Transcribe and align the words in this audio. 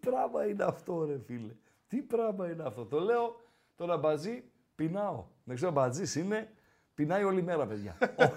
Πράγμα 0.00 0.46
είναι 0.46 0.64
αυτό, 0.64 1.04
ρε 1.04 1.18
φίλε. 1.26 1.52
Τι 1.88 1.96
πράγμα 1.96 2.50
είναι 2.50 2.62
αυτό. 2.66 2.84
Το 2.84 3.00
λέω 3.00 3.40
τον 3.76 3.90
αμπατζή, 3.90 4.44
πεινάω. 4.74 5.24
Δεν 5.44 5.56
ξέρω, 5.56 5.70
αμπατζή 5.70 6.20
είναι, 6.20 6.48
πεινάει 6.94 7.24
όλη 7.24 7.42
μέρα, 7.42 7.66
παιδιά. 7.66 7.96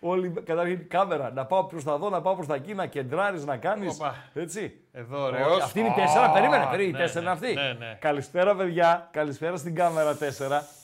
όλη, 0.00 0.30
καταρχήν 0.30 0.88
κάμερα, 0.88 1.30
να 1.32 1.46
πάω 1.46 1.64
προς 1.64 1.84
τα 1.84 1.96
δω, 1.98 2.10
να 2.10 2.20
πάω 2.20 2.34
προς 2.34 2.46
τα 2.46 2.54
εκεί, 2.54 2.74
να 2.74 2.86
κεντράρεις, 2.86 3.44
να 3.44 3.56
κάνεις. 3.56 3.94
Οπα. 3.94 4.14
Έτσι. 4.34 4.80
Εδώ, 4.92 5.22
ωραίος. 5.22 5.50
Όχι, 5.50 5.62
Αυτή 5.62 5.78
είναι 5.80 5.88
η 5.88 5.92
τέσσερα, 5.94 6.32
περίμενε, 6.32 6.64
Α, 6.64 6.68
περίμενε, 6.68 6.88
η 6.88 6.92
ναι, 6.92 7.06
τέσσερα 7.06 7.20
είναι 7.20 7.38
ναι, 7.40 7.46
αυτή. 7.46 7.54
ναι, 7.54 7.86
ναι. 7.86 7.98
Καλησπέρα, 8.00 8.56
παιδιά. 8.56 9.08
Καλησπέρα 9.12 9.56
στην 9.56 9.74
κάμερα 9.74 10.16
4. 10.16 10.18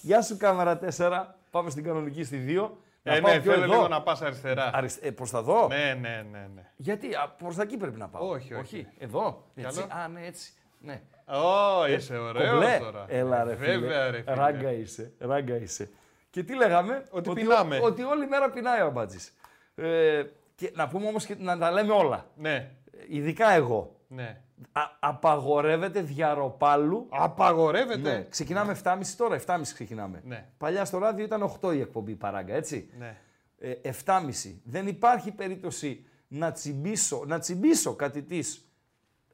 Γεια 0.03 0.23
σου, 0.23 0.37
κάμερα 0.37 0.79
4. 0.97 1.25
Πάμε 1.51 1.71
στην 1.71 1.85
κανονική 1.85 2.25
στη 2.25 2.45
2. 2.49 2.71
Ε, 3.03 3.21
ναι, 3.21 3.41
θέλω 3.41 3.67
λίγο 3.67 3.89
να 3.89 4.03
πας 4.03 4.23
αριστερά. 4.23 4.71
Αρισ... 4.75 4.97
Ε, 5.03 5.11
προς 5.11 5.31
τα 5.31 5.43
δω. 5.43 5.67
Ναι, 5.69 5.97
ναι, 6.01 6.25
ναι, 6.31 6.49
ναι. 6.55 6.71
Γιατί, 6.77 7.15
α, 7.15 7.29
προς 7.39 7.57
τα 7.57 7.63
εκεί 7.63 7.77
πρέπει 7.77 7.99
να 7.99 8.09
πάω. 8.09 8.29
Όχι, 8.29 8.55
όχι. 8.55 8.87
Εδώ. 8.99 9.45
Έτσι. 9.55 9.81
Καλό. 9.89 10.03
Α, 10.03 10.09
ναι, 10.09 10.27
έτσι. 10.27 10.53
Ναι. 10.81 11.01
Ω, 11.27 11.87
είσαι 11.87 12.17
ωραίος 12.17 12.51
Κομπλέ. 12.51 12.79
τώρα. 12.79 13.05
Έλα 13.09 13.45
ρε 13.45 13.57
φίλε. 13.57 13.79
Βέβαια, 13.79 14.11
ρε 14.11 14.23
φίλε. 14.23 14.35
Ράγκα 14.35 14.73
είσαι. 14.73 15.13
Ράγκα 15.19 15.57
είσαι. 15.57 15.91
Και 16.31 16.43
τι 16.43 16.55
λέγαμε; 16.55 17.05
Ότι 17.11 17.33
πεινάμε. 17.33 17.79
Ότι 17.83 18.03
όλη 18.03 18.27
μέρα 18.27 18.51
πεινάει 18.51 18.81
ο 18.81 18.87
Αμπάτζης. 18.87 19.35
Ε, 19.75 20.23
και 20.55 20.73
να 20.75 20.89
πούμε 20.89 21.07
όμως 21.07 21.27
και 21.27 21.35
να 21.39 21.59
τα 21.59 21.71
λέμε 21.71 21.93
όλα. 21.93 22.27
Ναι, 22.37 22.55
Ε, 22.55 22.71
Ειδικά 23.09 23.51
εγώ. 23.51 23.97
ναι. 24.09 24.41
Α, 24.73 24.83
απαγορεύεται 24.99 26.01
διαρροπάλου. 26.01 27.07
Απαγορεύεται. 27.11 28.13
Ναι. 28.13 28.27
Ξεκινάμε 28.29 28.77
7.30 28.83 28.99
τώρα, 29.17 29.41
7.30 29.47 29.61
ξεκινάμε. 29.63 30.23
Ναι. 30.25 30.49
Παλιά 30.59 30.85
στο 30.85 30.99
ράδιο 30.99 31.25
ήταν 31.25 31.53
8 31.63 31.75
η 31.75 31.81
εκπομπή 31.81 32.15
παράγκα, 32.15 32.55
έτσι. 32.55 32.91
Ναι. 32.99 33.17
Ε, 33.59 33.75
7.30. 34.05 34.21
Δεν 34.65 34.87
υπάρχει 34.87 35.31
περίπτωση 35.31 36.05
να 36.29 36.53
τσιμπήσω, 36.53 37.25
να 37.27 37.39
τσιμπήσω 37.39 37.95
κάτι 37.95 38.23
της 38.23 38.63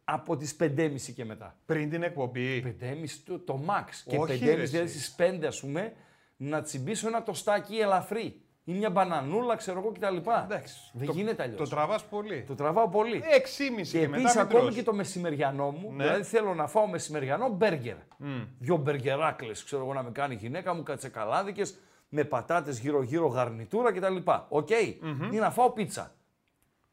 από 0.04 0.36
τις 0.36 0.56
5.30 0.60 0.94
και 1.14 1.24
μετά. 1.24 1.56
Πριν 1.66 1.90
την 1.90 2.02
εκπομπή. 2.02 2.76
5.30 2.80 2.94
το, 3.24 3.38
το 3.38 3.64
max. 3.68 3.90
Και 4.04 4.16
Όχι, 4.18 4.38
5.30 4.42 4.44
ρε, 4.44 4.54
δηλαδή 4.54 4.78
εσύ. 4.78 5.00
στις 5.00 5.14
5 5.18 5.44
ας 5.46 5.60
πούμε, 5.60 5.92
να 6.36 6.62
τσιμπήσω 6.62 7.08
ένα 7.08 7.22
τοστάκι 7.22 7.76
ελαφρύ. 7.76 8.40
Ή 8.66 8.72
μια 8.72 8.90
μπανανούλα, 8.90 9.56
ξέρω 9.56 9.78
εγώ 9.78 9.92
κτλ. 9.92 10.16
Εντάξει. 10.44 10.74
Δεν 10.92 11.06
το, 11.06 11.12
γίνεται 11.12 11.42
αλλιώς. 11.42 11.58
Το 11.58 11.74
τραβάς 11.74 12.04
πολύ. 12.04 12.44
Το 12.46 12.54
τραβάω 12.54 12.88
πολύ. 12.88 13.22
6,5 13.30 13.90
Και 13.90 13.98
και, 13.98 14.08
μετά 14.08 14.16
επίσης 14.16 14.34
μην 14.34 14.44
ακόμη 14.44 14.60
τρως. 14.62 14.74
και 14.74 14.82
το 14.82 14.94
μεσημεριανό 14.94 15.70
μου, 15.70 15.92
Ναι. 15.92 16.04
δηλαδή 16.04 16.22
θέλω 16.22 16.54
να 16.54 16.66
φάω 16.66 16.86
μεσημεριανό 16.86 17.48
μπέργκερ. 17.48 17.96
Δυο 18.58 18.76
μπεργκεράκλε, 18.76 19.52
ξέρω 19.52 19.82
εγώ 19.82 19.92
να 19.92 20.02
με 20.02 20.10
κάνει 20.10 20.34
η 20.34 20.36
γυναίκα 20.36 20.74
μου, 20.74 20.82
κατσεκαλάδικες, 20.82 21.78
με 22.08 22.24
πατάτες 22.24 22.78
γύρω-γύρω 22.78 23.26
γαρνιτούρα 23.26 23.92
κτλ. 23.92 24.16
Οκ. 24.48 24.70
Ή 24.70 25.36
να 25.40 25.50
φάω 25.50 25.70
πίτσα. 25.70 26.14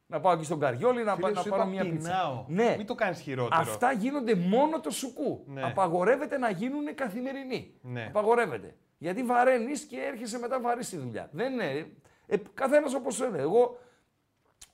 Να 0.08 0.20
πάω 0.20 0.34
εκεί 0.34 0.44
στον 0.44 0.60
Καριόλι 0.60 1.04
να, 1.04 1.16
Φίλε, 1.16 1.26
πά- 1.28 1.36
να 1.36 1.42
σου 1.42 1.50
πάρω 1.50 1.62
είπα, 1.62 1.72
μια 1.72 1.82
πίτσα. 1.84 2.10
πεινάω. 2.10 2.46
Ναι. 2.48 2.74
Μην 2.78 2.86
το 2.86 2.96
κάνεις 2.96 3.20
χειρότερο. 3.20 3.62
Αυτά 3.62 3.92
γίνονται 3.92 4.36
μόνο 4.36 4.80
το 4.80 4.90
σουκού. 4.90 5.44
Ναι. 5.48 5.64
Απαγορεύεται 5.64 6.38
να 6.38 6.50
γίνουν 6.50 6.96
καθημερινοί. 6.96 7.74
Ναι. 7.82 8.06
Απαγορεύεται. 8.08 8.76
Γιατί 9.02 9.24
βαραίνεις 9.24 9.82
και 9.82 9.98
έρχεσαι 10.12 10.40
μετά 10.40 10.60
βαρύς 10.62 10.88
στη 10.88 10.98
δουλειά. 10.98 11.30
Δεν 11.32 11.52
είναι. 11.54 11.88
Ε, 12.28 12.36
Καθένας 12.54 12.94
όπως 12.94 13.20
είναι. 13.20 13.38
Εγώ, 13.38 13.80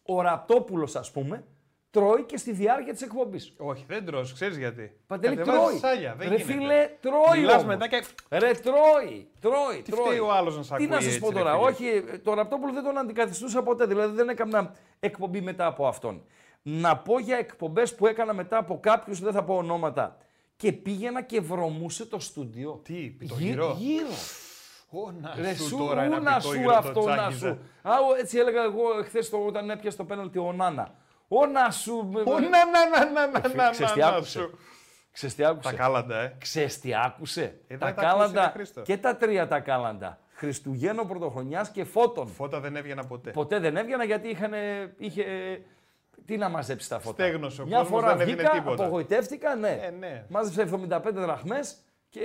ο 0.03 0.21
Ραπτόπουλος, 0.21 0.95
ας 0.95 1.11
πούμε, 1.11 1.43
τρώει 1.89 2.23
και 2.23 2.37
στη 2.37 2.51
διάρκεια 2.51 2.93
της 2.93 3.01
εκπομπής. 3.01 3.53
Όχι, 3.57 3.85
δεν 3.87 4.05
τρως. 4.05 4.33
Ξέρεις 4.33 4.57
γιατί. 4.57 4.97
Παντελή 5.07 5.35
Κατεβάζεις 5.35 5.79
τρώει. 5.79 5.91
σάλια. 5.93 6.15
Δεν 6.17 6.29
Ρε 6.29 6.35
γίνεται. 6.35 6.53
φίλε, 6.53 6.89
τρώει. 7.01 7.39
Μιλάς 7.39 7.53
όμως. 7.53 7.65
μετά 7.65 7.87
και... 7.87 8.03
Ρε 8.29 8.51
τρώει, 8.53 9.29
τρώει, 9.39 9.81
Τι 9.83 9.91
τρώει. 9.91 10.05
φταίει 10.05 10.19
ο 10.19 10.31
άλλος 10.31 10.57
να 10.57 10.63
σ' 10.63 10.67
Τι 10.67 10.73
ακούει 10.73 10.87
να 10.87 10.95
σας 10.95 11.05
έτσι, 11.05 11.19
πω 11.19 11.29
ρε 11.31 11.37
τώρα, 11.37 11.51
φίλε; 11.53 11.63
όχι, 11.65 11.87
ε, 11.87 12.17
τον 12.17 12.33
Ραπτόπουλο 12.35 12.73
δεν 12.73 12.83
τον 12.83 12.97
αντικαθιστούσα 12.97 13.63
ποτέ, 13.63 13.85
δηλαδή 13.85 14.15
δεν 14.15 14.29
έκανα 14.29 14.73
εκπομπή 14.99 15.41
μετά 15.41 15.65
από 15.65 15.87
αυτόν. 15.87 16.23
Να 16.61 16.97
πω 16.97 17.19
για 17.19 17.37
εκπομπές 17.37 17.95
που 17.95 18.07
έκανα 18.07 18.33
μετά 18.33 18.57
από 18.57 18.79
κάποιους, 18.79 19.19
δεν 19.19 19.33
θα 19.33 19.43
πω 19.43 19.55
ονόματα, 19.55 20.17
και 20.57 20.71
πήγαινα 20.71 21.21
και 21.21 21.41
βρωμούσε 21.41 22.05
το 22.05 22.19
στούντιο. 22.19 22.81
Τι, 22.83 22.93
Γυ- 22.93 23.17
πιτογυρό. 23.17 23.75
Γύρω. 23.79 24.07
Ω, 24.89 25.11
να 25.11 25.33
Ρε 25.41 25.55
σου 25.55 25.63
σου, 25.67 25.77
τώρα 25.77 26.03
ένα 26.03 26.17
ού 26.17 26.21
να 26.21 26.39
σου 26.39 26.49
πιτόγυρο 26.49 26.71
το 26.71 26.77
αυτό, 26.77 27.05
να 27.05 27.15
τσάκιζα. 27.15 27.37
σου. 27.47 27.59
Α, 27.81 27.91
ο- 28.09 28.15
έτσι 28.19 28.37
έλεγα 28.37 28.63
εγώ 28.63 28.81
χθες 29.03 29.29
όταν 29.47 29.69
έπιασε 29.69 29.97
το 29.97 30.03
πέναλτι 30.05 30.37
ο 30.37 30.53
Νάνα. 30.53 30.93
Ο 31.27 31.45
να 31.45 31.71
σου. 31.71 31.97
Ω, 32.25 32.39
να, 32.39 32.49
να, 32.49 32.89
να, 32.89 33.11
να, 33.11 33.27
να, 33.27 33.53
να, 33.55 33.69
Ξέρεις 33.69 33.91
τι 33.93 33.99
να, 33.99 34.07
άκουσε. 34.07 34.39
σου. 34.39 34.57
Ξέρεις 35.11 35.35
τι 35.35 35.43
άκουσε. 35.45 35.69
Τα 35.69 35.75
κάλαντα, 35.75 36.17
ε. 36.21 36.35
Ξέρεις 36.39 36.79
τι 36.79 36.95
άκουσε. 36.95 37.59
Ε, 37.67 37.77
τα 37.77 37.85
δεν 37.85 37.95
τα 37.95 38.01
άκουσε, 38.01 38.05
κάλαντα 38.05 38.41
ρε 38.45 38.51
Χρήστο. 38.51 38.81
και 38.81 38.97
τα 38.97 39.15
τρία 39.15 39.47
τα 39.47 39.59
κάλαντα. 39.59 40.19
Χριστουγέννων, 40.33 41.07
Πρωτοχρονιάς 41.07 41.69
και 41.69 41.83
Φώτων. 41.83 42.27
Φώτα 42.27 42.59
δεν 42.59 42.75
έβγαινα 42.75 43.05
ποτέ. 43.05 43.31
Ποτέ 43.31 43.59
δεν 43.59 43.77
έβγαινα 43.77 44.03
γιατί 44.03 44.29
είχαν, 44.29 44.51
είχε... 44.97 45.23
Τι 46.27 46.37
να 46.37 46.49
μαζέψει 46.49 46.89
τα 46.89 46.99
φώτα; 46.99 47.23
Στέγνωσε 47.23 47.61
ο 47.61 47.65
Μια 47.65 47.77
κόσμος, 47.77 47.99
φορά 47.99 48.15
δεν 48.15 48.21
έδινε 48.27 48.35
βγήκα, 48.35 48.51
τίποτα. 48.51 48.83
απογοητεύτηκα, 48.83 49.55
ναι. 49.55 49.79
Ε, 49.83 49.89
ναι. 49.89 50.25
Μάζεψε 50.29 50.69
75 50.89 51.01
δραχμές 51.13 51.77
και 52.09 52.21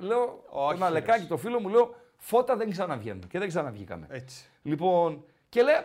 λέω 0.00 0.44
Όχι, 0.48 0.72
τον 0.78 0.86
Αλεκάκη, 0.86 1.20
ρε. 1.20 1.26
το 1.26 1.36
φίλο 1.36 1.60
μου, 1.60 1.68
λέω 1.68 1.94
φώτα 2.16 2.56
δεν 2.56 2.70
ξαναβγαίνουν. 2.70 3.26
Και 3.28 3.38
δεν 3.38 3.48
ξαναβγήκαμε. 3.48 4.06
Έτσι. 4.10 4.44
Λοιπόν, 4.62 5.24
και 5.48 5.62
λέω, 5.62 5.74
ε, 5.76 5.82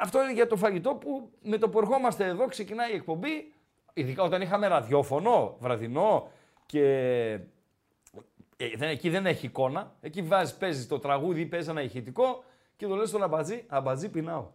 αυτό 0.00 0.22
είναι 0.22 0.32
για 0.32 0.46
το 0.46 0.56
φαγητό 0.56 0.94
που 0.94 1.30
με 1.42 1.58
το 1.58 1.68
που 1.68 1.78
ερχόμαστε 1.78 2.24
εδώ 2.24 2.46
ξεκινάει 2.46 2.92
η 2.92 2.94
εκπομπή, 2.94 3.52
ειδικά 3.92 4.22
όταν 4.22 4.40
είχαμε 4.42 4.66
ραδιόφωνο, 4.66 5.56
βραδινό 5.60 6.28
και 6.66 6.82
ε, 8.56 8.68
δεν, 8.76 8.88
εκεί 8.88 9.10
δεν 9.10 9.26
έχει 9.26 9.46
εικόνα. 9.46 9.92
Εκεί 10.00 10.22
βάζεις, 10.22 10.54
παίζεις 10.54 10.86
το 10.88 10.98
τραγούδι, 10.98 11.46
παίζεις 11.46 11.68
ένα 11.68 11.82
ηχητικό 11.82 12.44
και 12.76 12.86
το 12.86 12.94
λες 12.94 13.08
στον 13.08 13.22
αμπατζή, 13.22 13.64
αμπατζή 13.68 14.08
πεινάω. 14.08 14.46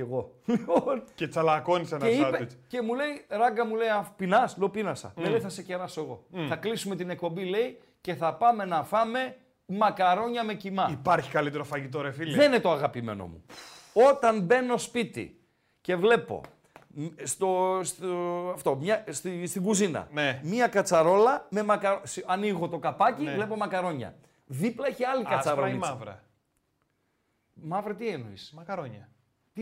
Κι 0.00 0.06
εγώ. 0.06 0.30
Λοιπόν, 0.44 1.02
Και 1.14 1.28
τσαλακώνεις 1.28 1.92
ένα 1.92 2.06
και, 2.08 2.12
είπε, 2.14 2.22
σάντουιτς. 2.22 2.56
και 2.66 2.82
μου 2.82 2.94
λέει, 2.94 3.24
ράγκα 3.28 3.66
μου 3.66 3.74
λέει, 3.74 3.88
πεινάς, 4.16 4.56
λέω 4.58 4.68
πείνασα. 4.68 5.12
Με 5.16 5.28
λέει, 5.28 5.40
θα 5.40 5.48
σε 5.48 5.62
κεράσω 5.62 6.00
εγώ. 6.00 6.26
Θα 6.48 6.56
κλείσουμε 6.56 6.96
την 6.96 7.10
εκπομπή, 7.10 7.44
λέει, 7.44 7.78
και 8.00 8.14
θα 8.14 8.34
πάμε 8.34 8.64
να 8.64 8.84
φάμε 8.84 9.36
μακαρόνια 9.66 10.44
με 10.44 10.54
κοιμά. 10.54 10.88
Υπάρχει 10.90 11.30
καλύτερο 11.30 11.64
φαγητό, 11.64 12.00
ρε 12.00 12.10
φίλε. 12.10 12.36
Δεν 12.36 12.52
είναι 12.52 12.60
το 12.60 12.70
αγαπημένο 12.70 13.26
μου. 13.26 13.44
Όταν 13.92 14.40
μπαίνω 14.42 14.78
σπίτι 14.78 15.40
και 15.80 15.96
βλέπω 15.96 16.40
μ, 16.88 17.06
στο, 17.22 17.80
στο, 17.82 18.06
αυτό, 18.54 18.76
μια, 18.76 19.04
στη, 19.08 19.46
στην 19.46 19.62
κουζίνα 19.62 20.08
Ναι. 20.12 20.40
μία 20.42 20.68
κατσαρόλα 20.68 21.46
με 21.50 21.62
μακαρόνια. 21.62 22.04
Ανοίγω 22.26 22.68
το 22.68 22.78
καπάκι, 22.78 23.22
Ναι. 23.22 23.34
βλέπω 23.34 23.56
μακαρόνια. 23.56 24.14
Δίπλα 24.46 24.86
έχει 24.86 25.04
άλλη 25.04 25.20
Άσπρα 25.22 25.32
ή 25.32 25.36
κατσαρόλιτσα. 25.36 25.90
μαύρα; 25.92 26.22
Μαύρα 27.54 27.94
τι 27.94 28.08
εννοείς; 28.08 28.52
Μακαρόνια. 28.56 29.08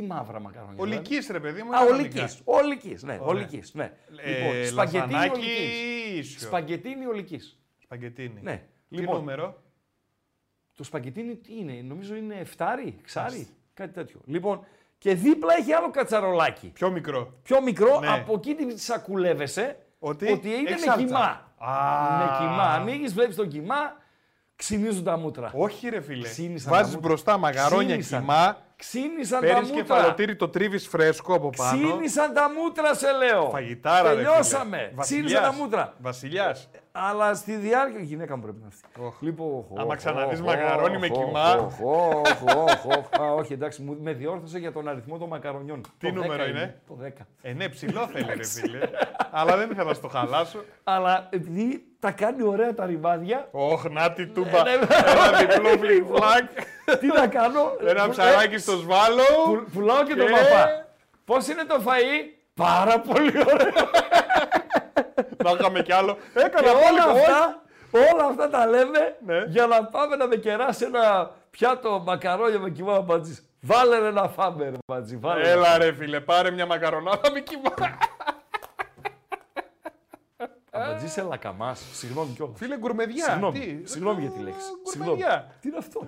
Τι 0.01 0.07
μαύρα 0.07 0.41
μακαρόνια. 0.41 0.75
Ο 0.83 0.85
δηλαδή; 0.85 1.09
Λυκής, 1.09 1.29
ρε 1.31 1.41
παιδί 1.41 1.63
μου. 1.63 1.77
Α, 1.77 1.81
ο 1.83 1.87
κανονικά. 1.87 2.03
Λυκής. 2.21 2.41
Ο 2.45 2.61
Λυκής, 2.63 3.03
ναι. 3.03 3.19
Ο 3.21 3.25
Ωραία. 3.29 3.41
Λυκής, 3.43 3.75
ναι. 3.75 3.93
Ε, 4.23 4.31
λοιπόν, 4.31 4.67
σπαγκετίνι 4.67 5.15
ο 5.15 5.17
λασανάκι 5.17 5.41
Λυκής. 5.41 6.19
ίσιο. 6.19 6.47
Σπαγκετίνι 6.47 7.07
ο 7.07 7.13
Λυκής. 7.13 7.59
Σπαγκετίνι. 7.83 8.41
Ναι. 8.43 8.63
Τι 8.89 8.97
Λοιπόν, 8.97 9.17
νούμερο; 9.17 9.63
Το 10.75 10.85
σπαγκετίνι 10.85 11.37
τι 11.37 11.59
είναι, 11.59 11.73
νομίζω 11.85 12.15
είναι 12.15 12.35
εφτάρι, 12.35 12.97
ξάρι, 13.03 13.49
κάτι 13.75 13.93
τέτοιο. 13.93 14.21
Λοιπόν, 14.25 14.65
και 14.99 15.15
δίπλα 15.15 15.55
έχει 15.59 15.73
άλλο 15.73 15.91
κατσαρολάκι. 15.91 16.67
Πιο 16.69 16.91
μικρό. 16.91 17.33
Πιο 17.43 17.63
μικρό, 17.63 18.01
Ναι. 18.01 18.09
από 18.09 18.33
εκεί 18.35 18.55
τη 18.55 18.81
σακουλεύεσαι 18.81 19.77
Ότι 19.99 20.27
είναι 20.27 20.37
έχει 20.55 20.63
με 20.71 20.77
σάλτσα. 20.79 21.05
κοιμά. 21.07 21.53
Α. 21.71 22.19
Με 22.19 22.37
κοιμά. 22.39 22.63
Ανοίγεις, 22.73 23.15
βλέπεις 23.15 23.37
τον 23.37 23.49
κοιμά, 23.49 23.97
ξυνίζουν 24.57 25.05
τα 25.05 25.17
μούτρα. 25.19 25.51
Όχι, 25.55 25.89
ρε 25.89 26.01
φίλε. 26.01 26.23
Ξύνησαν 26.29 26.71
τα 26.73 26.77
Βάζεις 26.79 26.95
μούτρα. 26.95 27.09
μπροστά 27.09 27.37
μαγαρόνια 27.39 27.87
Ξύνησαν. 27.87 28.21
κοιμά. 28.21 28.67
Ξύνησαν 28.79 29.41
τα 29.41 29.47
Παίρνεις 29.47 29.71
μούτρα. 29.71 29.83
κεφαλοτήρι, 29.83 30.37
το 30.37 30.49
τρίβεις 30.49 30.87
φρέσκο 30.89 31.35
από 31.35 31.51
πάνω. 31.57 31.89
Ξύνησαν 31.89 32.33
τα 32.33 32.51
μούτρα, 32.51 32.95
σε 32.95 33.13
λέω. 33.13 33.49
Φαγητάρα, 33.51 34.03
ρε 34.03 34.17
φίλε. 34.17 34.23
Τελειώσαμε. 34.29 34.93
Ξύνησαν 35.01 35.43
τα 35.43 35.49
Βασιλιάς. 35.49 35.57
μούτρα. 35.57 35.95
Βασιλιάς. 35.99 36.69
Αλλά 36.93 37.35
στη 37.35 37.55
διάρκεια. 37.55 38.01
Η 38.01 38.05
γυναίκα 38.05 38.37
μου 38.37 38.43
πρέπει 38.43 38.59
να 38.61 38.67
έρθει. 38.67 39.07
Οχ. 39.07 39.15
Λοιπόν, 39.21 39.47
οχ, 39.71 39.81
Άμα 39.81 39.91
οχ, 39.93 39.97
ξαναδείς 39.97 40.41
οχ, 40.41 40.47
μακαρόνι 40.47 40.99
με 40.99 41.09
οχ, 41.13 41.25
κοιμά. 41.25 41.53
οχ, 41.55 41.81
οχ, 41.83 42.43
οχ, 42.57 42.85
οχ. 42.97 43.21
Α, 43.21 43.33
όχι, 43.35 43.53
εντάξει, 43.53 43.83
μου- 43.83 43.97
με 44.01 44.13
διόρθωσε 44.13 44.59
για 44.59 44.73
τον 44.73 44.89
αριθμό 44.89 45.19
των 45.19 45.29
μακαρονιών. 45.29 45.81
Τι 45.99 46.13
Το 46.13 46.21
νούμερο 46.21 46.45
10 46.45 46.49
είναι; 46.49 46.81
Το 46.87 46.95
10. 46.95 47.27
Ε, 47.43 47.53
ναι, 47.53 47.69
ψηλό 47.69 48.07
θέλει, 48.13 48.33
ρε 48.37 48.45
φίλε. 48.45 48.79
Αλλά 49.31 49.57
δεν 49.57 49.71
ήθελα 49.71 49.89
να 49.89 49.95
στο 49.95 50.09
χαλάσω. 50.09 50.65
Αλλά 50.85 51.27
επειδή 51.31 51.83
τα 52.01 52.11
κάνει 52.11 52.43
ωραία 52.43 52.75
τα 52.75 52.87
ρημάδια, 52.87 53.49
Ωχ, 53.51 53.85
να 53.91 54.13
τη 54.13 54.27
τούμπα. 54.27 54.63
ναι, 54.63 54.71
Ένα 54.73 55.39
διπλό 55.39 55.69
φλικ-φλακ. 55.81 56.49
τι 57.01 57.07
να 57.07 57.27
κάνω; 57.27 57.61
Ένα 57.87 58.05
που- 58.05 58.11
ψαράκι 58.11 58.59
στο 58.59 58.73
σβάλο. 58.77 59.21
ε, 59.21 59.57
που- 59.65 59.71
Πουλάω 59.73 60.03
και 60.05 60.15
τον 60.15 60.27
Και- 60.27 60.33
παπά. 60.33 60.87
Πώς 61.25 61.49
είναι 61.49 61.65
το 61.65 61.75
φαΐ; 61.87 62.33
Πάρα 62.55 63.01
πολύ 63.01 63.33
ωραίο. 63.39 63.73
Να 65.45 65.51
είχαμε 65.51 65.83
κι 65.83 65.93
άλλο. 65.93 66.15
Και 66.35 66.41
Έκανα 66.41 66.71
όλα 66.71 66.81
πόλεμο, 66.89 67.13
όχι. 67.13 67.31
αυτά, 67.31 67.63
όλα 68.15 68.25
αυτά 68.25 68.49
τα 68.51 68.67
λέμε 68.67 69.17
Ναι. 69.27 69.45
για 69.47 69.67
να 69.67 69.85
πάμε 69.85 70.17
να 70.17 70.27
με 70.27 70.37
κεράσει 70.37 70.85
ένα 70.85 71.31
πιάτο 71.51 72.03
μακαρόνια 72.07 72.59
με 72.59 72.71
κοιμά 72.71 73.01
μπατζής. 73.01 73.43
Βάλε 73.61 73.99
ρε 73.99 74.07
ένα 74.07 74.29
φάμε 74.29 74.65
ρε 74.65 74.77
μπατζή, 74.87 75.17
βάλε. 75.17 75.43
ρε. 75.43 75.51
Έλα 75.51 75.79
ρε 75.79 75.93
φίλε, 75.95 76.21
πάρε 76.21 76.51
μια 76.51 76.67
μακαρονάδα 76.67 77.31
με 77.33 77.41
κοιμά. 77.41 77.75
Αμπατζής 80.71 81.13
σε 81.13 81.23
λακαμάς, 81.23 81.83
συγγνώμη 81.93 82.33
κιόλας. 82.35 82.59
Φίλε, 82.59 82.77
γκουρμεδιά. 82.79 83.25
Συγγνώμη, 83.25 83.59
Τι; 83.59 83.91
συγγνώμη 83.91 84.21
για 84.21 84.31
τη 84.31 84.41
λέξη. 84.43 84.61
Συγγνώμη. 84.83 85.17
Γκουρμεδιά. 85.19 85.51
Τι 85.61 85.69
είναι 85.69 85.77
αυτό; 85.79 86.01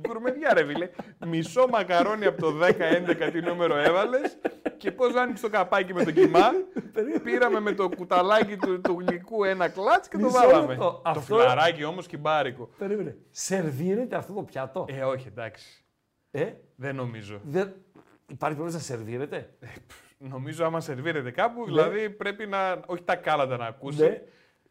Γκουρμεδιά, 0.00 0.54
ρε 0.54 0.64
φίλε. 0.64 0.88
Μισό 1.26 1.66
μακαρόνι 1.68 2.26
από 2.26 2.40
το 2.40 2.52
10-11 2.62 3.30
τι 3.32 3.40
νούμερο 3.40 3.76
έβαλες 3.76 4.38
και 4.76 4.92
πώς 4.92 5.14
άνοιξε 5.14 5.42
το 5.42 5.48
καπάκι 5.50 5.94
με 5.94 6.04
το 6.04 6.10
κοιμά. 6.10 6.50
Πήραμε 7.22 7.60
με 7.60 7.72
το 7.72 7.88
κουταλάκι 7.88 8.56
του, 8.56 8.80
του 8.80 9.04
γλυκού 9.06 9.44
ένα 9.44 9.68
κλατς 9.68 10.08
και 10.08 10.16
το 10.16 10.24
Μισό 10.24 10.38
βάλαμε. 10.38 10.66
λεπτό. 10.66 10.84
Το 10.90 11.02
Αυτό- 11.04 11.20
φιλαράκι 11.36 11.84
όμως 11.84 12.06
κυμπάρικο. 12.06 12.70
Περίμενε. 12.78 13.16
Σερβίρεται 13.30 14.16
αυτό 14.16 14.32
το 14.32 14.42
πιάτο; 14.42 14.84
Ε, 14.88 15.02
όχι, 15.02 15.28
εντάξει. 15.28 15.84
Ε, 16.30 16.46
Δεν 16.76 16.94
νομίζω. 16.94 17.40
δεν... 17.44 17.74
Υπάρχει 18.30 18.56
περίπτωση 18.58 18.74
να 18.90 18.96
σερβίρεται; 18.96 19.54
Νομίζω 20.18 20.64
άμα 20.64 20.80
σερβίρεται 20.80 21.30
κάπου, 21.30 21.64
δηλαδή 21.64 22.10
πρέπει 22.10 22.46
να. 22.46 22.80
Όχι 22.86 23.02
τα 23.02 23.16
κάλαντα 23.16 23.56
να 23.56 23.66
ακούσει. 23.66 24.02
Ναι. 24.02 24.22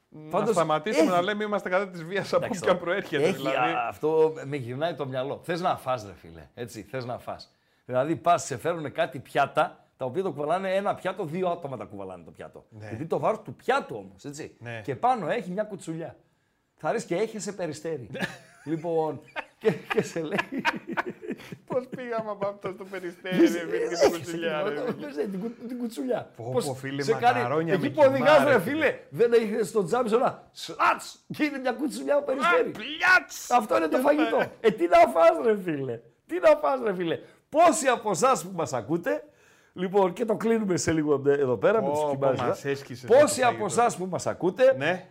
Να 0.10 0.30
Πάντως, 0.30 0.56
σταματήσουμε 0.56 1.04
έχει- 1.04 1.12
να 1.16 1.22
λέμε 1.22 1.44
είμαστε 1.44 1.70
κατά 1.70 1.88
της 1.88 2.04
βίας 2.04 2.34
από 2.34 2.46
Εντάξει, 2.46 2.58
όπου 2.58 2.66
και 2.66 2.72
αν 2.72 2.78
τώρα, 2.80 2.90
προέρχεται. 2.92 3.24
Έχει, 3.24 3.36
δηλαδή. 3.36 3.56
α, 3.74 3.88
αυτό 3.88 4.34
με 4.46 4.56
γυρνάει 4.56 4.94
το 4.94 5.06
μυαλό. 5.08 5.40
Θες 5.44 5.62
να 5.62 5.78
φας 5.78 6.04
ρε 6.06 6.14
φίλε. 6.14 6.48
Έτσι, 6.54 6.82
θες 6.82 7.06
να 7.06 7.18
φας. 7.18 7.52
Δηλαδή 7.86 8.16
πας, 8.16 8.44
σε 8.44 8.58
φέρουν 8.58 8.92
κάτι 8.92 9.20
πιάτα 9.20 9.84
τα 9.98 10.06
οποία 10.06 10.24
το 10.24 10.32
κουβαλάνε 10.32 10.76
ένα 10.76 10.96
πιάτο, 10.96 11.26
δύο 11.26 11.50
άτομα 11.50 11.78
τα 11.78 11.84
κουβαλάνε 11.86 12.24
το 12.24 12.32
πιάτο. 12.32 12.66
Γιατί 12.70 13.06
το 13.06 13.20
βάρος 13.20 13.42
του 13.42 13.54
πιάτου 13.56 13.96
όμως, 13.96 14.26
έτσι. 14.26 14.56
Ναι. 14.60 14.82
Και 14.84 14.96
πάνω 14.96 15.30
έχει 15.30 15.52
μια 15.52 15.64
κουτσουλιά. 15.64 16.16
Θα 16.78 16.92
ρίξει 16.92 17.06
και 17.08 17.16
έχεσαι 17.16 17.52
περιστέρι. 17.54 18.10
λοιπόν, 18.64 19.22
και, 19.58 19.72
και 19.72 20.02
σε 20.02 20.20
λέει. 20.22 20.38
Πώς 21.66 21.88
πήγαμε 21.96 22.30
από 22.32 22.48
αυτό 22.48 22.74
το 22.74 22.84
περιστέρι, 22.92 23.38
ρε 23.42 23.48
φίλε, 23.48 23.88
και 23.88 23.96
την 23.96 24.12
κουτσουλιά, 24.12 24.64
ρε 24.64 24.70
φίλε. 24.70 25.06
Πες, 25.06 25.18
ε, 25.18 25.28
την, 25.28 25.40
κου- 25.42 25.68
την 25.68 25.78
κουτσουλιά. 25.78 26.30
Πω, 26.36 26.50
Πώς 26.54 26.66
πω, 26.66 26.74
φίλε, 26.74 27.02
σε 27.04 27.14
κάνει- 27.14 27.38
μακαρόνια 27.42 27.74
Εκεί 27.74 27.82
με 27.84 27.90
που 27.90 27.94
κοιμά, 28.02 28.08
οδηγάς, 28.14 28.44
ρε 28.44 28.52
ρε 28.52 28.60
φίλε. 28.60 28.76
φίλε, 28.86 29.00
δεν 29.10 29.34
έχεις 29.34 29.68
στο 29.68 29.84
τζάμπι 29.84 30.14
όλα. 30.16 30.48
Σλάτς! 30.52 31.26
Και 31.38 31.44
είναι 31.44 31.58
μια 31.58 31.72
κουτσουλιά 31.72 32.16
από 32.16 32.26
περιστέρι. 32.26 32.70
Πλιάτς! 32.70 33.52
Αυτό 33.52 33.78
είναι 33.78 33.88
το 33.88 33.98
φαγητό. 33.98 34.38
Ε, 34.60 34.72
τι 34.72 34.88
να 34.88 34.98
φας 34.98 35.32
ρε 35.44 35.58
φίλε. 35.64 36.00
Τι 36.28 36.40
να 36.40 36.50
φας 36.56 36.80
ρε 36.84 36.94
φίλε. 36.96 37.20
Πόσοι 37.50 37.88
από 37.88 38.10
εσάς 38.10 38.44
που 38.44 38.52
μας 38.56 38.74
ακούτε, 38.74 39.24
λοιπόν 39.74 40.14
και 40.14 40.26
το 40.26 40.36
κλείνουμε 40.36 40.78
σε 40.78 40.92
λίγο 40.92 41.22
εδώ 41.28 41.58
πέρα 41.58 41.82
με 41.82 41.88
Πω, 41.88 41.94
τους 41.94 42.02
πω, 42.04 42.10
κυμπάρες. 42.10 42.42
μας 42.42 42.66
ε. 42.66 42.70
έσκησες 42.70 43.10
Πόσοι 43.10 43.40
με 43.40 43.42
το 43.42 43.48
από 43.48 43.58
φαγητό. 43.58 43.82
εσάς 43.82 43.98
που 43.98 44.06
μας 44.06 44.28
ακούτε, 44.28 44.76
Ναι. 44.78 45.08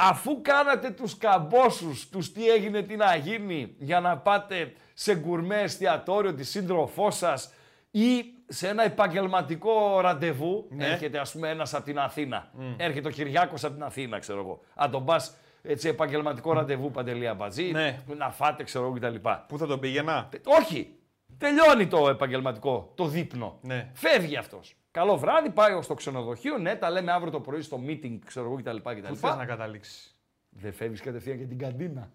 Αφού 0.00 0.40
κάνατε 0.42 0.90
τους 0.90 1.16
καμπόσους, 1.18 2.08
τους 2.08 2.32
τι 2.32 2.48
έγινε, 2.48 2.82
τι 2.82 2.96
να 2.96 3.14
γίνει, 3.16 3.74
για 3.78 4.00
να 4.00 4.18
πάτε 4.18 4.72
σε 4.94 5.14
γκουρμέ 5.14 5.60
εστιατόριο 5.60 6.34
τη 6.34 6.44
σύντροφό 6.44 7.10
σας 7.10 7.52
ή 7.90 8.24
σε 8.46 8.68
ένα 8.68 8.84
επαγγελματικό 8.84 10.00
ραντεβού, 10.00 10.66
Ναι. 10.70 10.86
έρχεται 10.86 11.18
ας 11.18 11.32
πούμε 11.32 11.48
ένας 11.48 11.74
από 11.74 11.84
την 11.84 11.98
Αθήνα, 11.98 12.50
έρχεται 12.76 13.08
ο 13.08 13.10
Κυριάκος 13.10 13.64
από 13.64 13.74
την 13.74 13.82
Αθήνα, 13.82 14.18
ξέρω 14.18 14.40
εγώ, 14.40 14.60
αν 14.74 14.90
τον 14.90 15.04
πας 15.04 15.36
έτσι 15.62 15.88
επαγγελματικό 15.88 16.52
ραντεβού 16.52 16.90
Παντελή 16.90 17.28
Αμπατζή, 17.28 17.70
Ναι. 17.70 17.98
να 18.16 18.30
φάτε 18.30 18.62
ξέρω 18.62 18.84
εγώ 18.84 18.94
κτλ. 18.94 19.28
Πού 19.48 19.58
θα 19.58 19.66
τον 19.66 19.80
πήγαινα; 19.80 20.28
Όχι, 20.44 20.94
τελειώνει 21.38 21.86
το 21.86 22.08
επαγγελματικό, 22.08 22.92
το 22.94 23.06
δείπνο. 23.06 23.58
Ναι. 23.62 23.90
Φεύγει 23.94 24.36
αυτός. 24.36 24.74
Καλό 24.90 25.16
βράδυ, 25.16 25.50
πάει 25.50 25.82
στο 25.82 25.94
ξενοδοχείο, 25.94 26.58
ναι, 26.58 26.76
τα 26.76 26.90
λέμε 26.90 27.12
αύριο 27.12 27.30
το 27.30 27.40
πρωί 27.40 27.60
στο 27.62 27.80
meeting, 27.86 28.18
ξέρω 28.26 28.46
εγώ 28.46 28.56
κτλ. 28.56 28.76
Πού 28.76 28.90
κτλ. 29.00 29.14
θες 29.14 29.36
να 29.36 29.44
καταλήξεις; 29.44 30.16
Δεν 30.50 30.72
φεύγεις 30.72 31.00
κατευθείαν 31.00 31.36
για 31.36 31.46
την 31.46 31.58
καντίνα. 31.58 32.10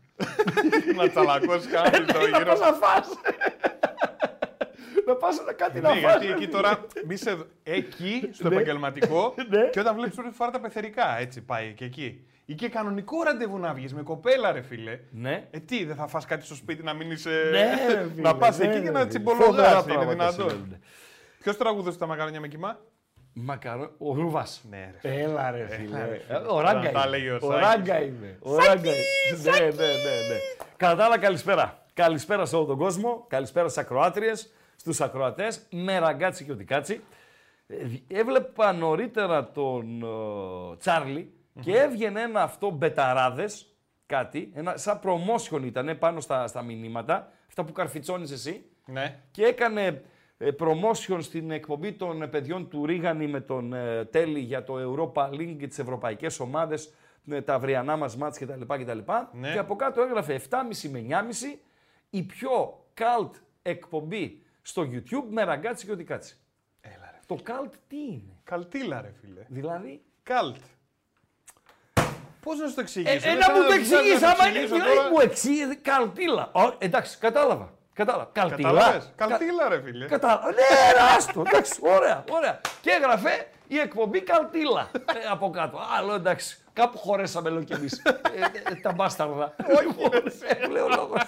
να 0.98 1.10
τσαλακώσεις 1.10 1.72
κάτι 1.72 2.06
το 2.06 2.20
να 2.20 2.26
γύρω. 2.38 2.46
πας 2.46 2.60
να 2.60 2.74
φας. 2.74 3.08
να 5.06 5.16
πας 5.16 5.44
να 5.46 5.54
κάτι 5.54 5.80
να 5.80 5.94
Ναι, 5.94 6.00
φας. 6.00 6.22
γιατί 6.24 6.28
εκεί 6.44 6.48
τώρα 6.48 6.86
μη 7.08 7.16
σε... 7.16 7.38
εκεί 7.64 8.30
στο 8.32 8.48
Ναι. 8.50 8.56
επαγγελματικό 8.56 9.34
Ναι. 9.50 9.70
και 9.70 9.80
όταν 9.80 9.96
βλέπεις 9.96 10.16
πρώτη 10.16 10.36
φορά 10.36 10.52
τα 10.52 10.60
πεθερικά, 10.60 11.18
έτσι 11.20 11.42
πάει 11.42 11.74
και 11.74 11.86
εκεί. 11.86 12.26
Ή 12.46 12.54
και 12.54 12.70
κανονικό 12.70 13.24
ραντεβού 13.24 13.58
να 13.58 13.74
βγεις 13.74 13.94
με 13.94 14.02
κοπέλα, 14.02 14.52
ρε 14.52 14.62
φίλε. 14.62 15.00
Ναι. 15.12 15.48
Ε, 15.52 15.60
τι, 15.60 15.86
δεν 15.86 15.96
θα 15.96 16.08
φας 16.08 16.26
κάτι 16.26 16.46
στο 16.46 16.56
σπίτι 16.56 16.84
να 16.84 16.94
μείνει. 16.94 17.16
Ναι, 17.52 17.94
ρε 17.94 18.08
φίλε, 18.14 18.22
να 18.22 18.36
πας 18.36 18.58
ναι, 18.58 18.66
εκεί 18.66 18.74
ρε 18.78 18.84
και 18.84 18.90
να 18.92 18.98
φίλε. 19.00 19.10
τσιμπολογάς. 19.10 19.46
Φοβερά 19.48 19.72
Είναι 19.88 19.94
πράγματα 19.94 20.32
δυνατόν. 20.32 20.78
Συμβαίνουν. 21.46 21.54
Ποιος 21.54 21.58
τραγουδούσε 21.58 21.98
τα 21.98 22.06
μακαρόνια 22.06 22.40
με 22.40 22.48
κοιμά; 22.48 22.80
Μακαρό... 23.38 23.92
Ο 23.98 24.14
Ρούβας. 24.14 24.64
Ναι, 24.70 24.94
ρε. 25.02 25.22
Έλα 25.22 25.52
ρε 25.52 25.58
ρε, 25.58 25.68
φίλε. 25.68 25.86
φίλε. 25.88 26.20
Ε, 26.28 26.36
Ο 26.36 26.60
Ράγκα 26.62 26.82
Τα 26.82 26.90
είμαι. 26.90 27.02
έλεγε 27.18 27.32
ο 27.32 27.36
Ο 27.36 27.40
Σάκης. 27.40 27.60
Ράγκα 27.62 28.02
είμαι. 28.02 28.38
Ο 28.42 28.56
Ράγκα 28.56 28.92
είμαι. 28.92 29.42
Ναι, 29.44 29.60
ναι, 29.60 29.66
ναι, 29.68 29.88
ναι. 30.30 30.38
Κατά 30.78 30.96
τα 30.96 31.06
άλλα, 31.06 31.18
καλησπέρα. 31.18 31.84
Καλησπέρα 31.94 32.46
σε 32.46 32.56
όλο 32.56 32.66
τον 32.66 32.78
κόσμο. 32.78 33.26
Καλησπέρα 33.30 33.68
στις 33.70 33.84
ακροάτριες, 33.84 34.52
στους 34.76 35.02
ακροατές. 35.02 35.62
Με 35.72 36.00
ραγκάτσι 36.00 36.46
και 36.46 36.52
οτικάτσι. 36.52 37.02
Ε, 37.68 37.76
Έβλεπα 38.20 38.74
νωρίτερα 38.74 39.52
τον 39.52 40.02
ε, 40.04 40.78
τσαρλι 40.78 41.34
και 41.62 41.78
έβγαινε 41.78 42.22
ένα 42.22 42.42
αυτό 42.42 42.70
μπεταράδες, 42.70 43.76
κάτι, 44.06 44.52
ένα, 44.56 44.78
σαν 44.78 45.00
promotion 45.04 45.62
ήταν 45.64 45.98
πάνω 46.00 46.20
στα, 46.20 46.48
στα 46.48 46.62
μηνύματα, 46.62 47.32
αυτά 47.48 47.64
που 47.64 47.72
καρφιτσώνεις 47.72 48.32
εσύ 48.32 48.66
Ναι. 48.86 49.20
και 49.32 49.44
έκανε 49.44 49.86
ε, 49.86 50.02
promotion 50.60 51.18
στην 51.22 51.52
εκπομπή 51.52 51.94
των 51.94 52.22
ε, 52.22 52.28
παιδιών 52.28 52.70
του 52.70 52.86
Ρίγανη 52.86 53.28
με 53.28 53.42
τον 53.42 53.74
ε, 53.74 54.06
Τέλη 54.06 54.40
για 54.40 54.64
το 54.64 54.76
Europa 55.14 55.30
League 55.30 55.56
και 55.60 55.68
τις 55.68 55.80
ευρωπαϊκές 55.80 56.40
ομάδες, 56.40 56.94
με 57.24 57.42
τα 57.42 57.54
αυριανά 57.54 57.96
μας 57.98 58.16
μάτς 58.18 58.38
κτλ. 58.40 58.62
κτλ. 58.68 59.00
Ναι. 59.32 59.52
Και 59.52 59.58
από 59.58 59.76
κάτω 59.76 60.02
έγραφε 60.02 60.42
7.30 60.50 60.58
με 60.92 61.06
9.30 61.10 61.60
η 62.10 62.24
πιο 62.24 62.86
cult 62.98 63.30
εκπομπή 63.62 64.42
στο 64.62 64.82
YouTube 64.92 65.26
με 65.30 65.44
ραγκάτσι 65.44 65.86
και 65.86 65.92
οτικάτσι. 65.92 66.38
Έλα 66.82 67.10
ρε. 67.12 67.20
Το 67.26 67.38
cult 67.48 67.72
τι 67.88 67.98
είναι, 67.98 68.40
Καλτήλα, 68.44 69.02
ρε 69.02 69.12
φίλε. 69.22 69.46
δηλαδή... 69.48 70.02
Καλτ. 70.24 70.56
Πώς 72.42 72.60
να 72.60 72.68
σου 72.68 72.76
το 72.76 72.82
εξηγήσω; 72.82 73.14
Ε, 73.14 73.20
δεν 73.20 73.38
να 73.38 73.46
θα- 73.46 73.54
μου 73.54 73.62
το 73.62 73.68
δεν 73.68 73.84
θα- 73.86 73.98
εξηγείς, 73.98 74.22
να 74.22 74.28
σου 74.28 74.34
άμα 74.40 74.50
είναι, 74.50 74.60
εξηγήσω 74.60 74.76
δηλαδή 74.76 74.96
τώρα. 74.96 75.10
μου 75.10 75.20
εξηγείς, 75.20 75.78
καλτήλα. 75.82 76.52
Ω, 76.54 76.76
εντάξει, 76.78 77.18
κατάλαβα. 77.18 77.75
Κατάλαβα. 77.96 78.30
Καλτήλα. 78.32 78.70
Κατάλαβες. 78.70 79.12
Καλτήλα, 79.16 79.70
ρε 79.70 79.82
φίλε. 79.82 80.06
Κατάλαβα. 80.06 80.46
Ναι, 80.46 80.92
ρε, 80.94 81.16
άστο. 81.16 81.44
Εντάξει, 81.46 81.80
ωραία, 81.82 82.24
ωραία. 82.30 82.62
Και 82.82 82.90
έγραφε 82.90 83.48
η 83.68 83.78
εκπομπή 83.80 84.22
Καλτήλα 84.22 84.90
ε, 84.94 85.28
από 85.32 85.50
κάτω. 85.50 85.80
Άλλο 85.98 86.14
εντάξει. 86.14 86.58
Κάπου 86.74 86.98
χωρέσαμε, 86.98 87.50
λέω 87.50 87.64
κι 87.64 87.74
εμείς. 87.74 88.02
τα 88.82 88.92
μπάσταρδα. 88.92 89.56
Όχι, 89.58 90.70
λέω 90.72 90.88
λόγος. 90.88 91.22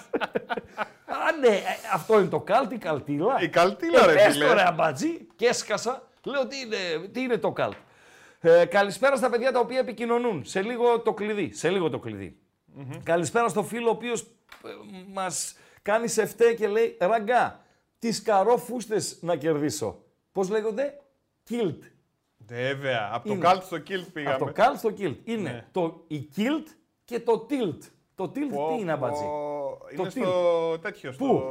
Α, 1.06 1.32
ναι, 1.40 1.56
ε, 1.56 1.62
αυτό 1.92 2.18
είναι 2.18 2.28
το 2.28 2.40
καλτ, 2.40 2.72
η 2.72 2.78
καλτήλα. 2.78 3.36
Η 3.40 3.48
καλτήλα, 3.48 4.06
ρε 4.06 4.14
πες 4.14 4.32
φίλε. 4.32 4.46
το 4.46 4.52
ρε 4.52 4.66
αμπατζή 4.66 5.26
και 5.36 5.46
έσκασα. 5.46 6.02
Λέω 6.24 6.46
τι 6.46 6.56
είναι, 6.60 7.08
τι 7.12 7.20
είναι 7.20 7.36
το 7.36 7.52
καλτ; 7.52 7.74
Ε, 8.40 8.64
καλησπέρα 8.64 9.16
στα 9.16 9.30
παιδιά 9.30 9.52
τα 9.52 9.58
οποία 9.58 9.78
επικοινωνούν. 9.78 10.44
Σε 10.44 10.62
λίγο 10.62 11.00
το 11.00 11.14
κλειδί. 11.14 11.50
Σε 11.52 11.68
λίγο 11.70 11.90
το 11.90 11.98
κλειδι 11.98 12.38
Καλησπέρα 13.02 13.48
στο 13.48 13.62
φίλο 13.62 13.88
ο 13.88 13.90
οποίος 13.90 14.26
μας 15.12 15.54
κάνεις 15.88 16.12
σε 16.12 16.26
φταί 16.26 16.54
και 16.54 16.68
λέει 16.68 16.96
ραγκά. 17.00 17.60
Τις 17.98 18.22
καρό 18.22 18.56
φούστες 18.56 19.18
να 19.20 19.36
κερδίσω. 19.36 20.02
Πώς 20.32 20.48
λέγονται, 20.50 20.98
Kilt. 21.50 21.78
Βέβαια. 22.46 23.10
Από 23.12 23.26
το 23.28 23.34
Είναι. 23.34 23.42
καλτ 23.42 23.62
στο 23.62 23.78
κιλτ 23.78 24.08
πήγαμε. 24.08 24.34
Από 24.34 24.44
το 24.44 24.52
καλτ 24.52 24.78
στο 24.78 24.92
kilt. 24.98 25.16
Είναι 25.24 25.50
Ναι. 25.50 25.66
το 25.72 26.04
η 26.06 26.28
kilt 26.36 26.66
και 27.04 27.20
το 27.20 27.46
tilt. 27.50 27.78
Το 28.18 28.32
tilt 28.34 28.52
Πω, 28.54 28.68
τι 28.74 28.80
είναι, 28.80 28.92
αμπατζή. 28.92 29.22
πω, 29.24 29.78
Το 29.80 30.02
Είναι 30.02 30.08
τι; 30.08 30.20
στο 30.20 30.78
τέτοιο. 30.78 31.12
Στο... 31.12 31.24
Πού; 31.24 31.42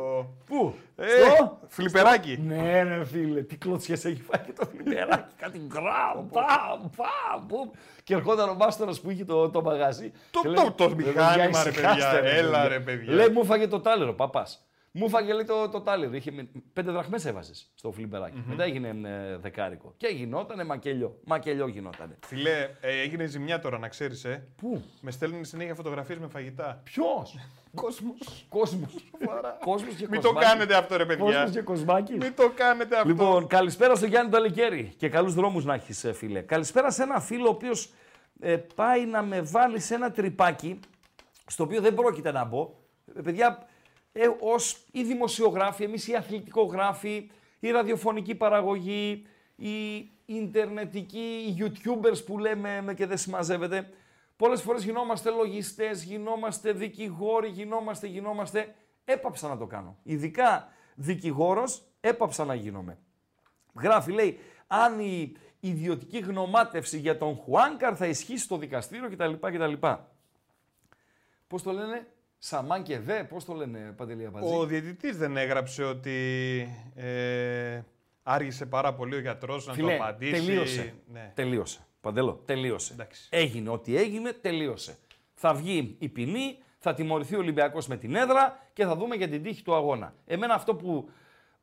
Πού; 0.46 0.74
Ε, 0.96 1.06
Στο; 1.08 1.60
Φλιπεράκι. 1.68 2.38
Ναι, 2.46 2.84
ρε 2.84 3.06
φίλε, 3.06 3.42
τι 3.42 3.58
κλωτσιές 3.58 4.06
έχει 4.06 4.22
φάει 4.22 4.46
και 4.46 4.54
το 4.54 4.66
φλιπεράκι. 4.66 5.34
Κάτι 5.42 5.58
γκραμ, 5.68 6.28
παμ, 6.32 6.90
παμ, 6.96 7.46
πουμ. 7.48 7.70
Και 8.04 8.14
ερχόταν 8.14 8.50
ο 8.50 8.54
μάστορας 8.54 9.02
που 9.02 9.10
είχε 9.10 9.26
το, 9.26 9.50
το 9.50 9.62
μαγαζί. 9.62 10.12
Το- 10.32 10.40
και 10.42 10.48
το- 10.48 10.54
λέει, 10.62 10.72
το 10.76 10.88
«Ρε, 10.88 10.96
μηχάνημα, 10.96 11.64
ρε, 11.64 11.70
ησυχάστε, 11.70 12.18
παιδιά. 12.20 12.32
Έλα, 12.32 12.68
ρε, 12.68 12.80
παιδιά». 12.80 13.14
Λέει, 13.14 13.30
μου 13.30 13.46
φάγε 13.46 13.68
το 13.68 13.80
τάλερο, 13.80 14.14
παπάς. 14.14 14.67
Μου 14.92 15.10
φάγε 15.10 15.34
λέει, 15.34 15.44
το, 15.46 15.70
το 15.70 15.82
τάλερο. 15.82 16.14
Είχε 16.16 16.32
με- 16.32 16.48
πέντε 16.74 16.92
δραχμές 16.92 17.26
έβαζες 17.26 17.72
στο 17.76 17.92
φλιπερακι 17.92 18.44
Μετά 18.48 18.64
έγινε 18.64 18.88
ε, 19.10 19.38
δεκάρικο. 19.38 19.94
Και 19.98 20.08
γινότανε 20.08 20.64
μακελιό. 20.64 21.20
Μακελιό 21.26 21.68
γινότανε. 21.68 22.18
Φιλέ, 22.26 22.70
ε, 22.82 23.02
έγινε 23.02 23.26
ζημιά 23.26 23.60
τώρα 23.60 23.78
να 23.78 23.88
ξέρεις, 23.88 24.26
ε. 24.26 24.48
Πού; 24.56 24.84
Με 25.02 25.12
στέλνουν 25.12 25.46
συνέχεια 25.46 25.76
φωτογραφίες 25.76 26.18
με 26.20 26.28
φαγητά. 26.28 26.82
Ποιος; 26.84 27.38
Κόσμος. 27.76 28.46
Κόσμος. 28.50 28.94
Κόσμος 29.64 29.94
και 29.96 30.08
Μην 30.10 30.22
το 30.22 30.28
κοσμάκι. 30.28 30.46
κάνετε 30.52 30.76
αυτό, 30.76 30.98
ρε 30.98 31.06
Κόσμος 31.06 31.28
παιδιά. 31.34 31.50
και 31.52 31.62
κοσμάκης. 31.62 32.18
Μην 32.18 32.36
το 32.36 32.52
κάνετε 32.56 32.96
αυτό. 32.96 33.08
Λοιπόν, 33.08 33.48
καλησπέρα 33.48 33.96
στο 33.96 34.06
Γιάννη 34.06 34.32
Ταλικέρη 34.32 34.94
και 34.98 35.10
καλούς 35.10 35.34
δρόμους 35.34 35.66
να 35.66 35.74
έχεις, 35.74 36.04
ε, 36.04 36.14
φίλε. 36.14 36.42
Καλησπέρα 36.42 36.92
σε 36.92 37.04
ένα 37.04 37.20
φίλο 37.20 37.48
ο 37.48 37.50
οποίος 37.50 37.94
ε, 38.40 38.58
πάει 38.76 39.06
να 39.06 39.22
με 39.24 39.42
βάλει 39.42 39.80
σε 39.80 39.94
ένα 39.96 40.12
τρυπάκι, 40.12 40.80
στο 41.48 41.64
οποίο 41.64 41.82
δεν 41.82 41.94
πρόκειται 41.94 42.32
να 42.32 42.44
μπω. 42.46 42.74
Ε, 43.18 43.22
παιδιά, 43.22 43.66
ε, 44.20 44.28
ως 44.40 44.86
οι 44.92 45.04
δημοσιογράφοι, 45.04 45.84
εμείς 45.84 46.08
οι 46.08 46.16
αθλητικογράφοι, 46.16 47.32
η 47.60 47.72
ραδιοφωνική 47.72 48.36
παραγωγή, 48.36 49.26
οι 49.56 50.10
ιντερνετικοί, 50.26 51.46
οι 51.48 51.56
youtubers 51.60 52.26
που 52.26 52.40
λέμε 52.40 52.82
με 52.82 52.94
και 52.94 53.06
δεν 53.06 53.18
συμμαζεύεται. 53.18 53.90
Πολλές 54.36 54.62
φορές 54.62 54.84
γινόμαστε 54.84 55.30
λογιστές, 55.30 56.04
γινόμαστε 56.04 56.72
δικηγόροι, 56.72 57.50
γινόμαστε, 57.50 58.08
γινόμαστε. 58.08 58.76
Έπαψα 59.06 59.48
να 59.48 59.58
το 59.58 59.66
κάνω. 59.66 59.98
Ειδικά 60.04 60.72
δικηγόρος 60.96 61.84
έπαψα 62.02 62.46
να 62.46 62.56
γίνομαι. 62.56 62.98
Γράφει, 63.80 64.12
λέει, 64.12 64.40
αν 64.68 65.00
η 65.00 65.36
ιδιωτική 65.60 66.20
γνωμάτευση 66.20 67.00
για 67.00 67.18
τον 67.18 67.36
Χουάνκαρ 67.36 67.94
θα 67.98 68.08
ισχύσει 68.08 68.44
στο 68.44 68.58
δικαστήριο 68.58 69.10
κτλ. 69.10 69.34
κτλ. 69.34 69.74
Πώς 71.48 71.64
το 71.64 71.72
λένε, 71.72 72.08
Σαμάν 72.48 72.84
και 72.84 73.00
Δε, 73.00 73.24
πώς 73.24 73.46
το 73.46 73.54
λένε 73.54 73.94
Παντελή 73.98 74.26
Αμπατζή. 74.26 74.56
Ο 74.56 74.66
διαιτητής 74.66 75.18
δεν 75.18 75.38
έγραψε 75.38 75.84
ότι 75.84 76.16
ε, 76.96 77.82
άργησε 78.24 78.66
πάρα 78.66 78.94
πολύ 78.94 79.16
ο 79.16 79.20
γιατρός 79.20 79.68
να 79.68 79.74
Φίλε, 79.74 79.98
το 79.98 80.04
απαντήσει. 80.04 80.32
τελείωσε. 80.32 80.94
Ναι. 81.12 81.32
Τελείωσε. 81.36 81.80
Παντελό, 82.02 82.42
τελείωσε. 82.46 82.94
Εντάξει. 82.94 83.28
Έγινε 83.32 83.70
ό,τι 83.70 83.98
έγινε, 83.98 84.32
τελείωσε. 84.32 84.98
Θα 85.34 85.54
βγει 85.54 85.96
η 86.00 86.10
ποινή, 86.10 86.58
θα 86.78 86.94
τιμωρηθεί 86.94 87.36
ο 87.36 87.40
Ολυμπιακός 87.40 87.88
με 87.88 87.98
την 87.98 88.16
έδρα 88.16 88.60
και 88.74 88.86
θα 88.86 88.96
δούμε 88.96 89.16
για 89.16 89.28
την 89.28 89.44
τύχη 89.44 89.64
του 89.64 89.76
αγώνα. 89.76 90.14
Εμένα 90.26 90.54
αυτό 90.54 90.76
που 90.76 91.10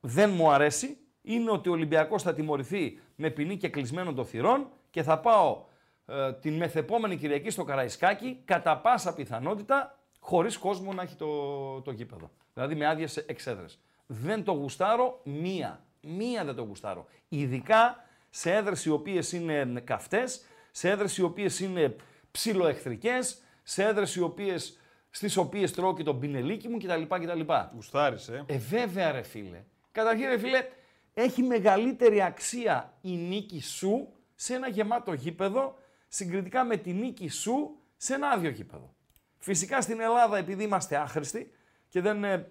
δεν 0.00 0.30
μου 0.30 0.50
αρέσει 0.50 0.96
είναι 1.22 1.50
ότι 1.50 1.68
ο 1.68 1.72
Ολυμπιακός 1.72 2.22
θα 2.22 2.34
τιμωρηθεί 2.34 2.98
με 3.14 3.30
ποινή 3.30 3.56
και 3.56 3.68
κλεισμένο 3.68 4.12
των 4.12 4.26
θυρών 4.26 4.68
και 4.90 5.02
θα 5.02 5.18
πάω 5.18 5.64
ε, 6.06 6.32
την 6.32 6.56
μεθεπόμενη 6.56 7.16
Κυριακή 7.16 7.50
στο 7.50 7.64
Καραϊσκάκι 7.64 8.40
κατά 8.44 8.78
πάσα 8.78 9.14
πιθανότητα 9.14 9.98
χωρίς 10.26 10.58
κόσμο 10.58 10.92
να 10.92 11.02
έχει 11.02 11.14
το, 11.14 11.80
το 11.80 11.90
γήπεδο. 11.90 12.30
Δηλαδή 12.54 12.74
με 12.74 12.86
άδειες 12.86 13.16
εξέδρες. 13.16 13.80
Δεν 14.06 14.44
το 14.44 14.52
γουστάρω 14.52 15.20
μία. 15.24 15.84
Μία 16.00 16.44
δεν 16.44 16.54
το 16.54 16.62
γουστάρω. 16.62 17.06
Ειδικά 17.28 18.04
σε 18.30 18.54
έδρες 18.54 18.84
οι 18.84 18.90
οποίες 18.90 19.32
είναι 19.32 19.82
καυτές, 19.84 20.44
σε 20.70 20.90
έδρες 20.90 21.16
οι 21.16 21.22
οποίες 21.22 21.60
είναι 21.60 21.96
ψιλοεχθρικές, 22.30 23.42
σε 23.62 23.84
έδρες 23.84 24.14
οι 24.14 24.20
οποίες, 24.20 24.80
στις 25.10 25.36
οποίες 25.36 25.72
τρώω 25.72 25.94
και 25.94 26.02
τον 26.02 26.18
πινελίκι 26.18 26.68
μου 26.68 26.78
κτλ. 26.78 27.02
κτλ. 27.02 27.40
Γουστάρεις, 27.74 28.28
ε. 28.28 28.44
Ε, 28.46 28.58
βέβαια 28.58 29.12
ρε 29.12 29.22
φίλε. 29.22 29.64
Καταρχήν 29.92 30.28
ρε 30.28 30.38
φίλε, 30.38 30.68
έχει 31.14 31.42
μεγαλύτερη 31.42 32.22
αξία 32.22 32.94
η 33.00 33.16
νίκη 33.16 33.60
σου 33.60 34.08
σε 34.34 34.54
ένα 34.54 34.68
γεμάτο 34.68 35.12
γήπεδο 35.12 35.78
συγκριτικά 36.08 36.64
με 36.64 36.76
τη 36.76 36.92
νίκη 36.92 37.28
σου 37.28 37.76
σε 37.96 38.14
ένα 38.14 38.28
άδειο 38.28 38.50
γήπεδο. 38.50 38.94
Φυσικά 39.44 39.80
στην 39.80 40.00
Ελλάδα 40.00 40.38
επειδή 40.38 40.64
είμαστε 40.64 40.96
άχρηστοι 40.96 41.50
και 41.88 42.00
δεν 42.00 42.24
ε, 42.24 42.48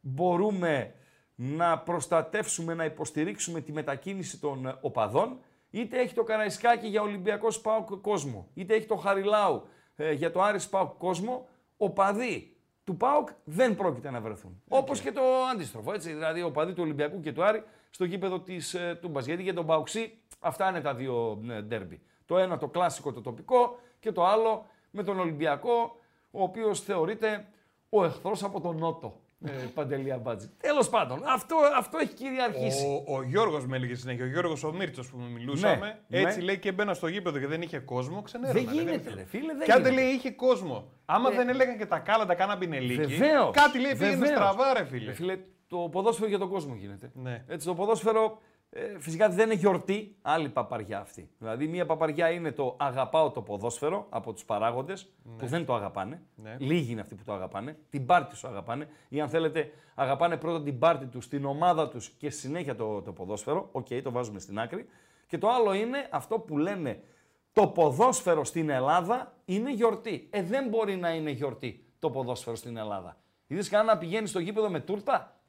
μπορούμε 0.00 0.94
να 1.34 1.78
προστατεύσουμε, 1.78 2.74
να 2.74 2.84
υποστηρίξουμε 2.84 3.60
τη 3.60 3.72
μετακίνηση 3.72 4.40
των 4.40 4.66
ε, 4.66 4.76
οπαδών, 4.80 5.38
είτε 5.70 6.00
έχει 6.00 6.14
το 6.14 6.22
Καραϊσκάκι 6.22 6.86
για 6.86 7.02
Ολυμπιακός 7.02 7.54
Σπάουκ 7.54 8.00
κόσμο, 8.00 8.48
είτε 8.54 8.74
έχει 8.74 8.86
το 8.86 8.96
Χαριλάου 8.96 9.68
ε, 9.96 10.12
για 10.12 10.30
το 10.30 10.42
Άρης 10.42 10.62
Σπάουκ 10.62 10.96
κόσμο, 10.98 11.48
οπαδοί 11.76 12.56
του 12.84 12.96
ΠΑΟΚ 12.96 13.28
δεν 13.44 13.76
πρόκειται 13.76 14.10
να 14.10 14.20
βρεθούν. 14.20 14.62
Όπως 14.68 15.00
και 15.00 15.12
το 15.12 15.22
αντίστροφο, 15.52 15.92
έτσι, 15.92 16.12
δηλαδή 16.12 16.42
οπαδοί 16.42 16.72
του 16.72 16.82
Ολυμπιακού 16.82 17.20
και 17.20 17.32
του 17.32 17.44
Άρη 17.44 17.62
στο 17.90 18.04
γήπεδο 18.04 18.40
της 18.40 18.74
ε, 18.74 18.98
Τούμπας. 19.00 19.26
Γιατί 19.26 19.42
για 19.42 19.54
τον 19.54 19.66
Παουξή 19.66 20.18
αυτά 20.40 20.68
είναι 20.68 20.80
τα 20.80 20.94
δύο 20.94 21.42
ε, 21.48 21.62
ντέρμπι. 21.62 22.00
Το 22.26 22.38
ένα 22.38 22.58
το 22.58 22.68
κλασικό, 22.68 23.12
το 23.12 23.20
τοπικό 23.20 23.78
και 24.00 24.12
το 24.12 24.26
άλλο 24.26 24.66
με 24.90 25.02
τον 25.02 25.18
Ολυμπιακό, 25.18 26.00
ο 26.32 26.42
οποίος 26.42 26.80
θεωρείται 26.80 27.46
ο 27.88 28.04
εχθρός 28.04 28.42
από 28.44 28.60
τον 28.60 28.78
Νότο. 28.78 29.20
Ε, 29.46 29.50
Παντελία 29.74 30.18
Μπάτζη. 30.18 30.50
Τέλος 30.60 30.88
πάντων, 30.88 31.22
αυτό, 31.26 31.56
αυτό 31.76 31.98
έχει 31.98 32.14
κυριαρχήσει. 32.14 32.86
Ο, 33.06 33.14
ο 33.16 33.22
Γιώργος 33.22 33.66
με 33.66 33.76
έλεγε 33.76 33.94
συνέχεια, 33.94 34.24
ο 34.24 34.28
Γιώργος 34.28 34.64
ο 34.64 34.72
Μίρτσο 34.72 35.02
που 35.02 35.16
μιλούσαμε. 35.32 35.98
Ναι, 36.08 36.20
έτσι 36.20 36.38
ναι. 36.38 36.44
λέει 36.44 36.58
και 36.58 36.72
μπαίνα 36.72 36.94
στο 36.94 37.06
γήπεδο 37.06 37.38
και 37.38 37.46
δεν 37.46 37.62
είχε 37.62 37.78
κόσμο, 37.78 38.22
ξενέρωνα. 38.22 38.60
δεν 38.60 38.72
γίνεται, 38.72 39.14
ρε 39.14 39.24
φίλε, 39.24 39.54
δεν 39.54 39.64
Και 39.66 39.72
αν 39.72 39.78
γίνεται. 39.78 39.94
δεν 39.94 40.04
λέει 40.04 40.12
είχε 40.14 40.30
κόσμο. 40.30 40.90
Άμα 41.04 41.30
Ε, 41.32 41.34
δεν 41.36 41.48
έλεγαν 41.48 41.78
και 41.78 41.86
τα 41.86 41.98
κάλαντα, 41.98 42.34
κάνα 42.34 42.58
πινελίκι. 42.58 43.06
Βεβαίως, 43.06 43.50
Κάτι 43.52 43.78
λέει 43.78 43.92
πήγαινε 43.92 44.10
βεβαίως. 44.10 44.28
στραβά, 44.28 44.72
ρε 44.72 44.84
φίλε. 44.84 45.04
Ρε 45.06 45.12
φίλε, 45.12 45.38
το 45.66 45.76
ποδόσφαιρο 45.92 46.28
για 46.28 46.38
τον 46.38 46.48
κόσμο 46.48 46.74
γίνεται. 46.74 47.10
Ναι. 47.14 47.44
Έτσι, 47.48 47.66
το 47.66 47.74
ποδόσφαιρο 47.74 48.38
ε, 48.74 48.98
φυσικά 48.98 49.28
δεν 49.28 49.44
είναι 49.44 49.54
γιορτή, 49.54 50.16
άλλη 50.22 50.48
παπαριά 50.48 51.00
αυτή. 51.00 51.30
Δηλαδή, 51.38 51.66
μία 51.66 51.86
παπαριά 51.86 52.30
είναι 52.30 52.52
το 52.52 52.76
αγαπάω 52.78 53.30
το 53.30 53.42
ποδόσφαιρο 53.42 54.06
από 54.08 54.32
τους 54.32 54.44
παράγοντες 54.44 55.12
που 55.38 55.46
δεν 55.46 55.64
το 55.64 55.74
αγαπάνε. 55.74 56.22
Ναι. 56.34 56.56
Λίγοι 56.58 56.92
είναι 56.92 57.00
αυτοί 57.00 57.14
που 57.14 57.22
το 57.24 57.32
αγαπάνε. 57.32 57.76
Την 57.90 58.06
πάρτη 58.06 58.36
σου 58.36 58.48
αγαπάνε. 58.48 58.88
Ή 59.08 59.20
αν 59.20 59.28
θέλετε, 59.28 59.70
αγαπάνε 59.94 60.36
πρώτα 60.36 60.62
την 60.62 60.78
πάρτη 60.78 61.06
τους, 61.06 61.28
την 61.28 61.44
ομάδα 61.44 61.88
τους 61.88 62.08
και 62.08 62.30
στη 62.30 62.40
συνέχεια 62.40 62.76
το, 62.76 63.02
το 63.02 63.12
ποδόσφαιρο. 63.12 63.68
Οκ, 63.72 63.86
το 64.02 64.10
βάζουμε 64.10 64.38
στην 64.38 64.58
άκρη. 64.58 64.86
Και 65.26 65.38
το 65.38 65.48
άλλο 65.48 65.72
είναι 65.72 66.08
αυτό 66.10 66.38
που 66.38 66.58
λένε 66.58 67.02
το 67.52 67.66
ποδόσφαιρο 67.66 68.44
στην 68.44 68.70
Ελλάδα 68.70 69.34
είναι 69.44 69.72
γιορτή. 69.72 70.28
Ε, 70.30 70.42
δεν 70.42 70.68
μπορεί 70.68 70.96
να 70.96 71.14
είναι 71.14 71.30
γιορτή 71.30 71.84
το 71.98 72.10
ποδόσφαιρο 72.10 72.56
στην 72.56 72.76
Ελλάδα. 72.76 73.16
Είδες 73.46 73.68
κανένα 73.68 73.92
να 73.92 73.98
πηγαίνει 73.98 74.26
στο 74.26 74.38
γήπεδο 74.38 74.70
με 74.70 74.80
τούρτα; 74.80 75.40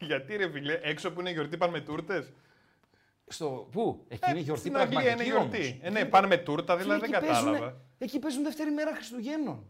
Γιατί 0.00 0.36
ρε 0.36 0.50
φίλε, 0.50 0.78
έξω 0.82 1.12
που 1.12 1.20
είναι 1.20 1.30
γιορτή 1.30 1.56
πάνε 1.56 1.72
με 1.72 1.80
τούρτες; 1.80 2.32
Στο... 3.26 3.68
Πού; 3.72 4.04
Εκεί 4.08 4.30
είναι 4.30 4.40
γιορτή 4.40 4.60
Στην 4.62 4.76
Αγγλία 4.76 5.00
είναι 5.00 5.08
πραγματική 5.08 5.30
γιορτή. 5.30 5.68
όμως. 5.68 5.78
Ε, 5.82 5.90
ναι, 5.90 6.04
πάνε 6.04 6.26
με 6.26 6.36
τούρτα, 6.36 6.76
δηλαδή 6.76 7.00
Φίλε, 7.04 7.08
δεν 7.10 7.18
εκεί 7.22 7.26
παίζουνε- 7.32 7.54
κατάλαβα. 7.58 7.80
εκεί 7.98 8.18
παίζουν 8.18 8.42
δεύτερη 8.42 8.70
μέρα 8.70 8.94
Χριστουγέννων. 8.94 9.66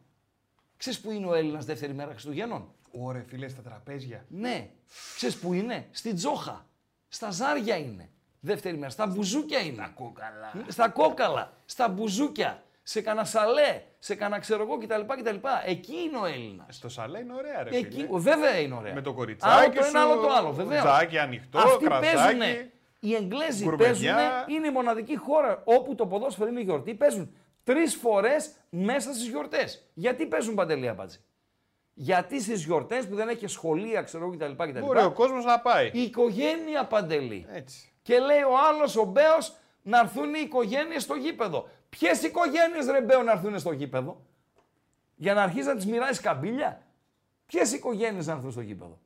Ξέρεις 0.76 1.00
που 1.00 1.10
είναι 1.10 1.26
ο 1.26 1.34
Έλληνας 1.34 1.64
δεύτερη 1.64 1.92
μέρα 1.94 2.10
Χριστουγέννων; 2.10 2.74
Ωραία, 2.90 3.22
φίλε, 3.26 3.48
στα 3.48 3.62
τραπέζια. 3.62 4.24
Ναι. 4.28 4.70
Ξέρεις 5.14 5.36
που 5.38 5.52
είναι; 5.52 5.88
Στην 5.90 6.14
Τζόχα. 6.14 6.66
Στα 7.08 7.30
Ζάρια 7.30 7.76
είναι. 7.76 8.10
Δεύτερη 8.40 8.76
μέρα. 8.76 8.90
Στα 8.90 9.06
μπουζούκια 9.06 9.58
είναι. 9.58 9.74
Στα 9.74 9.88
κόκαλα. 9.94 10.52
Στα 10.68 10.88
κόκαλα. 10.88 11.52
Στα 11.64 11.88
μπουζούκια. 11.88 12.62
Σε 12.90 13.00
κανένα 13.00 13.24
σαλέ. 13.26 13.82
Σε 13.98 14.14
κανένα 14.14 14.40
ξέρω 14.40 14.62
εγώ 14.62 14.78
κτλ. 14.78 15.00
κτλ. 15.06 15.36
Εκεί 15.66 15.94
είναι 15.96 16.16
ο 16.18 16.26
Έλληνας. 16.26 16.76
Στο 16.76 16.88
σαλέ 16.88 17.18
είναι 17.18 17.34
ωραία, 17.34 17.62
ρε 17.62 17.76
Εκεί, 17.76 17.96
φίλε. 17.96 18.06
βέβαια 18.10 18.58
είναι 18.60 18.74
ωραία. 18.74 18.94
Με 18.94 19.00
το 19.00 19.10
Άλλο 19.10 19.18
κοριτσάκι 19.18 19.76
το 19.76 19.82
σου, 19.82 19.88
ένα, 19.96 20.00
άλλο 20.00 20.20
το 20.20 20.28
άλλο. 20.32 20.52
Βεβαίως. 20.52 20.82
τζάκι 20.82 21.18
ανοιχτό, 21.18 21.58
Αυτοί 21.58 21.84
κρασάκι. 21.84 22.16
παίζουνε. 22.16 22.70
Οι 23.00 23.14
Εγγλέζοι 23.14 23.64
γκουρμεδιά. 23.64 24.14
παίζουν, 24.14 24.54
είναι 24.56 24.66
η 24.66 24.70
μοναδική 24.70 25.16
χώρα 25.16 25.62
όπου 25.64 25.94
το 25.94 26.06
ποδόσφαιρο 26.06 26.48
είναι 26.48 26.60
γιορτή. 26.60 26.94
Παίζουν 26.94 27.36
τρεις 27.64 27.94
φορές 27.94 28.50
μέσα 28.68 29.12
στις 29.12 29.28
γιορτές. 29.28 29.90
Γιατί 29.94 30.26
παίζουν 30.26 30.54
παντελή 30.54 30.88
απάντηση. 30.88 31.20
Γιατί 31.94 32.40
στις 32.42 32.64
γιορτές 32.64 33.06
που 33.08 33.14
δεν 33.14 33.28
έχει 33.28 33.46
σχολεία, 33.46 34.02
ξέρω 34.02 34.24
εγώ 34.24 34.36
κτλ. 34.36 34.64
κτλ. 34.70 34.78
Μπορεί 34.78 35.02
ο 35.04 35.12
κόσμος 35.12 35.44
να 35.44 35.60
πάει. 35.60 35.90
Η 35.92 36.02
οικογένεια 36.02 36.84
παντελή. 36.86 37.46
Έτσι. 37.52 37.92
Και 38.02 38.18
λέει 38.18 38.42
ο 38.42 38.58
άλλος 38.68 38.96
ο 38.96 39.04
Μπέος 39.04 39.54
να 39.82 39.98
έρθουν 39.98 40.34
οι 40.34 40.40
οικογένειες 40.44 41.02
στο 41.02 41.14
γήπεδο. 41.14 41.68
Ποιες 41.90 42.22
οικογένειες 42.22 42.86
ρε 42.86 43.00
Μπέο 43.00 43.22
να 43.22 43.32
έρθουν 43.32 43.58
στο 43.58 43.72
γήπεδο; 43.72 44.26
Για 45.14 45.34
να 45.34 45.42
αρχίσει 45.42 45.66
να 45.66 45.76
τις 45.76 45.86
μοιράσει 45.86 46.20
καντήλια; 46.20 46.86
Ποιες 47.46 47.72
οικογένειες 47.72 48.26
να 48.26 48.32
έρθουν 48.32 48.50
στο 48.50 48.60
γήπεδο; 48.60 48.98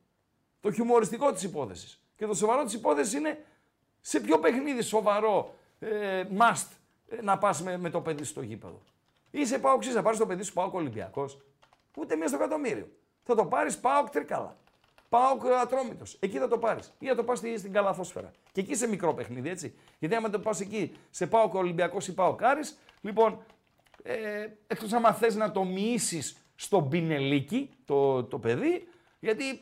Το 0.59 0.71
χιουμοριστικό 0.71 1.31
της 1.31 1.43
υπόθεσης. 1.43 1.99
Και 2.15 2.25
το 2.25 2.33
σοβαρό 2.33 2.63
της 2.63 2.73
υπόθεσης 2.73 3.13
είναι 3.13 3.45
σε 4.01 4.19
ποιο 4.19 4.39
παιχνίδι 4.39 4.81
σοβαρό 4.81 5.55
ε, 5.79 6.23
must 6.37 6.67
ε, 7.07 7.21
να 7.21 7.37
πας 7.37 7.61
με, 7.61 7.77
με 7.77 7.89
το 7.89 8.01
παιδί 8.01 8.23
σου 8.23 8.29
στο 8.29 8.41
γήπεδο. 8.41 8.81
Είσαι 9.31 9.59
ΠΑΟΚ 9.59 9.81
θα 9.81 10.01
πάρεις 10.01 10.19
το 10.19 10.25
παιδί 10.25 10.43
σου 10.43 10.53
ΠΑΟΚ 10.53 10.69
Ολυμπιακός. 10.73 11.37
Ούτε 11.97 12.15
μία 12.15 12.27
στο 12.27 12.37
εκατομμύριο. 12.37 12.89
Θα 13.23 13.35
το 13.35 13.45
πάρεις 13.45 13.77
ΠΑΟΚ 13.77 14.03
Τρίκαλα. 14.03 14.57
ΠΑΟΚ 15.15 15.55
Ατρόμητος. 15.61 16.17
Εκεί 16.19 16.37
θα 16.37 16.47
το 16.47 16.57
πάρεις. 16.57 16.93
Ή 16.99 17.07
θα 17.07 17.15
το 17.15 17.23
πας 17.23 17.37
στην 17.37 17.71
καλαθόσφαιρα. 17.71 18.31
Και 18.51 18.61
εκεί 18.61 18.75
σε 18.75 18.87
μικρό 18.87 19.13
παιχνίδι, 19.13 19.49
έτσι. 19.49 19.75
Γιατί 19.99 20.15
άμα 20.15 20.29
το 20.29 20.39
πας 20.39 20.59
εκεί 20.59 20.95
σε 21.09 21.27
ΠΑΟΚ 21.27 21.49
Ολυμπιακός 21.53 22.07
ή 22.07 22.13
ΠΑΟΚ 22.13 22.35
Άρη, 22.35 22.61
λοιπόν, 23.01 23.43
ε, 24.03 24.15
εκτός 24.67 24.93
άμα 24.93 25.13
θες 25.13 25.35
να 25.35 25.51
το 25.51 25.63
μοιήσεις 25.63 26.37
στον 26.55 26.89
πινελίκι 26.89 27.69
το, 27.85 28.23
το 28.23 28.39
παιδί, 28.39 28.87
γιατί 29.19 29.43
η, 29.43 29.59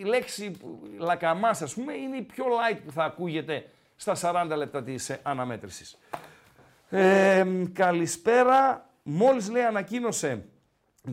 η 0.00 0.04
λέξη 0.04 0.50
που- 0.50 0.80
λακαμάς, 0.98 1.62
ας 1.62 1.74
πούμε, 1.74 1.92
είναι 1.92 2.16
η 2.16 2.22
πιο 2.22 2.44
light 2.44 2.78
που 2.84 2.92
θα 2.92 3.04
ακούγεται 3.04 3.70
στα 3.96 4.14
40 4.14 4.56
λεπτά 4.56 4.82
της 4.82 5.10
ε, 5.10 5.20
αναμέτρησης. 5.22 5.98
Ε, 6.88 7.46
καλησπέρα. 7.72 8.90
Μόλις 9.02 9.50
λέει 9.50 9.62
ανακοίνωσε, 9.62 10.44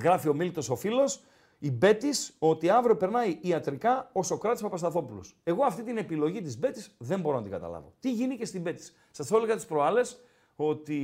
γράφει 0.01 0.29
ο 0.29 0.33
Μίλτος 0.33 0.69
ο 0.69 0.75
φίλος, 0.75 1.23
η 1.63 1.71
Μπέτης 1.71 2.35
ότι 2.39 2.69
αύριο 2.69 2.97
περνάει 2.97 3.37
ιατρικά 3.41 4.09
ο 4.13 4.23
Σοκράτης 4.23 4.61
Παπασταθόπουλος. 4.61 5.35
Εγώ 5.43 5.63
αυτή 5.63 5.83
την 5.83 5.97
επιλογή 5.97 6.41
της 6.41 6.59
Μπέτης 6.59 6.95
δεν 6.97 7.19
μπορώ 7.19 7.35
να 7.35 7.41
την 7.41 7.51
καταλάβω. 7.51 7.93
Τι 7.99 8.11
γίνει 8.11 8.45
στην 8.45 8.61
Μπέτης. 8.61 8.95
Σας 9.11 9.27
το 9.27 9.37
έλεγα 9.37 9.55
τις 9.55 9.65
προάλλες 9.65 10.19
ότι 10.55 10.99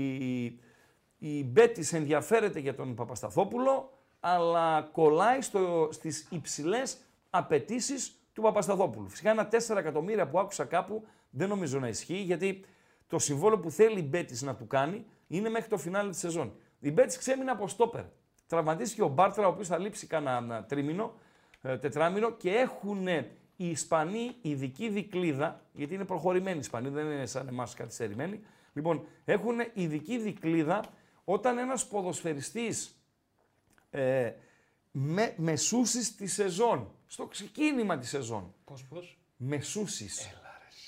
η 1.17 1.43
Μπέτης 1.43 1.93
ενδιαφέρεται 1.93 2.59
για 2.59 2.75
τον 2.75 2.95
Παπασταθόπουλο, 2.95 3.99
αλλά 4.19 4.81
κολλάει 4.91 5.41
στο, 5.41 5.89
στις 5.91 6.27
υψηλές 6.31 6.97
απαιτήσεις 7.29 8.11
του 8.33 8.41
Παπασταθόπουλου. 8.41 9.09
Φυσικά 9.09 9.29
ένα 9.29 9.49
4 9.51 9.77
εκατομμύρια 9.77 10.27
που 10.27 10.39
άκουσα 10.39 10.65
κάπου 10.65 11.03
δεν 11.29 11.49
νομίζω 11.49 11.79
να 11.79 11.87
ισχύει, 11.87 12.21
γιατί 12.21 12.65
το 13.07 13.19
συμβόλαιο 13.19 13.59
που 13.59 13.71
θέλει 13.71 13.99
η 13.99 14.07
Μπέτης 14.09 14.41
να 14.41 14.55
του 14.55 14.67
κάνει 14.67 15.05
είναι 15.27 15.49
μέχρι 15.49 15.69
το 15.69 15.77
φινάλι 15.77 16.09
της 16.09 16.19
σεζόν. 16.19 16.53
Η 16.79 16.91
Μπέτης 16.91 17.17
ξέμεινε 17.17 17.51
από 17.51 17.67
στόπερ. 17.67 18.03
Τραυματίστηκε 18.49 19.01
ο 19.01 19.07
Μπάρτρα, 19.07 19.47
ο 19.47 19.49
οποίος 19.49 19.67
θα 19.67 19.77
λείψει 19.77 20.07
κανένα 20.07 20.63
τρίμηνο, 20.63 21.13
ε, 21.61 21.77
τετράμινο 21.77 22.31
και 22.31 22.51
έχουν 22.51 23.07
οι 23.07 23.69
Ισπανοί 23.69 24.35
ειδική 24.41 24.89
δικλίδα, 24.89 25.61
γιατί 25.73 25.93
είναι 25.93 26.05
προχωρημένοι 26.05 26.55
οι 26.55 26.59
Ισπανοί, 26.59 26.89
δεν 26.89 27.05
είναι 27.05 27.25
σαν 27.25 27.47
εμάς 27.47 27.73
καθυστερημένοι, 27.73 28.39
λοιπόν, 28.73 29.05
έχουν 29.25 29.55
ειδική 29.73 30.17
δικλίδα 30.17 30.83
όταν 31.23 31.57
ένας 31.57 31.87
ποδοσφαιριστής 31.87 32.95
ε, 33.89 34.31
με, 34.91 35.33
μεσούσεις 35.37 36.15
τη 36.15 36.27
σεζόν, 36.27 36.91
στο 37.07 37.25
ξεκίνημα 37.25 37.97
της 37.97 38.09
σεζόν, 38.09 38.53
Πώς, 38.65 38.85
πώς; 38.85 39.17
μεσούσεις. 39.37 40.29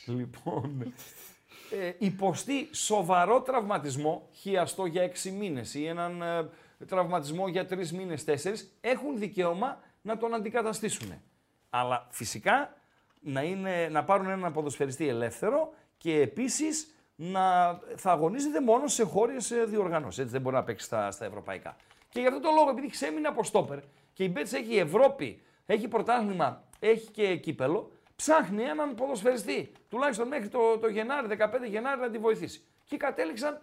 Λοιπόν, 0.06 0.94
ε, 1.72 1.94
υποστεί 1.98 2.70
σοβαρό 2.72 3.42
τραυματισμό, 3.42 4.30
χιαστό 4.32 4.86
για 4.86 5.04
έξι 5.04 5.32
μήνες 5.32 5.74
ή 5.74 5.86
έναν 5.86 6.22
ε, 6.22 6.50
τραυματισμό 6.88 7.48
για 7.48 7.66
τρεις 7.66 7.94
μήνες, 7.94 8.24
τέσσερις, 8.24 8.78
έχουν 8.82 9.18
δικαίωμα 9.18 9.80
να 10.02 10.18
τον 10.18 10.34
αντικαταστήσουν. 10.34 11.22
Αλλά 11.70 12.08
φυσικά 12.10 12.74
να, 13.20 13.42
είναι, 13.42 13.88
να 13.92 14.04
πάρουν 14.04 14.30
έναν 14.30 14.54
ποδοσφαιριστή 14.54 15.08
ελεύθερο 15.08 15.74
και 15.98 16.20
επίσης 16.20 16.96
να 17.16 17.74
θα 17.96 18.12
αγωνίζεται 18.12 18.62
μόνο 18.62 18.88
σε 18.88 19.04
χώριες 19.04 19.52
ε, 19.52 19.64
διοργανώσεις. 19.64 20.20
Έτσι 20.20 20.32
δεν 20.32 20.42
μπορεί 20.42 20.56
να 20.56 20.64
παίξει 20.64 20.86
στα, 20.86 21.12
στα 21.12 21.26
ευρωπαϊκά. 21.26 21.76
Και 22.10 22.20
γι' 22.20 22.28
αυτό 22.28 22.40
το 22.40 22.50
λόγο, 22.56 22.70
επειδή 22.70 22.88
ξέμεινε 22.88 23.28
από 23.28 23.44
στόπερ 23.44 23.80
και 24.14 24.24
η 24.24 24.30
Μπέτς 24.34 24.54
έχει 24.54 24.78
Ευρώπη, 24.78 25.42
έχει 25.66 25.88
πρωτάθλημα, 25.88 26.64
έχει 26.80 27.12
και 27.12 27.36
κύπελο, 27.36 27.92
ψάχνει 28.16 28.64
έναν 28.64 28.96
ποδοσφαιριστή. 28.96 29.72
Τουλάχιστον 29.90 30.28
μέχρι 30.28 30.48
το, 30.48 30.78
το 30.78 30.88
Γενάρη, 30.88 31.28
15 31.40 31.70
Γενάρη 31.70 32.00
να 32.00 32.10
τη 32.10 32.18
βοηθήσει. 32.18 32.62
Και 32.84 32.98
κατέληξαν 32.98 33.60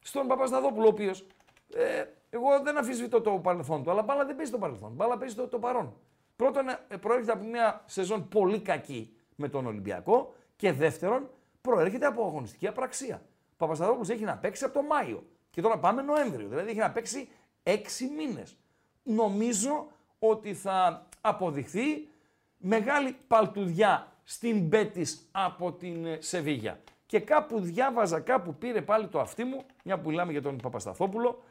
στον 0.00 0.26
Παπασταδόπουλο, 0.26 0.86
ο 0.86 0.88
οποίος 0.88 1.26
ε, 1.74 2.04
εγώ 2.30 2.60
δεν 2.62 2.78
αφισβητώ 2.78 3.20
το 3.20 3.30
παρελθόν 3.30 3.82
του, 3.82 3.90
αλλά 3.90 4.02
μπάλα 4.02 4.24
δεν 4.24 4.36
παίζει 4.36 4.50
το 4.50 4.58
παρελθόν. 4.58 4.92
Μπάλα 4.92 5.18
παίζει 5.18 5.34
το, 5.34 5.48
το 5.48 5.58
παρόν. 5.58 5.94
Πρώτον, 6.36 6.68
ε, 6.68 6.96
προέρχεται 6.96 7.32
από 7.32 7.44
μια 7.44 7.82
σεζόν 7.86 8.28
πολύ 8.28 8.60
κακή 8.60 9.16
με 9.36 9.48
τον 9.48 9.66
Ολυμπιακό 9.66 10.34
και 10.56 10.72
δεύτερον, 10.72 11.30
προέρχεται 11.60 12.06
από 12.06 12.24
αγωνιστική 12.26 12.66
απραξία. 12.66 13.22
Ο 13.52 13.54
Παπασταδόπουλο 13.56 14.08
έχει 14.12 14.24
να 14.24 14.36
παίξει 14.36 14.64
από 14.64 14.74
το 14.74 14.82
Μάιο 14.82 15.26
και 15.50 15.60
τώρα 15.60 15.78
πάμε 15.78 16.02
Νοέμβριο. 16.02 16.48
Δηλαδή 16.48 16.70
έχει 16.70 16.78
να 16.78 16.90
παίξει 16.90 17.28
έξι 17.62 18.06
μήνες. 18.16 18.56
Νομίζω 19.02 19.86
ότι 20.18 20.54
θα 20.54 21.06
αποδειχθεί 21.20 22.08
μεγάλη 22.56 23.16
παλτουδιά 23.26 24.12
στην 24.24 24.60
Μπέτης 24.66 25.28
από 25.32 25.72
την 25.72 26.06
ε, 26.06 26.18
Σεβίγια. 26.20 26.80
Και 27.06 27.20
κάπου 27.20 27.60
διάβαζα, 27.60 28.20
κάπου 28.20 28.54
πήρε 28.54 28.82
πάλι 28.82 29.08
το 29.08 29.20
αυτί 29.20 29.44
μου, 29.44 29.64
μια 29.84 29.98
που 29.98 30.08
μιλάμε 30.08 30.32
για 30.32 30.42
τον 30.42 30.56
Παπασταθόπουλο, 30.56 31.42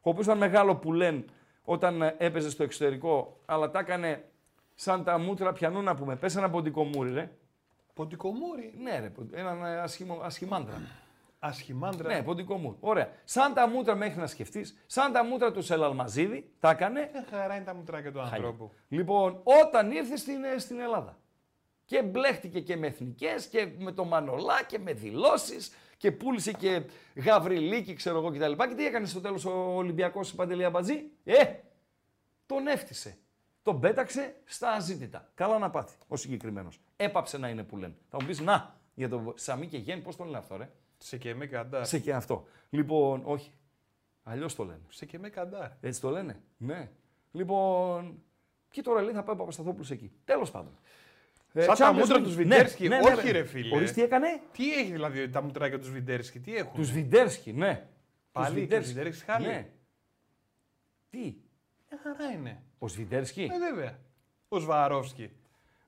ο 0.00 0.10
οποίος 0.10 0.26
ήταν 0.26 0.38
μεγάλο 0.38 0.76
πουλέν 0.76 1.24
όταν 1.64 2.02
ε, 2.02 2.14
έπαιζε 2.18 2.50
στο 2.50 2.62
εξωτερικό, 2.62 3.40
αλλά 3.46 3.70
τα 3.70 3.78
έκανε 3.78 4.24
σαν 4.74 5.04
τα 5.04 5.18
μούτρα 5.18 5.52
πιανού 5.52 5.82
να 5.82 5.94
πούμε. 5.94 6.16
Πέσανε 6.16 6.46
από 6.46 6.62
την 6.62 6.72
κομμούρη, 6.72 7.12
ρε. 7.12 7.30
Ποντικομούρη. 7.94 8.74
Ναι, 8.82 8.98
ρε, 8.98 9.12
έναν 9.32 9.64
ε, 9.64 9.78
ασχημο, 9.78 10.20
ασχημάντρα. 10.22 10.80
Ασχημάντρα. 11.38 12.14
ναι, 12.14 12.22
ποντικό 12.22 12.56
μου. 12.56 12.76
Ωραία. 12.80 13.10
Σαν 13.24 13.54
τα 13.54 13.68
μούτρα 13.68 13.94
μέχρι 13.94 14.20
να 14.20 14.26
σκεφτείς, 14.26 14.78
σαν 14.86 15.12
τα 15.12 15.24
μούτρα 15.24 15.52
του 15.52 15.62
Σελαλμαζίδη, 15.62 16.50
τα 16.60 16.70
έκανε. 16.70 17.10
Μια 17.12 17.24
χαρά 17.30 17.54
είναι 17.54 17.64
τα 17.64 17.74
μουτράκια 17.74 18.12
του 18.12 18.20
ανθρώπου. 18.20 18.70
Λοιπόν, 18.88 19.40
όταν 19.64 19.90
ήρθε 19.90 20.16
στην, 20.16 20.44
ε, 20.44 20.58
στην 20.58 20.80
Ελλάδα. 20.80 21.18
Και 21.84 22.02
μπλέχτηκε 22.02 22.60
και 22.60 22.76
με 22.76 22.86
εθνικές 22.86 23.46
και 23.46 23.68
με 23.78 23.92
το 23.92 24.04
Μανολά 24.04 24.62
και 24.62 24.78
με 24.78 24.92
δηλώσεις 24.92 25.72
και 25.98 26.12
πούλησε 26.12 26.52
και 26.52 26.82
Γαβριλίκη, 27.14 27.94
ξέρω 27.94 28.18
εγώ 28.18 28.30
κτλ. 28.30 28.52
Και 28.68 28.74
τι 28.76 28.86
έκανε 28.86 29.06
στο 29.06 29.20
τέλος 29.20 29.44
ο 29.44 29.50
Ολυμπιακός 29.76 30.34
Παντελή 30.34 30.64
Αμπατζή. 30.64 31.10
Ε, 31.24 31.54
τον 32.46 32.66
έφτιασε. 32.66 33.18
Τον 33.62 33.80
πέταξε 33.80 34.34
στα 34.44 34.70
αζήτητα. 34.70 35.30
Καλά 35.34 35.58
να 35.58 35.70
πάθει 35.70 35.96
ο 36.08 36.16
συγκεκριμένος. 36.16 36.80
Έπαψε 36.96 37.38
να 37.38 37.48
είναι 37.48 37.62
που 37.62 37.76
λένε. 37.76 37.94
Θα 38.08 38.16
μου 38.20 38.26
πεις 38.26 38.40
να, 38.40 38.80
για 38.94 39.08
το 39.08 39.32
Σαμί 39.36 39.66
και 39.66 39.78
Γέν, 39.78 40.02
πώς 40.02 40.16
τον 40.16 40.26
λένε 40.26 40.38
αυτό, 40.38 40.56
ρε; 40.56 40.70
Σε 40.98 41.16
και 41.16 41.34
με 41.34 41.46
καντάρ. 41.46 41.86
Σε 41.86 41.98
και 41.98 42.14
αυτό. 42.14 42.46
Λοιπόν, 42.70 43.22
όχι. 43.24 43.52
Αλλιώς 44.22 44.54
το 44.54 44.64
λένε. 44.64 44.80
Σε 44.88 45.06
και 45.06 45.18
με 45.18 45.28
καντάρ. 45.28 45.70
Έτσι 45.80 46.00
το 46.00 46.10
λένε. 46.10 46.42
Ναι. 46.56 46.90
Λοιπόν. 47.32 48.22
Και 48.70 48.82
τώρα 48.82 49.02
λέει 49.02 49.12
θα 49.12 49.22
πάει 49.22 49.34
ο 49.34 49.38
Παπασταθόπουλος 49.38 49.90
εκεί. 49.90 50.12
Τέλος 50.24 50.50
πάντων. 50.50 50.78
Ε, 51.58 51.62
Σαν 51.62 51.76
τα 51.76 51.90
Champions 51.90 51.98
μούτρα 51.98 52.16
League. 52.18 52.22
του 52.22 52.30
Σβιντέρσκι. 52.30 52.88
Ναι, 52.88 52.96
ναι, 52.98 53.10
Όχι, 53.10 53.24
ναι. 53.24 53.30
ρε 53.30 53.44
φίλε. 53.44 53.76
Ορίστε 53.76 53.94
τι 53.94 54.02
έκανε; 54.02 54.26
Τι 54.52 54.72
έχει 54.72 54.92
δηλαδή 54.92 55.28
τα 55.28 55.42
μουτράκια 55.42 55.78
τους 55.78 55.88
Σβιντέρσκι, 55.88 56.40
τι 56.40 56.56
έχουν; 56.56 56.72
Τους 56.74 56.86
Σβιντέρσκι, 56.86 57.52
ναι. 57.52 57.86
Πάλι 58.32 58.46
Τους 58.46 58.54
και 58.54 58.60
Σβιντέρσκι. 58.60 58.90
Σβιντέρσκι 58.92 59.24
χάλι. 59.24 59.46
Ναι. 59.46 59.68
Τι; 61.10 61.18
Μια 61.90 62.00
χαρά 62.02 62.30
είναι. 62.32 62.62
Ο 62.78 62.88
Σβιντέρσκι; 62.88 63.42
Ε, 63.42 63.58
βέβαια. 63.58 63.98
Ο 64.48 64.58
Σβαρόφσκι. 64.58 65.30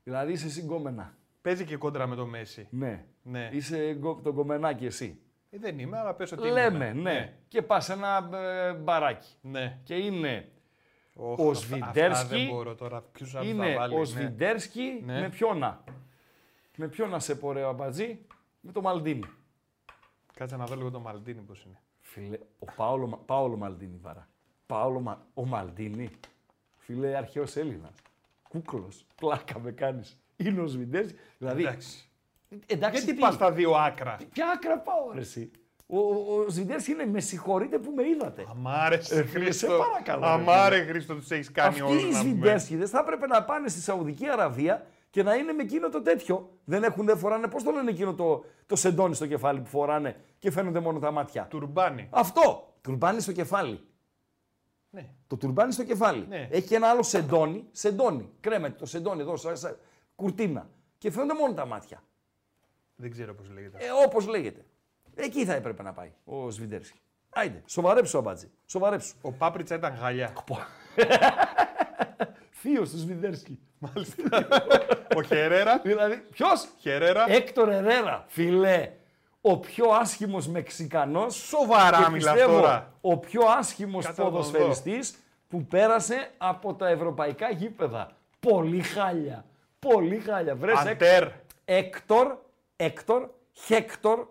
Δηλαδή 0.05 0.33
είσαι 0.33 0.51
συγκόμενα. 0.51 1.15
Παίζει 1.43 1.65
και 1.65 1.77
κόντρα 1.77 2.07
με 2.07 2.17
το 2.17 2.27
Μέση. 2.27 2.67
Ναι. 2.71 3.05
Ναι. 3.23 3.49
Είσαι 3.53 3.95
γκο- 3.95 4.21
το 4.23 4.33
κομμενάκι 4.33 4.87
εσύ. 4.87 5.19
Ε, 5.51 5.59
δεν 5.59 5.79
είμαι, 5.79 5.99
αλλά 5.99 6.15
πες 6.15 6.33
ότι 6.33 6.49
Λέμε, 6.49 6.85
ήμουν. 6.87 7.03
ναι. 7.03 7.33
Και 7.49 7.63
πας 7.63 7.85
σε 7.85 7.93
ένα 7.93 8.29
ε, 8.39 8.73
μπαράκι. 8.73 9.29
Ναι. 9.41 9.79
Και 9.85 9.95
είναι 9.95 10.49
Οχ, 11.23 11.39
Ο 11.39 11.51
αυτά- 11.51 11.55
Σβιντέρσκι 11.55 12.11
αυτά 12.23 12.37
δεν 12.37 12.47
μπορώ 12.47 12.75
τώρα. 12.75 13.01
Ποιους 13.13 13.35
άλλους 13.35 13.51
είναι 13.51 13.73
θα 13.73 13.79
βάλει. 13.79 13.95
ο 13.95 13.99
ναι. 13.99 14.05
Σβιντέρσκι 14.05 15.03
Ναι. 15.05 15.21
με 15.21 15.29
ποιον 15.29 15.59
να. 15.59 15.85
Με 16.77 16.89
ποιον 16.89 17.11
να 17.11 17.19
σε 17.19 17.35
πορεύει 17.35 17.65
ο 17.67 17.69
Αμπατζή. 17.69 18.19
Με 18.61 18.73
το 18.73 18.81
Μαλντίνι. 18.81 19.25
Κάτσε 20.35 20.57
να 20.57 20.65
δω 20.65 20.75
λίγο 20.77 20.91
το 20.91 21.01
Μαλτίνι 21.01 21.41
πώς 21.41 21.63
είναι. 21.65 21.81
Φίλε, 22.01 22.39
ο 22.59 22.65
Πάολο, 22.77 23.07
Μα- 23.07 23.17
Πάολο 23.17 23.57
Μαλντίνι 23.57 23.99
βαρά. 24.03 24.29
Πάολο, 24.67 25.01
Μα- 25.01 25.27
ο 25.35 25.47
Μαλντίνι. 25.47 26.11
Φίλε, 26.79 27.17
αρχαίος 27.17 27.57
Έλληνας. 27.57 27.95
Κούκλος. 28.49 29.07
Πλάκα 29.15 29.59
με 29.59 29.71
κάνεις. 29.73 30.19
Είναι 30.37 30.61
ο 30.61 30.67
Σβιντέρσκι. 30.67 31.19
Δηλαδή, 31.39 31.63
Εντάξει. 31.63 32.09
εντάξει, 32.67 32.99
Γιατί 32.99 33.15
τι- 33.15 33.21
πας 33.21 33.35
στα 33.35 33.53
δύο 33.53 33.73
άκρα; 33.75 34.17
Ποια 34.33 34.51
άκρα 34.51 34.79
πάω, 34.79 35.13
ρε, 35.13 35.21
εσύ; 35.21 35.51
Ο, 35.91 35.99
ο, 35.99 36.45
ο 36.47 36.49
Σβιντέρσκι 36.49 36.91
είναι 36.91 37.07
με 37.07 37.21
συγχωρείτε 37.21 37.79
που 37.79 37.93
με 37.97 38.09
είδατε. 38.09 38.47
Αμάρε 38.51 38.95
Ε, 38.95 38.99
φίλε, 38.99 39.23
σε 39.25 39.67
Χρήστο. 39.67 39.79
παρακαλώ, 39.79 40.21
ρε, 40.21 40.27
Αμάρε 40.33 40.85
Χρήστο, 40.85 41.15
τους 41.15 41.31
έχεις 41.31 41.51
κάνει 41.51 41.69
Αυτοί 41.69 41.83
όλους 41.83 42.03
οι 42.03 42.05
να 42.05 42.11
πούμε. 42.11 42.21
Σβιντέρσκιδες 42.21 42.91
θα 42.91 42.99
έπρεπε 42.99 43.27
να 43.27 43.43
πάνε 43.45 43.69
στη 43.69 43.81
Σαουδική 43.81 44.29
Αραβία 44.29 44.87
και 45.11 45.23
να 45.23 45.35
είναι 45.35 45.53
με 45.53 45.63
εκείνο 45.63 45.89
το 45.89 46.03
τέτοιο. 46.03 46.51
Δεν 46.65 46.83
έχουν, 46.83 47.07
δεν 47.07 47.19
φοράνε, 47.19 47.47
πώς 47.47 47.63
το 47.63 47.71
λένε 47.71 47.91
εκείνο 47.91 48.15
το, 48.15 48.45
το 48.67 48.77
σεντόνι 48.77 49.15
στο 49.15 49.27
κεφάλι 49.27 49.61
που 49.61 49.67
φοράνε 49.69 50.17
και 50.39 50.51
φαίνονται 50.51 50.81
μόνο 50.81 50.99
τα 50.99 51.11
μάτια; 51.11 51.47
Τουρμπάνι. 51.51 52.09
Αυτό. 52.11 52.75
Τουρμπάνι 52.81 53.21
στο 53.21 53.33
κεφάλι. 53.33 53.81
Ναι. 54.91 55.09
Το 55.27 55.37
τουρμπάνι 55.37 55.73
στο 55.73 55.85
κεφάλι. 55.85 56.27
Ναι. 56.29 56.49
Έχει 56.51 56.67
και 56.69 56.75
ένα 56.75 56.89
άλλο 56.89 57.03
σεντόνι. 57.03 57.65
Σεντόνι. 57.71 58.31
Κρέμεται 58.41 58.77
το 58.79 58.87
σεντόνι 58.87 59.21
εδώ, 59.21 59.37
σαν, 59.37 59.57
σαν 59.57 59.77
κουρτίνα. 60.15 60.69
Και 60.99 61.11
φαίνονται 61.11 61.35
μόνο 61.35 61.55
τα 61.55 61.67
μάτια. 61.67 62.03
Δεν 62.97 63.11
ξέρω 63.11 63.35
πώς 63.35 63.51
λέγεται. 63.51 63.79
Ε, 63.79 63.87
Όπως 64.07 64.27
λέγεται. 64.27 64.65
Εκεί 65.23 65.45
θα 65.45 65.55
έπρεπε 65.55 65.83
να 65.83 65.93
πάει 65.93 66.13
ο 66.25 66.51
Σβιντέρσκι. 66.51 67.01
Άιντε, 67.31 67.63
σοβαρέψου 67.67 68.17
ο 68.17 68.19
Αμπάτζη. 68.19 68.51
Σοβαρέψου. 68.67 69.15
Ο 69.23 69.33
Πάπριτσα 69.33 69.75
ήταν 69.75 69.97
χαλιά. 69.97 70.33
Θείος 72.61 72.91
του 72.91 72.99
Σβιντέρσκι. 72.99 73.59
Ο 75.17 75.23
Χερέρα. 75.23 75.79
δηλαδή, 75.79 76.17
ποιος; 76.31 76.69
Χερέρα. 76.79 77.25
Έκτορ 77.29 77.69
Ερέρα, 77.69 78.25
φιλέ. 78.29 78.91
Ο 79.41 79.59
πιο 79.59 79.91
άσχημος 79.91 80.49
Μεξικανός. 80.49 81.35
Σοβαρά 81.35 82.03
και 82.05 82.11
μιλάς 82.11 82.33
πιστεύω, 82.33 82.61
τώρα. 82.61 82.93
Ο 83.01 83.19
πιο 83.19 83.43
άσχημος 83.59 84.05
Κάτσε 84.05 84.23
να 84.23 84.27
τον 84.31 84.37
δω. 84.37 84.43
ποδοσφαιριστής 84.43 85.15
που 85.49 85.65
πέρασε 85.65 86.31
από 86.39 86.75
τα 86.75 86.89
ευρωπαϊκά 86.89 87.51
γήπεδα. 87.51 88.11
Πολύ 88.41 88.83
χάλια. 88.83 89.45
Πολύ 89.79 90.19
χάλια. 90.19 90.55
Βρες 90.55 90.79
Αντέρ. 90.79 91.29
Έκτορ, 91.65 92.37
Έκτορ, 92.77 93.29
Χέκτορ, 93.53 94.27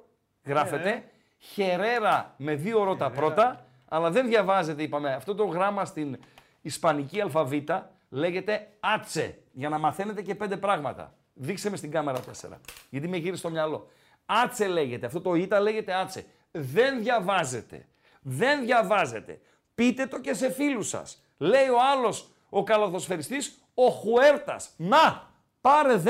γράφεται. 0.46 0.90
Ε. 0.90 1.04
Χερέρα 1.40 2.34
με 2.38 2.56
δύο 2.56 2.80
ώρο 2.80 2.96
τα 2.96 3.10
πρώτα, 3.10 3.66
αλλά 3.88 4.12
δεν 4.12 4.28
διαβάζεται, 4.28 4.84
είπαμε. 4.84 5.14
Αυτό 5.14 5.36
το 5.36 5.46
γράμμα 5.46 5.86
στην 5.86 6.20
ισπανική 6.62 7.22
αλφαβήτα 7.22 7.92
λέγεται 8.10 8.68
άτσε, 8.80 9.38
για 9.52 9.70
να 9.70 9.78
μαθαίνετε 9.78 10.22
και 10.22 10.36
πέντε 10.36 10.58
πράγματα. 10.58 11.14
Δείξε 11.34 11.70
με 11.70 11.78
στην 11.78 11.92
κάμερα 11.92 12.20
τέσσερα, 12.20 12.60
γιατί 12.90 13.08
με 13.08 13.18
γύρισε 13.18 13.40
στο 13.40 13.50
μυαλό. 13.50 13.90
Άτσε 14.26 14.68
λέγεται, 14.68 15.06
αυτό 15.06 15.22
το 15.22 15.34
ήτα 15.34 15.60
λέγεται 15.60 15.94
άτσε. 15.94 16.26
Δεν 16.52 17.00
διαβάζεται. 17.00 17.86
Δεν 18.22 18.66
διαβάζεται. 18.66 19.40
Πείτε 19.76 20.06
το 20.06 20.20
και 20.20 20.34
σε 20.34 20.52
φίλους 20.52 20.88
σας. 20.88 21.24
Λέει 21.38 21.68
ο 21.68 21.78
άλλος, 21.94 22.30
ο 22.50 22.64
καλαθοσφαιριστής, 22.64 23.62
ο 23.74 23.90
Χουέρτας. 23.90 24.70
Να, 24.78 25.30
πάρε 25.62 25.96
10 25.98 26.10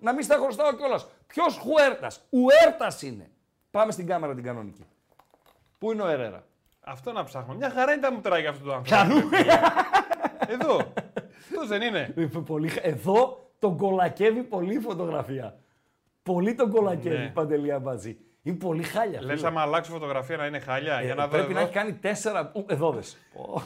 να 0.00 0.12
μην 0.12 0.22
στα 0.22 0.34
χρωστάω 0.34 0.72
κιόλας. 0.72 1.06
Ποιος 1.26 1.56
Χουέρτας; 1.56 2.20
Ουέρτας 2.30 3.02
είναι. 3.02 3.30
Πάμε 3.70 3.92
στην 3.92 4.06
κάμερα 4.06 4.34
την 4.34 4.44
κανονική. 4.44 4.86
Πού 5.78 5.92
είναι 5.92 6.02
ο 6.02 6.06
Ερέρα; 6.08 6.46
Αυτό 6.80 7.12
να 7.12 7.24
ψάχνω. 7.24 7.54
Μια 7.54 7.70
χαρά 7.70 7.92
είναι 7.92 8.00
τα 8.00 8.12
μουτράκια 8.12 8.50
αυτού 8.50 8.64
του 8.64 8.72
άνθρωπου. 8.74 9.28
Εδώ. 10.48 10.92
Αυτός 11.50 11.68
δεν 11.68 11.82
είναι. 11.82 12.14
Ε, 12.16 12.26
Πολύ... 12.46 12.68
χα- 12.68 12.84
Εδώ 12.86 13.50
τον 13.58 13.76
κολακεύει 13.76 14.42
πολύ 14.42 14.74
η 14.74 14.78
φωτογραφία. 14.80 15.58
Πολύ 16.22 16.54
τον 16.54 16.70
κολακεύει 16.70 17.16
Ναι. 17.16 17.28
Παντελή 17.28 17.72
Αμπατζή. 17.72 18.18
Είναι 18.42 18.56
πολύ 18.56 18.82
χάλια. 18.82 19.22
Λες, 19.22 19.36
φίλε. 19.36 19.48
άμα 19.48 19.60
αλλάξω 19.60 19.92
φωτογραφία 19.92 20.36
να 20.36 20.46
είναι 20.46 20.58
χαλιά. 20.58 20.94
Ε, 20.98 21.04
Για 21.04 21.14
να 21.14 21.22
δω 21.26 21.30
πρέπει 21.36 21.52
να 21.52 21.58
εδώ. 21.60 21.68
έχει 21.68 21.78
κάνει 21.78 21.92
τέσσερα. 21.94 22.50
Ου, 22.54 22.64
εδώ 22.68 22.90
δες. 22.92 23.16
Ω. 23.34 23.60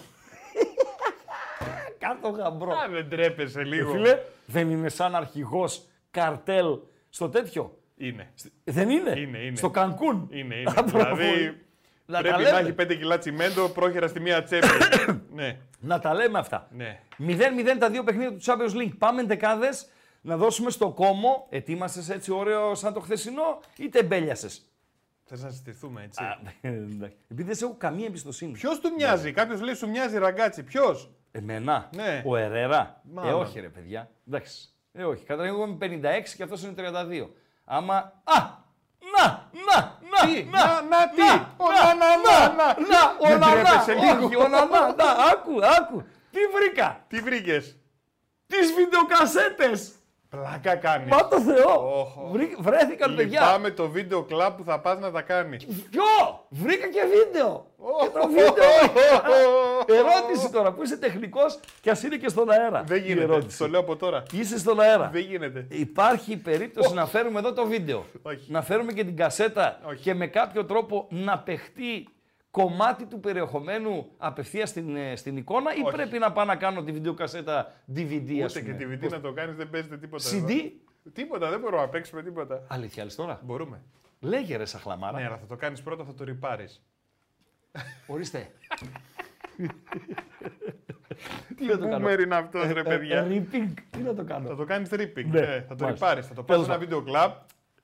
Κάτω 1.98 2.28
γαμπρό. 2.28 2.70
Α, 2.72 2.88
δεν 2.90 3.08
τρέπεσαι 3.08 3.62
λίγο. 3.62 3.90
Φίλε, 3.92 4.18
δεν 4.46 4.70
είναι 4.70 4.88
σαν 4.88 5.14
αρχηγός 5.14 5.86
καρτέλ 6.10 6.78
στο 7.08 7.28
τέτοιο. 7.28 7.78
Είναι. 8.06 8.32
Δεν 8.64 8.90
είναι; 8.90 9.14
Είναι, 9.20 9.38
είναι. 9.38 9.56
Στο 9.56 9.70
Κανκούν; 9.70 10.28
Είναι, 10.32 10.54
Α, 10.56 10.58
είναι. 10.60 10.82
μπράβο. 10.92 11.16
δηλαδή 11.16 11.60
Να 12.06 12.16
τα 12.16 12.22
πρέπει 12.22 12.42
λέμε. 12.42 12.50
να 12.50 12.58
έχει 12.58 12.74
5 12.80 12.86
κιλά 12.98 13.18
τσιμέντο 13.18 13.68
πρόχειρα 13.68 14.08
στη 14.08 14.20
μία 14.20 14.42
τσέπη. 14.42 14.66
ναι, 15.34 15.58
Να 15.80 15.98
τα 15.98 16.14
λέμε 16.14 16.38
αυτά. 16.38 16.68
ναι. 16.72 17.00
0-0 17.18 17.36
τα 17.78 17.90
δύο 17.90 18.04
παιχνίδια 18.04 18.30
του 18.32 18.40
Champions 18.44 18.76
League. 18.82 18.92
Πάμε 18.98 19.22
δεκάδες 19.22 19.86
να 20.20 20.36
δώσουμε 20.36 20.70
στο 20.70 20.90
κόμμο. 20.90 21.46
Ετοίμασες 21.50 22.08
έτσι 22.10 22.32
ωραίο 22.32 22.74
σαν 22.74 22.92
το 22.92 23.00
χθεσινό 23.00 23.60
ή 23.76 23.88
τεμπέλιασες; 23.88 24.66
Θες 25.24 25.42
να 25.42 25.50
συστηθούμε 25.50 26.02
έτσι; 26.02 26.22
Επειδή 27.30 27.42
δεν 27.42 27.54
σε 27.54 27.64
έχω 27.64 27.74
καμία 27.78 28.06
εμπιστοσύνη. 28.06 28.52
Ποιος 28.52 28.80
του 28.80 28.92
μοιάζει, 28.96 29.32
κάποιος 29.32 29.60
λέει 29.60 29.74
σου 29.74 29.88
μοιάζει 29.88 30.18
ραγκάτσι. 30.18 30.62
Ποιος; 30.62 31.10
Εμένα. 31.32 31.90
Ναι. 31.96 32.22
Ο 32.26 32.36
Ερέρα. 32.36 33.00
Ε, 33.06 33.08
Μάλλον. 33.12 33.40
όχι 33.40 33.60
ρε 33.60 33.68
παιδιά. 33.68 34.10
Εντάξει. 34.28 34.68
Ε, 34.92 35.04
όχι. 35.04 35.24
Καταρχήν 35.24 35.54
εγώ 35.54 35.64
είμαι 35.66 35.76
56 36.26 36.34
και 36.36 36.42
αυτός 36.42 36.62
είναι 36.62 36.72
32. 36.76 37.28
Άμα. 37.64 38.22
Α! 38.25 38.61
Να! 39.16 39.51
Να! 39.66 39.98
Να! 40.11 40.27
Τι, 40.27 40.42
να, 40.44 40.83
να, 40.83 41.09
τι, 41.09 41.22
ο 41.57 41.66
να, 41.70 41.94
να, 41.94 42.16
να, 42.16 42.55
να. 42.55 42.66
Να! 42.88 43.16
Ο 43.18 43.27
Δεν 43.27 43.38
να! 43.38 43.51
τρέπεσαι 43.51 43.94
να, 43.94 44.01
λίγο. 44.05 44.27
Όχι, 44.27 44.37
ο 44.37 44.48
να! 44.48 44.64
να, 44.64 44.94
να. 44.94 45.05
Άκου! 45.05 45.64
Άκου! 45.79 46.03
Τι 46.31 46.38
βρήκα! 46.55 47.05
Τι 47.09 47.18
βρήκες; 47.20 47.77
Τις 48.46 48.72
βιντεοκασέτες! 48.75 49.92
Πλάκα 50.37 50.75
κάνεις. 50.77 51.09
Μα 51.09 51.29
το 51.29 51.40
Θεό! 51.40 51.99
Όχο. 52.01 52.29
Βρή- 52.33 52.57
Βρέθηκαν 52.59 53.14
παιδιά! 53.14 53.40
Λυπάμαι 53.40 53.71
το 53.71 53.88
βίντεο 53.88 54.23
κλαμπ 54.23 54.57
που 54.57 54.64
θα 54.64 54.81
πας 54.81 54.99
να 54.99 55.11
τα 55.11 55.23
κάνει. 55.23 55.57
Ποιο! 55.90 56.45
Βρήκα 56.49 56.87
και 56.88 57.01
βίντεο! 57.14 57.66
Και 58.01 58.18
το 58.18 58.27
βίντεο! 58.29 58.71
ερώτηση 59.99 60.51
τώρα 60.53 60.73
που 60.73 60.83
είσαι 60.83 60.97
τεχνικός 60.97 61.59
και 61.81 61.90
ας 61.90 62.03
είναι 62.03 62.16
και 62.16 62.29
στον 62.29 62.51
αέρα. 62.51 62.83
Δεν 62.87 62.97
η 62.97 63.01
γίνεται. 63.01 63.23
ερώτηση. 63.23 63.59
Το 63.59 63.68
λέω 63.68 63.81
από 63.81 63.97
τώρα. 63.97 64.23
Είσαι 64.33 64.59
στον 64.59 64.81
αέρα. 64.81 65.09
Δεν 65.12 65.23
γίνεται. 65.23 65.66
Υπάρχει 65.68 66.37
περίπτωση 66.37 66.95
να 66.95 67.07
φέρουμε 67.07 67.38
εδώ 67.38 67.53
το 67.53 67.66
βίντεο. 67.66 68.05
Όχι. 68.23 68.53
Να 68.53 68.62
φέρουμε 68.62 68.92
και 68.92 69.05
την 69.05 69.16
κασέτα 69.16 69.79
Όχι. 69.88 70.03
και 70.03 70.14
με 70.14 70.27
κάποιο 70.27 70.64
τρόπο 70.64 71.07
να 71.11 71.38
παιχτεί 71.38 72.09
κομμάτι 72.52 73.06
του 73.06 73.20
περιεχομένου 73.20 74.10
απευθείας 74.18 74.68
στην, 74.68 74.96
ε, 74.96 75.16
στην 75.16 75.36
εικόνα 75.36 75.74
ή 75.74 75.80
Όχι. 75.82 75.92
πρέπει 75.96 76.18
να 76.18 76.32
πάω 76.32 76.44
να 76.44 76.56
κάνω 76.56 76.82
τη 76.82 76.92
βιντεοκασέτα 76.92 77.72
DVD 77.94 78.40
ας 78.44 78.50
Ούτε 78.56 78.64
και 78.64 78.72
πούμε; 78.84 78.96
τη 78.96 79.06
VD 79.06 79.10
να 79.10 79.20
το 79.20 79.32
κάνεις 79.32 79.56
δεν 79.56 79.70
παίζεται 79.70 79.96
τίποτα. 79.98 80.24
CD; 80.30 80.50
εδώ. 80.50 80.70
Τίποτα, 81.12 81.50
δεν 81.50 81.60
μπορούμε 81.60 81.82
να 81.82 81.88
παίξουμε 81.88 82.22
τίποτα. 82.22 82.64
Αλήθεια 82.68 83.04
λες 83.04 83.14
τώρα; 83.14 83.40
Μπορούμε. 83.44 83.82
Λέγε 84.20 84.56
ρε 84.56 84.64
σαχλαμάρα. 84.64 85.18
Ναι, 85.18 85.26
αλλά 85.26 85.36
θα 85.38 85.46
το 85.46 85.56
κάνεις 85.56 85.82
πρώτα, 85.82 86.04
θα 86.04 86.14
το 86.14 86.24
ρηπάρεις. 86.24 86.82
Ορίστε. 88.06 88.50
Τι 91.56 91.66
να 91.66 91.78
το 91.78 91.88
κάνω; 91.88 92.08
Boomer 92.08 92.20
είναι 92.20 92.34
αυτός, 92.34 92.72
ρε 92.72 92.82
παιδιά; 92.82 93.26
Ripping. 93.28 93.72
Τι 93.90 93.98
να 93.98 94.14
το 94.14 94.24
κάνω; 94.24 94.48
Θα 94.48 94.56
το 94.56 94.64
κάνεις 94.64 94.88
ripping. 94.92 95.24
Ναι, 95.26 95.40
Ναι, 95.40 95.64
θα 95.68 95.74
το 95.74 95.84
μάλιστα. 95.84 95.86
ρηπάρεις. 95.90 96.26
Θα 96.26 96.34
το 96.34 96.42
Τέλος 96.44 96.66
πάρει 96.66 96.80
σε 96.80 96.86
ένα 96.86 96.88
πάντων. 96.88 97.02
βίντεο 97.02 97.02
κλαμπ. 97.02 97.32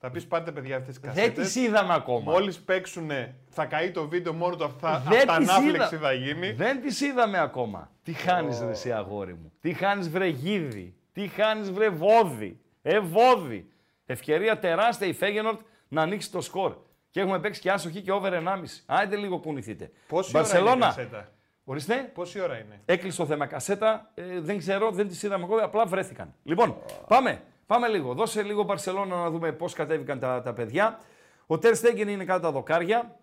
Θα 0.01 0.09
πεις 0.11 0.27
πάρτε 0.27 0.51
παιδιά 0.51 0.77
αυτές 0.77 0.99
τις 0.99 1.03
Δεν 1.13 1.13
κασέτες. 1.15 1.45
τις 1.45 1.55
είδαμε 1.55 1.93
ακόμα. 1.93 2.31
Μόλις 2.31 2.59
παίξουν, 2.59 3.09
θα 3.49 3.65
καεί 3.65 3.91
το 3.91 4.07
βίντεο 4.07 4.33
μόνο 4.33 4.55
του. 4.55 4.75
Θα, 4.79 4.99
Δεν 5.09 5.11
τις 5.19 5.29
αυτανάφλεξη 5.29 5.95
είδα. 5.95 6.07
θα 6.07 6.13
γίνει. 6.13 6.51
Δεν 6.51 6.81
τις 6.81 7.01
είδαμε 7.01 7.39
ακόμα. 7.39 7.91
Τι 8.03 8.13
χάνεις 8.13 8.59
ρε 8.59 8.69
εσύ 8.69 8.91
αγόρι 8.91 9.33
μου. 9.33 9.51
Τι 9.61 9.73
χάνεις 9.73 10.09
βρε 10.09 10.27
γίδι. 10.27 10.95
Τι 11.11 11.27
χάνεις 11.27 11.71
βρε 11.71 11.89
βόδι. 11.89 12.59
Ε 12.81 12.99
βόδι. 12.99 13.69
Ευκαιρία 14.05 14.59
τεράστια 14.59 15.07
η 15.07 15.13
Φέγενορτ 15.13 15.59
να 15.87 16.01
ανοίξει 16.01 16.31
το 16.31 16.41
σκορ. 16.41 16.75
Και 17.09 17.19
έχουμε 17.19 17.39
παίξει 17.39 17.61
και 17.61 17.71
άσοχη 17.71 18.01
και 18.01 18.11
over 18.11 18.33
1,5. 18.33 18.83
Άιντε 18.85 19.15
λίγο 19.15 19.37
κουνηθείτε. 19.39 19.91
Πόση 20.07 20.31
ώρα 20.37 20.39
είναι 20.47 20.49
η 20.49 20.51
Μπαρσελώνα. 20.61 20.85
κασέτα; 20.85 21.29
Ορίστε. 21.63 21.95
Πόση 22.13 22.39
ώρα 22.41 22.57
είναι; 22.57 22.81
Έκλεισε 22.85 23.17
το 23.17 23.25
θέμα 23.25 23.45
κασέτα. 23.45 24.11
Ε, 24.13 24.39
δεν 24.39 24.57
ξέρω, 24.57 24.91
δεν 24.91 25.07
τις 25.07 25.23
είδαμε 25.23 25.43
ακόμα, 25.43 25.63
απλά 25.63 25.85
βρέθηκαν. 25.85 26.33
Λοιπόν, 26.43 26.77
πάμε. 27.07 27.41
Πάμε 27.69 27.87
λίγο. 27.87 28.13
Δώσε 28.13 28.41
λίγο 28.41 28.63
Μπαρσελόνα 28.63 29.15
να 29.15 29.29
δούμε 29.29 29.51
πώς 29.51 29.73
κατέβηκαν 29.73 30.19
τα, 30.19 30.41
τα 30.41 30.53
παιδιά. 30.53 30.99
Ο 31.47 31.57
Τερ 31.57 31.75
Στέγγεν 31.75 32.07
είναι 32.07 32.25
κάτω 32.25 32.41
τα 32.41 32.51
δοκάρια. 32.51 33.15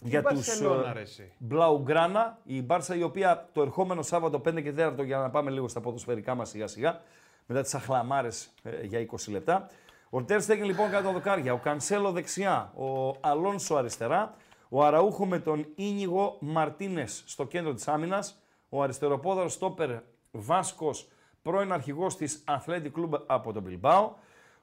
Για 0.00 0.22
τους 0.22 0.34
Μπαρσελόνα, 0.34 0.90
ε, 0.90 0.92
ρε 0.92 1.00
εσύ. 1.00 1.32
Μπλαουγκράνα, 1.38 2.38
η 2.44 2.62
Μπάρσα 2.62 2.94
η 2.94 3.02
οποία 3.02 3.48
το 3.52 3.62
ερχόμενο 3.62 4.02
Σάββατο 4.02 4.40
5 4.48 4.62
και 4.62 4.72
4 4.72 5.04
για 5.04 5.18
να 5.18 5.30
πάμε 5.30 5.50
λίγο 5.50 5.68
στα 5.68 5.80
ποδοσφαιρικά 5.80 6.34
μας 6.34 6.48
σιγά 6.48 6.66
σιγά, 6.66 7.00
μετά 7.46 7.62
τις 7.62 7.74
αχλαμάρες 7.74 8.54
ε, 8.62 8.82
για 8.82 9.06
20 9.10 9.30
λεπτά. 9.30 9.68
Ο 10.10 10.22
Τερ 10.22 10.40
Στέγγεν 10.40 10.66
λοιπόν 10.66 10.90
κάτω 10.90 11.06
τα 11.06 11.12
δοκάρια, 11.12 11.52
ο 11.52 11.58
Κανσέλο 11.58 12.12
δεξιά, 12.12 12.72
ο 12.76 13.16
Αλόνσο 13.20 13.74
αριστερά, 13.74 14.34
ο 14.68 14.84
Αραούχο 14.84 15.26
με 15.26 15.38
τον 15.38 15.66
Ίνιγο 15.74 16.36
Μαρτίνες 16.40 17.22
στο 17.26 17.46
κέντρο 17.46 17.74
της 17.74 17.88
άμυνας, 17.88 18.42
ο 18.68 18.82
αριστεροπόδαρος 18.82 19.52
στόπερ 19.52 19.90
Βάσκος, 20.30 21.08
πρώην 21.46 21.72
αρχηγός 21.72 22.16
της 22.16 22.44
Athletic 22.48 22.90
Club 22.96 23.20
από 23.26 23.52
τον 23.52 23.62
Μπιλμπάο, 23.62 24.14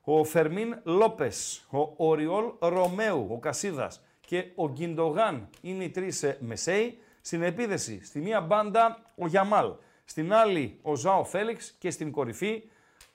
ο 0.01 0.23
Φερμίν 0.23 0.79
Λόπες, 0.83 1.67
ο 1.69 1.93
Οριόλ 1.95 2.45
Ρωμαίου, 2.59 3.27
ο 3.31 3.39
Κασίδας 3.39 4.03
και 4.19 4.51
ο 4.55 4.69
Γκιντογάν 4.69 5.49
είναι 5.61 5.83
οι 5.83 5.89
τρεις 5.89 6.23
ε, 6.23 6.37
μεσαίοι. 6.41 6.97
Στην 7.21 7.43
επίδεση, 7.43 8.05
στη 8.05 8.19
μία 8.19 8.41
μπάντα 8.41 9.11
ο 9.15 9.27
Γιαμάλ, 9.27 9.73
στην 10.05 10.33
άλλη 10.33 10.79
ο 10.81 10.95
Ζάο 10.95 11.23
Φέληξ 11.23 11.75
και 11.79 11.91
στην 11.91 12.11
κορυφή 12.11 12.63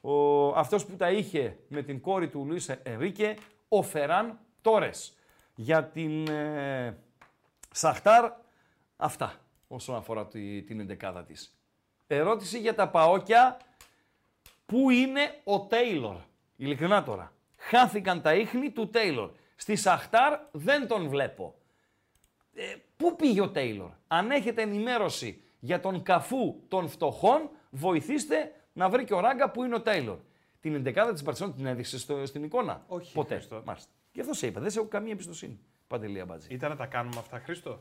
ο, 0.00 0.48
αυτός 0.48 0.86
που 0.86 0.96
τα 0.96 1.10
είχε 1.10 1.58
με 1.68 1.82
την 1.82 2.00
κόρη 2.00 2.28
του 2.28 2.44
Λουίς 2.46 2.68
Ενρίκε, 2.68 3.34
ο 3.68 3.82
Φεράν 3.82 4.38
Τόρες. 4.60 5.16
Για 5.54 5.84
την 5.84 6.28
ε, 6.28 6.96
Σαχτάρ, 7.70 8.32
αυτά 8.96 9.34
όσον 9.68 9.96
αφορά 9.96 10.26
τη, 10.26 10.62
την 10.62 10.80
εντεκάδα 10.80 11.24
της. 11.24 11.57
Ερώτηση 12.10 12.58
για 12.58 12.74
τα 12.74 12.88
παόκια, 12.88 13.56
Πού 14.66 14.90
είναι 14.90 15.40
ο 15.44 15.60
Τέιλορ; 15.60 16.16
Ειλικρινά 16.56 17.02
τώρα. 17.02 17.32
Χάθηκαν 17.56 18.22
τα 18.22 18.34
ίχνη 18.34 18.70
του 18.70 18.88
Τέιλορ. 18.88 19.30
Στη 19.56 19.76
Σαχτάρ 19.76 20.38
δεν 20.52 20.86
τον 20.86 21.08
βλέπω. 21.08 21.54
Ε, 22.54 22.62
πού 22.96 23.16
πήγε 23.16 23.40
ο 23.40 23.50
Τέιλορ; 23.50 23.90
Αν 24.06 24.30
έχετε 24.30 24.62
ενημέρωση 24.62 25.42
για 25.60 25.80
τον 25.80 26.02
καφού 26.02 26.60
των 26.68 26.88
φτωχών, 26.88 27.50
βοηθήστε 27.70 28.52
να 28.72 28.88
βρει 28.88 29.04
και 29.04 29.14
ο 29.14 29.20
Ράγκα 29.20 29.50
που 29.50 29.64
είναι 29.64 29.74
ο 29.74 29.80
Τέιλορ. 29.80 30.18
Την 30.60 30.74
εντεκάδα 30.74 31.12
της 31.12 31.22
Μπαρσελόνας 31.22 31.56
την 31.58 31.66
έδειξε 31.66 31.98
στο, 31.98 32.26
στην 32.26 32.44
εικόνα; 32.44 32.84
Όχι, 32.88 33.12
Ποτέ. 33.12 33.34
Χριστό. 33.34 33.62
Μάλιστα. 33.64 33.90
Γι' 34.12 34.20
αυτό 34.20 34.32
σε 34.32 34.46
είπα. 34.46 34.60
Δεν 34.60 34.70
σε 34.70 34.78
έχω 34.78 34.88
καμία 34.88 35.12
εμπιστοσύνη. 35.12 35.60
Παντελία 35.86 36.24
Μπατζή. 36.24 36.48
Ήταν 36.50 36.70
να 36.70 36.76
τα 36.76 36.86
κάνουμε 36.86 37.16
αυτά, 37.18 37.38
Χρήστο; 37.38 37.80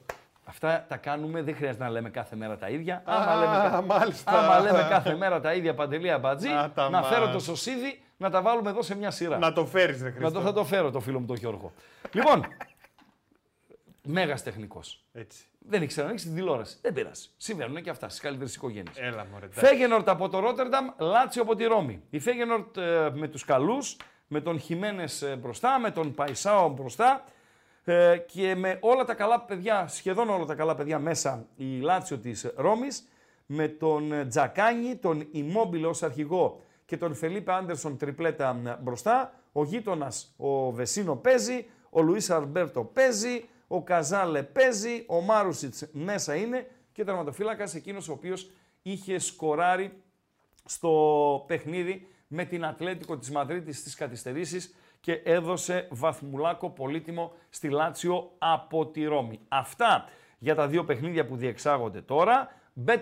Αυτά 0.50 0.86
τα 0.88 0.98
κάνουμε, 0.98 1.42
δεν 1.42 1.56
χρειάζεται 1.56 1.84
να 1.84 1.90
λέμε 1.90 2.10
κάθε 2.10 2.36
μέρα 2.36 2.58
τα 2.58 2.70
ίδια. 2.70 2.96
Α, 2.96 3.02
άμα, 3.06 3.36
λέμε, 3.36 3.70
κα- 3.70 3.82
μάλιστα. 3.82 4.32
άμα 4.40 4.60
λέμε 4.60 4.88
κάθε 4.90 5.16
μέρα 5.16 5.40
τα 5.42 5.54
ίδια 5.54 5.74
παντελή 5.74 6.12
αμπατζή, 6.12 6.50
Να 6.50 6.72
τα 6.72 6.90
να 6.90 7.04
φέρω 7.04 7.26
μας. 7.26 7.34
το 7.34 7.40
σωσίδι, 7.40 8.02
να 8.18 8.30
τα 8.30 8.42
βάλουμε 8.42 8.70
εδώ 8.70 8.82
σε 8.82 8.96
μια 8.96 9.12
σειρά. 9.12 9.38
Να 9.38 9.54
το 9.54 9.66
φέρεις, 9.66 10.02
ρε 10.02 10.10
Να 10.10 10.16
Χρήστο. 10.16 10.32
το, 10.32 10.42
θα 10.42 10.54
το 10.54 10.64
φέρω 10.66 10.92
το 10.92 11.00
φίλο 11.00 11.20
μου 11.20 11.26
τον 11.26 11.36
Γιώργο. 11.36 11.74
λοιπόν, 12.12 12.46
μέγας 14.04 14.44
τεχνικός. 14.44 15.04
Έτσι. 15.14 15.46
Δεν 15.70 15.82
ήξερα 15.82 16.02
να 16.04 16.08
ανοίξει 16.08 16.28
την 16.28 16.36
τηλεόραση. 16.36 16.78
Δεν 16.82 16.94
πειράζει. 16.94 17.28
Συμβαίνουν 17.38 17.82
και 17.84 17.90
αυτά 17.90 18.10
στις 18.10 18.22
καλύτερες 18.22 18.56
οικογένειες. 18.56 18.98
Έλα, 18.98 19.26
μωρέ. 19.32 19.46
εντάξει. 19.46 19.60
Φέγενορτ 19.66 20.10
από 20.10 20.30
το 20.30 20.40
Ρότερνταμ, 20.40 20.88
Λάτσιο 20.98 21.42
από 21.42 21.56
τη 21.56 21.64
Ρώμη. 21.66 22.02
Η 22.10 22.20
Φέγενορτ 22.20 22.78
ε, 22.78 23.10
με 23.14 23.28
τους 23.28 23.46
καλούς, 23.46 23.98
με 24.28 24.42
τον 24.42 24.60
Χιμένες 24.60 25.22
ε, 25.22 25.36
μπροστά, 25.36 25.80
με 25.80 25.92
τον 25.92 26.14
Παϊσάο 26.14 26.70
μπροστά 26.70 27.24
ε, 27.90 28.18
και 28.18 28.56
με 28.56 28.78
όλα 28.82 29.04
τα 29.04 29.14
καλά 29.14 29.42
παιδιά, 29.42 29.88
σχεδόν 29.88 30.30
όλα 30.30 30.46
τα 30.46 30.56
καλά 30.56 30.76
παιδιά 30.76 31.00
μέσα 31.00 31.48
η 31.56 31.80
Λάτσιο 31.80 32.18
της 32.18 32.52
Ρώμης, 32.56 33.08
με 33.46 33.68
τον 33.68 34.12
ε, 34.12 34.26
Τζακάνι, 34.26 34.96
τον 34.96 35.28
Ιμόμπιλο 35.32 35.90
ως 35.90 36.04
αρχηγό 36.04 36.62
και 36.86 36.98
τον 36.98 37.16
Φελίπε 37.16 37.54
Άντερσον 37.54 37.98
τριπλέτα 37.98 38.62
ε, 38.66 38.78
μπροστά. 38.82 39.34
Ο 39.52 39.64
γείτονας 39.64 40.34
ο 40.38 40.72
Βεσίνο 40.72 41.16
παίζει, 41.16 41.66
ο 41.90 42.02
Λουίς 42.02 42.30
Αρμπέρτο 42.30 42.84
παίζει, 42.84 43.46
ο 43.68 43.84
Καζάλε 43.84 44.44
παίζει, 44.44 45.04
ο 45.08 45.22
Μάρουσιτς 45.22 45.88
μέσα 45.92 46.36
είναι 46.36 46.68
και 46.92 47.04
τερματοφύλακας 47.04 47.76
εκείνος 47.76 48.10
ο 48.10 48.12
οποίος 48.12 48.52
είχε 48.82 49.20
σκοράρει 49.20 50.02
στο 50.66 51.44
παιχνίδι 51.48 52.08
με 52.28 52.46
την 52.46 52.66
Ατλέτικο 52.66 53.18
της 53.18 53.32
Μαδρίτης 53.32 53.78
στις 53.78 53.96
καθυστερήσεις 53.96 54.74
και 55.00 55.14
έδωσε 55.14 55.88
βαθμουλάκο 55.92 56.70
πολύτιμο 56.70 57.34
στη 57.50 57.70
Λάτσιο 57.70 58.32
από 58.38 58.86
τη 58.86 59.04
Ρώμη. 59.06 59.40
Αυτά 59.48 60.06
για 60.38 60.56
τα 60.56 60.68
δύο 60.68 60.84
παιχνίδια 60.84 61.26
που 61.26 61.36
διεξάγονται 61.36 62.02
τώρα. 62.02 62.48
Bet365, 62.86 62.96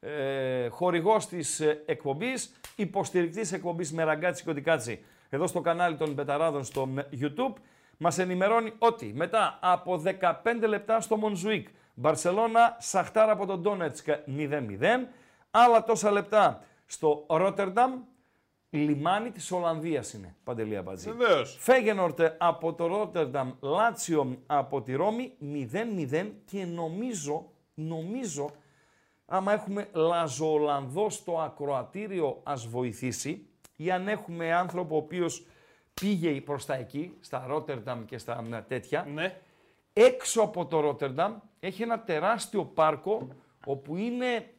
ε, 0.00 0.68
χορηγός 0.68 1.26
της 1.26 1.60
ε, 1.60 1.82
εκπομπής, 1.86 2.52
υποστηρικτής 2.76 3.52
εκπομπής 3.52 3.92
με 3.92 4.04
ραγκάτσι 4.04 4.44
κοντικάτσι 4.44 5.04
εδώ 5.28 5.46
στο 5.46 5.60
κανάλι 5.60 5.96
των 5.96 6.12
Μπεταράδων 6.12 6.64
στο 6.64 6.88
ε, 6.96 7.02
YouTube. 7.20 7.52
Μας 7.98 8.18
ενημερώνει 8.18 8.72
ότι 8.78 9.12
μετά 9.14 9.58
από 9.62 10.02
15 10.20 10.32
λεπτά 10.68 11.00
στο 11.00 11.16
Μονζουίκ, 11.16 11.68
Μπαρσελώνα 11.94 12.76
Σαχτάρα 12.78 13.32
από 13.32 13.46
τον 13.46 13.60
Ντόνετσκ 13.60 14.08
0-0, 14.38 14.60
άλλα 15.50 15.84
τόσα 15.84 16.10
λεπτά 16.10 16.62
στο 16.86 17.26
Ρότερνταμ, 17.28 17.92
λιμάνι 18.70 19.30
της 19.30 19.52
Ολλανδίας 19.52 20.12
είναι, 20.12 20.34
Παντελία 20.44 20.82
Μπατζή. 20.82 21.10
Βεβαίως. 21.12 21.56
Φέγενορτ 21.60 22.20
από 22.38 22.74
το 22.74 22.86
Ρότερνταμ, 22.86 23.52
Λάτσιο 23.60 24.36
από 24.46 24.82
τη 24.82 24.94
Ρώμη 24.94 25.32
0-0 25.40 26.32
και 26.44 26.64
νομίζω, 26.64 27.50
νομίζω, 27.74 28.50
άμα 29.26 29.52
έχουμε 29.52 29.88
Λαζοολανδό 29.92 31.10
στο 31.10 31.40
ακροατήριο 31.40 32.40
ας 32.42 32.66
βοηθήσει, 32.66 33.46
ή 33.76 33.90
αν 33.90 34.08
έχουμε 34.08 34.52
άνθρωπο 34.54 34.94
ο 34.94 34.98
οποίος 34.98 35.46
πήγε 35.94 36.40
προς 36.40 36.66
τα 36.66 36.74
εκεί, 36.74 37.16
στα 37.20 37.44
Ρότερνταμ 37.46 38.04
και 38.04 38.18
στα 38.18 38.42
μ, 38.42 38.50
τέτοια, 38.68 39.06
Ναι. 39.14 39.40
έξω 39.92 40.42
από 40.42 40.66
το 40.66 40.80
Ρότερνταμ 40.80 41.34
έχει 41.60 41.82
ένα 41.82 42.00
τεράστιο 42.00 42.64
πάρκο 42.64 43.28
όπου 43.66 43.96
είναι 43.96 44.50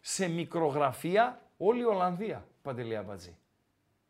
σε 0.00 0.28
μικρογραφία 0.28 1.40
όλη 1.56 1.80
η 1.80 1.84
Ολλανδία, 1.84 2.46
Παντελή 2.62 2.96
Αμπατζή. 2.96 3.36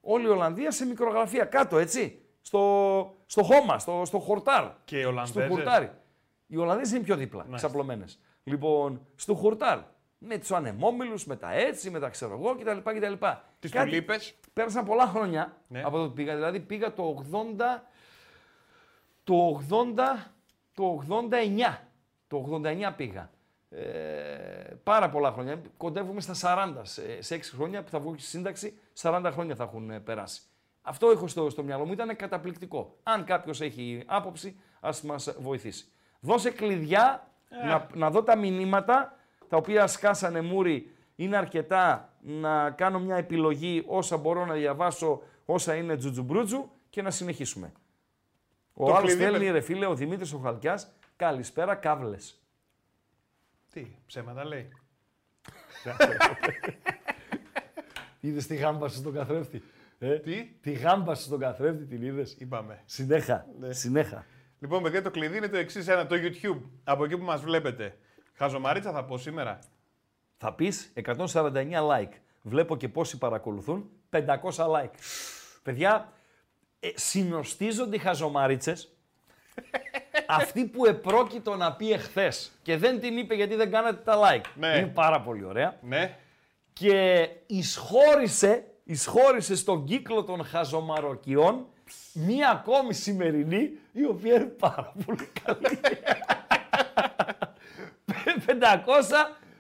Όλη 0.07 0.25
η 0.27 0.29
Ολλανδία 0.29 0.71
σε 0.71 0.87
μικρογραφία, 0.87 1.45
κάτω 1.45 1.79
έτσι, 1.79 2.23
στο, 2.41 3.15
στο 3.27 3.43
χώμα, 3.43 3.79
στο, 3.79 4.03
στο 4.05 4.19
χορτάρ. 4.19 4.65
Και 4.85 4.97
οι 4.99 5.01
Στο 5.01 5.09
Ολλανδέζες. 5.11 5.49
χορτάρι. 5.49 5.91
Οι 6.47 6.57
Ολλανδές 6.57 6.91
είναι 6.91 7.01
πιο 7.05 7.17
δίπλα, 7.17 7.47
ξαπλωμένες. 7.55 8.19
Λοιπόν, 8.45 9.07
στο 9.17 9.35
χορτάρ. 9.35 9.79
Με 10.19 10.39
τους 10.39 10.53
ανεμόμυλους, 10.53 11.27
με 11.27 11.37
τα 11.37 11.53
έτσι, 11.53 11.91
με 11.91 11.99
τα 11.99 12.09
ξέρω 12.09 12.35
εγώ 12.35 12.55
κτλ. 12.57 12.79
κτλ. 12.91 13.13
Τις 13.59 13.71
Κάτι- 13.71 13.89
τουλίπες. 13.89 14.35
Πέρασαν 14.53 14.85
πολλά 14.85 15.07
χρόνια 15.07 15.57
Ναι. 15.69 15.81
από 15.83 15.91
τότε 15.97 16.09
που 16.09 16.15
πήγα. 16.15 16.35
Δηλαδή 16.35 16.61
πήγα 16.61 16.93
το 16.93 17.03
80. 17.03 17.91
Το 19.25 19.35
80. 19.71 20.33
Το 20.75 20.85
89. 20.85 21.89
Το 22.29 22.37
89 22.37 22.93
πήγα. 22.97 23.31
Ε, 23.77 24.75
πάρα 24.83 25.09
πολλά 25.11 25.33
χρόνια. 25.33 25.61
Κοντεύουμε 25.77 26.21
στα 26.21 26.35
40. 26.77 26.81
Σε, 26.83 27.23
σε 27.23 27.37
6 27.37 27.41
χρόνια 27.55 27.83
που 27.83 27.91
θα 27.91 27.99
βγω 28.01 28.15
και 28.15 28.21
στη 28.21 28.29
σύνταξη, 28.29 28.79
40 29.03 29.31
χρόνια 29.33 29.55
θα 29.55 29.63
έχουν 29.63 29.91
ε, 29.91 30.01
περάσει. 30.01 30.41
Αυτό 30.83 31.11
έχω 31.11 31.27
στο, 31.27 31.51
στο 31.51 31.63
μυαλό 31.63 31.85
μου. 31.87 31.93
Ήταν 31.93 32.17
καταπληκτικό. 32.17 32.97
Αν 33.03 33.25
κάποιος 33.25 33.61
έχει 33.61 34.03
άποψη, 34.07 34.57
ας 34.81 35.03
μας 35.03 35.35
βοηθήσει. 35.39 35.87
Δώσε 36.21 36.51
κλειδιά 36.51 37.29
να, 37.65 37.89
να 37.95 38.11
δω 38.11 38.23
τα 38.23 38.37
μηνύματα 38.37 39.17
τα 39.49 39.57
οποία 39.57 39.87
σκάσανε 39.87 40.41
μούρι. 40.41 40.91
Είναι 41.17 41.37
αρκετά 41.37 42.13
να 42.21 42.71
κάνω 42.71 42.99
μια 43.01 43.17
επιλογή 43.17 43.85
όσα 43.87 44.17
μπορώ 44.17 44.45
να 44.45 44.55
διαβάσω, 44.55 45.23
όσα 45.45 45.75
είναι 45.75 45.97
τζουτζουμπρούτζου 45.97 46.71
και 46.91 47.03
να 47.03 47.11
συνεχίσουμε. 47.11 47.73
Ο 48.75 48.87
Το 48.87 48.95
άλλος 48.95 49.09
κλειδί, 49.15 49.23
στέλνει, 49.23 49.45
παι- 49.45 49.53
ρε 49.55 49.61
φίλε, 49.61 49.87
ο 49.87 49.95
Δημήτρης 49.95 50.33
ο 50.33 50.39
Χαλκιάς, 50.39 50.93
καλησπέρα, 51.17 51.75
κάβλες. 51.75 52.44
Τι, 53.75 53.87
ψέματα 54.07 54.45
λέει. 54.45 54.69
Είδες 58.21 58.47
τη 58.47 58.55
γάμπα 58.55 58.89
σου 58.89 58.97
στον 58.97 59.13
καθρέφτη. 59.15 59.63
Ε; 59.99 60.19
Τι; 60.19 60.45
Τη 60.45 60.73
γάμπα 60.73 61.15
σου 61.15 61.23
στον 61.23 61.39
καθρέφτη 61.39 61.85
την 61.85 62.03
είδες; 62.03 62.37
Είπαμε. 62.39 62.83
Συνέχα. 62.85 63.47
Ναι. 63.59 63.73
Συνέχα. 63.73 64.27
Λοιπόν, 64.59 64.83
παιδιά, 64.83 65.03
το 65.03 65.11
κλειδί 65.11 65.37
είναι 65.37 65.49
το 65.49 65.57
εξής 65.57 65.89
ένα, 65.89 66.07
το 66.07 66.15
YouTube. 66.19 66.61
Από 66.85 67.05
εκεί 67.05 67.17
που 67.17 67.25
μας 67.25 67.43
βλέπετε. 67.43 67.99
Χαζομαρίτσα 68.35 68.93
θα 68.93 69.05
πω 69.05 69.19
σήμερα. 69.19 69.59
Θα 70.37 70.55
πεις 70.55 70.93
149 71.05 71.89
like. 71.91 72.13
Βλέπω 72.43 72.77
και 72.77 72.89
πόσοι 72.89 73.19
παρακολουθούν. 73.19 73.91
500 74.11 74.27
like. 74.57 74.95
Παιδιά, 75.63 76.13
ε, 76.81 76.89
συνοστίζονται 76.95 77.97
οι 77.97 77.99
χαζομαρίτσες. 77.99 78.97
Αυτή 80.29 80.65
που 80.65 80.87
επρόκειτο 80.87 81.57
να 81.57 81.73
πει 81.73 81.93
εχθές 81.93 82.53
και 82.63 82.77
δεν 82.77 83.01
την 83.01 83.17
είπε 83.19 83.35
γιατί 83.35 83.55
δεν 83.55 83.71
κάνατε 83.71 84.01
τα 84.05 84.19
like. 84.23 84.45
Ναι. 84.55 84.67
Είναι 84.77 84.87
πάρα 84.87 85.21
πολύ 85.21 85.45
ωραία. 85.45 85.77
Ναι. 85.83 86.17
και 86.73 87.29
εισχώρησε, 87.47 88.65
εισχώρησε 88.85 89.57
στον 89.57 89.85
κύκλο 89.85 90.25
των 90.25 90.45
χαζομαροκιών 90.45 91.67
μία 92.13 92.51
ακόμη 92.51 92.95
σημερινή, 92.95 93.71
η 93.93 94.05
οποία 94.05 94.35
είναι 94.35 94.45
πάρα 94.45 94.93
πολύ 95.07 95.29
καλή. 95.45 95.79
500 98.47 98.53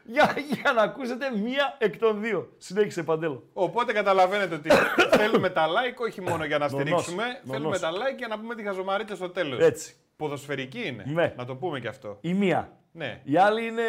για, 0.05 0.35
για 0.62 0.72
να 0.72 0.83
ακούσετε 0.83 1.31
μία 1.37 1.77
εκ 1.79 1.96
των 1.98 2.20
δύο. 2.20 2.53
Συνέχισε 2.59 3.03
Παντέλο. 3.03 3.42
Οπότε 3.53 3.92
καταλαβαίνετε 3.92 4.55
ότι 4.55 4.68
θέλουμε 5.18 5.50
τα 5.50 5.66
like 5.68 5.96
όχι 5.96 6.20
μόνο 6.20 6.44
για 6.44 6.59
να 6.59 6.70
Νονός. 6.70 6.81
στηρίξουμε, 6.83 7.24
Νονός. 7.24 7.57
θέλουμε 7.57 7.79
τα 7.79 7.90
like 7.92 8.16
για 8.16 8.29
να 8.29 8.38
πούμε 8.38 8.55
τη 8.55 8.62
χαζομαρίτσα 8.62 9.16
στο 9.16 9.29
τέλος. 9.31 9.61
Έτσι. 9.61 9.94
Ποδοσφαιρική 10.16 10.87
είναι. 10.87 11.05
Ναι. 11.07 11.35
Να 11.37 11.44
το 11.44 11.57
πούμε 11.57 11.81
και 11.81 11.88
αυτό. 11.88 12.18
Η 12.20 12.35
μία. 12.35 12.79
Ναι. 12.92 13.20
Η 13.24 13.37
άλλη 13.37 13.66
είναι 13.66 13.83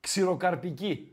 ξηροκαρπική. 0.00 1.12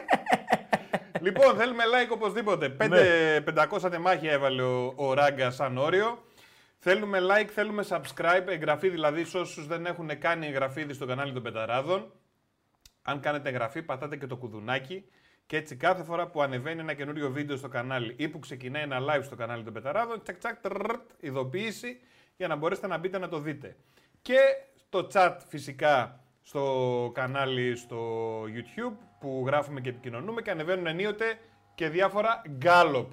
λοιπόν, 1.24 1.56
θέλουμε 1.56 1.82
like 1.84 2.12
οπωσδήποτε. 2.12 2.68
Πέντε, 2.68 3.44
500 3.70 3.90
τεμάχια 3.90 4.32
έβαλε 4.32 4.62
ο, 4.62 4.92
ο 4.96 5.14
Ράγκα 5.14 5.50
σαν 5.50 5.78
όριο. 5.78 6.24
Θέλουμε 6.82 7.18
like, 7.20 7.48
θέλουμε 7.48 7.84
subscribe, 7.88 8.46
εγγραφή 8.46 8.88
δηλαδή 8.88 9.24
σε 9.24 9.38
όσους 9.38 9.66
δεν 9.66 9.86
έχουν 9.86 10.18
κάνει 10.18 10.46
εγγραφή 10.46 10.80
ήδη 10.80 10.92
στο 10.92 11.06
κανάλι 11.06 11.32
των 11.32 11.42
Πεταράδων. 11.42 12.12
Αν 13.02 13.20
κάνετε 13.20 13.48
εγγραφή, 13.48 13.82
πατάτε 13.82 14.16
και 14.16 14.26
το 14.26 14.36
κουδουνάκι 14.36 15.04
και 15.46 15.56
έτσι 15.56 15.76
κάθε 15.76 16.02
φορά 16.02 16.26
που 16.26 16.42
ανεβαίνει 16.42 16.80
ένα 16.80 16.94
καινούριο 16.94 17.30
βίντεο 17.30 17.56
στο 17.56 17.68
κανάλι 17.68 18.14
ή 18.18 18.28
που 18.28 18.38
ξεκινάει 18.38 18.82
ένα 18.82 18.98
live 19.00 19.24
στο 19.24 19.36
κανάλι 19.36 19.62
των 19.62 19.72
Πεταράδων, 19.72 20.22
τσακ 20.22 20.38
τσακ, 20.38 20.60
τρρρρτ, 20.60 21.10
ειδοποίηση 21.20 22.00
για 22.40 22.48
να 22.48 22.56
μπορέσετε 22.56 22.86
να 22.86 22.98
μπείτε 22.98 23.18
να 23.18 23.28
το 23.28 23.38
δείτε. 23.38 23.76
Και 24.22 24.38
το 24.88 25.08
chat 25.12 25.36
φυσικά 25.48 26.20
στο 26.42 27.10
κανάλι 27.14 27.76
στο 27.76 28.42
YouTube 28.42 28.96
που 29.20 29.42
γράφουμε 29.46 29.80
και 29.80 29.88
επικοινωνούμε 29.88 30.42
και 30.42 30.50
ανεβαίνουν 30.50 30.86
ενίοτε 30.86 31.38
και 31.74 31.88
διάφορα 31.88 32.42
γκάλοπ 32.48 33.10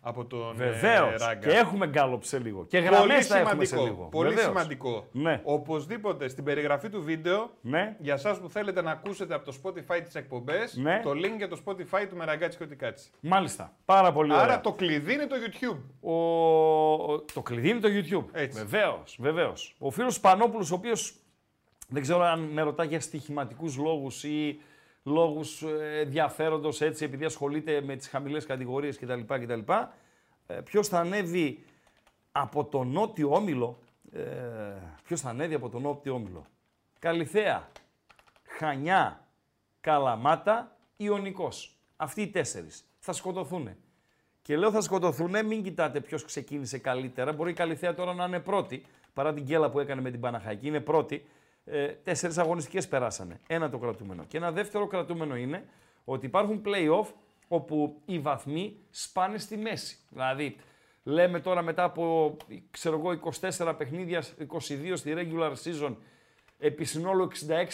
από 0.00 0.24
τον 0.24 0.54
Βεβαίως. 0.56 1.22
ε, 1.22 1.26
Ράγκα. 1.26 1.48
και 1.48 1.56
έχουμε 1.56 1.86
γκάλωπ 1.86 2.22
σε 2.24 2.38
λίγο. 2.38 2.66
Και 2.66 2.78
Πολύ 2.80 2.90
γραμμέ 2.94 3.20
θα 3.22 3.38
έχουμε 3.38 3.64
σε 3.64 3.70
σημαντικό. 3.74 3.94
λίγο. 3.96 4.08
Πολύ 4.08 4.28
Βεβαίως. 4.28 4.46
σημαντικό. 4.46 5.06
Ναι. 5.12 5.40
Οπωσδήποτε 5.44 6.28
στην 6.28 6.44
περιγραφή 6.44 6.88
του 6.88 7.02
βίντεο, 7.02 7.50
Ναι. 7.60 7.96
για 7.98 8.14
εσάς 8.14 8.38
που 8.38 8.48
θέλετε 8.48 8.82
να 8.82 8.90
ακούσετε 8.90 9.34
από 9.34 9.44
το 9.44 9.56
Spotify 9.64 10.00
τις 10.04 10.14
εκπομπές, 10.14 10.76
Ναι. 10.76 11.00
το 11.04 11.10
link 11.10 11.36
για 11.36 11.48
το 11.48 11.58
Spotify 11.66 12.06
του 12.10 12.16
Μεραγκάτσι 12.16 12.58
και 12.58 12.64
ό,τι 12.64 12.76
κάτσει. 12.76 13.10
Μάλιστα. 13.20 13.72
Πάρα 13.84 14.12
πολύ 14.12 14.32
ωραία. 14.32 14.44
Άρα 14.44 14.60
το 14.60 14.72
κλειδί 14.72 15.12
είναι 15.14 15.26
το 15.26 15.36
YouTube. 15.46 15.78
Ο... 16.00 16.12
ο- 17.12 17.20
Το 17.34 17.42
κλειδί 17.42 17.68
είναι 17.68 17.80
το 17.80 17.88
YouTube. 17.92 18.24
Έτσι. 18.32 18.58
Βεβαίως, 18.64 19.16
βεβαίως. 19.20 19.74
Ο 19.78 19.90
φίλος 19.90 20.20
Πανόπουλος, 20.20 20.70
ο 20.70 20.74
οποίος 20.74 21.14
δεν 21.88 22.02
ξέρω 22.02 22.22
αν 22.22 22.40
με 22.40 22.62
ρωτά 22.62 22.84
για 22.84 23.00
στοιχηματικούς 23.00 23.76
λόγους 23.76 24.24
ή 24.24 24.60
λόγους 25.08 25.62
ενδιαφέροντος 26.00 26.80
έτσι, 26.80 27.04
επειδή 27.04 27.24
ασχολείται 27.24 27.80
με 27.80 27.96
τις 27.96 28.08
χαμηλές 28.08 28.46
κατηγορίες 28.46 28.98
κτλ. 28.98 29.20
κτλ. 29.26 29.72
Ποιος 30.64 30.88
θα 30.88 30.98
ανέβει 30.98 31.64
από 32.32 32.64
το 32.64 32.84
νότιο 32.84 33.30
όμιλο. 33.34 33.78
Ε, 34.12 34.22
Ποιος 35.04 35.20
θα 35.20 35.28
ανέβει 35.28 35.54
από 35.54 35.68
το 35.68 35.78
νότιο 35.78 36.14
όμιλο; 36.14 36.46
Καλυθέα, 36.98 37.68
Χανιά, 38.42 39.26
Καλαμάτα, 39.80 40.76
Ιωνικός. 40.96 41.76
Αυτοί 41.96 42.22
οι 42.22 42.28
τέσσερις 42.28 42.84
θα 42.98 43.12
σκοτωθούν. 43.12 43.76
Και 44.42 44.56
λέω 44.56 44.70
θα 44.70 44.80
σκοτωθούν, 44.80 45.46
μην 45.46 45.62
κοιτάτε 45.62 46.00
ποιος 46.00 46.24
ξεκίνησε 46.24 46.78
καλύτερα. 46.78 47.32
Μπορεί 47.32 47.50
η 47.50 47.54
Καλυθέα 47.54 47.94
τώρα 47.94 48.14
να 48.14 48.24
είναι 48.24 48.40
πρώτη, 48.40 48.84
παρά 49.12 49.34
την 49.34 49.42
γκέλα 49.42 49.70
που 49.70 49.80
έκανε 49.80 50.00
με 50.00 50.10
την 50.10 50.20
Παναχαϊκή. 50.20 50.66
Είναι 50.66 50.80
πρώτη. 50.80 51.28
Ε, 51.70 51.86
Τέσσερις 51.86 52.38
αγωνιστικές 52.38 52.88
περάσανε. 52.88 53.40
Ένα 53.46 53.70
το 53.70 53.78
κρατούμενο. 53.78 54.24
Και 54.28 54.36
ένα 54.36 54.52
δεύτερο 54.52 54.86
κρατούμενο 54.86 55.36
είναι 55.36 55.64
ότι 56.04 56.26
υπάρχουν 56.26 56.62
play-off 56.64 57.06
όπου 57.48 58.00
οι 58.04 58.18
βαθμοί 58.18 58.76
σπάνε 58.90 59.38
στη 59.38 59.56
μέση. 59.56 59.98
Δηλαδή, 60.08 60.56
λέμε 61.02 61.40
τώρα 61.40 61.62
μετά 61.62 61.84
από 61.84 62.36
ξέρω 62.70 62.98
εγώ, 62.98 63.32
24 63.58 63.74
παιχνίδια, 63.78 64.22
22 64.48 64.92
στη 64.94 65.14
regular 65.16 65.52
season, 65.64 65.94
επί 66.58 66.84
συνόλου 66.84 67.28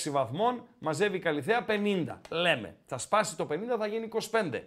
66 0.06 0.10
βαθμών, 0.10 0.62
μαζεύει 0.78 1.16
η 1.16 1.20
Καλυθέα 1.20 1.64
50. 1.68 2.20
Λέμε, 2.28 2.76
θα 2.86 2.98
σπάσει 2.98 3.36
το 3.36 3.46
50, 3.50 3.56
θα 3.78 3.86
γίνει 3.86 4.08
25. 4.30 4.60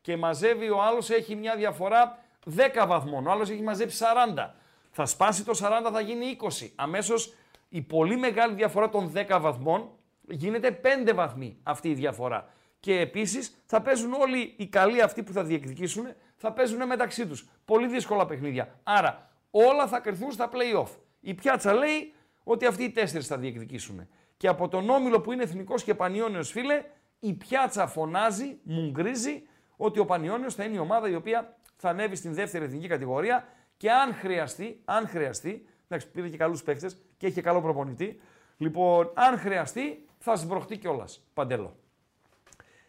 Και 0.00 0.16
μαζεύει 0.16 0.70
ο 0.70 0.82
άλλος, 0.82 1.10
έχει 1.10 1.34
μια 1.34 1.56
διαφορά 1.56 2.18
10 2.56 2.86
βαθμών, 2.86 3.26
ο 3.26 3.30
άλλος 3.30 3.50
έχει 3.50 3.62
μαζέψει 3.62 4.04
40. 4.36 4.54
Θα 4.90 5.06
σπάσει 5.06 5.44
το 5.44 5.52
40, 5.62 5.90
θα 5.92 6.00
γίνει 6.00 6.36
20. 6.40 6.70
Αμέσως 6.74 7.34
η 7.74 7.82
πολύ 7.82 8.16
μεγάλη 8.16 8.54
διαφορά 8.54 8.88
των 8.88 9.12
10 9.14 9.38
βαθμών 9.40 9.90
γίνεται 10.28 10.80
5 11.06 11.12
βαθμοί 11.14 11.58
αυτή 11.62 11.88
η 11.88 11.94
διαφορά. 11.94 12.48
Και 12.80 13.00
επίσης 13.00 13.62
θα 13.66 13.82
παίζουν 13.82 14.12
όλοι 14.12 14.54
οι 14.56 14.66
καλοί 14.66 15.02
αυτοί 15.02 15.22
που 15.22 15.32
θα 15.32 15.44
διεκδικήσουν, 15.44 16.06
θα 16.36 16.52
παίζουν 16.52 16.86
μεταξύ 16.86 17.26
τους. 17.26 17.48
Πολύ 17.64 17.86
δύσκολα 17.86 18.26
παιχνίδια. 18.26 18.80
Άρα 18.82 19.30
όλα 19.50 19.86
θα 19.86 20.00
κρυθούν 20.00 20.32
στα 20.32 20.50
play-off. 20.52 20.88
Η 21.20 21.34
πιάτσα 21.34 21.72
λέει 21.72 22.12
ότι 22.44 22.66
αυτοί 22.66 22.84
οι 22.84 22.90
τέσσερις 22.90 23.26
θα 23.26 23.38
διεκδικήσουν. 23.38 24.08
Και 24.36 24.48
από 24.48 24.68
τον 24.68 24.90
Όμιλο 24.90 25.20
που 25.20 25.32
είναι 25.32 25.42
εθνικός 25.42 25.84
και 25.84 25.94
πανιόνιος 25.94 26.50
φίλε, 26.50 26.82
η 27.20 27.32
πιάτσα 27.32 27.86
φωνάζει, 27.86 28.58
μουγκρίζει 28.62 29.42
ότι 29.76 29.98
ο 29.98 30.04
Πανιόνιος 30.04 30.54
θα 30.54 30.64
είναι 30.64 30.76
η 30.76 30.78
ομάδα 30.78 31.08
η 31.08 31.14
οποία 31.14 31.56
θα 31.76 31.88
ανέβει 31.88 32.16
στην 32.16 32.34
δεύτερη 32.34 32.64
εθνική 32.64 32.86
κατηγορία 32.86 33.48
και 33.76 33.90
αν 33.90 34.14
χρειαστεί, 34.14 34.80
αν 34.84 35.08
χρειαστεί, 35.08 35.66
εντάξει 35.88 36.10
πήρε 36.10 36.28
και 36.28 36.36
καλούς 36.36 36.62
παίχτες 36.62 36.98
και 37.24 37.30
έχει 37.30 37.38
και 37.38 37.46
καλό 37.48 37.60
προπονητή, 37.60 38.20
λοιπόν 38.56 39.10
αν 39.14 39.38
χρειαστεί 39.38 40.06
θα 40.18 40.36
σμπροχτεί 40.36 40.76
κιόλας. 40.78 41.24
Παντέλο. 41.34 41.76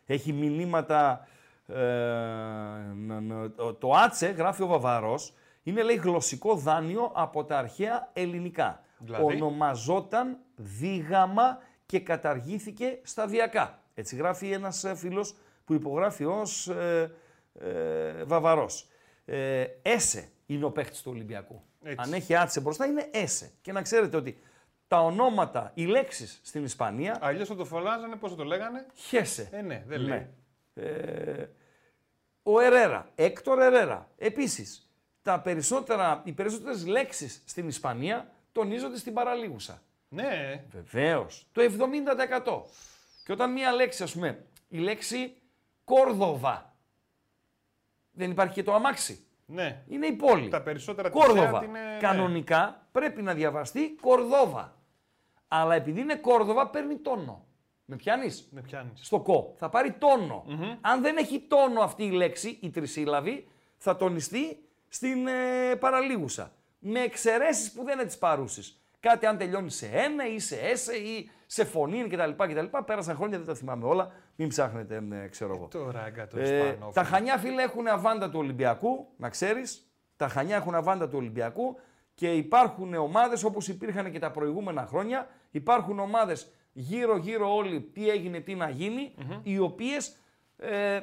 Έχει 0.05 0.33
μηνύματα, 0.33 1.27
ε, 1.67 1.75
να- 2.95 3.19
να- 3.21 3.51
το- 3.51 3.73
το 3.73 3.91
Άτσε, 3.91 4.27
γράφει 4.27 4.63
ο 4.63 4.67
Βαβαρός, 4.67 5.33
είναι 5.63 5.83
λέει 5.83 5.95
γλωσσικό 5.95 6.55
δάνειο 6.55 7.11
από 7.15 7.43
τα 7.43 7.57
αρχαία 7.57 8.09
ελληνικά. 8.13 8.83
Δηλαδή; 8.97 9.23
Ονομαζόταν 9.23 10.37
δίγαμα 10.55 11.57
και 11.85 11.99
καταργήθηκε 11.99 12.99
σταδιακά. 13.03 13.79
Έτσι 13.93 14.15
γράφει 14.15 14.51
ένας 14.51 14.83
ε, 14.83 14.95
φίλος 14.95 15.35
που 15.65 15.73
υπογράφει 15.73 16.25
ως 16.25 16.67
ε, 16.67 17.11
ε, 17.59 18.23
Βαβαρός. 18.23 18.87
Ε, 19.25 19.65
Έσε 19.81 20.29
είναι 20.45 20.65
ο 20.65 20.71
παίχτης 20.71 21.01
του 21.01 21.11
Ολυμπιακού. 21.13 21.61
Έτσι. 21.87 22.07
Αν 22.07 22.13
έχει 22.13 22.35
άτσε 22.35 22.59
μπροστά 22.59 22.85
είναι 22.85 23.09
Έσε. 23.11 23.51
Και 23.61 23.71
να 23.71 23.81
ξέρετε 23.81 24.17
ότι 24.17 24.37
τα 24.87 25.03
ονόματα, 25.03 25.71
οι 25.73 25.85
λέξεις 25.85 26.39
στην 26.43 26.63
Ισπανία, 26.63 27.17
Αλλιώς 27.21 27.47
θα 27.47 27.55
το 27.55 27.65
φωνάζανε, 27.65 28.15
πώς 28.15 28.29
θα 28.29 28.35
το 28.35 28.43
λέγανε; 28.43 28.85
Χέσε. 28.93 29.49
Ε, 29.51 29.61
ναι, 29.61 29.83
δεν 29.87 30.01
λέει. 30.01 30.27
Ε, 30.73 31.45
ο 32.43 32.59
Ερέρα, 32.59 33.09
Έκτορ 33.15 33.59
Ερέρα. 33.59 34.09
Επίσης, 34.17 34.89
τα 35.21 35.39
περισσότερα, 35.39 36.21
οι 36.23 36.31
περισσότερες 36.31 36.85
λέξεις 36.85 37.41
στην 37.45 37.67
Ισπανία 37.67 38.31
τονίζονται 38.51 38.97
στην 38.97 39.13
παραλίγουσα. 39.13 39.81
Ναι, 40.09 40.63
Βεβαίως. 40.71 41.47
Το 41.51 41.61
70%. 41.61 42.61
Και 43.23 43.31
όταν 43.31 43.51
μία 43.51 43.71
λέξη, 43.71 44.03
ας 44.03 44.13
πούμε, 44.13 44.45
η 44.67 44.77
λέξη 44.77 45.35
Κόρδοβα. 45.83 46.75
Δεν 48.11 48.31
υπάρχει 48.31 48.53
και 48.53 48.63
το 48.63 48.73
αμάξι. 48.73 49.25
Ναι. 49.45 49.83
Είναι 49.87 50.05
η 50.05 50.11
πόλη. 50.11 50.47
Τα 50.47 50.61
περισσότερα 50.61 51.09
της 51.09 51.21
Κόρδοβα. 51.21 51.57
ΕΑΤ 51.57 51.63
είναι, 51.63 51.79
ναι. 51.79 51.97
Κανονικά 51.99 52.87
πρέπει 52.91 53.21
να 53.21 53.33
διαβαστεί 53.33 53.95
Κορδόβα. 54.01 54.75
Αλλά 55.47 55.75
επειδή 55.75 56.01
είναι 56.01 56.15
Κόρδοβα 56.15 56.69
παίρνει 56.69 56.97
τόνο. 56.97 57.45
Με 57.85 57.95
πιάνεις; 57.95 58.47
Με 58.51 58.61
πιάνεις. 58.61 59.05
Στο 59.05 59.19
κο. 59.19 59.53
Θα 59.57 59.69
πάρει 59.69 59.91
τόνο. 59.91 60.45
Αν 60.81 61.01
δεν 61.01 61.17
έχει 61.17 61.39
τόνο 61.47 61.81
αυτή 61.81 62.03
η 62.03 62.11
λέξη, 62.11 62.59
η 62.61 62.69
τρισύλλαβη, 62.69 63.47
θα 63.77 63.95
τονιστεί 63.95 64.63
στην 64.87 65.27
ε, 65.27 65.75
παραλίγουσα. 65.79 66.51
Με 66.79 66.99
εξαιρέσεις 66.99 67.71
που 67.71 67.83
δεν 67.83 67.93
είναι 67.93 68.07
της 68.07 68.17
παρούσης. 68.17 68.79
Κάτι 68.99 69.25
αν 69.25 69.37
τελειώνει 69.37 69.71
σε 69.71 69.89
ένα 69.93 70.27
ή 70.27 70.39
σε 70.39 70.55
έσε 70.55 70.95
ή 70.95 71.29
σε 71.45 71.65
φωνή 71.65 72.07
κτλ. 72.07 72.31
κτλ. 72.37 72.77
Πέρασαν 72.85 73.15
χρόνια, 73.15 73.37
δεν 73.37 73.47
τα 73.47 73.55
θυμάμαι 73.55 73.85
όλα. 73.85 74.11
Μην 74.35 74.47
ψάχνετε, 74.47 75.03
ε, 75.11 75.27
ξέρω 75.27 75.53
εγώ. 75.55 75.67
Το 75.67 75.91
ράγκα 75.91 76.27
το 76.27 76.39
Ε, 76.39 76.67
Ισπανό. 76.69 76.91
τα 76.93 77.03
Χανιά, 77.03 77.37
φίλε, 77.37 77.61
έχουν 77.61 77.87
αβάντα 77.87 78.29
του 78.29 78.39
Ολυμπιακού, 78.39 79.07
να 79.17 79.29
ξέρεις. 79.29 79.89
Τα 80.15 80.27
Χανιά 80.27 80.55
έχουν 80.55 80.75
αβάντα 80.75 81.07
του 81.09 81.17
Ολυμπιακού 81.17 81.79
και 82.13 82.33
υπάρχουν 82.33 82.93
ομάδες 82.93 83.43
όπως 83.43 83.67
υπήρχαν 83.67 84.11
και 84.11 84.19
τα 84.19 84.31
προηγούμενα 84.31 84.85
χρόνια. 84.85 85.27
Υπάρχουν 85.51 85.99
ομάδες 85.99 86.51
γύρω-γύρω 86.73 87.55
όλοι 87.55 87.81
τι 87.81 88.09
έγινε, 88.09 88.39
τι 88.39 88.55
να 88.55 88.69
γινει 88.69 89.15
οι 89.43 89.59
οποίες 89.59 90.17
ε, 90.57 90.99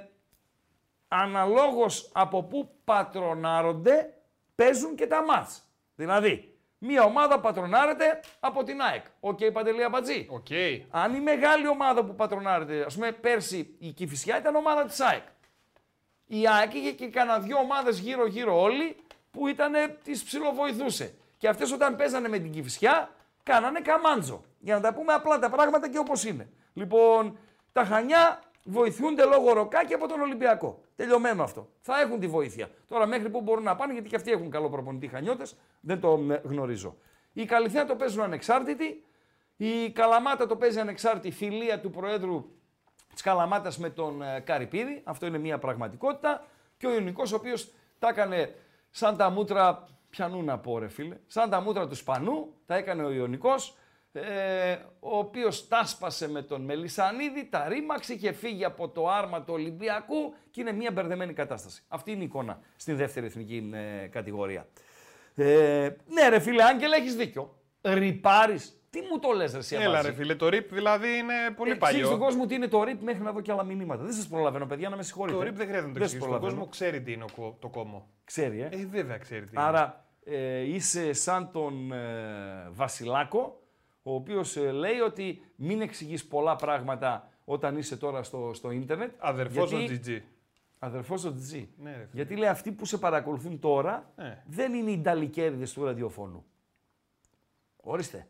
αναλόγως 1.08 2.10
από 2.14 2.42
πού 2.42 2.70
πατρονάρονται 2.84 4.14
παίζουν 4.54 4.94
και 4.94 5.06
τα 5.06 5.24
ματς. 5.24 5.62
Δηλαδή, 5.94 6.51
μία 6.84 7.02
ομάδα 7.04 7.40
πατρονάρεται 7.40 8.20
από 8.40 8.64
την 8.64 8.80
ΑΕΚ. 8.80 9.04
Οκ, 9.20 9.38
Παντελή 9.52 9.84
Αμπατζή. 9.84 10.26
Οκ. 10.30 10.46
Αν 10.90 11.14
η 11.14 11.20
μεγάλη 11.20 11.68
ομάδα 11.68 12.04
που 12.04 12.14
πατρονάρεται, 12.14 12.84
ας 12.84 12.94
πούμε 12.94 13.12
πέρσι 13.12 13.76
η 13.78 13.90
Κηφισιά 13.90 14.38
ήταν 14.38 14.54
ομάδα 14.54 14.84
της 14.84 15.00
ΑΕΚ. 15.00 15.22
Η 16.26 16.48
ΑΕΚ 16.48 16.74
είχε 16.74 16.92
και 16.92 17.08
κανένα 17.08 17.38
δυο 17.38 17.58
ομάδες 17.58 17.98
γύρω-γύρω 17.98 18.60
όλοι 18.60 18.96
που 19.30 19.48
ήταν 19.48 19.72
τις 20.04 20.22
ψιλοβοηθούσε. 20.22 21.14
Και 21.38 21.48
αυτές 21.48 21.72
όταν 21.72 21.96
παίζανε 21.96 22.28
με 22.28 22.38
την 22.38 22.52
Κηφισιά, 22.52 23.10
κάνανε 23.42 23.80
καμάντζο. 23.80 24.44
Για 24.58 24.74
να 24.74 24.80
τα 24.80 24.94
πούμε 24.94 25.12
απλά 25.12 25.38
τα 25.38 25.50
πράγματα 25.50 25.90
και 25.90 25.98
όπως 25.98 26.24
είναι. 26.24 26.48
Λοιπόν, 26.72 27.38
τα 27.72 27.84
Χανιά 27.84 28.40
βοηθούνται 28.64 29.24
λόγω 29.24 29.52
ροκάκι 29.52 29.94
από 29.94 30.08
τον 30.08 30.20
Ολυμπιακό. 30.20 30.82
Τελειωμένο 30.96 31.42
αυτό. 31.42 31.68
Θα 31.80 32.00
έχουν 32.00 32.20
τη 32.20 32.26
βοήθεια. 32.26 32.70
Τώρα 32.88 33.06
μέχρι 33.06 33.30
που 33.30 33.40
μπορούν 33.40 33.64
να 33.64 33.76
πάνε, 33.76 33.92
γιατί 33.92 34.08
και 34.08 34.16
αυτοί 34.16 34.30
έχουν 34.30 34.50
καλό 34.50 34.70
προπονητή 34.70 35.06
Χανιώτες, 35.06 35.56
δεν 35.80 36.00
το 36.00 36.26
ε, 36.30 36.40
γνωρίζω. 36.44 36.96
Οι 37.32 37.44
Καλυθέα 37.44 37.86
το 37.86 37.96
παίζουν 37.96 38.22
ανεξάρτητοι. 38.22 39.04
Η 39.56 39.90
Καλαμάτα 39.90 40.46
το 40.46 40.56
παίζει 40.56 40.80
ανεξάρτητη 40.80 41.30
φιλία 41.30 41.80
του 41.80 41.90
Προέδρου 41.90 42.44
της 43.12 43.22
Καλαμάτας 43.22 43.78
με 43.78 43.90
τον 43.90 44.22
ε, 44.22 44.40
Καρυπίδη. 44.40 45.00
Αυτό 45.04 45.26
είναι 45.26 45.38
μια 45.38 45.58
πραγματικότητα. 45.58 46.44
Και 46.76 46.86
ο 46.86 46.92
Ιωνικός, 46.92 47.32
ο 47.32 47.36
οποίος 47.36 47.72
τα 47.98 48.08
έκανε 48.08 48.54
σαν 48.90 49.16
τα 49.16 49.30
μούτρα. 49.30 49.86
Πιανού 50.10 50.42
να 50.42 50.58
πω, 50.58 50.78
ρε 50.78 50.88
φίλε. 50.88 51.16
Σαν 51.26 51.50
τα 51.50 51.60
μούτρα 51.60 51.88
του 51.88 51.94
Σπανού, 51.94 52.54
τα 52.66 52.74
έκανε 52.76 53.04
ο 53.04 53.10
Ιωνικός. 53.10 53.76
Ε, 54.14 54.72
ο 55.00 55.16
οποίος 55.18 55.68
τα 55.68 55.84
σπάσε 55.84 56.28
με 56.28 56.42
τον 56.42 56.62
Μελισανίδη, 56.62 57.48
τα 57.50 57.68
ρήμαξε 57.68 58.14
και 58.14 58.32
φύγει 58.32 58.64
από 58.64 58.88
το 58.88 59.08
άρμα 59.08 59.42
του 59.42 59.52
Ολυμπιακού 59.54 60.34
και 60.50 60.60
είναι 60.60 60.72
μια 60.72 60.90
μπερδεμένη 60.92 61.32
κατάσταση. 61.32 61.82
Αυτή 61.88 62.10
είναι 62.12 62.22
η 62.22 62.24
εικόνα 62.24 62.60
στην 62.76 62.96
δεύτερη 62.96 63.26
εθνική 63.26 63.70
ε, 64.02 64.06
κατηγορία. 64.06 64.66
Ε, 65.34 65.88
ναι, 66.06 66.28
ρε 66.28 66.38
φίλε, 66.40 66.62
Άγγελ, 66.62 66.92
έχεις 66.92 67.16
δίκιο. 67.16 67.56
Ρυπάρεις. 67.82 68.76
Τι 68.90 69.00
μου 69.00 69.18
το 69.18 69.30
λες, 69.30 69.52
ρε 69.52 69.58
εσύ, 69.58 69.74
Έλα 69.74 69.86
Αμπάζη; 69.86 70.06
ρε 70.08 70.12
φίλε, 70.14 70.34
το 70.34 70.48
ρίπ 70.48 70.72
δηλαδή 70.74 71.08
είναι 71.08 71.34
πολύ 71.56 71.70
Εξήγησε 71.70 71.92
παλιό. 71.92 72.06
στον 72.06 72.18
κόσμο 72.18 72.46
τι 72.46 72.54
είναι 72.54 72.68
το 72.68 72.80
RIP 72.82 72.96
μέχρι 73.00 73.22
να 73.22 73.32
δω 73.32 73.40
και 73.40 73.52
άλλα 73.52 73.62
μηνύματα. 73.64 74.02
Δεν 74.02 74.12
σας 74.12 74.26
προλαβαίνω, 74.28 74.66
παιδιά, 74.66 74.88
να 74.88 74.96
με 74.96 75.02
συγχωρείτε. 75.02 75.36
Το 75.38 75.42
ρίπ 75.44 75.56
δεν 75.56 75.66
χρειάζεται 75.66 75.88
να 75.88 75.92
το 75.94 75.98
Δεν 75.98 76.08
σας 76.08 76.12
εξηγήσει. 76.12 76.36
Ο 76.36 76.38
προλαβαίνω. 76.38 76.52
κόσμο 76.52 76.70
ξέρει 76.70 77.02
τι 77.02 77.12
είναι 77.12 77.24
ο 77.24 77.26
κο- 77.36 77.56
το 77.60 77.68
κόμμο. 77.68 78.08
Ξέρει, 78.24 78.60
ε. 78.60 78.68
Ε, 78.72 78.86
βέβαια 78.86 79.18
ξέρει 79.18 79.44
τι 79.44 79.50
είναι. 79.54 79.62
Άρα 79.64 80.04
ε, 80.24 80.60
είσαι 80.60 81.12
σαν 81.12 81.50
τον 81.52 81.92
ε, 81.92 82.68
Βασιλάκο, 82.70 83.61
ο 84.02 84.14
οποίος 84.14 84.56
ε, 84.56 84.70
λέει 84.70 84.98
ότι 84.98 85.42
μην 85.56 85.80
εξηγείς 85.80 86.26
πολλά 86.26 86.56
πράγματα 86.56 87.28
όταν 87.44 87.76
είσαι 87.76 87.96
τώρα 87.96 88.22
στο, 88.22 88.50
στο 88.54 88.70
ίντερνετ. 88.70 89.14
Αδερφός 89.18 89.70
γιατί- 89.72 90.12
ο 90.12 90.14
GG. 90.18 90.22
Αδερφός 90.78 91.24
ο 91.24 91.34
Τζι. 91.34 91.68
Ναι, 91.78 91.90
ρε 91.90 91.96
φίλε. 91.96 92.08
γιατί 92.12 92.36
λέει 92.36 92.48
αυτοί 92.48 92.72
που 92.72 92.84
σε 92.84 92.98
παρακολουθούν 92.98 93.58
τώρα 93.58 94.12
Ναι. 94.16 94.42
δεν 94.46 94.74
είναι 94.74 94.90
οι 94.90 94.98
νταλικέριδες 94.98 95.72
του 95.72 95.84
ραδιοφώνου. 95.84 96.44
Ορίστε. 97.76 98.26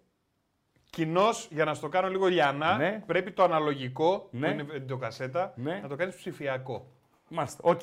Κοινώς, 0.91 1.29
για 1.51 1.65
να 1.65 1.75
στο 1.75 1.89
κάνω 1.89 2.09
λίγο 2.09 2.27
λιανά, 2.27 2.77
Ναι. 2.77 3.03
πρέπει 3.07 3.33
το 3.33 3.43
αναλογικό 3.43 4.29
Ναι. 4.31 4.47
που 4.47 4.53
είναι 4.53 4.63
βιντεοκασέτα 4.63 5.53
Ναι. 5.57 5.79
να 5.83 5.89
το 5.89 5.97
κάνεις 5.97 6.15
ψηφιακό. 6.17 6.93
Μάλιστα, 7.29 7.61
οκ. 7.63 7.81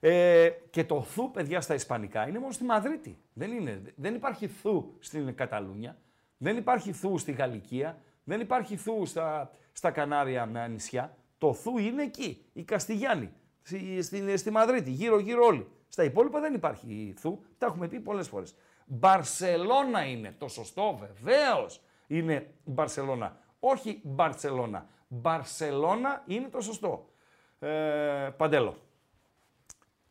Ε, 0.00 0.48
και 0.70 0.84
το 0.84 1.02
θου, 1.02 1.30
παιδιά, 1.30 1.60
στα 1.60 1.74
ισπανικά 1.74 2.28
είναι 2.28 2.38
μόνο 2.38 2.52
στη 2.52 2.64
Μαδρίτη. 2.64 3.18
Δεν, 3.32 3.52
είναι, 3.52 3.82
δεν 3.96 4.14
υπάρχει 4.14 4.46
θου 4.48 4.94
στην 4.98 5.34
Καταλούνια, 5.34 5.96
δεν 6.38 6.56
υπάρχει 6.56 6.92
θου 6.92 7.18
στη 7.18 7.32
Γαλλικία, 7.32 7.98
δεν 8.24 8.40
υπάρχει 8.40 8.76
θου 8.76 9.06
στα, 9.06 9.50
στα 9.72 9.90
Κανάρια 9.90 10.46
με 10.46 10.68
νησιά. 10.68 11.16
Το 11.38 11.52
θου 11.54 11.78
είναι 11.78 12.02
εκεί, 12.02 12.44
η 12.52 12.62
Καστιγιάννη, 12.64 13.32
στη, 13.62 14.02
στη, 14.02 14.36
στη 14.36 14.50
Μαδρίτη, 14.50 14.90
γύρω-γύρω 14.90 15.44
όλοι. 15.44 15.68
Στα 15.88 16.04
υπόλοιπα 16.04 16.40
δεν 16.40 16.54
υπάρχει 16.54 17.14
θου, 17.18 17.40
τα 17.58 17.66
έχουμε 17.66 17.88
πει 17.88 18.00
πολλές 18.00 18.28
φορές. 18.28 18.54
Μπαρσελώνα 18.86 20.04
είναι 20.04 20.34
το 20.38 20.48
σωστό, 20.48 20.98
βεβαίως 21.00 21.80
είναι 22.06 22.54
Μπαρσελώνα. 22.64 23.36
Όχι 23.60 24.00
Μπαρσελώνα. 24.04 24.86
Μπαρσελώνα 25.08 26.22
είναι 26.26 26.48
το 26.48 26.60
σωστό. 26.60 27.08
Ε, 27.58 28.30
Παντέλο. 28.36 28.76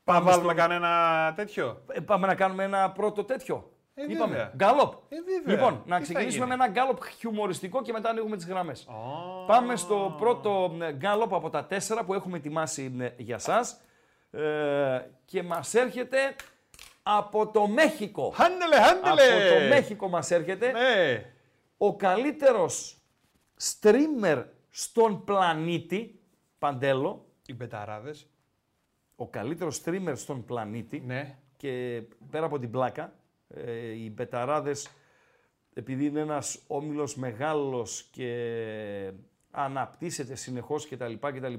Πάμε 0.04 0.20
Πάμε 0.20 0.32
βάλουμε 0.32 0.52
στο- 0.54 0.62
κανένα 0.62 1.34
τέτοιο; 1.36 1.84
Ε, 1.92 2.00
πάμε 2.00 2.28
να 2.28 2.36
κάνουμε 2.36 2.64
ένα 2.64 2.92
πρώτο 2.92 3.24
τέτοιο. 3.24 3.72
Ε, 4.00 4.04
Είπαμε. 4.12 4.28
βέβαια. 4.36 4.52
Γκάλοπ. 4.56 4.94
Ε, 5.10 5.16
βέβαια. 5.22 5.56
Λοιπόν, 5.56 5.84
Τι 5.84 5.90
να 5.90 5.96
θα 5.96 6.02
ξεκινήσουμε 6.02 6.46
με 6.46 6.54
γίνει; 6.54 6.64
ένα 6.64 6.72
γκάλοπ 6.74 6.98
χιουμοριστικό 7.18 7.82
και 7.82 7.92
μετά 7.92 8.10
ανοίγουμε 8.10 8.36
τις 8.36 8.46
γραμμές. 8.48 8.88
Πάμε 9.48 9.76
στο 9.76 10.16
πρώτο 10.20 10.78
ε, 10.82 10.92
γκάλοπ 10.94 11.34
από 11.34 11.50
τα 11.50 11.66
τέσσερα 11.66 12.04
που 12.06 12.14
έχουμε 12.14 12.38
ετοιμάσει 12.38 12.96
ε, 13.00 13.10
για 13.18 13.38
σας. 13.38 13.82
Ε, 14.32 15.02
και 15.26 15.44
μας 15.44 15.74
έρχεται 15.74 16.18
από 17.04 17.48
το 17.48 17.68
Μέχικο. 17.68 18.30
Χάντελε, 18.36 18.76
Από 18.76 18.86
χάντελε! 18.86 19.50
το 19.60 19.68
Μέχικο 19.76 20.08
μας 20.08 20.32
έρχεται 20.32 20.72
Ναι. 20.72 21.26
ο 21.78 21.96
καλύτερος 21.96 22.98
streamer 23.82 24.44
στον 24.70 25.24
πλανήτη, 25.24 26.20
Παντέλο, 26.60 27.26
Οι 27.46 27.54
πεταράδε. 27.54 28.14
ο 29.16 29.28
καλύτερος 29.28 29.82
streamer 29.86 30.12
στον 30.16 30.46
πλανήτη, 30.46 31.04
Ναι. 31.06 31.38
και 31.58 32.02
πέρα 32.30 32.46
από 32.46 32.60
την 32.60 32.72
πλάκα, 32.72 33.14
ε, 33.48 33.92
οι 33.92 34.12
Μπεταράδες, 34.14 34.90
επειδή 35.74 36.06
είναι 36.06 36.20
ένας 36.20 36.64
όμιλος 36.68 37.16
μεγάλος 37.16 38.08
και 38.12 39.12
αναπτύσσεται 39.52 40.36
συνεχώς 40.36 40.88
κτλ. 40.88 41.14
κτλ 41.14 41.54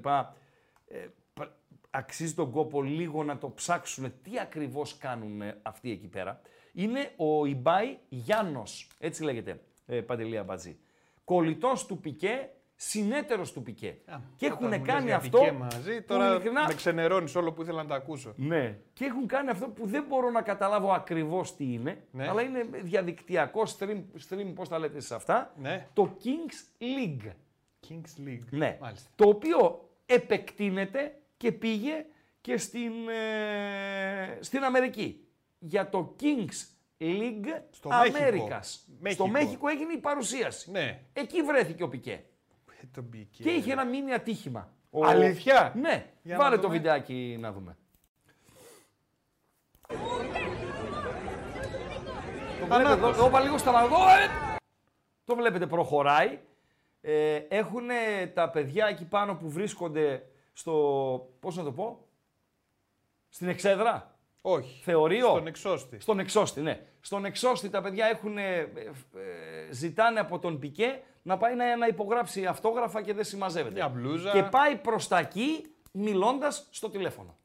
ε, 0.89 1.07
π- 1.35 1.51
αξίζει 1.91 2.35
τον 2.35 2.51
κόπο 2.51 2.83
λίγο 2.83 3.25
να 3.25 3.39
το 3.39 3.51
ψάξουν 3.51 4.13
τι 4.23 4.39
ακριβώς 4.41 4.97
κάνουν 4.99 5.43
ε, 5.43 5.59
αυτοί 5.63 5.91
εκεί 5.91 6.07
πέρα. 6.09 6.41
Είναι 6.73 7.13
ο 7.17 7.47
Ιμπάι 7.47 7.99
Γιάννος, 8.09 8.89
έτσι 8.99 9.23
λέγεται, 9.23 9.61
ε, 9.87 10.01
Παντελία 10.01 10.45
Μπατζή. 10.45 10.79
Κολλητός 11.25 11.87
του 11.87 11.99
Πικέ, 11.99 12.51
συνέτερος 12.81 13.53
του 13.53 13.63
Πικέ. 13.63 13.97
και 14.37 14.47
Όταν 14.47 14.59
έχουν 14.73 14.79
μου 14.81 14.87
κάνει 14.87 14.99
λες 14.99 15.05
για 15.05 15.17
αυτό 15.17 15.39
Πικέ 15.39 15.53
μαζί, 15.53 15.97
που 16.01 16.05
τώρα 16.07 16.31
ειλικρινά 16.31 16.67
με 16.67 16.75
ξενερώνεις 16.75 17.35
όλο 17.35 17.53
που 17.53 17.63
ήθελα 17.63 17.83
να 17.83 17.89
τα 17.89 17.95
ακούσω. 17.95 18.33
ναι. 18.37 18.79
Και 18.93 19.05
έχουν 19.05 19.27
κάνει 19.27 19.51
αυτό 19.51 19.69
που 19.69 19.87
δεν 19.87 20.05
μπορώ 20.09 20.31
να 20.31 20.43
καταλάβω 20.43 20.93
ακριβώς 20.93 21.57
τι 21.57 21.73
είναι, 21.73 22.05
Ναι. 22.11 22.29
αλλά 22.29 22.43
είναι 22.43 22.67
διαδικτυακό 22.83 23.63
stream, 23.79 24.03
stream 24.29 24.53
πώς 24.55 24.69
τα 24.69 24.79
λέτε 24.79 25.01
σε 25.01 25.15
αυτά, 25.15 25.53
Ναι. 25.57 25.87
το 25.93 26.17
Kings 26.25 26.83
League. 26.83 27.31
Kings 27.89 28.29
League. 28.29 28.45
Ναι. 28.51 28.79
Μάλιστα. 28.81 29.09
Το 29.15 29.29
οποίο 29.29 29.89
επεκτείνεται 30.07 31.19
και 31.37 31.53
πήγε 31.53 32.05
και 32.41 32.57
στην, 32.57 32.93
ε, 33.09 34.39
στην 34.41 34.65
Αμερική. 34.65 35.23
Για 35.59 35.89
το 35.89 36.17
Kings 36.21 36.67
League 37.01 37.61
Στο 37.71 37.89
Μέχικο. 37.89 38.17
Αμέρικας. 38.19 38.89
Μέχικο. 39.01 39.25
Στο 39.25 39.33
Μέχικο 39.33 39.69
έγινε 39.69 39.93
η 39.93 39.99
παρουσίαση. 39.99 40.71
Ναι. 40.71 41.01
Εκεί 41.13 41.43
βρέθηκε 41.43 41.83
ο 41.83 41.89
Πικέ. 41.89 42.23
Ε, 42.81 42.87
Και 43.31 43.51
είχε 43.51 43.73
ένα 43.73 43.85
μήνυμα 43.85 44.15
ατύχημα. 44.15 44.73
Ο... 44.91 45.07
Αλήθεια; 45.07 45.73
Ναι. 45.77 46.11
Για 46.23 46.37
Βάλε 46.37 46.59
το 46.59 46.69
βιντεάκι 46.69 47.37
να 47.41 47.53
δούμε. 47.53 47.77
Το 52.61 52.67
βλέπετε 52.67 52.93
εδώ, 52.93 53.25
όπα 53.25 53.41
λίγο. 53.41 53.55
Ε. 53.55 54.57
Το 55.25 55.37
βλέπετε 55.37 55.67
προχωράει. 55.67 56.39
Ε, 57.01 57.35
έχουν 57.35 57.89
τα 58.35 58.51
παιδιά 58.51 58.87
εκεί 58.87 59.05
πάνω 59.05 59.35
που 59.35 59.51
βρίσκονται 59.51 60.23
στο, 60.53 60.73
πώς 61.41 61.57
να 61.57 61.65
το 61.65 61.73
πω, 61.73 62.07
στην 63.29 63.49
εξέδρα; 63.49 64.19
Όχι. 64.41 64.83
Θεωρείο; 64.83 65.29
Στον 65.29 65.47
εξώστη. 65.47 66.01
Στον 66.01 66.19
εξώστη, 66.19 66.61
ναι. 66.61 66.87
Στον 67.01 67.25
εξώστη 67.25 67.71
τα 67.71 67.83
παιδιά 67.83 68.07
έχουν, 68.07 68.39
ε, 68.39 68.59
ε, 68.59 68.69
ζητάνε 69.71 70.21
από 70.21 70.39
τον 70.39 70.59
Πικέ 70.59 71.03
να 71.23 71.37
πάει 71.37 71.55
να, 71.55 71.77
να 71.77 71.87
υπογράψει 71.87 72.47
αυτόγραφα 72.47 73.03
και 73.03 73.15
δεν 73.15 73.25
συμμαζεύεται. 73.25 73.75
Μια 73.75 73.89
μπλούζα. 73.89 74.31
Και 74.33 74.43
πάει 74.43 74.77
προς 74.77 75.09
τα 75.09 75.19
εκεί 75.19 75.75
μιλώντας 75.93 76.69
στο 76.71 76.91
τηλέφωνο. 76.91 77.37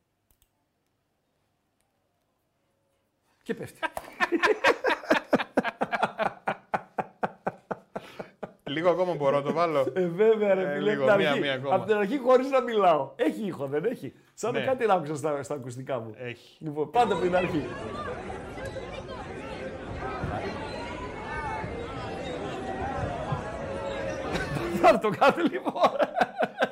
Και 3.43 3.53
πέφτει. 3.53 3.79
Λίγο 8.63 8.89
ακόμα 8.89 9.13
μπορώ 9.15 9.35
να 9.35 9.41
το 9.43 9.53
βάλω. 9.53 9.85
Ε, 9.93 10.07
βέβαια, 10.07 10.53
ρε 10.53 10.61
Ε, 10.61 10.73
φίλε, 10.73 10.91
λίγο, 10.91 11.03
από 11.03 11.11
την 11.11 11.19
μία, 11.21 11.29
αρχή, 11.29 11.41
μία 11.41 11.53
ακόμα. 11.53 11.75
από 11.75 11.85
την 11.85 11.95
αρχή 11.95 12.17
χωρίς 12.17 12.49
να 12.49 12.61
μιλάω. 12.61 13.11
Έχει 13.15 13.45
ήχο, 13.45 13.65
δεν 13.65 13.85
έχει; 13.85 14.13
Σαν 14.33 14.51
Ναι. 14.53 14.59
να 14.59 14.65
κάτι 14.65 14.85
να 14.85 14.93
άκουσα 14.93 15.15
στα, 15.15 15.43
στα 15.43 15.53
ακουστικά 15.55 15.99
μου. 15.99 16.13
Έχει. 16.17 16.57
Λοιπόν, 16.59 16.89
πάντα 16.91 17.13
από 17.13 17.23
την 17.23 17.35
αρχή. 17.35 17.63
Το 25.01 25.09
κάνω 25.09 25.43
λοιπόν. 25.51 25.91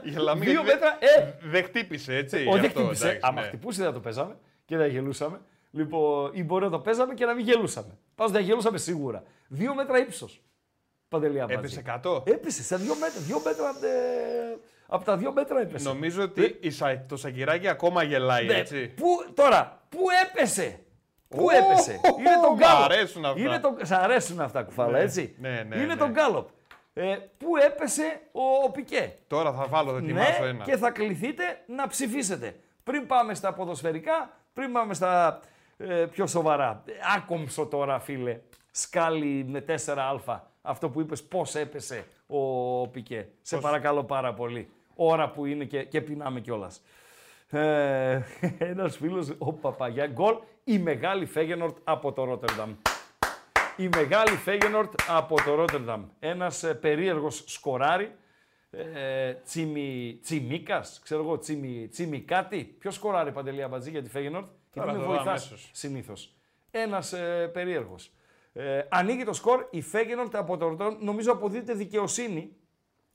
Η 0.04 0.10
Λαμία 0.12 0.50
Δύο 0.50 0.64
δεν- 0.64 0.66
μέτρα, 0.80 0.98
ε! 1.00 1.34
Δεν 1.42 1.64
χτύπησε, 1.64 2.16
έτσι. 2.16 2.36
Όχι, 2.36 2.44
γι' 2.46 2.52
δεν 2.56 2.66
αυτό, 2.66 2.80
χτύπησε. 2.80 3.04
εντάξει, 3.08 3.20
Άμα 3.28 3.42
ναι. 3.42 3.48
χτυπούσε 3.48 3.84
δεν 3.84 3.94
το 3.94 4.00
παίζαμε 4.00 4.38
και 4.66 4.78
δεν 4.78 4.90
γελούσαμε. 4.90 5.42
Λοιπόν, 5.72 6.30
ή 6.34 6.44
μπορεί 6.44 6.64
να 6.64 6.70
το 6.72 6.80
παίζαμε 6.80 7.14
και 7.14 7.26
να 7.26 7.34
μην 7.34 7.46
γελούσαμε. 7.46 7.98
Πάντω 8.16 8.32
δεν 8.32 8.42
γελούσαμε 8.44 8.78
σίγουρα. 8.78 9.24
Δύο 9.48 9.76
μέτρα 9.76 9.98
ύψος. 10.00 10.42
Παντελή 11.08 11.40
Αμπάτζη. 11.42 11.58
Έπεσε 11.80 11.82
100. 12.04 12.24
Έπεσε 12.28 12.64
σε 12.64 12.76
δύο 12.76 12.96
μέτρα. 12.96 13.20
Δύο 13.22 13.42
μέτρα 13.46 13.70
από, 13.70 13.80
τε- 13.80 14.60
από 14.88 15.06
τα 15.06 15.18
δύο 15.18 15.32
μέτρα 15.34 15.62
έπεσε. 15.62 15.88
Νομίζω 15.88 16.24
ότι 16.24 16.58
η 16.62 16.70
Σα- 16.70 17.06
το 17.06 17.18
Σακυράκι 17.18 17.68
ακόμα 17.68 18.04
γελάει, 18.04 18.46
Ναι, 18.46 18.54
έτσι. 18.54 18.88
Πού, 18.88 19.08
τώρα, 19.34 19.82
πού 19.90 20.00
έπεσε; 20.26 20.80
Πού 21.28 21.44
Ω, 21.46 21.56
έπεσε; 21.56 21.92
Είναι 22.20 22.30
τον 22.44 22.54
μ' 22.54 22.58
γκάλοπ. 22.58 22.84
αρέσουν 22.92 23.26
αυτά. 23.26 23.40
Είναι 23.40 23.60
τον... 23.60 23.78
Σ' 23.82 23.92
αρέσουν 23.92 24.40
αυτά 24.42 24.64
κουφάλα, 24.64 24.92
Ναι, 24.92 25.00
έτσι. 25.04 25.36
ναι, 25.40 25.66
ναι, 25.68 25.76
Είναι 25.76 25.86
ναι. 25.86 25.96
τον 25.96 26.12
γκάλοπ. 26.12 26.48
Ε, 26.94 27.16
πού 27.38 27.58
έπεσε 27.66 28.22
ο, 28.32 28.42
ο 28.66 28.72
Πικέ; 28.72 29.14
Τώρα 29.28 29.52
θα 29.54 29.66
βάλω, 29.68 29.92
θα 29.92 29.98
ετοιμάσω 29.98 30.42
Ναι, 30.44 30.48
ένα. 30.50 30.64
και 30.64 30.78
θα 30.78 30.92
κληθείτε 30.92 31.44
να 31.68 31.88
ψηφίσετε. 31.88 32.56
Πριν 32.84 33.06
πάμε 33.08 33.34
στα 33.34 33.54
ποδοσφαιρικά, 33.54 34.30
πριν 34.54 34.72
πάμε 34.72 34.94
στα 34.94 35.40
ε, 35.78 36.06
πιο 36.12 36.28
σοβαρά. 36.28 36.84
Ε, 36.86 36.92
Άκομψο 37.18 37.66
τώρα, 37.66 38.00
φίλε. 38.00 38.40
Σκάλι 38.72 39.46
με 39.50 39.66
4α. 39.86 40.40
Αυτό 40.62 40.90
που 40.90 41.02
είπες 41.02 41.24
πώς 41.24 41.56
έπεσε 41.56 42.06
ο 42.28 42.88
Πικέ. 42.88 43.28
Σε 43.42 43.58
παρακαλώ 43.58 44.04
πάρα 44.04 44.34
πολύ. 44.34 44.70
Ώρα 44.96 45.30
που 45.30 45.46
είναι 45.46 45.64
και, 45.66 45.84
και 45.84 46.02
πεινάμε 46.02 46.40
κιόλας. 46.40 46.82
Ε, 47.50 48.22
ένας 48.58 48.98
φίλος, 48.98 49.36
ο 49.38 49.54
Παπαγιά, 49.54 50.08
γκολ, 50.08 50.36
η 50.64 50.80
μεγάλη 50.80 51.26
Φέγενορτ 51.26 51.78
από 51.84 52.12
το 52.12 52.24
Ρότερνταμ. 52.24 52.76
Η 53.82 53.90
μεγάλη 53.96 54.36
Φέγενορτ 54.36 54.94
από 55.08 55.36
το 55.46 55.56
Ρότερνταμ. 55.56 56.06
Ένας 56.20 56.64
ε, 56.64 56.74
περίεργος 56.74 57.44
σκοράρι. 57.48 58.16
Ε, 58.72 59.34
τσιμι, 59.34 60.20
τσιμίκας, 60.22 61.00
ξέρω 61.04 61.22
εγώ, 61.22 61.38
τσιμι, 61.38 61.88
τσιμικάτι. 61.88 62.64
Ποιος 62.80 62.96
σκοράρει 62.96 63.32
παντελή 63.32 63.64
αμπατζή 63.64 63.90
για 63.90 64.02
τη 64.02 64.10
Φέγενορτ. 64.10 64.46
Τώρα 64.74 64.86
Γιατί 64.92 64.92
με 64.92 65.06
το 65.06 65.12
δω 65.12 65.16
βοηθάς 65.18 65.48
αμέσως. 65.48 65.70
συνήθως. 65.74 66.36
Ένας 66.72 67.14
ε, 67.14 67.50
περίεργος. 67.54 68.12
Ε, 68.54 68.82
ανοίγει 68.90 69.24
το 69.24 69.34
σκορ, 69.34 69.68
η 69.70 69.82
Φέγενορτ 69.82 70.36
από 70.36 70.58
το 70.58 70.68
Ρότερνταμ. 70.68 70.98
Νομίζω 71.06 71.32
αποδίδεται 71.32 71.74
δικαιοσύνη 71.74 72.56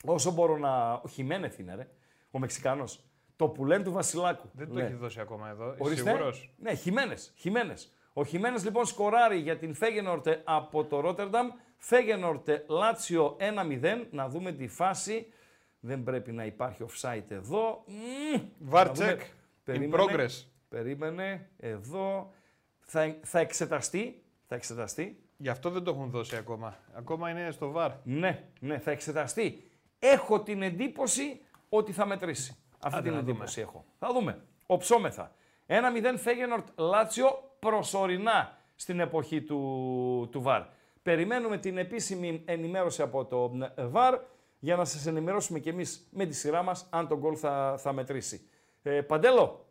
όσο 0.04 0.30
μπορώ 0.30 0.56
να... 0.56 0.92
Ο 0.92 1.08
Χιμένεθ 1.08 1.58
είναι 1.58 1.74
ρε, 1.74 1.88
ο 2.30 2.38
Μεξικάνος. 2.38 3.04
Το 3.36 3.48
πουλέν 3.48 3.84
του 3.84 3.92
Βασιλάκου. 3.92 4.48
Δεν 4.52 4.68
το 4.68 4.74
Ναι. 4.74 4.82
έχει 4.82 4.94
δώσει 4.94 5.20
ακόμα 5.20 5.48
εδώ. 5.48 5.64
Είσαι 5.72 5.82
Ορίστε. 5.82 6.10
σίγουρος; 6.10 6.50
Ναι, 6.58 6.74
Χιμένες, 6.74 7.32
Χιμένες. 7.36 7.90
Ο 8.18 8.24
Χιμένες 8.24 8.64
λοιπόν 8.64 8.86
σκοράρει 8.86 9.36
για 9.38 9.56
την 9.58 9.74
Φέγενορτε 9.74 10.40
από 10.44 10.84
το 10.84 11.00
Ρότερνταμ. 11.00 11.48
Φέγενορτε 11.76 12.64
Λάτσιο 12.68 13.36
1-0. 13.80 14.06
Να 14.10 14.28
δούμε 14.28 14.52
τη 14.52 14.68
φάση. 14.68 15.32
Δεν 15.80 16.02
πρέπει 16.02 16.32
να 16.32 16.44
υπάρχει 16.44 16.84
offside 16.88 17.30
εδώ. 17.30 17.84
Μμμ. 17.86 18.42
VAR 18.72 18.84
Να 18.86 18.92
δούμε. 18.92 19.16
check. 19.18 19.20
In 19.20 19.26
Περίμενε. 19.64 20.02
progress. 20.02 20.44
Περίμενε. 20.68 21.50
Εδώ. 21.56 22.32
Θα, 22.80 23.16
θα 23.22 23.38
εξεταστεί. 23.38 24.22
Θα 24.46 24.54
εξεταστεί. 24.54 25.20
Γι' 25.36 25.48
αυτό 25.48 25.70
δεν 25.70 25.82
το 25.82 25.90
έχουν 25.90 26.10
δώσει 26.10 26.36
ακόμα. 26.36 26.76
Ακόμα 26.94 27.30
είναι 27.30 27.50
στο 27.50 27.70
βαρ. 27.70 27.90
Ναι, 28.02 28.44
ναι, 28.60 28.78
θα 28.78 28.90
εξεταστεί. 28.90 29.70
Έχω 29.98 30.40
την 30.40 30.62
εντύπωση 30.62 31.40
ότι 31.68 31.92
θα 31.92 32.06
μετρήσει. 32.06 32.56
Αυτή 32.80 32.98
Άντε 32.98 33.08
την 33.08 33.16
να 33.16 33.20
δούμε. 33.20 33.30
εντύπωση 33.32 33.60
έχω. 33.60 33.84
Θα 33.98 34.12
δούμε. 34.12 34.42
Οψόμεθα. 34.66 35.34
1-0 35.66 35.74
Φέγενορτ 36.16 36.66
Λάτσιο 36.76 37.55
προσωρινά 37.66 38.58
στην 38.74 39.00
εποχή 39.00 39.42
του, 39.42 40.28
του 40.32 40.42
ΒΑΡ. 40.42 40.62
Περιμένουμε 41.02 41.58
την 41.58 41.78
επίσημη 41.78 42.42
ενημέρωση 42.46 43.02
από 43.02 43.24
το 43.24 43.52
ΒΑΡ 43.88 44.18
για 44.58 44.76
να 44.76 44.84
σας 44.84 45.06
ενημερώσουμε 45.06 45.58
κι 45.58 45.68
εμείς 45.68 46.08
με 46.10 46.26
τη 46.26 46.34
σειρά 46.34 46.62
μας 46.62 46.86
αν 46.90 47.08
το 47.08 47.18
γκολ 47.18 47.36
θα, 47.38 47.74
θα 47.78 47.92
μετρήσει. 47.92 48.48
Ε, 48.82 49.00
Παντέλο, 49.00 49.66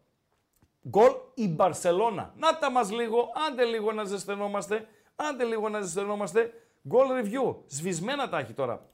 γκολ 0.89 1.11
η 1.33 1.47
Μπαρσελώνα. 1.47 2.33
Να 2.37 2.57
τα 2.57 2.71
μας 2.71 2.91
λίγο, 2.91 3.31
άντε 3.47 3.63
λίγο 3.63 3.91
να 3.91 4.03
ζεσθενόμαστε, 4.03 4.87
άντε 5.15 5.43
λίγο 5.43 5.69
να 5.69 5.81
ζεσθενόμαστε. 5.81 6.53
Γκολ 6.87 7.07
review, 7.11 7.55
σβησμένα 7.67 8.29
τα 8.29 8.39
έχει 8.39 8.53
τώρα 8.53 8.89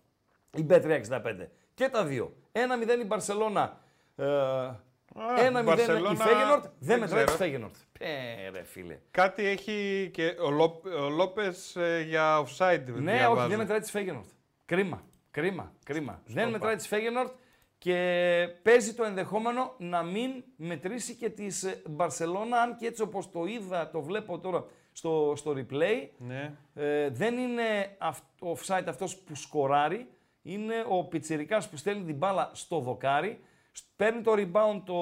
η 0.58 0.66
B365. 0.70 1.48
Και 1.74 1.90
τα 1.90 2.06
δύο. 2.06 2.34
1-0 2.52 2.60
η 3.02 3.06
Μπαρσελώνα, 3.06 3.78
ε, 4.16 4.26
1-0 5.16 5.60
η 5.60 5.64
Μπαρσελώνα, 5.64 6.16
Φέγενορτ, 6.16 6.64
δεν 6.64 6.72
δεν 6.80 7.00
μετράει 7.00 7.24
τη 7.24 7.26
ξέρω. 7.32 7.38
Φέγενορτ. 7.44 7.76
Πέρε 8.00 8.64
φίλε. 8.64 8.98
Κάτι 9.12 9.46
έχει 9.46 10.10
και 10.14 10.36
ο, 10.42 10.50
Λόπ, 10.50 10.86
ο 10.86 11.10
Λόπες 11.10 11.76
ε, 11.76 12.06
για 12.08 12.44
offside. 12.44 12.84
Ναι, 12.86 13.12
διαβάζω. 13.12 13.40
όχι, 13.40 13.50
δεν 13.50 13.58
μετράει 13.58 13.80
τη 13.80 13.90
Φέγενορτ. 13.90 14.30
Κρίμα, 14.66 15.04
κρίμα, 15.32 15.72
κρίμα. 15.84 16.22
Δεν 16.26 16.44
είπα. 16.44 16.52
μετράει 16.52 16.76
τη 16.76 16.88
Φέγενορτ 16.88 17.32
και 17.78 18.48
παίζει 18.62 18.94
το 18.94 19.04
ενδεχόμενο 19.04 19.74
να 19.78 20.04
μην 20.04 20.44
μετρήσει 20.56 21.16
και 21.16 21.30
της 21.30 21.82
Μπαρσελώνα, 21.90 22.62
αν 22.62 22.76
και 22.76 22.86
έτσι 22.88 23.02
όπως 23.02 23.32
το 23.32 23.46
είδα, 23.46 23.90
το 23.90 24.02
βλέπω 24.02 24.40
τώρα 24.40 24.66
στο, 24.92 25.34
στο 25.36 25.52
replay, 25.58 26.08
Ναι. 26.18 26.54
ε, 26.74 27.10
δεν 27.10 27.38
είναι 27.38 27.96
αυ- 27.98 28.42
ο 28.44 28.52
offside 28.52 28.84
αυτός 28.88 29.18
που 29.18 29.36
σκοράρει, 29.36 30.08
είναι 30.42 30.86
ο 30.90 31.04
πιτσιρικάς 31.04 31.70
που 31.70 31.78
στέλνει 31.78 32.04
την 32.06 32.16
μπάλα 32.16 32.50
στο 32.54 32.80
δοκάρι, 32.80 33.40
σ- 33.40 33.51
παίρνει 33.96 34.22
το 34.22 34.34
rebound 34.36 34.82
το 34.86 34.96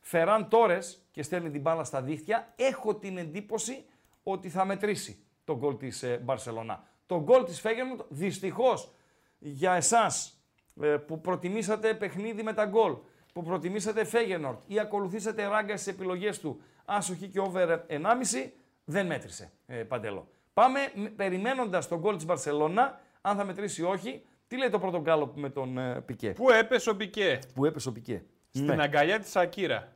Φεράν 0.00 0.48
Τόρες 0.48 1.06
και 1.10 1.22
στέλνει 1.22 1.50
την 1.50 1.60
μπάλα 1.60 1.84
στα 1.84 2.02
δίχτυα. 2.02 2.52
Έχω 2.56 2.94
την 2.94 3.18
εντύπωση 3.18 3.84
ότι 4.22 4.48
θα 4.48 4.64
μετρήσει 4.64 5.24
το 5.44 5.56
γκολ 5.56 5.76
της 5.76 6.02
ε, 6.02 6.20
Μπαρσελονά. 6.24 6.84
Το 7.06 7.22
γκολ 7.22 7.44
της 7.44 7.60
Φέγενορτ 7.60 8.00
δυστυχώς 8.08 8.94
για 9.38 9.72
εσάς 9.72 10.40
ε, 10.82 10.96
που 10.96 11.20
προτιμήσατε 11.20 11.94
παιχνίδι 11.94 12.42
με 12.42 12.52
τα 12.52 12.64
γκολ, 12.64 12.96
που 13.32 13.42
προτιμήσατε 13.42 14.04
Φέγενορτ 14.04 14.58
ή 14.66 14.78
ακολουθήσατε 14.78 15.46
ράγκα 15.46 15.76
στις 15.76 15.92
επιλογές 15.92 16.40
του 16.40 16.60
άσοχη 16.84 17.28
και 17.28 17.40
over 17.40 17.78
1,5, 17.88 18.50
δεν 18.84 19.06
μέτρησε 19.06 19.52
ε, 19.66 19.74
Παντέλο. 19.76 20.28
Πάμε 20.52 20.80
μ- 20.94 21.06
περιμένοντας 21.16 21.88
τον 21.88 21.98
γκολ 21.98 22.16
της 22.16 22.24
Μπαρσελόνα, 22.24 23.00
αν 23.20 23.36
θα 23.36 23.44
μετρήσει 23.44 23.80
ή 23.80 23.84
όχι. 23.84 24.24
Τι 24.46 24.56
λέει 24.58 24.68
το 24.70 24.78
πρώτο 24.78 25.00
γκάλο 25.00 25.32
με 25.34 25.48
τον 25.50 25.78
ε, 25.78 26.00
Πικέ; 26.00 26.30
Πού 26.30 26.50
έπεσε 26.50 26.90
ο 26.90 26.96
Πικέ; 26.96 27.38
Που 27.54 27.64
έπεσε 27.64 27.88
ο 27.88 27.92
Πικέ; 27.92 28.22
Στην 28.50 28.66
Ναι. 28.74 28.82
αγκαλιά 28.82 29.18
της 29.18 29.30
Σακύρα. 29.30 29.92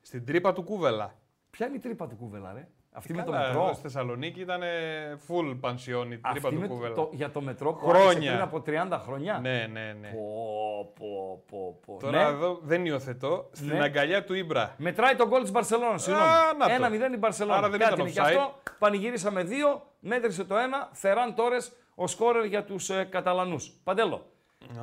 Στην 0.00 0.24
τρύπα 0.26 0.52
του 0.52 0.62
Κούβελα. 0.62 1.14
Ποια 1.50 1.66
είναι 1.66 1.76
η 1.76 1.78
τρύπα 1.78 2.06
του 2.06 2.16
κούβελα, 2.16 2.52
ρε; 2.52 2.68
Αυτή 2.92 3.14
με 3.14 3.22
το 3.22 3.30
Καλά, 3.30 3.46
μετρό. 3.46 3.62
εδώ 3.62 3.72
Στη 3.72 3.82
Θεσσαλονίκη 3.82 4.40
ήταν 4.40 4.60
full 5.28 5.56
πανσιόν 5.60 6.06
η 6.06 6.18
τρύπα 6.18 6.28
Αυτή 6.28 6.54
του 6.54 6.60
με 6.60 6.66
Κούβελα. 6.66 6.94
το, 6.94 7.10
για 7.12 7.30
το 7.30 7.40
μετρό 7.40 7.72
που 7.72 7.86
Χρόνια. 7.86 8.02
άρχισε 8.08 8.30
πριν 8.30 8.40
από 8.40 8.62
30 8.96 9.00
χρόνια. 9.04 9.38
Ναι, 9.38 9.66
ναι, 9.72 9.92
ναι. 10.00 10.08
Πω, 10.08 10.92
πω, 10.98 11.42
πω, 11.50 11.78
πω. 11.86 11.96
Τώρα 12.00 12.22
Ναι. 12.22 12.28
εδώ 12.28 12.58
δεν 12.62 12.84
υιοθετώ. 12.86 13.48
Στην 13.52 13.66
Ναι. 13.68 13.82
αγκαλιά 13.82 14.24
του 14.24 14.34
Ήμπρα. 14.34 14.74
Μετράει 14.78 15.14
τον 15.14 15.28
γκολ 15.28 15.40
της 15.42 15.50
Μπαρσελόνας. 15.50 16.02
Συγγνώμη. 16.02 16.26
να 16.58 16.66
το. 16.66 16.72
1-0 16.72 17.14
η 17.14 17.18
Μπαρσελόνα. 17.18 17.56
Άρα 17.58 17.68
δεν 17.68 17.80
Κάτι 17.80 17.92
ήταν 17.94 18.06
είναι 18.06 18.14
και 18.14 18.20
offside. 18.20 18.24
αυτό. 18.38 18.54
Πανηγύρισαμε 18.78 19.42
δύο. 19.42 19.82
Μέτρησε 20.00 20.44
το 20.44 20.56
ένα. 20.56 20.88
Φεράν 20.92 21.34
Τόρες 21.34 21.72
ο 22.00 22.06
σκόρερ 22.06 22.44
για 22.44 22.64
τους 22.64 22.90
ε, 22.90 23.04
Καταλανούς. 23.04 23.72
Παντέλο. 23.84 24.32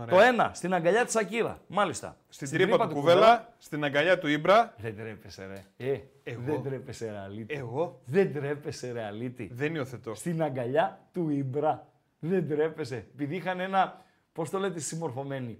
Το 0.09 0.19
ένα 0.19 0.51
στην 0.53 0.73
αγκαλιά 0.73 1.05
της 1.05 1.15
Ακύρα. 1.15 1.57
Μάλιστα. 1.67 2.17
Στην 2.29 2.49
τρύπα 2.49 2.87
του 2.87 2.93
Κούβελα, 2.93 3.53
στην 3.57 3.83
αγκαλιά 3.83 4.19
του 4.19 4.27
Ήμπρα. 4.27 4.73
Δεν 4.77 4.97
τρέπεσαι, 4.97 5.45
ρε. 5.45 5.91
Ε, 5.91 5.99
Εγώ. 6.23 6.41
Δεν 6.45 6.63
τρέπεσαι, 6.63 7.11
ρε 7.11 7.17
αλήτη. 7.17 7.55
Εγώ 7.55 8.01
Δεν 8.05 8.33
τρέπεσαι, 8.33 8.91
ρε 8.91 9.03
αλήτη. 9.03 9.49
δεν 9.53 9.75
υιοθετώ. 9.75 10.15
Στην 10.15 10.41
αγκαλιά 10.43 11.07
του 11.13 11.29
Ιμπρά. 11.29 11.87
Δεν 12.19 12.47
τρέπεσαι. 12.47 12.95
Επειδή 12.95 13.35
είχαν 13.35 13.59
ένα, 13.59 14.05
πώς 14.31 14.49
το 14.49 14.59
λέτε, 14.59 14.79
συμμορφωμένοι. 14.79 15.57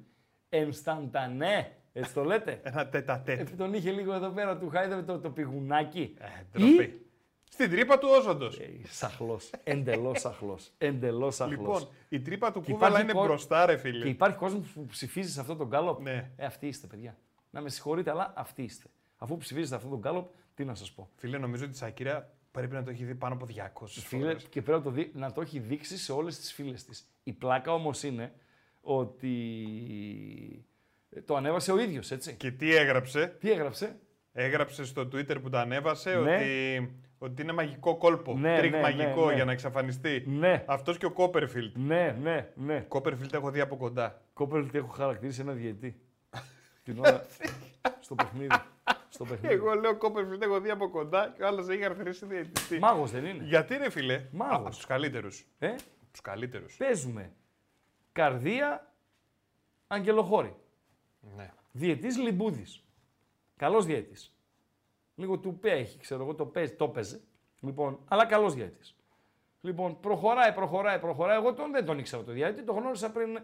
Ενσταντανέ. 0.50 1.72
Έτσι 1.94 2.14
το 2.14 2.24
λέτε. 2.24 2.60
Ένα 2.64 2.88
τέτα 2.88 3.22
τέτ. 3.26 3.40
Επειδή 3.40 3.58
τον 3.58 3.74
είχε 3.74 3.92
λίγο 3.92 4.14
εδώ 4.14 4.30
πέρα, 4.30 4.58
του 4.58 4.70
χάιδευε 4.70 5.02
το, 5.02 5.20
το 5.20 5.30
πηγουνάκι. 5.30 6.16
Ε, 6.20 6.26
ντροπή. 6.52 6.84
Ή 6.84 7.05
Στην 7.56 7.70
τρύπα 7.70 7.98
του 7.98 8.08
Όζοντος. 8.20 8.60
Σαχλός. 8.90 9.50
Εντελώς 9.64 10.20
σαχλός. 10.20 10.72
Εντελώς 10.78 11.36
σαχλός. 11.36 11.58
Λοιπόν, 11.58 11.88
η 12.10 12.20
τρύπα 12.22 12.52
του 12.52 12.62
Και 12.62 12.72
Κούβαλα 12.72 12.90
υπάρχει 13.00 13.12
είναι 13.12 13.20
κο- 13.20 13.26
μπροστά, 13.28 13.66
ρε 13.66 13.74
Και 13.74 13.80
φίλε. 13.80 14.08
υπάρχει 14.10 14.38
κόσμος 14.38 14.68
που 14.68 14.86
ψηφίζει 14.86 15.32
σε 15.32 15.40
αυτόν 15.40 15.58
τον 15.58 15.68
γκάλοπ. 15.68 16.02
Ναι. 16.02 16.32
Ε, 16.36 16.46
αυτοί 16.46 16.68
είστε, 16.68 16.88
παιδιά. 16.88 17.18
Να 17.50 17.62
με 17.62 17.70
συγχωρείτε, 17.70 18.10
αλλά 18.10 18.34
αυτοί 18.36 18.64
είστε. 18.64 18.88
Αφού 19.18 19.38
ψηφίζετε 19.38 19.76
αυτόν 19.76 19.90
τον 19.90 20.00
γκάλοπ, 20.00 20.28
τι 20.56 20.66
να 20.66 20.76
σας 20.76 20.92
πω. 20.92 21.10
Φίλε, 21.16 21.38
νομίζω 21.38 21.64
ότι 21.64 21.74
η 21.74 21.78
Σακύρα 21.78 22.34
πρέπει 22.52 22.74
να 22.74 22.84
το 22.84 22.90
έχει 22.90 23.04
δει 23.04 23.16
πάνω 23.16 23.34
από 23.34 23.46
200 23.46 24.02
Φίλε, 24.02 24.24
φορές. 24.24 24.44
και 24.50 24.62
πρέπει 24.62 24.78
να 24.78 24.84
το, 24.84 24.90
δει- 24.92 25.16
να 25.16 25.32
το 25.34 25.42
έχει 25.42 25.60
δείξει 25.60 25.98
σε 25.98 26.12
όλες 26.12 26.38
τις 26.40 26.54
φίλες 26.54 26.84
της. 26.84 27.08
Η 27.24 27.32
πλάκα 27.32 27.74
όμως 27.74 28.04
είναι 28.04 28.34
ότι 28.82 30.66
το 31.26 31.36
ανέβασε 31.36 31.72
ο 31.72 31.80
ίδιος, 31.80 32.12
έτσι. 32.12 32.34
Και 32.34 32.52
τι 32.52 32.76
έγραψε; 32.76 33.28
Τι 33.40 33.52
έγραψε; 33.52 34.00
Έγραψε 34.38 34.86
στο 34.86 35.02
Twitter 35.02 35.42
που 35.42 35.50
το 35.50 35.58
ανέβασε 35.58 36.16
Ναι. 36.16 36.36
ότι, 36.36 36.96
ότι 37.26 37.42
είναι 37.42 37.54
μαγικό 37.54 37.98
κόλπο. 37.98 38.34
Ναι, 38.38 38.58
τρικ 38.58 38.72
ναι, 38.72 38.82
μαγικό 38.82 39.20
ναι, 39.22 39.28
ναι. 39.28 39.34
για 39.34 39.46
να 39.46 39.52
εξαφανιστεί. 39.52 40.24
Ναι, 40.28 40.64
Αυτός 40.68 40.98
και 40.98 41.06
ο 41.06 41.12
Κόπερφιλντ. 41.12 41.78
ναι, 41.78 42.18
ναι, 42.22 42.50
ναι. 42.56 42.80
Κόπερφιλντ 42.80 43.34
έχω 43.34 43.52
δει 43.52 43.60
από 43.60 43.76
κοντά. 43.78 44.22
Κόπερφιλντ 44.34 44.78
έχω 44.78 44.88
χαρακτηρίσει 44.88 45.42
ένα 45.42 45.52
διαιτή. 45.54 46.00
Την 46.84 47.00
ώρα. 47.00 47.26
στο 48.00 48.16
παιχνίδι. 48.16 48.48
Στο 49.10 49.26
παιχνίδι. 49.26 49.54
Εγώ 49.54 49.74
λέω 49.74 49.98
Κόπερφιλντ 49.98 50.44
έχω 50.44 50.60
δει 50.60 50.70
από 50.70 50.90
κοντά 50.90 51.34
και 51.38 51.44
ο 51.44 51.48
άλλος 51.48 51.68
έχει 51.68 51.82
χαρακτηρίσει 51.82 52.26
διαιτητή. 52.26 52.80
Μάγος 52.80 53.12
δεν 53.12 53.26
είναι. 53.26 53.44
Γιατί 53.44 53.78
ρε 53.78 53.90
φίλε; 53.90 54.26
Μάγος. 54.32 54.56
Από 54.58 54.70
τους 54.70 54.86
καλύτερους. 54.86 55.46
Ε; 55.60 55.76
Τους 56.12 56.22
καλύτερους. 56.22 56.76
Παίζουμε. 56.78 57.32
Καρδία, 58.12 58.94
Αγγελοχώρη. 59.88 60.56
Ναι. 61.36 61.52
Διαιτής 61.72 62.18
Λιμπούδης. 62.18 62.84
Καλός 63.56 63.86
διαιτής. 63.86 64.35
Λίγο 65.16 65.38
του 65.38 65.60
έχει, 65.62 66.00
ξέρω 66.00 66.24
εγώ, 66.24 66.36
το, 66.36 66.46
παίζει, 66.46 66.74
το 66.74 66.88
παίζε. 66.88 67.22
Λοιπόν, 67.60 68.00
αλλά 68.08 68.26
καλός 68.26 68.54
διαιτής. 68.54 68.96
Λοιπόν, 69.62 70.00
προχωράει, 70.00 70.54
προχωράει, 70.54 71.00
προχωράει. 71.00 71.38
Εγώ 71.38 71.54
τον, 71.54 71.72
δεν 71.72 71.86
τον 71.86 72.00
ήξερα 72.00 72.24
το 72.24 72.32
διαιτή, 72.32 72.62
τον 72.62 72.76
γνώρισα 72.76 73.12
πριν. 73.12 73.40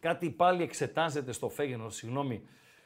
Κάτι 0.00 0.30
πάλι 0.30 0.62
εξετάζεται 0.62 1.32
στο 1.32 1.48
Φέγενορ, 1.48 1.92
συγγνώμη 1.92 2.42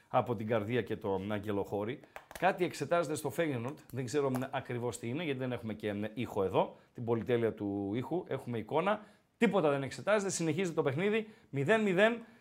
από 0.08 0.36
την 0.36 0.46
καρδία 0.46 0.82
και 0.82 0.96
τον 0.96 1.32
Αγγελοχώρη. 1.32 2.00
Κάτι 2.38 2.64
εξετάζεται 2.64 3.14
στο 3.14 3.30
Φέγενορ, 3.30 3.72
δεν 3.90 4.04
ξέρω 4.04 4.32
ακριβώς 4.50 4.98
τι 4.98 5.08
είναι, 5.08 5.24
γιατί 5.24 5.38
δεν 5.38 5.52
έχουμε 5.52 5.74
και 5.74 5.88
ε, 5.88 6.10
ήχο 6.14 6.42
εδώ, 6.42 6.76
την 6.94 7.04
πολυτέλεια 7.04 7.52
του 7.52 7.92
ήχου, 7.94 8.24
έχουμε 8.28 8.58
εικόνα. 8.58 9.00
Τίποτα 9.38 9.70
δεν 9.70 9.82
εξετάζεται, 9.82 10.30
συνεχίζει 10.30 10.72
το 10.72 10.82
παιχνίδι 10.82 11.28
0-0 11.54 11.64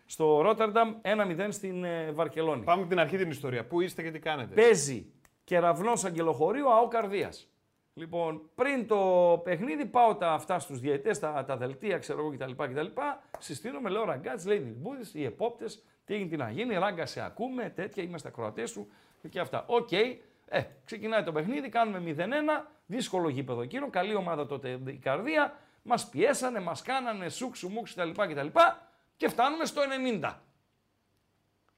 στο 0.06 0.40
Ρότερνταμ, 0.40 0.94
1-0 1.02 1.48
στην 1.50 1.84
ε, 1.84 2.12
Βαρκελόνη. 2.12 2.64
Πάμε 2.64 2.80
από 2.80 2.90
την 2.90 2.98
αρχή 2.98 3.16
την 3.16 3.30
ιστορία. 3.30 3.66
Πού 3.66 3.80
είστε 3.80 4.02
και 4.02 4.10
τι 4.10 4.18
κάνετε; 4.18 4.54
Παίζει 4.54 5.12
κεραυνός 5.48 6.04
Αγγελοχωρίου 6.04 6.72
ΑΟ 6.72 6.88
Καρδίας. 6.88 7.48
Λοιπόν, 7.94 8.50
πριν 8.54 8.86
το 8.86 8.96
παιχνίδι 9.44 9.86
πάω 9.86 10.14
τα 10.14 10.32
αυτά 10.32 10.58
στους 10.58 10.80
διαιτέ, 10.80 11.10
τα, 11.10 11.44
τα 11.44 11.56
δελτία, 11.56 11.98
ξέρω 11.98 12.18
εγώ 12.18 12.30
κτλ. 12.30 12.64
κτλ. 12.64 12.86
Συστήνομαι, 13.38 13.88
λέω 13.88 14.04
Ραγκάτσης, 14.04 14.46
λέει 14.46 14.58
Δηλμπούδη, 14.58 15.18
οι 15.20 15.24
επόπτες, 15.24 15.82
τι 16.04 16.14
έγινε, 16.14 16.28
τι 16.28 16.36
να 16.36 16.50
γίνει, 16.50 16.74
ράγκα 16.74 17.06
σε 17.06 17.20
ακούμε, 17.20 17.72
τέτοια, 17.76 18.02
είμαστε 18.02 18.28
ακροατές 18.28 18.70
σου 18.70 18.88
και 19.28 19.40
αυτά. 19.40 19.64
Οκ, 19.66 19.92
ε, 19.92 20.62
ξεκινάει 20.84 21.22
το 21.22 21.32
παιχνίδι, 21.32 21.68
κάνουμε 21.68 21.98
0-1, 21.98 22.66
δύσκολο 22.86 23.28
γήπεδο 23.28 23.62
εκείνο, 23.62 23.90
καλή 23.90 24.14
ομάδα 24.14 24.46
τότε 24.46 24.80
η 24.86 24.98
Καρδία. 24.98 25.58
Μας 25.82 26.08
πιέσανε, 26.08 26.60
μας 26.60 26.82
κάνανε 26.82 27.28
σούξου 27.28 27.68
μουξου 27.68 27.94
κτλ. 27.94 28.10
κτλ. 28.10 28.46
Και 29.16 29.28
φτάνουμε 29.28 29.64
στο 29.64 29.82
90 30.20 30.34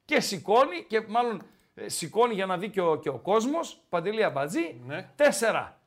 και 0.05 0.21
σηκώνει 0.21 0.85
και 0.89 1.01
μάλλον 1.09 1.37
ε, 1.37 1.45
σηκώνει 1.87 2.35
για 2.35 2.47
να 2.47 2.59
δει 2.59 2.69
και 2.69 2.81
ο, 2.81 2.97
και 2.97 3.09
ο 3.09 3.19
κόσμος, 3.19 3.81
Παντελή 3.89 4.25
Αμπατζή, 4.25 4.81
Ναι. 4.87 5.09
τέσσερα. 5.17 5.79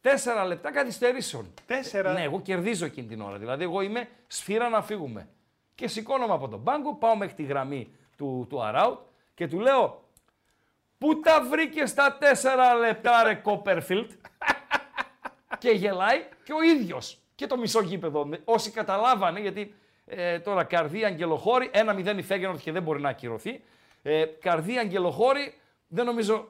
Τέσσερα 0.00 0.44
λεπτά 0.44 0.72
καθυστερήσεων. 0.72 1.54
Τέσσερα. 1.66 2.12
Ναι, 2.12 2.22
εγώ 2.22 2.40
κερδίζω 2.40 2.84
εκείνη 2.84 3.06
την 3.06 3.20
ώρα. 3.20 3.38
Δηλαδή, 3.38 3.62
εγώ 3.64 3.80
είμαι 3.80 4.08
σφύρα 4.26 4.68
να 4.68 4.82
φύγουμε. 4.82 5.28
Και 5.74 5.88
σηκώνομαι 5.88 6.32
από 6.32 6.48
τον 6.48 6.62
πάγκο, 6.64 6.94
πάω 6.94 7.16
μέχρι 7.16 7.34
τη 7.34 7.42
γραμμή 7.42 7.92
του, 8.16 8.46
του 8.50 8.62
Αράουτ 8.62 8.98
και 9.34 9.48
του 9.48 9.60
λέω 9.60 10.02
Πού 10.98 11.20
τα 11.20 11.42
βρήκες 11.50 11.94
τα 11.94 12.16
τέσσερα 12.20 12.74
λεπτά, 12.74 13.22
ρε 13.22 13.34
Κόπερφιλτ. 13.34 14.10
και 15.58 15.70
γελάει 15.70 16.24
και 16.44 16.52
ο 16.52 16.62
ίδιος. 16.62 17.18
Και 17.34 17.46
το 17.46 17.56
μισό 17.56 17.80
γήπεδο. 17.80 18.28
Όσοι 18.44 18.70
καταλάβανε, 18.70 19.40
γιατί 19.40 19.74
ε, 20.06 20.38
τώρα 20.38 20.64
καρδία 20.64 21.06
αγγελοχώρη, 21.06 21.70
1-0 21.74 22.14
η 22.16 22.22
Φέγενορτ 22.22 22.60
και 22.60 22.72
δεν 22.72 22.82
μπορεί 22.82 23.00
να 23.00 23.08
ακυρωθεί. 23.08 23.62
Ε, 24.06 24.24
καρδία 24.24 24.80
αγγελοχώρη, 24.80 25.54
δεν 25.86 26.04
νομίζω 26.04 26.48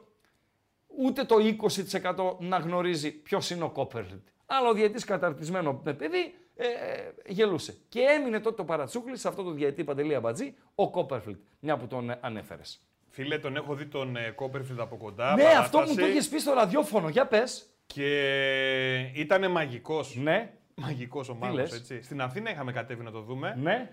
ούτε 0.86 1.24
το 1.24 1.36
20% 1.36 2.36
να 2.38 2.56
γνωρίζει 2.56 3.12
ποιος 3.12 3.50
είναι 3.50 3.64
ο 3.64 3.70
Κόπερφιλτ. 3.70 4.26
Αλλά 4.46 4.68
ο 4.68 4.72
διαιτής 4.72 5.04
καταρτισμένο 5.04 5.80
με 5.84 5.94
παιδί 5.94 6.34
ε, 6.56 6.66
ε, 6.66 7.12
γελούσε. 7.26 7.76
Και 7.88 8.00
έμεινε 8.00 8.40
τότε 8.40 8.56
το 8.56 8.64
παρατσούκλι 8.64 9.16
σε 9.16 9.28
αυτό 9.28 9.42
το 9.42 9.50
διαιτή 9.50 9.84
Παντελή 9.84 10.14
Αμπατζή, 10.14 10.54
ο 10.74 10.90
Κόπερφιλτ, 10.90 11.38
μια 11.60 11.76
που 11.76 11.86
τον 11.86 12.10
ε, 12.10 12.18
ανέφερες. 12.20 12.80
Φίλε, 13.08 13.38
τον 13.38 13.56
έχω 13.56 13.74
δει 13.74 13.86
τον 13.86 14.16
ε, 14.16 14.30
Κόπερφιλτ 14.30 14.80
από 14.80 14.96
κοντά. 14.96 15.34
Ναι, 15.34 15.44
αυτό 15.44 15.78
μου 15.78 15.84
παράσταση, 15.84 16.00
το 16.00 16.06
είχες 16.06 16.28
πει 16.28 16.38
στο 16.38 16.52
ραδιόφωνο. 16.52 17.08
Για 17.08 17.26
πες. 17.26 17.66
Και 17.86 19.10
ήταν 19.14 19.50
μαγικός. 19.50 20.16
Ναι, 20.16 20.52
Μαγικός 20.74 21.28
ο 21.28 21.34
μάγος, 21.34 21.56
λες; 21.56 21.72
έτσι. 21.72 22.02
Στην 22.02 22.20
Αθήνα 22.20 22.50
είχαμε 22.50 22.72
κατέβει 22.72 23.02
να 23.02 23.10
το 23.10 23.20
δούμε 23.20 23.54
ναι. 23.60 23.90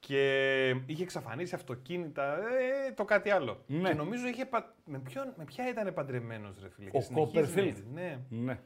Και 0.00 0.68
είχε 0.86 1.02
εξαφανίσει 1.02 1.54
αυτοκίνητα, 1.54 2.34
ε, 2.38 2.92
το 2.92 3.04
κάτι 3.04 3.30
άλλο. 3.30 3.62
Ναι. 3.66 3.88
Και 3.88 3.94
νομίζω 3.94 4.26
είχε. 4.26 4.44
πα- 4.46 4.74
Με, 4.84 4.98
ποιον, 4.98 5.32
με 5.36 5.44
ποια 5.44 5.68
ήταν 5.68 5.94
παντρεμένος, 5.94 6.56
ρε 6.62 6.68
φίλε. 6.68 6.88
Ο 6.88 6.90
και 6.92 7.00
συνεχίζει 7.00 7.34
να 7.34 7.40
Κόπερφιλτ. 7.40 7.78
είναι. 7.78 8.20
Ναι. 8.28 8.42
ναι. 8.42 8.60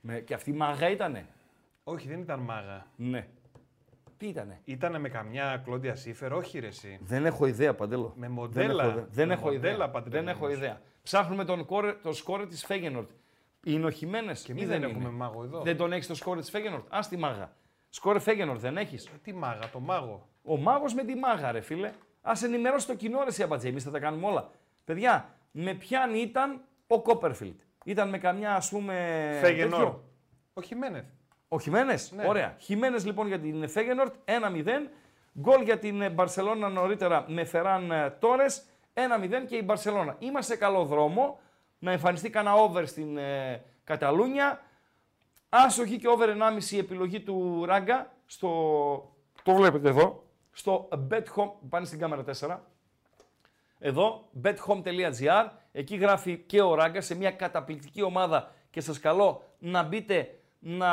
Με, 0.00 0.20
και 0.20 0.34
αυτή 0.34 0.50
η 0.50 0.52
μάγα 0.52 0.90
ήτανε; 0.90 1.26
Όχι, 1.84 2.08
δεν 2.08 2.20
ήταν 2.20 2.40
μάγα. 2.40 2.86
Ναι. 2.96 3.26
Τι 4.16 4.26
ήτανε; 4.26 4.60
Ήτανε 4.64 4.98
με 4.98 5.08
καμιά 5.08 5.60
Κλόντια 5.64 5.94
Σίφερ, 5.94 6.32
όχι 6.32 6.58
ρε 6.58 6.66
εσύ. 6.66 6.98
Δεν 7.02 7.26
έχω 7.26 7.46
ιδέα, 7.46 7.74
Παντέλο. 7.74 8.12
Με 8.16 8.26
Δεν 8.26 8.30
μοντέλα. 8.30 8.82
έχω, 8.84 8.92
ιδέα. 8.92 9.06
δεν 9.10 9.26
με 9.28 9.32
έχω 9.34 9.44
μοντέλα 9.44 9.68
ιδέα. 9.74 9.84
Δεν 9.86 9.90
παντρεμένος. 10.02 10.36
έχω 10.36 10.50
ιδέα. 10.50 10.80
Ψάχνουμε 11.02 11.44
τον 11.44 11.64
κόρε, 11.66 11.92
το 11.92 12.12
σκόρε 12.12 12.46
της 12.46 12.64
Φέγενορτ. 12.64 13.10
Είναι 13.64 13.86
ο 13.86 13.90
Χιμένες 13.90 14.42
Και 14.42 14.52
ή 14.52 14.54
εμείς 14.54 14.68
δεν 14.68 14.80
δεν 14.80 14.88
είναι; 14.90 14.98
έχουμε 14.98 15.14
μάγο 15.16 15.42
εδώ. 15.42 15.60
Δεν 15.62 15.76
τον 15.76 15.92
έχεις 15.92 16.06
το 16.06 16.14
σκόρε 16.14 16.40
της 16.40 16.50
Φέγενορτ; 16.50 16.94
Α 16.94 16.98
τη 17.08 17.16
μάγα. 17.16 17.52
Σκόρε 17.88 18.18
Φέγενορτ 18.18 18.60
δεν 18.60 18.76
έχεις; 18.76 19.06
Ε, 19.06 19.10
Τι 19.22 19.32
μάγα, 19.32 19.70
το 19.72 19.80
μάγο. 19.80 20.28
Ο 20.50 20.56
μάγος 20.56 20.94
με 20.94 21.04
τη 21.04 21.14
μάγα, 21.14 21.52
ρε 21.52 21.60
φίλε. 21.60 21.92
Α 22.22 22.32
ενημερώσει 22.44 22.86
το 22.86 22.94
κοινό, 22.94 23.24
ρε 23.24 23.30
Σιαμπατζέ. 23.30 23.68
Εμείς 23.68 23.84
θα 23.84 23.90
τα 23.90 23.98
κάνουμε 23.98 24.26
όλα. 24.26 24.50
Παιδιά, 24.84 25.34
με 25.50 25.74
ποιαν 25.74 26.14
ήταν 26.14 26.60
ο 26.86 27.02
Κόπερφιλτ. 27.02 27.60
Ήταν 27.84 28.08
με 28.08 28.18
καμιά, 28.18 28.54
ας 28.54 28.68
πούμε. 28.68 28.94
Φέγενορ. 29.40 29.80
τέτοιο; 29.80 30.04
Ο 30.52 30.62
Χιμένεθ. 30.62 31.04
Ο 31.48 31.60
Χιμένε. 31.60 31.94
Ναι. 32.10 32.26
Ωραία. 32.26 32.56
Χιμένε 32.58 32.98
λοιπόν 32.98 33.26
για 33.26 33.38
την 33.38 33.68
Φέγενορτ 33.68 34.14
1-0. 34.24 34.90
Γκολ 35.40 35.62
για 35.62 35.78
την 35.78 36.12
Μπαρσελόνα 36.12 36.68
νωρίτερα 36.68 37.24
με 37.28 37.44
Φεράν 37.44 38.14
Τόρε 38.18 38.46
1-0 38.94 39.44
και 39.48 39.56
η 39.56 39.62
Μπαρσελόνα. 39.64 40.16
Είμαστε 40.18 40.52
σε 40.52 40.58
καλό 40.58 40.84
δρόμο 40.84 41.40
να 41.78 41.92
εμφανιστεί 41.92 42.30
κανένα 42.30 42.54
over 42.54 42.82
στην 42.86 43.16
ε, 43.16 43.62
Καταλούνια. 43.84 44.60
Άσοχη 45.48 45.98
και 45.98 46.08
over 46.08 46.28
1,5 46.58 46.70
η 46.70 46.78
επιλογή 46.78 47.20
του 47.20 47.64
Ράγκα 47.64 48.12
στο. 48.26 48.48
Το 49.42 49.54
βλέπετε 49.54 49.88
εδώ. 49.88 50.28
Στο 50.60 50.88
Bet 51.10 51.24
Home. 51.36 51.50
Πάνε 51.68 51.86
στην 51.86 51.98
κάμερα 51.98 52.24
4. 52.40 52.58
Εδώ, 53.78 54.28
bethome.gr, 54.42 55.48
εκεί 55.72 55.96
γράφει 55.96 56.38
και 56.38 56.60
ο 56.60 56.74
Ράγκα 56.74 57.00
σε 57.00 57.14
μια 57.14 57.30
καταπληκτική 57.30 58.02
ομάδα 58.02 58.52
και 58.70 58.80
σας 58.80 58.98
καλώ 58.98 59.42
να 59.58 59.82
μπείτε 59.82 60.40
να 60.58 60.88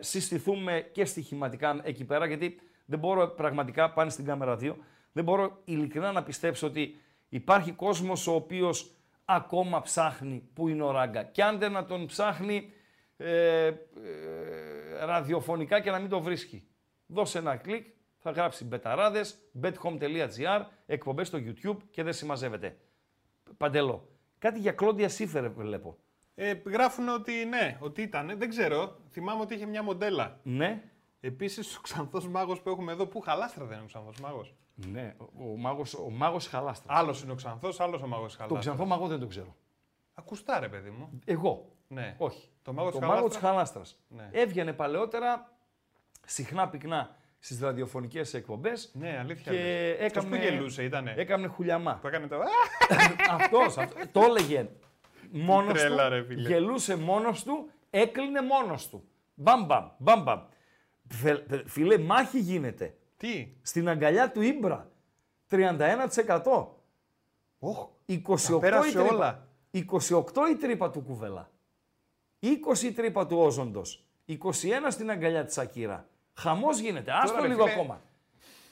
συστηθούμε 0.00 0.88
και 0.92 1.04
στοιχηματικά 1.04 1.80
εκεί 1.82 2.04
πέρα 2.04 2.26
γιατί 2.26 2.60
δεν 2.84 2.98
μπορώ 2.98 3.28
πραγματικά, 3.28 3.92
πάνε 3.92 4.10
στην 4.10 4.24
κάμερα 4.24 4.58
2, 4.60 4.74
δεν 5.12 5.24
μπορώ 5.24 5.60
ειλικρινά 5.64 6.12
να 6.12 6.22
πιστέψω 6.22 6.66
ότι 6.66 7.00
υπάρχει 7.28 7.72
κόσμος 7.72 8.26
ο 8.26 8.34
οποίος 8.34 8.90
ακόμα 9.24 9.80
ψάχνει 9.80 10.50
που 10.54 10.68
είναι 10.68 10.82
ο 10.82 10.90
Ράγκα. 10.90 11.22
Και 11.22 11.42
αν 11.42 11.58
δεν 11.58 11.72
να 11.72 11.84
τον 11.84 12.06
ψάχνει 12.06 12.72
ε, 13.16 13.66
ε, 13.66 13.74
ραδιοφωνικά 15.04 15.80
και 15.80 15.90
να 15.90 15.98
μην 15.98 16.08
το 16.08 16.20
βρίσκει. 16.20 16.66
Δώσε 17.06 17.38
ένα 17.38 17.56
κλικ, 17.56 17.86
θα 18.22 18.30
γράψει 18.30 18.64
μπεταράδες, 18.64 19.38
bethome.gr, 19.62 20.64
εκπομπές 20.86 21.26
στο 21.26 21.38
YouTube 21.38 21.76
και 21.90 22.02
δεν 22.02 22.12
συμμαζεύεται. 22.12 22.76
Παντελό, 23.56 24.08
κάτι 24.38 24.58
για 24.58 24.72
Κλόντια 24.72 25.08
Σίφερ 25.08 25.50
βλέπω. 25.50 25.96
Ε, 26.34 26.54
γράφουν 26.66 27.08
ότι 27.08 27.32
ναι, 27.32 27.78
ότι 27.80 28.02
ήταν. 28.02 28.38
Δεν 28.38 28.48
ξέρω. 28.48 28.96
Θυμάμαι 29.10 29.40
ότι 29.40 29.54
είχε 29.54 29.66
μια 29.66 29.82
μοντέλα. 29.82 30.40
Ναι, 30.42 30.82
Επίσης, 31.24 31.76
ο 31.76 31.80
ξανθός 31.80 32.28
μάγος 32.28 32.60
που 32.60 32.68
έχουμε 32.68 32.92
εδώ, 32.92 33.06
που 33.06 33.20
χαλάστρα 33.20 33.64
δεν 33.64 33.74
είναι 33.74 33.84
ο 33.84 33.86
ξανθός 33.86 34.20
μάγος; 34.20 34.54
ναι, 34.74 35.14
ο, 35.18 35.24
ο, 35.50 35.56
μάγος, 35.56 35.94
ο 35.94 36.10
μάγος 36.10 36.46
Χαλάστρας. 36.46 36.98
Άλλος 36.98 37.22
είναι 37.22 37.32
ο 37.32 37.34
ξανθός, 37.34 37.80
άλλος 37.80 38.02
ο 38.02 38.06
μάγος 38.06 38.34
χαλάστρας. 38.36 38.48
Τον 38.48 38.58
ξανθό 38.58 38.84
μαγό 38.84 39.06
δεν 39.06 39.18
τον 39.18 39.28
ξέρω. 39.28 39.56
Ακουστά, 40.14 40.58
ρε 40.60 40.68
παιδί 40.68 40.90
μου. 40.90 41.20
Εγώ. 41.24 41.72
Ναι. 41.88 42.14
Όχι. 42.18 42.48
Το 42.62 42.72
μάγος 42.72 42.92
της 42.92 43.00
μάγος 43.00 43.30
της 43.30 43.38
Χαλάστρας. 43.38 43.98
Χαλάστρας. 43.98 44.28
Ναι. 44.32 44.40
Έβγαινε 44.40 44.72
παλαιότερα, 44.72 45.52
συχνά 46.26 46.68
πυκνά 46.68 47.16
στις 47.44 47.60
ραδιοφωνικές 47.60 48.34
εκπομπές 48.34 48.90
Ναι, 48.94 49.18
αλήθεια. 49.20 49.52
και 49.52 49.58
λες. 49.58 50.06
Αυτός 50.06 50.24
έκανε, 50.24 50.36
που 50.36 50.42
γελούσε, 50.42 50.82
ήτανε. 50.84 51.14
έκανε 51.16 51.46
χουλιαμά. 51.46 51.98
Που 52.00 52.06
έκανε 52.06 52.26
το. 52.26 52.36
αυτός, 53.38 53.78
αυτός, 53.78 54.02
το 54.12 54.20
έλεγε. 54.20 54.68
μόνος 55.30 55.78
τρέλα, 55.78 56.04
του, 56.08 56.14
ρε, 56.14 56.24
φίλε. 56.24 56.48
γελούσε 56.48 56.96
μόνος 56.96 57.42
του, 57.42 57.70
έκλεινε 57.90 58.42
μόνος 58.42 58.88
του. 58.88 59.04
Μπαμ 59.34 59.64
μπαμ, 59.66 59.88
μπαμ 59.98 60.22
μπαμ. 60.22 60.40
Φε- 61.08 61.68
Φίλε, 61.68 61.98
μάχη 61.98 62.38
γίνεται. 62.38 62.94
Τι; 63.16 63.52
Στην 63.62 63.88
αγκαλιά 63.88 64.30
του 64.32 64.40
Ήμπρα. 64.42 64.90
31%. 65.50 66.66
Οχ, 67.58 67.88
28 68.06 68.50
τα 68.50 68.58
πέρασε 68.58 68.88
η 68.88 68.92
τρύπα. 68.92 69.14
όλα. 69.14 69.48
28 69.70 70.48
η 70.52 70.56
τρύπα 70.56 70.90
του 70.90 71.00
Κουβέλα. 71.00 71.50
20 72.40 72.82
η 72.84 72.92
τρύπα 72.92 73.26
του 73.26 73.38
Όζοντος. 73.38 74.04
21 74.26 74.36
στην 74.90 75.10
αγκαλιά 75.10 75.44
της 75.44 75.58
Ακύρα. 75.58 76.08
Χαμός 76.34 76.78
γίνεται. 76.78 77.12
Άστο 77.12 77.40
ρε, 77.40 77.48
λίγο 77.48 77.62
φίλε. 77.66 77.72
ακόμα. 77.72 78.00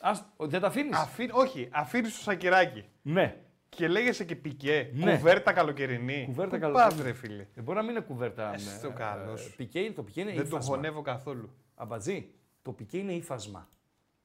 Ας... 0.00 0.24
Δεν 0.38 0.60
τα 0.60 0.66
αφήνεις; 0.66 0.96
Αφή... 0.98 1.28
Όχι, 1.32 1.68
αφήνεις 1.72 2.14
το 2.16 2.22
σακυράκι. 2.22 2.84
Ναι. 3.02 3.36
Και 3.68 3.88
λέγεσαι 3.88 4.24
και 4.24 4.36
πικέ. 4.36 4.90
Ναι. 4.94 5.16
Κουβέρτα 5.16 5.52
καλοκαιρινή. 5.52 6.22
Κουβέρτα 6.26 6.54
Πού 6.56 6.60
καλοκαιρινή. 6.62 6.94
πας, 6.96 7.02
ρε 7.04 7.12
φίλε; 7.12 7.46
Ε, 7.54 7.60
μπορεί 7.60 7.76
να 7.78 7.82
μην 7.84 7.90
είναι 7.90 8.00
κουβέρτα. 8.00 8.52
Εσύ 8.54 8.68
ε, 8.78 8.80
το 8.86 8.92
καλός. 8.92 9.46
ε, 9.46 9.52
Πικέ 9.56 9.78
είναι 9.80 9.92
το 9.94 10.02
πικέ 10.02 10.20
είναι 10.20 10.30
Δεν 10.32 10.40
το 10.42 10.46
ύφασμα. 10.46 10.74
χωνεύω 10.74 11.02
καθόλου. 11.02 11.54
Αμπατζή, 11.74 12.30
το 12.62 12.72
πικέ 12.72 12.98
είναι 12.98 13.12
ύφασμα. 13.12 13.68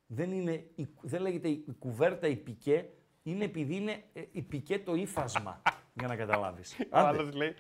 Δεν, 0.08 0.32
είναι, 0.32 0.52
η- 0.76 0.88
δεν 1.02 1.22
λέγεται 1.22 1.48
η 1.48 1.66
κουβέρτα 1.80 2.28
η 2.28 2.36
πικέ, 2.36 2.86
είναι 3.24 3.44
επειδή 3.44 3.76
είναι 3.76 4.04
ε, 4.14 4.22
η 4.32 4.42
πικέ 4.42 4.80
το 4.80 4.96
ύφασμα. 4.96 5.62
για 6.00 6.08
να 6.08 6.16
καταλάβεις. 6.16 6.76
Ο 6.80 6.98
Άντε. 6.98 7.08
άλλος 7.08 7.34
λέει, 7.36 7.54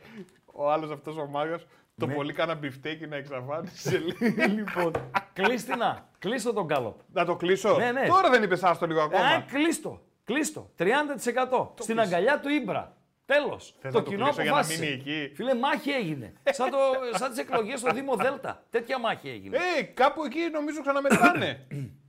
ο 0.45 0.71
άλλος 0.71 0.91
αυτός 0.91 1.17
ο 1.17 1.26
μάγος, 1.26 1.65
το 1.97 2.05
Ναι. 2.05 2.13
πολύ 2.13 2.33
κάνα 2.33 2.55
μπιφτέκι 2.55 3.07
να 3.11 3.15
εξαφάνισε. 3.15 3.97
λέει. 3.97 4.47
λοιπόν. 4.47 4.91
Κλείστηνα. 5.33 6.07
Κλείστο 6.19 6.53
τον 6.53 6.65
γκάλοπ. 6.65 6.99
Να 7.13 7.25
το 7.25 7.35
κλείσω; 7.35 7.75
Ναι, 7.77 7.91
ναι. 7.91 8.07
Τώρα 8.07 8.29
δεν 8.29 8.43
είπες 8.43 8.63
άστο 8.63 8.85
λίγο 8.85 8.99
Ε, 8.99 9.03
ακόμα. 9.03 9.45
κλείστο. 9.51 10.01
Κλείστο. 10.23 10.69
30%. 10.77 11.73
Στην 11.79 11.99
αγκαλιά 11.99 12.39
του 12.39 12.49
Ίμπρα. 12.49 12.93
Τέλος. 13.25 13.75
Θες 13.81 13.91
Το 13.91 13.97
να 13.97 14.03
το 14.03 14.09
κοινό 14.11 14.23
κλείσω 14.25 14.41
για 14.41 14.51
να 14.51 14.57
αποφάσισε. 14.57 14.83
μείνει 14.83 14.93
εκεί; 14.93 15.31
Φίλε, 15.35 15.55
μάχη 15.55 15.91
έγινε. 15.91 16.33
σαν 16.43 16.69
το, 16.69 16.77
σαν 17.17 17.29
τις 17.29 17.39
εκλογές 17.39 17.79
στο 17.79 17.91
Δήμο 17.93 18.15
Δέλτα. 18.15 18.63
Τέτοια 18.69 18.99
μάχη 18.99 19.29
έγινε. 19.29 19.57
Ε, 19.79 19.83
κάπου 19.83 20.23
εκεί 20.23 20.39
νομίζω 20.51 20.81
ξαναμετράνε. 20.81 21.67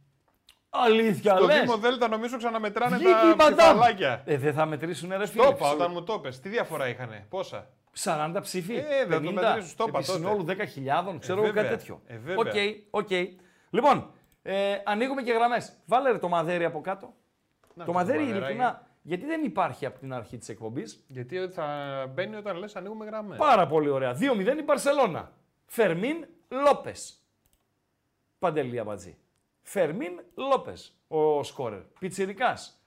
Αλήθεια, 0.85 1.37
Στο 1.37 1.45
λες. 1.47 1.61
Δήμο 1.61 1.77
Δέλτα 1.77 2.09
νομίζω 2.09 2.37
ξαναμετράνε 2.37 2.97
Βγήκε 2.97 3.11
η 3.11 3.13
τα 3.15 3.27
Μαντάμ. 3.37 3.57
ψηφαλάκια. 3.57 4.23
Ε, 4.25 4.37
δεν 4.37 4.53
θα 4.55 4.67
μετρήσουν 4.67 5.11
ρε 5.19 5.27
φίλε. 5.27 5.43
Το 5.43 5.49
είπα 5.57 5.71
όταν 5.71 5.91
μου 5.93 6.03
το 6.03 6.15
είπες. 6.15 6.41
Τι 6.41 6.49
διαφορά 6.49 6.89
είχανε, 6.89 7.27
πόσα; 7.29 7.67
40 7.99 8.39
ψήφοι. 8.41 8.75
Ε, 8.75 9.05
δεν 9.07 9.23
το 9.23 9.29
50, 9.29 9.33
μετρήσεις, 9.33 9.75
το 9.75 9.85
είπα 9.89 9.99
επί 9.99 10.07
τότε. 10.07 10.19
συνόλου 10.19 10.45
10.000, 10.49 11.19
ξέρω 11.19 11.39
εγώ 11.39 11.47
βέβαια, 11.47 11.63
κάτι 11.63 11.77
τέτοιο. 11.77 12.03
ε, 12.07 12.19
βέβαια. 12.19 12.37
Οκ, 12.91 13.03
οκ. 13.05 13.11
Λοιπόν, 13.71 14.11
ε, 14.43 14.77
ανοίγουμε 14.85 15.23
και 15.23 15.33
γραμμές. 15.33 15.73
Βάλε 15.87 16.11
ρε 16.11 16.19
το 16.19 16.29
μαδέρι 16.29 16.65
από 16.65 16.81
κάτω. 16.81 17.15
Να 17.75 17.85
το 17.85 17.93
το 17.93 17.99
μαδέρι, 17.99 18.19
μαδεράκι. 18.19 18.39
ειλικρινά, 18.45 18.87
γιατί 19.03 19.27
δεν 19.27 19.45
υπάρχει 19.45 19.87
από 19.87 19.99
την 19.99 20.13
αρχή 20.13 20.39
της 20.39 20.49
εκπομπής. 20.49 21.05
Γιατί 21.09 21.49
θα 21.49 21.67
μπαίνει 22.15 22.37
όταν 22.37 22.57
λες 22.57 22.77
ανοίγουμε 22.77 23.05
γραμμές. 23.05 23.39
Πάρα 23.39 23.67
πολύ 23.67 23.89
ωραία. 23.89 24.15
2-0 24.15 24.59
η 24.59 24.63
Μπαρσελόνα. 24.63 25.33
Φερμίν 25.67 26.27
Λόπες. 26.49 27.21
Παντελή 28.39 28.79
Αμπατζή. 28.79 29.17
Φερμίν 29.63 30.21
Λόπες. 30.35 30.97
Ο 31.09 31.43
σκόρερ. 31.43 31.81
Πιτσιρικάς. 31.99 32.81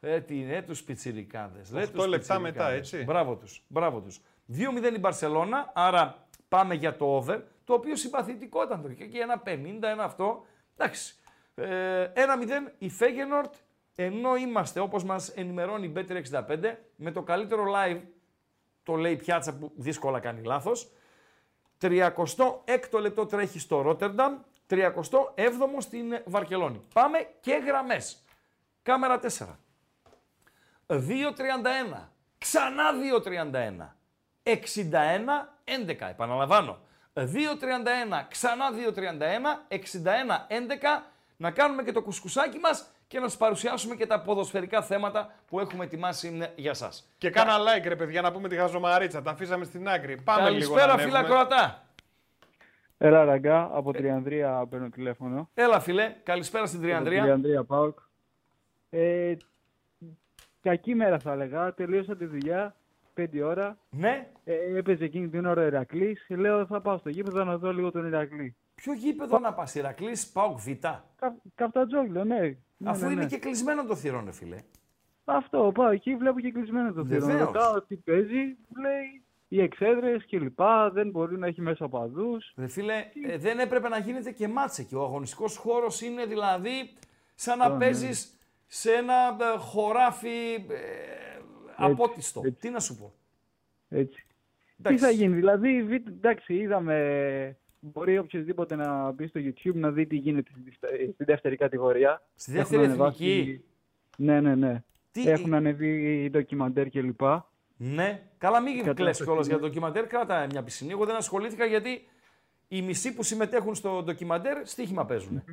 Ε, 0.00 0.20
τι 0.20 0.40
είναι 0.40 0.62
τους 0.62 0.82
πιτσιρικάδες. 0.82 1.72
Οκτώ 1.72 2.06
λεπτά 2.06 2.38
μετά, 2.38 2.70
έτσι. 2.70 3.02
Μπράβο 3.04 3.36
τους. 3.36 3.64
Μπράβο 3.68 4.00
τους. 4.00 4.20
2-0 4.52 4.94
η 4.94 4.98
Μπαρσελόνα, 4.98 5.70
άρα 5.74 6.26
πάμε 6.48 6.74
για 6.74 6.96
το 6.96 7.16
over, 7.16 7.40
το 7.64 7.74
οποίο 7.74 7.96
συμπαθητικό 7.96 8.62
ήταν 8.62 8.82
το. 8.82 8.88
Και 8.88 9.18
ένα 9.18 9.42
50, 9.46 9.82
ένα 9.82 10.04
αυτό. 10.04 10.46
Εντάξει. 10.76 11.14
Ε, 11.54 12.12
1-0 12.14 12.72
η 12.78 12.88
Φέγενορτ, 12.88 13.54
ενώ 13.94 14.36
είμαστε 14.36 14.80
όπως 14.80 15.04
μας 15.04 15.28
ενημερώνει 15.28 15.86
η 15.86 15.92
Bet365 15.96 16.74
με 16.96 17.10
το 17.10 17.22
καλύτερο 17.22 17.64
live, 17.74 18.00
το 18.82 18.94
λέει 18.94 19.12
η 19.12 19.16
πιάτσα 19.16 19.56
που 19.58 19.72
δύσκολα 19.76 20.20
κάνει 20.20 20.42
λάθος. 20.42 20.92
36ο 21.80 23.00
λεπτό 23.00 23.26
τρέχει 23.26 23.58
στο 23.58 23.80
Ρότερνταμ, 23.80 24.38
37ο 24.70 25.78
στην 25.78 26.22
Βαρκελόνη. 26.24 26.82
Πάμε 26.94 27.18
και 27.40 27.62
γραμμές. 27.66 28.24
Κάμερα 28.82 29.20
4. 29.20 29.26
2.31. 30.86 32.08
Ξανά 32.38 32.84
2.31. 33.24 33.97
61-11. 34.48 36.08
Επαναλαμβάνω. 36.10 36.78
2.31. 37.14 37.24
Ξανά 38.28 38.64
2.31. 39.68 39.68
61-11. 39.68 39.78
Να 41.36 41.50
κάνουμε 41.50 41.82
και 41.82 41.92
το 41.92 42.02
κουσκουσάκι 42.02 42.58
μας 42.58 42.90
και 43.06 43.18
να 43.18 43.28
σας 43.28 43.36
παρουσιάσουμε 43.36 43.94
και 43.94 44.06
τα 44.06 44.20
ποδοσφαιρικά 44.20 44.82
θέματα 44.82 45.34
που 45.46 45.60
έχουμε 45.60 45.84
ετοιμάσει 45.84 46.38
ε, 46.40 46.46
για 46.56 46.74
σας. 46.74 47.12
Και 47.18 47.30
κάνα 47.30 47.56
like 47.58 47.84
ρε 47.88 47.96
παιδιά 47.96 48.20
να 48.20 48.32
πούμε 48.32 48.48
τη 48.48 48.56
χαζομαρίτσα. 48.56 49.22
Τα 49.22 49.30
αφήσαμε 49.30 49.64
στην 49.64 49.88
άκρη. 49.88 50.20
Πάμε 50.24 50.50
λίγο 50.50 50.74
να 50.74 50.80
Καλησπέρα 50.80 50.98
φίλα 50.98 51.18
ανέβουμε. 51.18 51.34
Κροατά. 51.34 51.82
Έλα 52.98 53.24
ραγκά, 53.24 53.70
από 53.72 53.92
Τριανδρία 53.92 54.66
παίρνω 54.70 54.88
τηλέφωνο. 54.88 55.50
Έλα 55.54 55.80
φίλε, 55.80 56.14
καλησπέρα 56.22 56.66
στην 56.66 56.80
Τριανδρία. 56.80 57.22
Τριανδρία 57.22 57.64
Πάοκ. 57.64 57.98
Ε, 58.90 59.36
κακή 60.60 60.94
μέρα 60.94 61.18
θα 61.18 61.32
έλεγα. 61.32 61.74
Τελείωσα 61.74 62.16
τη 62.16 62.26
δουλειά, 62.26 62.76
5 63.18 63.26
ώρα. 63.44 63.78
Ναι, 63.90 64.28
Ε, 64.44 64.76
έπαιζε 64.76 65.04
εκείνη 65.04 65.28
την 65.28 65.46
ώρα 65.46 65.62
ο 65.62 65.66
Ηρακλής. 65.66 66.26
Λέω 66.28 66.66
θα 66.66 66.80
πάω 66.80 66.98
στο 66.98 67.08
γήπεδο 67.08 67.44
να 67.44 67.58
δω 67.58 67.72
λίγο 67.72 67.90
τον 67.90 68.06
Ηρακλή. 68.06 68.56
ποιο 68.74 68.92
γήπεδο 68.92 69.38
να 69.38 69.52
πας, 69.52 69.74
Ηρακλής, 69.74 70.28
Πάοκ 70.28 70.58
Β; 70.58 70.66
Κα, 70.80 71.36
καυτατζόγλιο, 71.54 72.24
ναι. 72.24 72.38
ναι, 72.76 72.90
Αφού 72.90 73.06
ναι, 73.06 73.12
είναι 73.12 73.22
ναι. 73.22 73.28
και 73.28 73.38
κλεισμένο 73.38 73.84
το 73.84 73.94
θηρόν, 73.96 74.24
ρε 74.24 74.32
φίλε. 74.32 74.56
Αυτό, 75.24 75.72
πάω 75.74 75.88
εκεί, 75.88 76.16
βλέπω 76.16 76.40
και 76.40 76.50
κλεισμένο 76.50 76.92
το 76.92 77.04
θηρόν. 77.04 77.26
Βεβαίως. 77.26 77.46
Ρωτάω 77.46 77.82
τι 77.82 77.96
παίζει, 77.96 78.56
μου 78.68 78.82
λέει 78.82 79.22
οι 79.48 79.62
εξέδρες 79.62 80.24
και 80.24 80.38
λοιπά, 80.38 80.90
δεν 80.90 81.10
μπορεί 81.10 81.38
να 81.38 81.46
έχει 81.46 81.60
μέσα 81.60 81.88
παδούς. 81.88 82.52
Ρε 82.56 82.66
φίλε, 82.66 83.04
ε, 83.28 83.36
δεν 83.38 83.58
έπρεπε 83.58 83.88
να 83.88 83.98
γίνεται 83.98 84.30
και 84.30 84.48
μάτσε 84.48 84.82
και 84.82 84.96
ο 84.96 85.02
αγωνιστικός 85.02 85.56
χώρος 85.56 86.00
είναι 86.00 86.26
δηλαδή 86.26 86.92
σαν 87.34 87.58
να 87.58 87.68
ναι. 87.68 87.78
παίζεις 87.78 88.38
σε 88.66 88.92
ένα 88.92 89.14
ε, 89.54 89.58
χωράφι 89.58 90.54
ε, 90.54 91.37
απότιστο. 91.84 92.40
έτσι. 92.44 92.60
Τι 92.60 92.70
να 92.70 92.80
σου 92.80 92.96
πω. 92.96 93.12
Έτσι. 93.88 94.26
Εντάξει. 94.80 94.98
Τι 94.98 95.04
θα 95.04 95.10
γίνει, 95.10 95.34
δηλαδή, 95.34 95.82
β- 95.82 96.08
εντάξει, 96.08 96.54
είδαμε, 96.54 97.56
μπορεί 97.80 98.18
οποιοδήποτε 98.18 98.76
να 98.76 99.10
μπει 99.10 99.26
στο 99.26 99.40
YouTube 99.44 99.74
να 99.74 99.90
δει 99.90 100.06
τι 100.06 100.16
γίνεται 100.16 100.50
στη, 100.50 100.60
δευτε- 100.64 101.12
στη 101.14 101.24
δεύτερη 101.24 101.56
κατηγορία. 101.56 102.22
Στη 102.34 102.52
δεύτερη 102.52 102.82
Έχουν 102.82 102.92
εθνική; 103.00 103.24
ανεβάσει- 103.32 103.64
Ναι, 104.16 104.40
ναι, 104.40 104.54
ναι. 104.54 104.82
Τι- 105.12 105.28
Έχουν 105.28 105.54
ανεβεί 105.54 106.28
ντοκιμαντέρ 106.30 106.88
κλπ. 106.90 107.20
Ναι, 107.76 108.22
καλά 108.38 108.60
μην 108.60 108.72
Κατάσταση, 108.76 109.02
κλαις 109.02 109.22
κιόλας 109.22 109.46
ναι. 109.46 109.52
για 109.52 109.62
το 109.62 109.66
ντοκιμαντέρ, 109.68 110.06
κράτα 110.06 110.46
μια 110.50 110.62
πισινή. 110.62 110.90
Εγώ 110.90 111.04
δεν 111.04 111.14
ασχολήθηκα 111.16 111.64
γιατί 111.64 112.08
οι 112.68 112.82
μισοί 112.82 113.14
που 113.14 113.22
συμμετέχουν 113.22 113.74
στο 113.74 114.02
ντοκιμαντέρ 114.02 114.66
στοίχημα 114.66 115.04
παίζουν. 115.06 115.44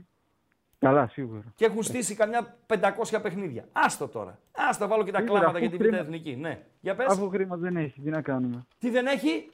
Καλά, 0.85 1.07
σίγουρα. 1.07 1.41
Και 1.55 1.65
έχουν 1.65 1.83
στήσει 1.83 2.15
καμιά 2.15 2.57
500 2.67 3.19
παιχνίδια. 3.21 3.65
Άστο 3.71 4.07
τώρα. 4.07 4.39
Άστο, 4.51 4.87
βάλω 4.87 5.03
και 5.03 5.11
τα 5.11 5.17
Σίγουρα, 5.19 5.39
κλάματα 5.39 5.57
αφού 5.57 5.67
για 5.67 5.77
την 5.77 5.85
χρήμα- 5.85 5.97
Β' 5.97 6.05
Εθνική. 6.05 6.35
Ναι. 6.35 6.63
Για 6.81 6.95
πες. 6.95 7.05
Αφού 7.09 7.29
χρήμα 7.29 7.55
δεν 7.55 7.75
έχει, 7.77 8.01
τι 8.01 8.09
να 8.09 8.21
κάνουμε. 8.21 8.65
Τι 8.79 8.89
δεν 8.89 9.05
έχει; 9.05 9.49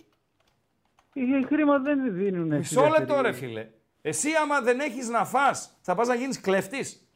Οι 1.13 1.43
χρήμα 1.47 1.79
δεν 1.79 2.13
δίνουν. 2.13 2.47
στη 2.47 2.55
Μισό 2.57 2.81
δεύτερη- 2.81 2.99
λεπτό 3.09 3.21
ρε 3.21 3.31
φίλε. 3.31 3.67
Εσύ 4.01 4.29
άμα 4.41 4.61
δεν 4.61 4.79
έχεις 4.79 5.09
να 5.09 5.25
φας, 5.25 5.77
θα 5.81 5.95
πας 5.95 6.07
να 6.07 6.15
γίνεις 6.15 6.41
κλέφτης; 6.41 7.07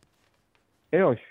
Ε, 0.89 1.03
όχι. 1.03 1.25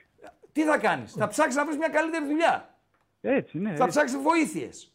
Τι 0.52 0.62
θα 0.62 0.78
κάνεις; 0.78 1.12
Θα 1.12 1.28
ψάξεις 1.28 1.56
να 1.56 1.64
βρεις 1.64 1.76
μια 1.76 1.88
καλύτερη 1.88 2.24
δουλειά. 2.26 2.74
Έτσι, 3.20 3.58
ναι. 3.58 3.68
Θα 3.68 3.84
έτσι. 3.84 3.88
ψάξεις 3.88 4.18
βοήθειες. 4.18 4.92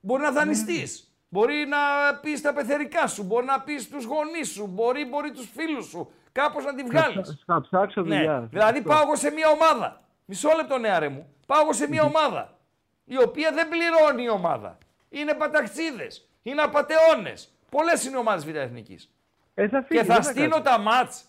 Μπορεί 0.00 0.22
να 0.22 0.30
δανειστείς. 0.30 1.06
Μπορεί 1.28 1.66
να 1.68 1.78
πεις 2.22 2.40
τα 2.40 2.52
πεθερικά 2.52 3.06
σου. 3.06 3.22
Μπορεί 3.22 3.46
να 3.46 3.60
πεις 3.60 3.88
τους 3.88 4.04
γονείς 4.04 4.48
σου. 4.52 4.66
Μπορεί, 4.66 5.04
μπορεί 5.04 5.30
τους 5.30 5.50
φίλους 5.54 5.86
σου. 5.86 6.10
Κάπως 6.32 6.64
να 6.64 6.74
τη 6.74 6.82
βγάλεις. 6.82 7.42
Θα 7.46 7.60
ψάξω 7.60 8.00
Ναι. 8.02 8.16
δουλειά. 8.16 8.40
Δηλαδή 8.50 8.78
Αυτό. 8.78 8.90
πάω 8.90 9.02
εγώ 9.02 9.16
σε 9.16 9.30
μια 9.30 9.48
ομάδα. 9.48 10.00
Μισό 10.24 10.48
λεπτό 10.56 10.78
νεάρε 10.78 11.08
μου. 11.08 11.34
Πάω 11.46 11.60
εγώ 11.62 11.72
σε 11.72 11.88
μια 11.88 12.02
ομάδα. 12.02 12.58
Η 13.04 13.18
οποία 13.22 13.52
δεν 13.52 13.68
πληρώνει 13.68 14.22
η 14.22 14.28
ομάδα. 14.28 14.78
Είναι 15.08 15.34
παταξίδες. 15.34 16.28
Είναι 16.42 16.62
απατεώνες. 16.62 17.52
Πολλές 17.70 18.04
είναι 18.04 18.16
οι 18.16 18.18
ομάδες 18.20 18.44
Β' 18.44 18.54
Εθνικής. 18.56 19.10
Ε, 19.54 19.68
θα 19.68 19.82
φύγει, 19.82 20.00
Και 20.00 20.06
θα 20.06 20.14
δεν 20.14 20.22
στείλω 20.22 20.48
κάτσει. 20.48 20.62
τα 20.62 20.78
ματς 20.78 21.24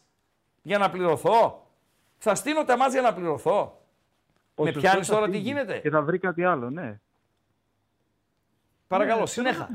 για 0.62 0.78
να 0.78 0.89
πληρωθώ. 0.89 1.68
Θα 2.18 2.36
στείλω 2.36 2.64
τα 2.66 2.78
ματς 2.78 2.94
για 2.93 3.01
να 3.01 3.14
πληρωθώ. 3.14 3.82
Ο 4.56 4.64
με 4.64 4.72
σωστός 4.72 4.82
πιάνεις 4.89 5.08
θα 5.08 5.14
τώρα 5.14 5.26
τι 5.26 5.32
φύγει. 5.32 5.43
γίνεται; 5.43 5.78
Και 5.80 5.89
θα 5.89 6.01
βρει 6.01 6.20
κάτι 6.20 6.43
άλλο, 6.43 6.70
ναι. 6.70 6.99
Παρακαλώ, 8.88 9.26
συνέχα. 9.26 9.70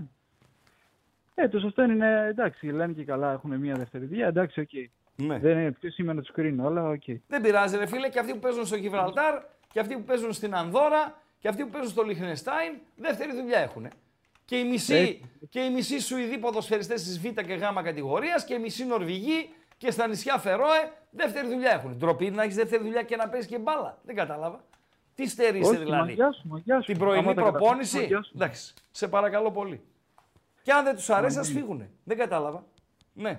Ε, 1.35 1.49
το 1.49 1.59
σωστό 1.59 1.83
είναι, 1.83 2.27
εντάξει, 2.29 2.67
λένε 2.67 2.93
και 2.93 3.05
καλά, 3.05 3.33
έχουν 3.33 3.57
μια 3.57 3.75
δεύτερη 3.77 4.07
δουλειά, 4.07 4.27
εντάξει, 4.27 4.61
οκ. 4.61 4.69
Ναι. 5.23 5.39
Δεν 5.39 5.59
είναι 5.59 5.73
ποιο 5.73 5.91
σήμερα 5.91 6.21
του 6.21 6.33
κρίνω, 6.33 6.67
αλλά 6.67 6.89
οκ. 6.89 7.03
Δεν 7.27 7.41
πειράζει, 7.41 7.77
ρε 7.77 7.87
φίλε, 7.87 8.09
και 8.09 8.19
αυτοί 8.19 8.33
που 8.33 8.39
παίζουν 8.39 8.67
στο 8.67 8.77
Γιβραλτάρ, 8.77 9.43
και 9.73 9.81
αυτοί 9.81 9.95
που 9.95 10.03
παίζουν 10.03 10.33
στην 10.33 10.55
Ανδώρα, 10.55 11.23
και 11.39 11.49
αυτοί 11.49 11.63
που 11.65 11.71
παίζουν 11.71 11.91
στο 11.91 12.03
Λιχτενστάιν, 12.03 12.73
δεύτερη 12.97 13.33
δουλειά 13.33 13.59
έχουν. 13.59 13.89
Και 14.45 14.57
οι 14.57 14.65
μισοί, 14.65 15.21
και 15.49 15.61
οι 15.61 15.71
μισοί 15.71 16.01
Σουηδοί 16.01 16.39
ποδοσφαιριστές 16.39 17.03
της 17.03 17.21
Β 17.21 17.23
και 17.23 17.55
Γ 17.55 17.83
κατηγορίας 17.83 18.45
και 18.45 18.55
οι 18.55 18.59
μισοί 18.59 18.85
Νορβηγοί 18.85 19.51
και 19.77 19.91
στα 19.91 20.07
νησιά 20.07 20.39
Φερόε, 20.39 20.93
δεύτερη 21.11 21.49
δουλειά 21.49 21.71
έχουν. 21.71 21.97
Ντροπή 21.97 22.27
είναι 22.27 22.37
να 22.37 22.43
έχεις 22.43 22.55
δεύτερη 22.55 22.83
δουλειά 22.83 23.03
και 23.03 23.17
να 23.17 23.29
παίζεις 23.29 23.49
και 23.49 23.59
μπάλα. 23.59 23.99
Δεν 24.03 24.15
κατάλαβα. 24.15 24.65
Τι 25.15 25.29
στερείσαι 25.29 25.71
Όχι, 25.71 25.79
δηλαδή; 25.79 26.07
μαγιά 26.07 26.33
σου, 26.33 26.49
μαγιά 26.49 26.81
σου. 26.81 26.87
Την 26.87 26.99
πρωινή 26.99 27.19
Άμα 27.19 27.35
τα 27.35 27.43
καταφέρεις, 27.43 27.67
προπόνηση; 27.67 27.97
μαγιά 27.97 28.23
σου. 28.23 28.33
Εντάξει, 28.35 28.75
σε 28.91 29.09
παρακαλώ 29.09 29.51
πολύ. 29.51 29.81
Και 30.63 30.73
αν 30.73 30.85
δεν 30.85 30.95
τους 30.95 31.11
αρέσει, 31.11 31.39
ας 31.39 31.49
φύγουνε. 31.49 31.91
Δεν 32.05 32.17
κατάλαβα. 32.17 32.65
Ναι. 33.13 33.39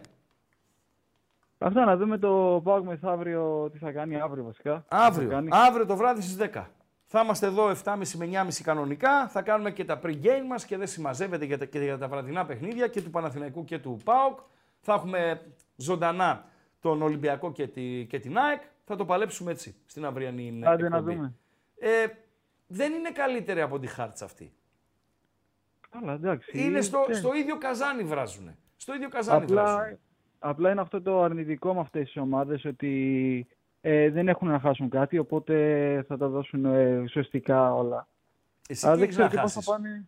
Αυτά 1.62 1.86
να 1.86 1.98
δούμε 1.98 2.18
το 2.18 2.62
Πάοκ 2.64 2.86
μεθαύριο 2.86 3.70
τι 3.72 3.78
θα 3.78 3.92
κάνει 3.92 4.20
αύριο 4.20 4.44
βασικά. 4.44 4.76
Τι 4.76 4.96
θα 4.96 5.04
Αύριο, 5.04 5.30
κάνει. 5.30 5.50
αύριο 5.52 5.86
το 5.86 5.96
βράδυ 5.96 6.22
στις 6.22 6.38
10. 6.54 6.66
Θα 7.06 7.22
είμαστε 7.22 7.46
εδώ 7.46 7.72
7.30 7.84 7.96
με 8.16 8.30
9.30 8.32 8.62
κανονικά. 8.64 9.28
Θα 9.28 9.42
κάνουμε 9.42 9.72
και 9.72 9.86
τα 9.86 10.00
pre-game 10.04 10.46
μας 10.48 10.66
και 10.66 10.78
δεν 10.78 10.88
συμμαζεύεται 10.88 11.46
για 11.46 11.58
τα, 11.58 11.66
και 11.66 11.80
για 11.80 11.98
τα 11.98 12.08
βραδινά 12.08 12.46
παιχνίδια 12.46 12.88
και 12.88 13.02
του 13.02 13.10
Παναθηναϊκού 13.10 13.64
και 13.64 13.80
του 13.80 14.00
ΠΑΟΚ. 14.04 14.40
Θα 14.80 14.94
έχουμε 14.94 15.42
ζωντανά 15.76 16.46
τον 16.80 17.02
Ολυμπιακό 17.02 17.52
και, 17.52 17.68
τη, 17.68 18.06
και 18.10 18.20
την 18.20 18.38
ΑΕΚ. 18.38 18.62
Θα 18.86 18.96
το 18.96 19.06
παλέψουμε 19.06 19.52
έτσι 19.52 19.76
στην 19.86 20.06
αυριανή 20.06 20.62
Άντε 20.64 20.90
να 20.90 20.98
εκπομπή. 20.98 21.16
δούμε. 21.16 21.34
Ε, 21.80 22.06
δεν 22.68 22.94
είναι 22.94 23.12
καλύτερη 23.12 23.62
από 23.62 23.80
τη 23.80 23.88
χάρτσα 23.88 24.26
αυτή. 24.26 24.54
Καλά, 25.90 26.14
εντάξει. 26.14 26.52
Είναι 26.66 26.82
στο, 26.82 27.06
ναι. 27.08 27.14
στο 27.14 27.34
ίδιο 27.34 27.58
καζάνι 27.58 28.04
βράζουνε. 28.04 28.58
Στο 28.76 28.94
ίδιο 28.94 29.10
καζάνι 29.10 29.44
Απλά, 29.44 29.64
βράζουνε. 29.64 30.00
Απλά 30.40 30.72
είναι 30.72 30.82
αυτό 30.82 31.02
το 31.02 31.22
αρνητικό 31.22 31.74
με 31.74 31.80
αυτές 31.80 32.06
τις 32.06 32.18
ομάδες 32.22 32.66
ότι 32.66 33.48
ε, 33.82 34.10
δεν 34.10 34.28
έχουν 34.28 34.48
να 34.48 34.60
χάσουν 34.60 34.90
κάτι, 34.90 35.18
οπότε 35.18 36.06
θα 36.08 36.18
τα 36.18 36.28
δώσουν 36.28 36.66
ε, 36.66 36.98
ουσιαστικά 36.98 37.74
όλα. 37.74 38.08
Εσύ 38.70 38.86
Αλλά 38.88 38.96
τι 38.96 39.00
δεν 39.02 39.08
έχεις 39.10 39.18
να 39.20 39.28
ξέρω 39.28 39.42
και 39.42 39.44
πώς 39.44 39.54
θα 39.54 39.62
χάσεις; 39.62 39.84
πάνε. 39.84 40.08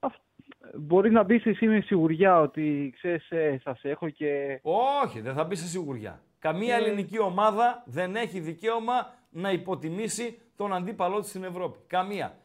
Αυ- 0.00 0.20
Μπορεί 0.78 1.10
να 1.10 1.22
μπεις 1.22 1.46
εσύ 1.46 1.66
με 1.66 1.80
σιγουριά 1.80 2.40
ότι 2.40 2.92
ξέρεις, 2.96 3.30
ε, 3.30 3.60
σας 3.62 3.84
έχω 3.84 4.08
και 4.08 4.60
Όχι, 5.04 5.20
δεν 5.20 5.34
θα 5.34 5.44
μπεις 5.44 5.60
σε 5.60 5.66
σιγουριά. 5.66 6.20
Καμία 6.38 6.74
Ε. 6.74 6.78
ελληνική 6.78 7.18
ομάδα 7.20 7.82
δεν 7.86 8.16
έχει 8.16 8.40
δικαίωμα 8.40 9.14
να 9.30 9.50
υποτιμήσει 9.52 10.38
τον 10.56 10.74
αντίπαλό 10.74 11.20
της 11.20 11.28
στην 11.28 11.44
Ευρώπη. 11.44 11.78
Καμία. 11.86 12.36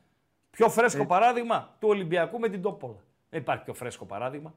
Πιο 0.52 0.70
φρέσκο 0.70 1.02
Ε. 1.02 1.06
παράδειγμα 1.06 1.76
του 1.80 1.88
Ολυμπιακού 1.90 2.40
με 2.40 2.50
την 2.50 2.62
Τόπολα. 2.62 3.04
Δεν 3.30 3.42
υπάρχει 3.42 3.64
πιο 3.64 3.74
φρέσκο 3.74 4.06
παράδειγμα. 4.06 4.54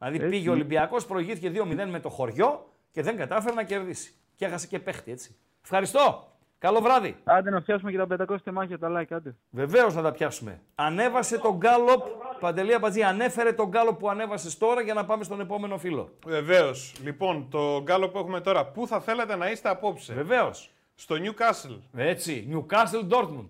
Δηλαδή 0.00 0.16
Έτσι. 0.24 0.28
πήγε 0.28 0.48
ο 0.48 0.52
Ολυμπιακός, 0.52 1.06
προηγήθηκε 1.06 1.50
2-0 1.54 1.86
με 1.90 2.00
το 2.00 2.08
χωριό 2.08 2.72
και 2.90 3.02
δεν 3.02 3.16
κατάφερε 3.16 3.54
να 3.54 3.62
κερδίσει. 3.62 4.14
Και 4.34 4.44
έχασε 4.44 4.66
και 4.66 4.78
παίχτη 4.78 5.10
έτσι. 5.10 5.36
Ευχαριστώ. 5.62 6.24
Καλό 6.58 6.80
βράδυ. 6.80 7.16
άντε 7.24 7.50
να 7.50 7.62
πιάσουμε 7.62 7.90
και 7.90 7.96
τα 7.96 8.06
500 8.28 8.36
τεμάχια 8.44 8.78
τα 8.78 8.88
like, 9.00 9.06
άντε. 9.16 9.34
Βεβαίως 9.50 9.94
θα 9.94 10.02
τα 10.02 10.12
πιάσουμε. 10.12 10.60
Ανέβασε 10.74 11.38
τον 11.38 11.56
γκάλοπ. 11.56 12.04
Παντελή 12.40 12.74
Αμπατζή, 12.74 13.02
ανέφερε 13.02 13.52
τον 13.52 13.68
γκάλοπ 13.68 13.98
που 13.98 14.10
ανέβασες 14.10 14.58
τώρα 14.58 14.80
για 14.80 14.94
να 14.94 15.04
πάμε 15.04 15.24
στον 15.24 15.40
επόμενο 15.40 15.78
φίλο. 15.78 16.12
Βεβαίως. 16.26 16.94
Λοιπόν, 17.02 17.48
το 17.50 17.82
γκάλο 17.82 18.08
που 18.08 18.18
έχουμε 18.18 18.40
τώρα, 18.40 18.66
πού 18.66 18.86
θα 18.86 19.00
θέλατε 19.00 19.36
να 19.36 19.50
είστε 19.50 19.68
απόψε; 19.68 20.14
Βεβαίως. 20.14 20.70
Στο 20.94 21.16
Newcastle, 21.18 21.78
Έτσι. 21.94 22.48
Newcastle 22.52 23.08
Dortmund. 23.08 23.48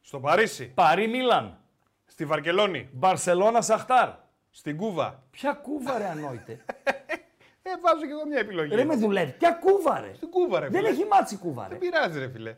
στο 0.00 0.20
Παρίσι, 0.20 0.72
Παρί 0.74 1.08
Μίλαν. 1.08 1.58
στη 2.04 2.24
Βαρκελόνη, 2.24 2.88
Μπαρσελόνα 2.92 3.60
Σαχτάρ. 3.62 4.08
Στην 4.50 4.76
Κούβα. 4.76 5.22
Ποια 5.30 5.52
κούβα 5.52 5.98
ρε 5.98 6.06
ανόητε. 6.08 6.58
Ε, 7.62 7.70
βάζω 7.82 8.00
και 8.06 8.10
εγώ 8.12 8.26
μια 8.26 8.38
επιλογή. 8.38 8.74
ρε 8.74 8.84
με 8.84 8.96
δουλεύει. 8.96 9.32
Ποια 9.32 9.50
κούβα 9.52 10.00
ρε. 10.00 10.14
Στην 10.14 10.30
Κούβα, 10.30 10.60
ρε 10.60 10.68
Δεν 10.68 10.80
φίλε. 10.80 10.88
έχει 10.92 11.04
μάτσι 11.04 11.36
κούβα 11.36 11.62
ρε. 11.62 11.68
Δεν 11.68 11.78
πειράζει, 11.78 12.18
ρε 12.18 12.28
φίλε. 12.28 12.56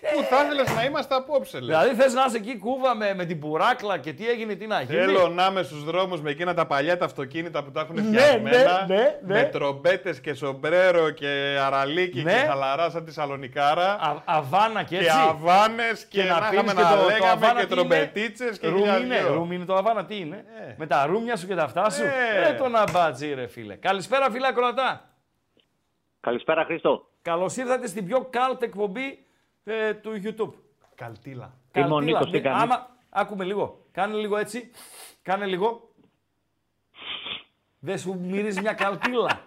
Πού 0.00 0.22
θα 0.22 0.44
ήθελες 0.44 0.74
να 0.74 0.84
είμαστε 0.84 1.14
απόψε, 1.14 1.58
λες. 1.60 1.66
Δηλαδή 1.66 1.94
θες 1.94 2.12
να 2.12 2.24
είσαι 2.26 2.36
εκεί 2.36 2.58
κούβα 2.58 2.94
με, 2.94 3.14
με 3.14 3.24
την 3.24 3.38
πουράκλα 3.40 3.98
και 3.98 4.12
τι 4.12 4.28
έγινε, 4.28 4.54
τι 4.54 4.66
να 4.66 4.80
γίνει. 4.82 4.98
Θέλω 4.98 5.28
να 5.28 5.46
είμαι 5.46 5.62
στους 5.62 5.84
δρόμους 5.84 6.20
με 6.20 6.30
εκείνα 6.30 6.54
τα 6.54 6.66
παλιά 6.66 6.96
τα 6.96 7.04
αυτοκίνητα 7.04 7.62
που 7.64 7.70
τα 7.70 7.80
έχουν 7.80 7.94
Ναι, 8.10 8.18
φτιαγμένα. 8.18 8.84
ναι, 8.88 8.94
ναι, 8.94 9.02
ναι. 9.26 9.34
Με 9.34 9.44
τρομπέτες 9.44 10.20
και 10.20 10.34
σομπρέρο 10.34 11.10
και 11.10 11.56
αραλίκι 11.66 12.22
Ναι. 12.22 12.32
και 12.32 12.38
χαλαρά 12.38 12.90
σαν 12.90 13.04
τη 13.04 13.12
Σαλονικάρα. 13.12 13.92
Α, 13.92 14.22
αβάνα 14.24 14.82
και 14.82 14.96
και 14.96 15.04
έτσι. 15.04 15.16
αβάνες 15.28 16.04
και, 16.04 16.22
Και 16.22 16.28
να 16.28 16.40
να 16.40 16.48
πίνεις 16.48 16.52
είχαμε 16.72 16.72
και 16.72 16.88
να 16.88 16.96
το- 16.96 17.02
το 17.02 17.06
λέγαμε 17.08 17.30
Αβάνα 17.30 17.60
και 17.60 17.66
τι 17.66 17.72
είναι; 17.72 17.82
τρομπετίτσες 17.88 18.58
και 18.58 18.68
Ρούμι 18.68 18.80
είναι, 18.82 18.96
χιλιάδιο. 18.98 19.34
ρούμι 19.34 19.54
είναι 19.54 19.64
το 19.64 19.74
αβάνα, 19.74 20.04
τι 20.04 20.16
είναι; 20.18 20.36
Ε. 20.68 20.74
Με 20.76 20.86
τα 20.86 21.06
ρούμια 21.06 21.36
σου 21.36 21.46
και 21.46 21.54
τα 21.54 21.62
αυτά 21.62 21.90
σου; 21.90 22.02
Ε. 22.02 22.48
Ε, 22.48 22.52
τον 22.52 22.76
αμπάτζι 22.76 23.34
ρε 23.34 23.46
φίλε. 23.46 23.74
Καλησπέρα 23.74 24.30
φίλε 24.30 24.46
Ακροατά. 24.46 25.04
Καλησπέρα 26.20 26.64
Χρήστο. 26.64 27.08
Καλώς 27.22 27.56
ήρθατε 27.56 27.86
στην 27.86 28.06
πιο 28.06 28.26
κάλτ 28.30 28.62
εκπομπή 28.62 29.24
ε, 29.64 29.94
του 29.94 30.10
YouTube. 30.24 30.52
Καλτήλα. 30.94 31.54
Είμαι 31.76 31.86
ο 31.86 31.88
Καλτήλα. 31.88 32.00
Νίκος, 32.00 32.30
τι 32.30 32.36
Μη- 32.36 32.42
κάνεις; 32.42 32.62
Άμα, 32.62 32.96
άκουμε 33.10 33.44
λίγο. 33.44 33.86
Κάνε 33.92 34.14
λίγο 34.16 34.36
έτσι. 34.36 34.70
Κάνε 35.22 35.46
λίγο. 35.46 35.88
Δεν 37.78 37.98
σου 37.98 38.18
μυρίζει 38.20 38.60
μια 38.60 38.72
καλτήλα. 38.72 39.40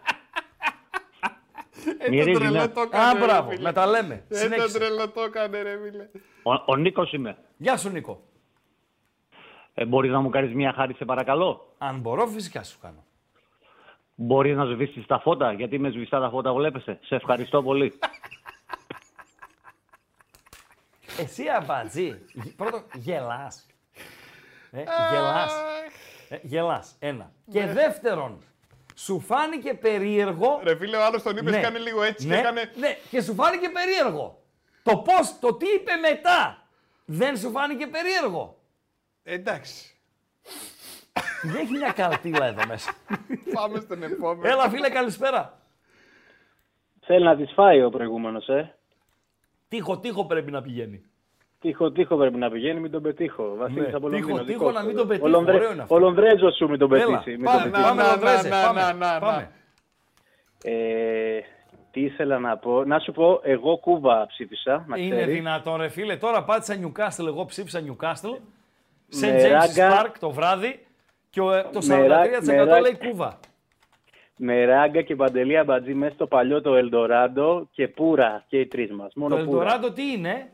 Ε, 1.99 2.09
Μυρίζει, 2.09 2.31
το 2.31 2.39
τρελό 2.39 2.57
ναι. 2.59 2.67
το 2.67 2.79
Α, 2.81 2.83
έκανε, 2.83 3.13
ρε 3.19 3.25
μπράβο. 3.25 3.49
φίλε. 3.49 3.61
Να 3.61 3.73
τα 3.73 3.85
λέμε. 3.87 4.13
Ε, 4.13 4.23
το 4.29 4.35
Συνέχισε. 4.35 4.77
τρελό 4.79 5.09
το 5.09 5.21
έκανε, 5.21 5.61
ρε 5.61 5.77
φίλε. 5.83 6.09
Ο, 6.43 6.51
ο 6.65 6.75
Νίκος 6.75 7.13
είμαι. 7.13 7.37
Γεια 7.57 7.77
σου 7.77 7.89
Νίκο. 7.89 8.23
Ε, 9.73 9.85
μπορείς 9.85 10.11
να 10.11 10.19
μου 10.21 10.29
κάνεις 10.29 10.53
μια 10.53 10.73
χάρη 10.73 10.93
σε 10.93 11.05
παρακαλώ; 11.05 11.73
Αν 11.77 11.99
μπορώ 11.99 12.27
φυσικά 12.27 12.63
σου 12.63 12.77
κάνω. 12.81 13.03
Μπορείς 14.15 14.55
να 14.55 14.65
σβήσεις 14.65 15.05
τα 15.05 15.19
φώτα, 15.19 15.51
γιατί 15.53 15.79
με 15.79 15.89
σβηστά 15.89 16.19
τα 16.19 16.29
φώτα 16.29 16.53
βλέπεσαι. 16.53 16.99
Σε 17.03 17.15
ευχαριστώ 17.15 17.63
πολύ. 17.63 17.93
Εσύ 21.19 21.43
αμπατζή. 21.49 22.21
γε- 22.33 22.55
Πρώτον, 22.55 22.83
γελάς. 22.93 23.65
Ε, 24.71 24.83
γελάς. 25.11 25.53
Ε, 26.29 26.37
γελάς. 26.41 26.95
Ένα. 26.99 27.31
Και 27.51 27.65
δεύτερον, 27.65 28.43
σου 28.95 29.19
φάνηκε 29.19 29.73
περίεργο. 29.73 30.59
Ρε 30.63 30.75
φίλε, 30.77 30.97
ο 30.97 31.03
άλλος 31.05 31.23
τον 31.23 31.37
είπες, 31.37 31.53
Ναι. 31.53 31.61
κάνει 31.61 31.79
λίγο 31.79 32.03
έτσι 32.03 32.27
ναι, 32.27 32.33
και 32.33 32.39
έκανε. 32.39 32.71
ναι, 32.75 32.97
και 33.09 33.21
σου 33.21 33.33
φάνηκε 33.33 33.69
περίεργο. 33.69 34.41
Το 34.83 34.97
πώς, 34.97 35.39
το 35.39 35.53
τι 35.53 35.65
είπε 35.67 35.95
μετά. 35.95 36.67
Δεν 37.05 37.37
σου 37.37 37.51
φάνηκε 37.51 37.87
περίεργο. 37.87 38.57
Εντάξει. 39.23 39.87
Δεν 41.43 41.55
έχει 41.55 41.71
μια 41.71 41.91
καλτήλα 41.91 42.45
εδώ 42.45 42.65
μέσα. 42.67 42.93
Πάμε 43.53 43.79
στον 43.79 44.03
επόμενο. 44.03 44.53
Έλα 44.53 44.69
φίλε 44.69 44.89
καλησπέρα. 44.89 45.59
Θέλει 47.05 47.23
να 47.25 47.35
τη 47.35 47.45
φάει 47.45 47.83
ο 47.83 47.89
προηγούμενος, 47.89 48.47
ε. 48.47 48.75
Τείχο, 49.75 49.97
τείχο 49.97 50.25
πρέπει 50.25 50.51
να 50.51 50.61
πηγαίνει. 50.61 51.03
Τείχο, 51.59 51.91
τείχο 51.91 52.15
πρέπει 52.15 52.37
να 52.37 52.49
πηγαίνει, 52.49 52.79
μην 52.79 52.91
τον 52.91 53.01
πετύχω. 53.01 53.55
Βασίλη 53.57 53.79
Ναι, 53.79 53.85
από 53.93 54.09
τείχο, 54.09 54.09
Λονδίνο. 54.09 54.37
τείχο 54.37 54.43
δικός 54.45 54.73
να 54.73 54.79
σου. 54.79 54.85
μην 54.85 54.95
τον 54.95 55.07
πετύχω, 55.07 55.25
Ο, 55.25 55.29
Λονδρέ... 55.29 55.55
ωραίο 55.55 55.71
είναι 55.71 55.81
αυτό. 55.81 55.95
ο 55.95 55.99
Λονδρέζο 55.99 56.51
σου 56.51 56.69
μην 56.69 56.79
τον 56.79 56.93
Έλα, 56.93 57.05
πετύχει. 57.17 57.29
μην 57.37 57.45
τον 57.45 57.53
πάμε, 57.53 57.63
πετύχει. 57.69 57.83
πάμε 57.87 58.01
Να, 58.01 58.07
να, 58.07 58.11
Λονδρέζε, 58.11 58.47
να, 58.49 58.61
πάμε, 58.65 58.81
να, 58.81 58.93
να, 58.93 59.19
πάμε. 59.19 59.51
Ε, 60.63 61.39
τι 61.91 62.01
ήθελα 62.01 62.39
να 62.39 62.57
πω. 62.57 62.83
Να 62.83 62.99
σου 62.99 63.11
πω, 63.11 63.39
εγώ 63.43 63.77
Κούβα 63.77 64.25
ψήφισα, 64.27 64.85
να 64.87 64.97
Είναι 64.97 65.15
ξέρεις. 65.15 65.33
δυνατόν 65.33 65.77
ρε 65.81 65.87
φίλε. 65.89 66.17
Τώρα 66.17 66.43
πάτησα 66.43 66.75
Newcastle, 66.81 67.25
εγώ 67.27 67.45
ψήφισα 67.45 67.79
Newcastle. 67.87 68.37
Σε 69.07 69.27
Με 69.27 69.41
James 69.41 69.51
ράγκα- 69.51 70.05
Park 70.05 70.11
το 70.19 70.31
βράδυ 70.31 70.85
και 71.29 71.41
ο- 71.41 71.63
το 71.71 71.79
Με 71.85 72.07
ρά- 72.07 72.23
43% 72.25 72.45
με 72.45 72.63
ρά- 72.63 72.81
λέει 72.81 72.97
Κούβα. 73.09 73.39
Με 74.45 74.65
ράγκα 74.65 75.01
και 75.01 75.15
παντελία 75.15 75.63
μπατζή 75.63 75.93
μέσα 75.93 76.13
στο 76.13 76.27
παλιό 76.27 76.61
το 76.61 76.75
Ελντοράντο 76.75 77.67
και 77.71 77.87
πούρα 77.87 78.43
και 78.47 78.59
οι 78.59 78.67
τρεις 78.67 78.91
μας. 78.91 79.13
Το 79.13 79.19
Μόνο 79.19 79.35
πούρα. 79.45 79.79
Eldorado 79.81 79.93
τι 79.95 80.11
είναι; 80.11 80.49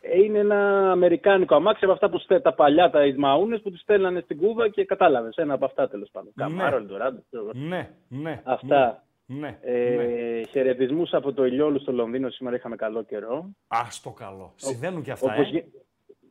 Ε, 0.00 0.18
είναι 0.22 0.38
ένα 0.38 0.90
αμερικάνικο 0.90 1.54
αμάξι 1.54 1.84
από 1.84 1.92
αυτά 1.92 2.10
που 2.10 2.18
στε, 2.18 2.40
τα 2.40 2.54
παλιά 2.54 2.90
τα 2.90 3.04
Ισμαούνες 3.06 3.60
που 3.60 3.70
τους 3.70 3.80
στέλνανε 3.80 4.20
στην 4.20 4.36
Κούβα 4.36 4.68
και 4.68 4.84
κατάλαβες. 4.84 5.36
Ένα 5.36 5.54
από 5.54 5.64
αυτά 5.64 5.88
τέλος 5.88 6.08
πάντων. 6.12 6.32
Καμάρο, 6.36 6.76
Ελντοράντο. 6.76 7.22
ξέρω 7.26 7.42
εγώ. 7.42 7.52
Ναι, 7.68 7.90
ναι. 8.08 8.40
Αυτά. 8.44 9.02
Ναι, 9.26 9.58
Ε, 9.60 9.94
ναι. 9.94 10.42
Χαιρετισμούς 10.50 11.12
από 11.12 11.32
το 11.32 11.44
Ηλιόλου 11.44 11.80
στο 11.80 11.92
Λονδίνο. 11.92 12.30
Σήμερα 12.30 12.56
είχαμε 12.56 12.76
καλό 12.76 13.02
καιρό. 13.02 13.50
Ας 13.68 14.00
το 14.00 14.10
καλό. 14.10 14.52
Συμβαίνουν 14.56 15.02
και 15.02 15.10
αυτά, 15.10 15.32
Όπως 15.32 15.52
ε. 15.52 15.64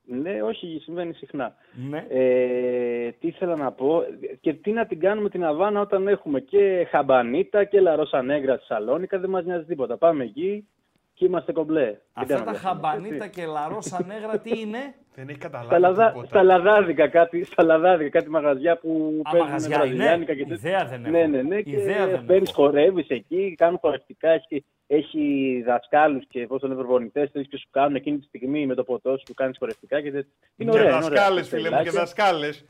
Γι- 0.10 0.20
Ναι, 0.22 0.42
όχι, 0.42 0.80
συμβαίνει 0.84 1.14
συχνά. 1.14 1.56
Ναι. 1.90 2.06
Ε, 2.10 3.12
τι 3.20 3.28
ήθελα 3.28 3.56
να 3.56 3.72
πω 3.72 4.04
και 4.42 4.54
τι 4.54 4.72
να 4.72 4.86
την 4.86 5.00
κάνουμε 5.00 5.30
την 5.30 5.44
Αβάνα 5.46 5.82
όταν 5.82 6.08
έχουμε 6.08 6.40
και 6.40 6.88
Χαμπανίτα 6.90 7.64
και 7.64 7.80
Λαρώσα 7.80 8.22
Νέγκρα 8.22 8.56
στη 8.56 8.66
Σαλόνικα. 8.66 9.20
Δεν 9.20 9.30
μας 9.30 9.44
νοιάζει 9.46 9.66
τίποτα. 9.66 9.98
Πάμε 9.98 10.24
εκεί 10.24 10.68
και 11.14 11.26
είμαστε 11.26 11.52
κομπλέ. 11.52 11.84
Δεν 11.86 11.98
Αυτά 12.14 12.34
κάνουμε 12.34 12.52
τα 12.52 12.60
διαφήμιση, 12.60 12.82
χαμπανίτα 12.84 13.26
έτσι. 13.26 13.40
και 13.42 13.46
λαρόσα 13.48 14.06
νέγρα 14.08 14.38
τι 14.40 14.60
είναι; 14.60 14.78
Δεν 15.16 15.30
έχει 15.30 15.38
καταλάβει 15.38 15.68
Στα, 15.70 15.80
λαδά, 15.80 16.08
τίποτα. 16.08 16.28
στα, 16.28 16.44
λαδάδικα 16.44 17.08
κάτι, 17.08 17.44
στα 17.44 17.64
λαδάδικα 17.64 18.10
κάτι 18.20 18.30
μαγαζιά 18.30 18.78
που 18.78 19.22
Α, 19.24 19.30
παίζουν 19.32 19.48
μαγαζιά 19.50 19.78
βραζιλιάνικα 19.78 20.34
είναι; 20.34 20.42
και 20.44 20.50
τέτοια. 20.50 20.70
Ιδέα 20.70 20.86
δεν 20.90 21.02
έχω. 21.06 21.12
Ναι, 21.12 21.26
ναι, 21.28 21.42
ναι. 21.42 21.58
Ιδέα 21.66 22.06
Και 22.06 22.12
δεν 22.12 22.26
παίρνεις, 22.26 22.50
έχω. 22.50 22.62
χορεύεις 22.64 23.08
εκεί, 23.10 23.56
κάνουν 23.58 23.78
χορευτικά. 23.80 24.30
Έχει, 24.30 24.66
έχει 24.92 25.62
δασκάλους 25.66 26.26
και 26.28 26.48
πώς 26.48 26.62
τον 26.62 26.76
προπονητέ 26.76 27.28
και 27.28 27.58
σου 27.58 27.68
κάνουν 27.72 27.96
εκείνη 27.96 28.18
τη 28.20 28.26
στιγμή 28.26 28.66
με 28.66 28.74
το 28.76 28.84
ποτό 28.84 29.18
σου 29.18 29.24
που 29.26 29.34
κάνεις 29.34 29.58
χορευτικά. 29.58 30.02
Και 30.02 30.12
τέτοια. 30.12 30.32
Είναι 30.56 30.72
Και 30.72 30.78
ωραία. 30.78 30.96
είναι 30.96 31.06
ωραία. 31.06 31.10
δασκάλες, 31.10 31.48
φίλε 31.48 31.62
μου, 31.62 31.68
και 31.84 31.90
Στελάκια. 31.90 32.00
δασκάλες. 32.02 32.66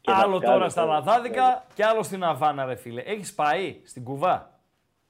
Και 0.00 0.10
Άλλο 0.10 0.30
δασκάλες, 0.32 0.48
τώρα 0.56 0.68
στα 0.68 0.80
βέβαια. 0.82 0.96
Λαδάδικα 0.98 1.66
και 1.74 1.84
άλλο 1.84 2.02
στην 2.02 2.24
Αβάνα, 2.24 2.64
ρε 2.64 2.74
φίλε. 2.76 3.00
Έχεις 3.00 3.34
πάει 3.34 3.76
στην 3.84 4.04
Κουβά. 4.04 4.60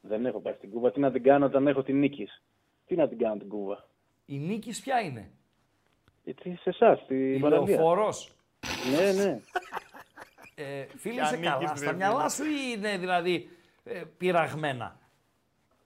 Δεν 0.01 0.27
έχω 0.27 0.41
πάει 0.41 0.55
στην 0.55 0.71
Κούβα. 0.71 0.91
Τι 0.93 1.01
να 1.01 1.11
την 1.13 1.23
κάνω 1.23 1.47
όταν 1.47 1.67
έχω 1.67 1.83
την 1.83 1.99
νίκη. 1.99 2.29
Τι 2.87 2.95
να 2.97 3.09
την 3.09 3.19
κάνω 3.19 3.37
την 3.37 3.49
Κούβα. 3.49 3.85
Η 4.27 4.39
νίκη 4.39 4.83
ποια 4.83 5.01
είναι; 5.01 5.31
Γιατί 6.25 6.59
σε 6.63 6.69
εσάς, 6.71 7.01
Η 7.01 7.03
στην 7.05 7.41
παραλία. 7.41 7.67
λεωφόρος. 7.77 8.33
Ναι, 8.97 9.23
ναι. 9.23 9.41
Ε, 10.55 10.87
φίλε, 10.97 11.15
Ποια 11.15 11.23
είσαι 11.25 11.37
νίκη, 11.37 11.47
καλά. 11.49 11.59
ρε 11.61 11.67
Στα 11.67 11.77
φίλε. 11.77 11.93
μυαλά 11.93 12.29
σου 12.29 12.45
ή 12.45 12.75
είναι 12.77 12.97
δηλαδή 12.99 13.49
ε, 13.85 14.03
πειραγμένα. 14.19 14.97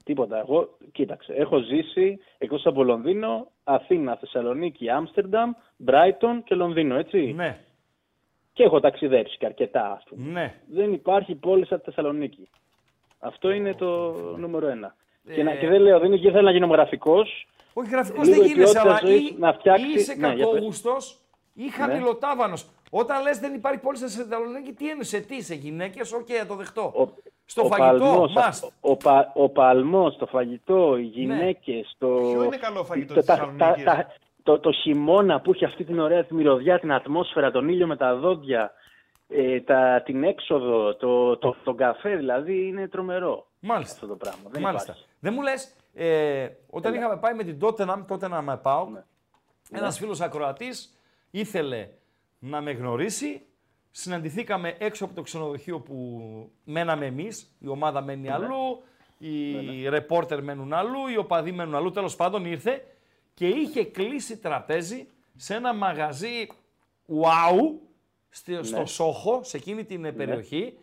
Τίποτα. 0.07 0.39
Εγώ, 0.39 0.77
κοίταξε, 0.93 1.33
έχω 1.33 1.59
ζήσει 1.59 2.19
εκτός 2.39 2.67
από 2.67 2.83
Λονδίνο 2.85 3.51
Αθήνα, 3.65 4.17
Θεσσαλονίκη, 4.17 4.89
Άμστερνταμ, 4.91 5.51
Μπράιτον 5.77 6.43
και 6.43 6.55
Λονδίνο, 6.55 6.97
έτσι. 6.97 7.33
Ναι, 7.37 7.59
Και 8.53 8.63
έχω 8.63 8.81
ταξιδέψει 8.81 9.37
και 9.39 9.47
αρκετά, 9.47 9.93
ας 9.93 10.03
πούμε. 10.09 10.31
ναι. 10.31 10.55
Δεν 10.69 10.93
υπάρχει 10.93 11.35
πόλη 11.35 11.67
σαν 11.67 11.79
τη 11.79 11.85
Θεσσαλονίκη. 11.85 12.49
Αυτό 13.19 13.51
είναι 13.51 13.75
το 13.75 14.13
νούμερο 14.37 14.67
ένα. 14.69 14.95
Και, 15.35 15.43
να, 15.43 15.51
Ε, 15.53 15.57
και 15.57 15.67
δεν 15.69 15.81
λέω, 15.81 15.99
δεν 15.99 16.13
ήθελα 16.13 16.43
να 16.43 16.51
γίνω 16.51 16.67
γραφικός. 16.67 17.47
Όχι, 17.73 17.91
γραφικός 17.91 18.27
Λίγο 18.27 18.41
δεν 18.41 18.45
η 18.51 18.53
γίνεσαι, 18.53 18.73
ποιότητα 18.73 18.91
αλλά 18.97 19.01
ζωής 19.07 19.31
ή, 19.31 19.35
να 19.39 19.53
φτιάξει- 19.53 19.87
ή 19.89 19.93
είσαι 19.93 20.15
Ναι, 20.15 20.27
για 20.27 20.37
πες. 20.37 20.45
κακόγουστο 20.45 20.97
ή 21.55 21.69
χαμηλοτάβανος. 21.69 22.69
Όταν 22.91 23.23
λες 23.23 23.39
δεν 23.39 23.55
υπάρχει 23.55 23.81
πόλη 23.81 23.97
στη 23.97 24.09
Θεσσαλονίκη, 24.09 24.73
τι 24.73 24.85
είναι, 24.89 25.03
σε 25.05 25.21
τι, 25.21 25.43
σε 25.43 25.55
γυναίκες, 25.55 26.13
οκ, 26.13 26.27
θα 26.41 26.47
το 26.47 26.55
δεχτώ. 26.55 26.83
Ο, 26.97 27.09
Στο 27.47 27.63
ο 27.63 27.67
φαγητό, 27.67 28.05
παλμός, 28.05 28.33
must. 28.37 28.69
Ο, 28.81 28.97
πα, 28.97 29.33
ο 29.35 29.49
παλμός, 29.49 30.17
το 30.17 30.27
φαγητό, 30.27 30.97
οι 30.97 31.03
γυναίκες, 31.03 31.95
το... 31.99 32.07
Ποιο 32.09 32.43
είναι 32.45 32.57
καλό 32.57 32.85
φαγητό 32.85 33.15
το, 33.15 33.21
της 33.21 33.29
τα- 33.29 33.35
Θεσσαλονίκης; 33.35 33.85
τα- 33.85 33.95
τα- 33.95 34.13
το, 34.43 34.59
το 34.59 34.73
χειμώνα 34.73 35.41
που 35.41 35.53
έχει 35.53 35.65
αυτή 35.65 35.85
την 35.85 35.99
ωραία 36.01 36.25
τη 36.25 36.35
μυρωδιά, 36.35 36.79
την 36.81 36.93
ατμόσφαιρα, 36.93 37.51
τον 37.51 37.69
ήλιο 37.69 37.87
με 37.87 37.97
τα 37.97 38.17
δόντια, 38.17 38.73
ε, 39.29 39.61
τα, 39.61 40.03
την 40.05 40.25
έξοδο, 40.25 40.95
το, 40.95 41.37
το, 41.37 41.57
τον 41.65 41.77
καφέ, 41.77 42.17
δηλαδή 42.17 42.67
είναι 42.67 42.89
τρομερό 42.89 43.47
Μάλιστα. 43.61 43.95
αυτό 43.95 44.07
το 44.07 44.15
πράγμα. 44.15 44.49
Δεν 44.51 44.63
Μάλιστα. 44.63 44.93
υπάρχει. 44.93 45.09
Δεν 45.21 45.33
μου 45.35 45.43
λες, 45.43 45.75
ε, 45.95 46.49
όταν 46.71 46.95
είχαμε 46.95 47.17
πάει 47.17 47.35
με 47.35 47.43
την 47.45 47.59
Tottenham, 47.63 48.05
Tottenham 48.09 48.41
με 48.43 48.57
πάω, 48.57 48.89
Ναι. 48.91 49.79
ένας 49.79 49.99
φίλος 49.99 50.21
ακροατής 50.21 50.99
ήθελε 51.31 51.89
να 52.39 52.61
με 52.61 52.73
γνωρίσει. 52.73 53.47
Συναντηθήκαμε 54.01 54.75
έξω 54.79 55.05
από 55.05 55.15
το 55.15 55.23
ξενοδοχείο 55.23 55.81
που 55.81 56.21
μέναμε 56.65 57.07
εμείς. 57.07 57.57
Η 57.59 57.69
ομάδα 57.69 58.01
Ναι. 58.01 58.07
μένει 58.07 58.31
αλλού, 58.31 58.83
οι 59.19 59.89
ρεπόρτερ 59.89 60.43
μένουν 60.43 60.73
αλλού, 60.73 61.07
οι 61.13 61.17
οπαδοί 61.17 61.53
μένουν 61.53 61.75
αλλού. 61.75 61.91
Τέλος 61.91 62.17
πάντων 62.17 62.45
ήρθε 62.45 62.85
και 63.35 63.47
είχε 63.49 63.85
κλείσει 63.85 64.37
τραπέζι 64.39 65.07
σε 65.37 65.55
ένα 65.55 65.75
μαγαζί 65.75 66.47
wow 67.09 67.75
στη- 68.29 68.59
στο 68.65 68.79
Ναι. 68.79 68.87
Σόχο, 68.87 69.41
σε 69.43 69.57
εκείνη 69.57 69.85
την 69.85 70.05
ε, 70.05 70.13
περιοχή. 70.13 70.79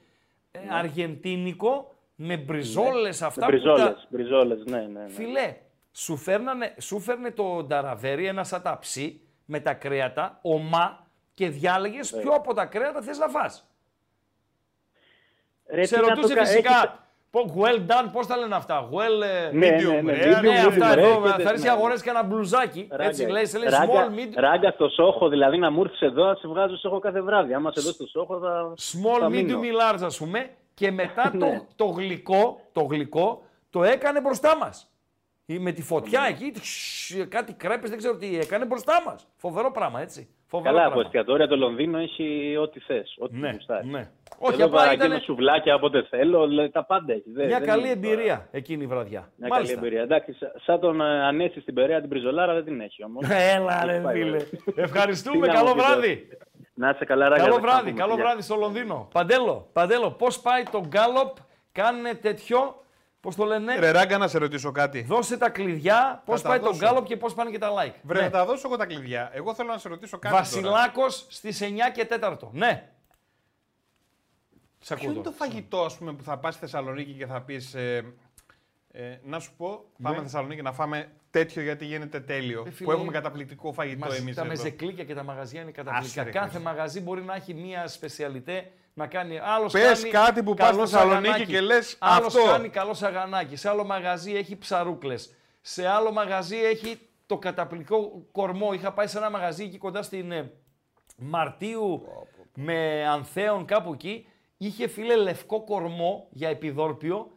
ε, 0.51 0.59
Αργεντίνικο 0.71 1.95
με 2.15 2.37
μπριζόλες 2.37 3.21
αυτά 3.21 3.39
που 3.45 3.51
τα... 3.51 3.57
Μπριζόλες, 3.57 4.07
μπριζόλες, 4.09 4.63
ναι, 4.65 4.77
ναι. 4.77 4.99
ναι. 5.01 5.09
Φιλέ, 5.09 5.55
σου, 5.91 6.17
φέρνανε, 6.17 6.75
σου 6.79 6.99
φέρνε 6.99 7.31
το 7.31 7.63
νταραβέρι 7.63 8.25
ένα 8.25 8.43
σαν 8.43 8.61
ταψί 8.61 9.21
με 9.45 9.59
τα 9.59 9.73
κρέατα, 9.73 10.39
ομά 10.41 11.02
και 11.33 11.49
διάλεγες 11.49 12.11
Ναι. 12.11 12.21
ποιο 12.21 12.31
από 12.31 12.53
τα 12.53 12.65
κρέατα 12.65 13.01
θες 13.01 13.17
να 13.17 13.27
φας. 13.27 13.67
Ρε, 15.69 15.85
Σε 15.85 15.95
τι 15.95 16.01
να 16.01 16.07
το 16.07 16.13
ρωτούσε 16.13 16.33
κα- 16.33 16.45
φυσικά, 16.45 16.69
έχεις- 16.75 16.91
πω, 17.29 17.55
well 17.57 17.77
done, 17.91 18.09
πώς 18.11 18.27
τα 18.27 18.37
λένε 18.37 18.55
αυτά, 18.55 18.89
well... 18.91 19.21
ε, 19.23 19.49
Ναι, 19.53 19.69
ναι, 19.69 19.77
medium 19.77 20.03
ναι, 20.03 20.13
rare, 20.13 20.37
medium, 20.37 20.41
ναι, 20.41 20.63
medium 20.63 20.67
αυτά 20.67 20.93
rare 20.93 20.97
εδώ, 20.97 21.21
και 21.21 21.27
θα 21.29 21.35
τε- 21.35 21.45
έρθει 21.47 21.61
ναι. 21.61 21.67
να 21.67 21.73
αγοράσει 21.73 22.03
και 22.03 22.09
ένα 22.09 22.23
μπλουζάκι, 22.23 22.87
έτσι 22.99 23.21
Ράγκα, 23.21 23.33
λέει, 23.33 23.45
σε 23.45 23.57
λέει 23.57 23.69
ράγκα- 23.69 24.07
small, 24.09 24.19
medium, 24.19 24.31
Ράγκα 24.35 24.71
στο 24.71 24.87
Σόχο, 24.89 25.27
δηλαδή 25.29 25.57
να 25.57 25.71
μου 25.71 25.81
έρθεις 25.83 26.01
εδώ, 26.01 26.25
να 26.25 26.35
σε 26.35 26.47
βγάζω 26.47 26.77
Σόχο 26.77 26.99
κάθε 26.99 27.21
βράδυ. 27.21 27.53
Άμα 27.53 27.71
σε 27.71 27.81
δω 27.81 27.91
στο 27.91 28.05
Σόχο 28.07 28.39
θα. 28.39 28.73
small, 28.77 29.19
θα 29.19 29.29
μείνω. 29.29 29.59
medium 29.59 29.63
ή 29.63 29.69
large 29.81 30.01
ας 30.03 30.17
πούμε 30.17 30.49
και 30.73 30.91
μετά 30.91 31.31
το, 31.31 31.45
Ναι. 31.45 31.61
το 31.75 31.85
γλυκό, 31.85 32.61
το 32.71 32.81
γλυκό 32.83 33.43
το 33.69 33.83
έκανε 33.83 34.21
μπροστά 34.21 34.57
μας. 34.57 34.87
Ή 35.45 35.59
Με 35.59 35.71
τη 35.71 35.81
φωτιά 35.81 36.21
Ναι. 36.21 36.27
εκεί, 36.27 36.51
τш, 36.51 37.15
κάτι 37.29 37.53
κρέπες, 37.53 37.89
δεν 37.89 37.97
ξέρω 37.97 38.17
τι 38.17 38.37
έκανε 38.39 38.65
μπροστά 38.65 39.01
μας. 39.05 39.27
Φοβερό 39.35 39.71
πράγμα, 39.71 40.01
έτσι. 40.01 40.29
Φοβερό 40.55 40.73
Καλά, 40.73 40.85
από 40.85 40.93
πράγμα. 40.93 41.01
εστιατόρια 41.05 41.47
το 41.47 41.55
Λονδίνο 41.57 41.97
έχει 41.97 42.55
ό,τι 42.61 42.79
θες. 42.79 43.15
Ό,τι 43.19 43.37
Ναι, 43.37 43.51
γουστάρεις. 43.51 43.91
ναι. 43.91 44.09
Όχι, 44.37 44.53
Εδώ 44.53 44.65
απλά 44.65 44.77
παραγγέλνω 44.77 45.13
ήταν 45.13 45.25
σουβλάκια 45.25 45.75
όποτε 45.75 46.03
θέλω, 46.09 46.47
λέει, 46.47 46.69
τα 46.69 46.83
πάντα 46.85 47.13
έχει. 47.13 47.23
Δεν- 47.33 47.45
μια 47.47 47.59
δεν 47.59 47.67
καλή 47.67 47.87
είναι 47.87 47.95
τώρα- 47.95 48.07
εμπειρία 48.13 48.47
εκείνη 48.51 48.83
η 48.83 48.87
βραδιά. 48.87 49.29
Μια 49.35 49.47
Μάλιστα. 49.47 49.75
καλή 49.75 49.85
εμπειρία. 49.87 50.03
Εντάξει, 50.03 50.33
σα- 50.39 50.59
σαν 50.59 50.79
τον 50.79 51.01
ε, 51.01 51.25
Ανέση 51.25 51.59
στην 51.61 51.73
Περαία 51.73 51.99
την 51.99 52.09
Μπριζολάρα 52.09 52.53
δεν 52.53 52.63
την 52.63 52.81
έχει 52.81 53.03
όμως. 53.03 53.23
Έλα 53.55 53.85
ρε 53.85 53.99
Πάει, 53.99 54.15
φίλε. 54.15 54.29
ωραία. 54.35 54.45
Ευχαριστούμε, 54.75 55.47
Τι 55.47 55.53
να 55.53 55.53
καλό 55.59 55.67
μου 55.69 55.73
πείτε. 55.75 55.87
βράδυ. 55.87 56.27
Να 56.73 56.89
είσαι 56.89 57.05
καλά, 57.05 57.29
ράγκα. 57.29 57.41
Καλό 57.43 57.55
δεν 57.55 57.63
θα 57.63 57.69
βράδυ, 57.69 57.89
πούμε, 57.89 57.99
καλό 58.01 58.11
φιλιά. 58.11 58.25
βράδυ 58.25 58.41
στο 58.41 58.55
Λονδίνο. 58.55 59.07
Παντέλο, 59.13 59.69
Παντέλο, 59.73 60.11
πώς 60.11 60.39
πάει 60.39 60.63
το 60.71 60.83
γκάλοπ, 60.87 61.35
κάνε 61.71 62.13
τέτοιο, 62.13 62.82
πώς 63.23 63.35
το 63.35 63.45
λένε, 63.45 63.75
Ρε 63.79 63.91
Ράγκα, 63.91 64.17
να 64.17 64.27
σε 64.27 64.37
ρωτήσω 64.37 64.71
κάτι. 64.71 65.01
δώσε 65.01 65.37
τα 65.37 65.49
κλειδιά, 65.49 66.21
πώς 66.25 66.41
τα 66.41 66.49
πάει 66.49 66.59
το 66.59 66.65
δώσω. 66.65 66.77
γκάλοπ 66.79 67.05
και 67.05 67.17
πώς 67.17 67.33
πάνε 67.33 67.49
και 67.51 67.57
τα 67.57 67.69
like. 67.71 67.93
Βρε, 68.03 68.17
Ναι. 68.19 68.23
θα 68.25 68.29
τα 68.31 68.45
δώσω 68.45 68.67
εγώ 68.67 68.77
τα 68.77 68.85
κλειδιά. 68.85 69.29
Εγώ 69.33 69.53
θέλω 69.53 69.69
να 69.71 69.77
σε 69.77 69.89
ρωτήσω 69.89 70.17
κάτι. 70.17 70.33
τώρα. 70.33 70.43
Βασιλάκος 70.45 71.25
στις 71.29 71.61
9 71.61 71.89
και 71.93 72.05
4. 72.05 72.49
Ναι. 72.51 72.89
Σ' 74.79 74.87
Ποιο 74.87 74.95
ακούω 74.95 75.05
είναι 75.11 75.15
το 75.23 75.31
τώρα. 75.31 75.35
φαγητό, 75.35 75.83
ας 75.85 75.97
πούμε, 75.97 76.13
που 76.13 76.23
θα 76.23 76.37
πας 76.37 76.53
στη 76.53 76.63
Θεσσαλονίκη 76.63 77.11
και 77.13 77.25
θα 77.25 77.41
πεις... 77.41 77.73
Ε, 77.73 78.13
ε, 78.91 79.17
να 79.23 79.39
σου 79.39 79.53
πω, 79.57 79.85
πάμε 80.01 80.21
Θεσσαλονίκη 80.21 80.61
να 80.61 80.71
φάμε 80.73 81.11
τέτοιο 81.29 81.61
γιατί 81.61 81.85
γίνεται 81.85 82.19
τέλειο. 82.19 82.61
Ναι. 82.63 82.69
Ε, 82.69 82.71
φίλε, 82.71 82.87
που 82.87 82.91
έχουμε 82.97 83.11
καταπληκτικό 83.11 83.73
φαγητό 83.73 84.05
Μας- 84.05 84.17
εμείς 84.17 84.35
τα 84.35 84.41
εδώ. 84.41 84.49
μεζεκλίκια 84.49 85.03
και 85.03 85.13
τα 85.15 85.23
μαγαζιά 85.23 85.61
είναι 85.61 85.71
καταπληκτικά. 85.71 86.21
Άσε, 86.21 86.23
ρε, 86.23 86.37
Κάθε 86.37 86.49
Χρήστο. 86.49 86.69
μαγαζί 86.69 87.01
μπορεί 87.01 87.21
να 87.21 87.35
έχει 87.35 87.53
μία 87.53 87.87
σπεσιαλιτέ 87.87 88.71
να 88.93 89.07
κάνει. 89.07 89.39
Άλλος 89.43 89.71
Πες 89.71 89.83
κάνει 89.99 90.09
κάτι 90.09 90.43
που 90.43 90.53
πας 90.53 90.69
καλός 90.69 90.87
στη 90.89 90.97
Θεσσαλονίκη 90.97 91.27
σαγανάκι. 91.29 91.51
και 91.51 91.61
λες 91.61 91.95
Άλλος 91.99 92.35
αυτό. 92.35 92.49
κάνει 92.51 92.69
καλός 92.69 92.97
σαγανάκι. 92.97 93.55
Σε 93.55 93.69
άλλο 93.69 93.83
μαγαζί 93.85 94.33
έχει 94.33 94.57
ψαρούκλες. 94.57 95.35
Σε 95.61 95.87
άλλο 95.87 96.11
μαγαζί 96.11 96.57
έχει 96.57 96.99
το 97.25 97.37
καταπληκτικό 97.37 98.25
κορμό. 98.31 98.73
Είχα 98.73 98.93
πάει 98.93 99.07
σε 99.07 99.17
ένα 99.17 99.29
μαγαζί 99.29 99.63
εκεί 99.63 99.77
κοντά 99.77 100.01
στην 100.01 100.31
ε, 100.31 100.51
Μαρτίου 101.17 102.07
με 102.55 103.05
Ανθέων 103.07 103.65
κάπου 103.65 103.93
εκεί. 103.93 104.27
Είχε 104.57 104.87
φίλε 104.87 105.15
λευκό 105.15 105.63
κορμό 105.63 106.27
για 106.31 106.49
επιδόρπιο. 106.49 107.31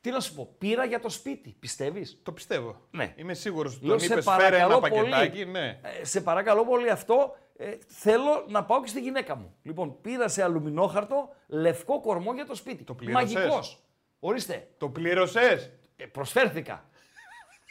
Τι 0.00 0.10
να 0.12 0.20
σου 0.20 0.34
πω, 0.34 0.54
πήρα 0.58 0.84
για 0.84 1.00
το 1.00 1.08
σπίτι, 1.08 1.56
πιστεύεις; 1.60 2.20
Το 2.22 2.32
πιστεύω. 2.32 2.80
Ναι. 2.90 3.12
Είμαι 3.16 3.34
σίγουρος. 3.34 3.80
Λέω, 3.82 3.90
Τον 3.90 4.00
σε 4.00 4.12
είπες 4.12 4.24
φέρε 4.24 4.56
ένα 4.56 4.68
παρακαλώ 4.68 4.80
πακετάκι. 4.80 5.30
πολύ. 5.30 5.46
Ναι. 5.50 5.80
Ε, 6.00 6.04
σε 6.04 6.20
παρακαλώ 6.20 6.64
πολύ 6.64 6.90
αυτό. 6.90 7.36
Ε, 7.58 7.76
θέλω 7.86 8.44
να 8.48 8.64
πάω 8.64 8.80
και 8.82 8.88
στη 8.88 9.00
γυναίκα 9.00 9.36
μου. 9.36 9.54
Λοιπόν, 9.62 10.00
πήρα 10.00 10.28
σε 10.28 10.42
αλουμινόχαρτο 10.42 11.34
λευκό 11.46 12.00
κορμό 12.00 12.32
για 12.34 12.46
το 12.46 12.54
σπίτι. 12.54 12.84
Το 12.84 12.94
πλήρωσες; 12.94 13.34
Μαγικός. 13.34 13.78
Ορίστε. 14.20 14.68
Το 14.78 14.88
πλήρωσες; 14.88 15.70
Ε, 15.96 16.04
προσφέρθηκα. 16.06 16.84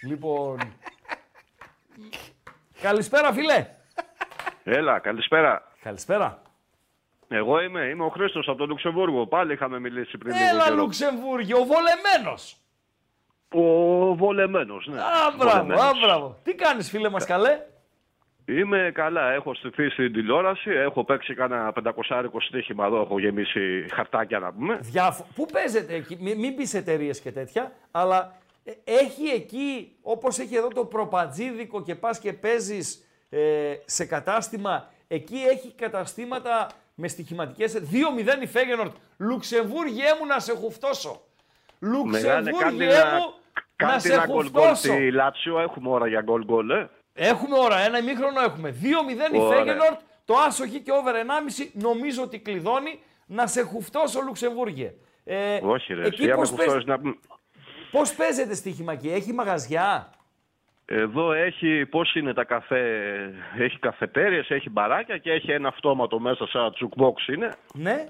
λοιπόν. 0.01 0.59
Καλησπέρα, 2.81 3.33
φίλε. 3.33 3.67
Έλα, 4.63 4.99
καλησπέρα. 4.99 5.71
Καλησπέρα. 5.81 6.41
Εγώ 7.27 7.61
είμαι, 7.61 7.81
είμαι 7.81 8.03
ο 8.03 8.09
Χρήστος 8.09 8.47
από 8.47 8.57
το 8.57 8.65
Λουξεμβούργο. 8.65 9.27
Πάλι 9.27 9.53
είχαμε 9.53 9.79
μιλήσει 9.79 10.17
πριν 10.17 10.35
λίγο 10.35 10.47
Έλα, 10.49 10.63
καιρό. 10.63 10.75
Λουξεμβούργιο, 10.75 11.57
ο 11.59 11.63
βολεμένος. 11.65 12.57
Ο 13.53 14.15
βολεμένος, 14.15 14.87
ναι. 14.87 15.01
Α, 15.01 15.05
μπράβο, 15.37 15.53
Βολεμένος. 15.63 15.81
α, 15.83 15.91
μπράβο. 16.05 16.39
Τι 16.43 16.55
κάνεις, 16.55 16.89
φίλε 16.89 17.09
μας, 17.09 17.25
καλέ; 17.25 17.59
Είμαι 18.47 18.91
καλά, 18.93 19.31
έχω 19.31 19.53
στηθεί 19.53 19.89
στην 19.89 20.13
τηλεόραση, 20.13 20.69
έχω 20.69 21.03
παίξει 21.03 21.33
κάνα 21.33 21.73
500 22.07 22.23
στοίχημα 22.39 22.85
εδώ, 22.85 23.01
έχω 23.01 23.19
γεμίσει 23.19 23.85
χαρτάκια 23.93 24.39
να 24.39 24.53
πούμε. 24.53 24.79
Διάφο... 24.81 25.27
Πού 25.35 25.45
παίζετε 25.45 25.93
εκεί, 25.95 26.17
μην, 26.21 26.39
μην 26.39 26.55
πεις 26.55 26.73
εταιρείες 26.73 27.21
και 27.21 27.31
τέτοια, 27.31 27.71
αλλά 27.91 28.35
ε, 28.63 28.71
έχει 28.83 29.27
εκεί, 29.27 29.95
όπως 30.01 30.39
έχει 30.39 30.55
εδώ 30.55 30.67
το 30.67 30.85
προπατζίδικο 30.85 31.83
και 31.83 31.95
πας 31.95 32.19
και 32.19 32.33
παίζεις 32.33 33.05
ε, 33.29 33.73
σε 33.85 34.05
κατάστημα, 34.05 34.91
εκεί 35.07 35.37
έχει 35.51 35.73
καταστήματα 35.75 36.67
με 36.95 37.07
στοιχηματικές 37.07 37.73
2-0 37.73 38.41
η 38.41 38.47
Φέγενορτ. 38.47 38.95
Λουξεμβούργιέ 39.17 40.05
μου 40.19 40.25
να 40.25 40.39
σε 40.39 40.53
χουφτώσω. 40.53 41.21
Μεγάλε, 41.79 42.49
Λουξεμβούργιέ 42.49 42.87
κάντε 42.87 42.95
ένα, 42.95 43.15
μου 43.15 43.33
να 43.81 43.87
κάντε 43.87 43.99
σε 43.99 44.13
ένα 44.13 44.25
γκολ 44.25 44.49
γκολ 44.49 44.63
χουφτώσω. 44.63 44.93
στη 44.93 45.11
Λάτσιο, 45.11 45.59
έχουμε 45.59 45.89
ώρα 45.89 46.07
για 46.07 46.21
γκολ 46.21 46.43
γκολ, 46.43 46.69
ε. 46.69 46.89
Έχουμε 47.17 47.57
ώρα, 47.57 47.79
ένα 47.79 47.97
ημίχρονο 47.97 48.41
έχουμε. 48.41 48.69
2-0 48.81 49.35
η 49.35 49.37
Ωραία. 49.39 49.57
Φέγενορτ, 49.57 49.99
το 50.25 50.33
άσοχη 50.47 50.79
και 50.79 50.91
over 50.91 51.13
1,5 51.15 51.69
νομίζω 51.73 52.23
ότι 52.23 52.39
κλειδώνει 52.39 52.99
να 53.25 53.47
σε 53.47 53.61
χουφτώσω 53.61 54.21
Λουξεμβούργιε. 54.21 54.93
Ε, 55.23 55.59
Όχι 55.63 55.93
ρε, 55.93 56.05
εκεί 56.05 56.21
εσύ 56.21 56.31
άμα 56.31 56.39
πώς, 56.39 56.47
έχω 56.49 56.57
παίζ- 56.57 56.71
φτώσει 56.71 56.87
να 56.87 56.99
πούμε. 56.99 57.15
πώς 57.91 58.13
παίζετε 58.15 58.55
στοίχημα 58.55 58.93
εκεί, 58.93 59.09
έχει 59.09 59.33
μαγαζιά; 59.33 60.09
Εδώ 60.85 61.31
έχει, 61.31 61.85
πώς 61.85 62.15
είναι 62.15 62.33
τα 62.33 62.43
καφέ, 62.43 62.81
έχει 63.57 63.79
καφετέριες, 63.79 64.49
έχει 64.49 64.69
μπαράκια 64.69 65.17
και 65.17 65.31
έχει 65.31 65.51
ένα 65.51 65.67
αυτόματο 65.67 66.19
μέσα 66.19 66.47
σαν 66.47 66.73
τσουκμπόξ 66.73 67.27
είναι. 67.27 67.55
Ναι, 67.73 68.05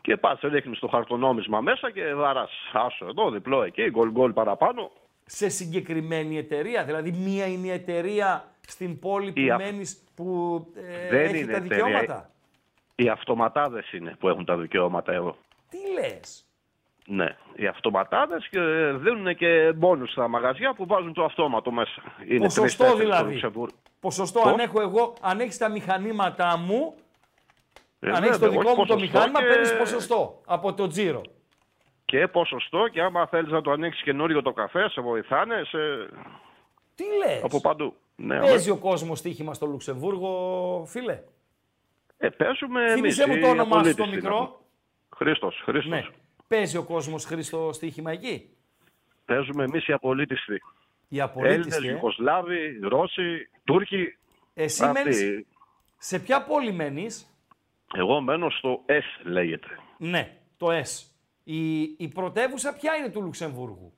Και 0.00 0.16
πας, 0.16 0.40
ρίχνεις 0.42 0.78
το 0.78 0.86
χαρτονόμισμα 0.88 1.60
μέσα 1.60 1.90
και 1.90 2.04
δαράς. 2.04 2.50
Άσο 2.72 3.06
εδώ, 3.06 3.30
διπλό 3.30 3.62
εκεί, 3.62 3.90
γκολ 3.90 4.10
γκολ 4.10 4.32
παραπάνω. 4.32 4.90
Σε 5.26 5.48
συγκεκριμένη 5.48 6.38
εταιρεία. 6.38 6.84
Δηλαδή, 6.84 7.10
μία 7.12 7.46
είναι 7.46 7.66
η 7.66 7.70
εταιρεία 7.70 8.44
στην 8.66 8.98
πόλη 8.98 9.32
που 9.32 9.40
Η 9.40 9.50
α- 9.50 9.56
μένεις 9.56 10.02
που 10.14 10.58
ε, 10.76 11.08
Δεν 11.08 11.20
έχει 11.24 11.38
είναι 11.38 11.52
τα 11.52 11.56
εταιρεία. 11.56 11.84
δικαιώματα. 11.84 12.30
Οι 12.94 13.08
αυτοματάδες 13.08 13.92
είναι 13.92 14.16
που 14.18 14.28
έχουν 14.28 14.44
τα 14.44 14.56
δικαιώματα 14.56 15.12
εδώ. 15.12 15.36
Τι 15.68 15.78
λες; 15.92 16.44
Ναι, 17.06 17.36
οι 17.56 17.66
αυτοματάδες 17.66 18.48
και 18.50 18.60
δίνουν 18.96 19.36
και 19.36 19.72
μπόνους 19.76 20.10
στα 20.10 20.28
μαγαζιά 20.28 20.74
που 20.74 20.86
βάζουν 20.86 21.12
το 21.12 21.24
αυτόματο 21.24 21.70
μέσα. 21.72 22.02
Είναι 22.28 22.38
Ποσοστό 22.38 22.60
τρεις-τέσσερις 22.60 22.96
στο 22.96 23.04
δηλαδή. 23.06 23.32
Λουξεμβούργο. 23.32 23.74
Ποσοστό 24.00 24.40
Πώς; 24.40 24.52
αν 24.52 24.58
έχω 24.58 24.80
εγώ, 24.80 25.14
αν 25.20 25.40
έχεις 25.40 25.58
τα 25.58 25.68
μηχανήματά 25.68 26.56
μου, 26.58 26.94
Ε, 28.00 28.10
αν 28.10 28.22
έχεις 28.22 28.38
το 28.38 28.44
βέβαια, 28.44 28.58
δικό 28.58 28.70
όχι 28.70 28.78
μου 28.80 28.86
το 28.86 28.94
ποσοστό 28.94 29.18
μηχάνημα, 29.18 29.40
και- 29.40 29.46
παίρνεις 29.46 29.76
ποσοστό 29.76 30.40
από 30.46 30.74
το 30.74 30.86
τζίρο. 30.86 31.22
Και 32.14 32.28
ποσοστό 32.28 32.88
και 32.88 33.02
άμα 33.02 33.26
θέλεις 33.26 33.50
να 33.50 33.60
το 33.60 33.70
ανοίξεις 33.70 34.02
καινούριο 34.02 34.42
το 34.42 34.52
καφέ, 34.52 34.88
σε 34.88 35.00
βοηθάνε. 35.00 35.62
Σε... 35.64 35.78
Τι 36.94 37.04
λες; 37.04 37.42
Από 37.42 37.60
παντού. 37.60 37.94
Ναι, 38.16 38.40
Παίζει 38.40 38.70
ο 38.70 38.76
κόσμος 38.76 39.18
στοίχημα 39.18 39.54
στο 39.54 39.66
Λουξεμβούργο, 39.66 40.84
φίλε; 40.86 41.22
Ε, 42.18 42.28
παίζουμε 42.28 42.80
εμείς, 42.82 42.94
Θύμησε 42.94 43.26
μου 43.26 43.34
οι 43.34 43.40
το 43.40 43.48
όνομά 43.48 43.64
σου 43.64 43.78
απολύτες 43.78 43.94
το 43.94 44.02
είναι. 44.02 44.14
μικρό. 44.14 44.60
Χρήστος, 45.16 45.60
Χρήστος. 45.64 45.90
Ναι. 45.90 46.06
Παίζει 46.48 46.76
ο 46.76 46.84
κόσμος 46.84 47.24
Χρήστο 47.24 47.70
στοίχημα 47.72 48.10
εκεί; 48.10 48.48
Παίζουμε 49.24 49.64
εμείς 49.64 49.88
οι 49.88 49.92
απολύτιστοι. 49.92 50.54
Οι 51.08 51.20
Έλληνες, 51.20 51.24
απολύτες. 51.24 51.84
Ε. 51.84 51.90
Ιουγκοσλάβοι, 51.90 52.78
Ρώσοι, 52.82 53.48
Τούρκοι. 53.64 54.16
Εσύ 54.54 54.84
αυτοί. 54.84 55.02
μένεις, 55.02 55.46
σε 55.98 56.18
ποια 56.18 56.42
πόλη 56.44 56.72
μένεις, 56.72 57.38
Εγώ 57.94 58.20
μένω 58.20 58.50
στο 58.50 58.80
S 58.86 59.24
λέγεται. 59.24 59.68
Ναι, 59.98 60.36
το 60.56 60.66
S. 60.70 61.13
Η, 61.44 61.80
η 61.82 62.08
πρωτεύουσα 62.08 62.72
ποια 62.74 62.94
είναι 62.94 63.08
του 63.08 63.22
Λουξεμβούργου; 63.22 63.92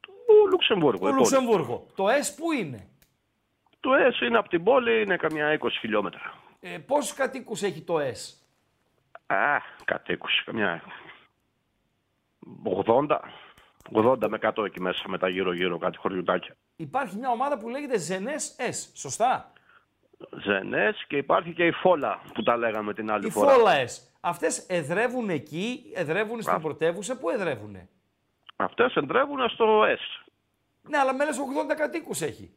Το 0.00 0.48
Λουξεμβούργο. 0.50 0.98
Το 0.98 1.08
η 1.08 1.10
πόλης. 1.10 1.32
Λουξεμβούργο. 1.32 1.86
Το 1.94 2.04
S 2.06 2.34
πού 2.36 2.52
είναι; 2.52 2.88
Το 3.80 3.90
S 3.92 4.22
είναι 4.26 4.38
από 4.38 4.48
την 4.48 4.62
πόλη, 4.62 5.02
είναι 5.02 5.16
καμιά 5.16 5.58
20 5.60 5.68
χιλιόμετρα. 5.80 6.34
Ε, 6.60 6.78
πόσους 6.78 7.14
κατοίκους 7.14 7.62
έχει 7.62 7.80
το 7.80 7.96
S; 7.98 8.34
Α, 9.26 9.58
κατοίκους, 9.84 10.44
καμιά 10.44 10.82
80. 12.64 13.20
80 13.92 14.28
με 14.28 14.38
100 14.42 14.64
εκεί 14.64 14.80
μέσα, 14.80 15.08
με 15.08 15.18
τα 15.18 15.28
γύρω-γύρω 15.28 15.78
κάτι 15.78 15.96
χωριουτάκια. 15.98 16.56
Υπάρχει 16.76 17.16
μια 17.16 17.30
ομάδα 17.30 17.58
που 17.58 17.68
λέγεται 17.68 17.98
Ζενές 17.98 18.56
S. 18.58 18.90
Σωστά; 18.94 19.51
Ζενές 20.44 21.04
και 21.08 21.16
υπάρχει 21.16 21.52
και 21.52 21.66
η 21.66 21.70
Φόλα 21.72 22.22
που 22.34 22.42
τα 22.42 22.56
λέγαμε 22.56 22.94
την 22.94 23.10
άλλη 23.10 23.26
Οι 23.26 23.30
φορά. 23.30 23.52
Φόλα 23.52 23.84
S. 23.84 23.90
Αυτές 24.20 24.58
εδρεύουν 24.68 25.30
εκεί, 25.30 25.92
εδρεύουν 25.94 26.42
στην 26.42 26.54
Α. 26.54 26.60
πρωτεύουσα. 26.60 27.18
Πού 27.18 27.30
εδρεύουν. 27.30 27.76
Αυτές 28.56 28.94
εντρεύουν 28.94 29.48
στο 29.48 29.82
S. 29.82 30.24
Ναι, 30.82 30.98
αλλά 30.98 31.14
με 31.14 31.24
λες 31.24 31.38
80 31.38 31.74
κατοίκους 31.76 32.20
έχει. 32.20 32.52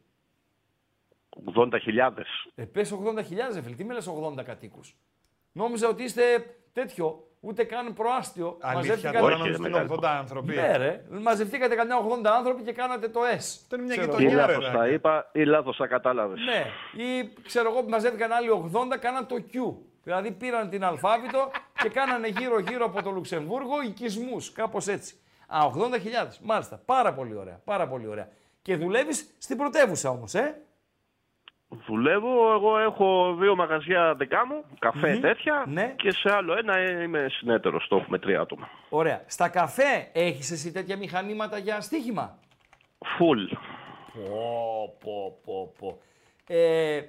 80.000. 1.54 2.24
Ε, 2.54 2.64
πες 2.64 2.92
80.000, 2.92 3.62
φίλε. 3.62 3.74
Τι 3.74 3.84
με 3.84 3.94
λες 3.94 4.08
80 4.08 4.42
κατοίκους; 4.44 4.96
Νόμιζα 5.52 5.88
ότι 5.88 6.02
είστε 6.02 6.22
τέτοιο, 6.72 7.25
ούτε 7.46 7.64
καν 7.64 7.94
προάστιο. 7.94 8.56
Αλήθεια, 8.60 8.74
Μαζεύτηκαν- 8.90 9.22
τώρα 9.22 9.34
Όχι, 9.34 9.42
νομίζω 9.42 9.56
ρε, 9.62 9.62
ότι 9.62 9.68
είναι 9.68 9.78
μεγάλο. 9.78 10.00
80 10.00 10.18
άνθρωποι. 10.18 10.54
Ναι, 10.54 10.76
ρε. 10.76 11.04
Μαζευτήκατε 11.10 11.74
κανένα 11.74 12.00
80 12.00 12.30
άνθρωποι 12.36 12.62
και 12.62 12.72
κάνατε 12.72 13.08
το 13.08 13.20
S. 13.20 13.36
Αυτό 13.36 13.76
είναι 13.76 13.84
μια 13.84 13.96
Ξέρω 13.96 14.12
Ή 14.12 14.22
γειτονιά, 14.22 14.38
εγώ. 14.42 14.46
ρε. 14.46 14.52
λάθος 14.52 14.70
τα 14.72 14.78
Δάκη. 14.78 14.92
είπα 14.94 15.28
ή 15.32 15.44
λάθος 15.44 15.76
τα 15.76 15.86
κατάλαβες. 15.86 16.38
Ναι. 16.44 16.66
Ή 17.04 17.32
ξέρω 17.46 17.70
εγώ, 17.70 17.82
μαζεύτηκαν 17.88 18.32
άλλοι 18.32 18.48
80, 18.50 18.96
κάναν 18.96 19.26
το 19.26 19.36
Q. 19.52 19.74
Δηλαδή 20.02 20.30
πήραν 20.30 20.68
την 20.70 20.84
αλφάβητο 20.84 21.50
και 21.82 21.88
κάνανε 21.88 22.28
γύρω-γύρω 22.28 22.84
από 22.84 23.02
το 23.02 23.10
Λουξεμβούργο 23.10 23.82
οικισμούς. 23.86 24.52
Κάπως 24.52 24.86
έτσι. 24.88 25.14
Α, 25.46 25.58
80.000. 25.64 26.38
Μάλιστα. 26.42 26.80
Πάρα 26.84 27.12
πολύ 27.12 27.34
ωραία. 27.36 27.60
Πάρα 27.64 27.88
πολύ 27.88 28.06
ωραία. 28.06 28.28
Και 28.62 28.76
δουλεύεις 28.76 29.34
στην 29.38 29.56
πρωτεύουσα 29.56 30.10
όμως, 30.10 30.34
ε. 30.34 30.60
Δουλεύω, 31.86 32.52
εγώ 32.52 32.78
έχω 32.78 33.34
δύο 33.38 33.56
μαγαζιά 33.56 34.14
δικά 34.14 34.46
μου, 34.46 34.64
καφέ 34.78 35.16
τέτοια 35.20 35.64
Ναι. 35.68 35.94
και 35.96 36.10
σε 36.10 36.32
άλλο 36.34 36.56
ένα 36.58 37.02
είμαι 37.02 37.26
συνέτερος, 37.30 37.86
το 37.88 37.96
έχουμε 37.96 38.18
τρία 38.18 38.40
άτομα. 38.40 38.68
Ωραία. 38.88 39.22
Στα 39.26 39.48
καφέ 39.48 40.08
έχεις 40.12 40.50
εσύ 40.50 40.72
τέτοια 40.72 40.96
μηχανήματα 40.96 41.58
για 41.58 41.80
στοίχημα; 41.80 42.38
Φουλ. 43.16 43.44
Πω, 44.12 44.96
πω, 45.00 45.38
πω, 45.44 45.72
πω. 45.78 45.98
Ε, 46.46 47.00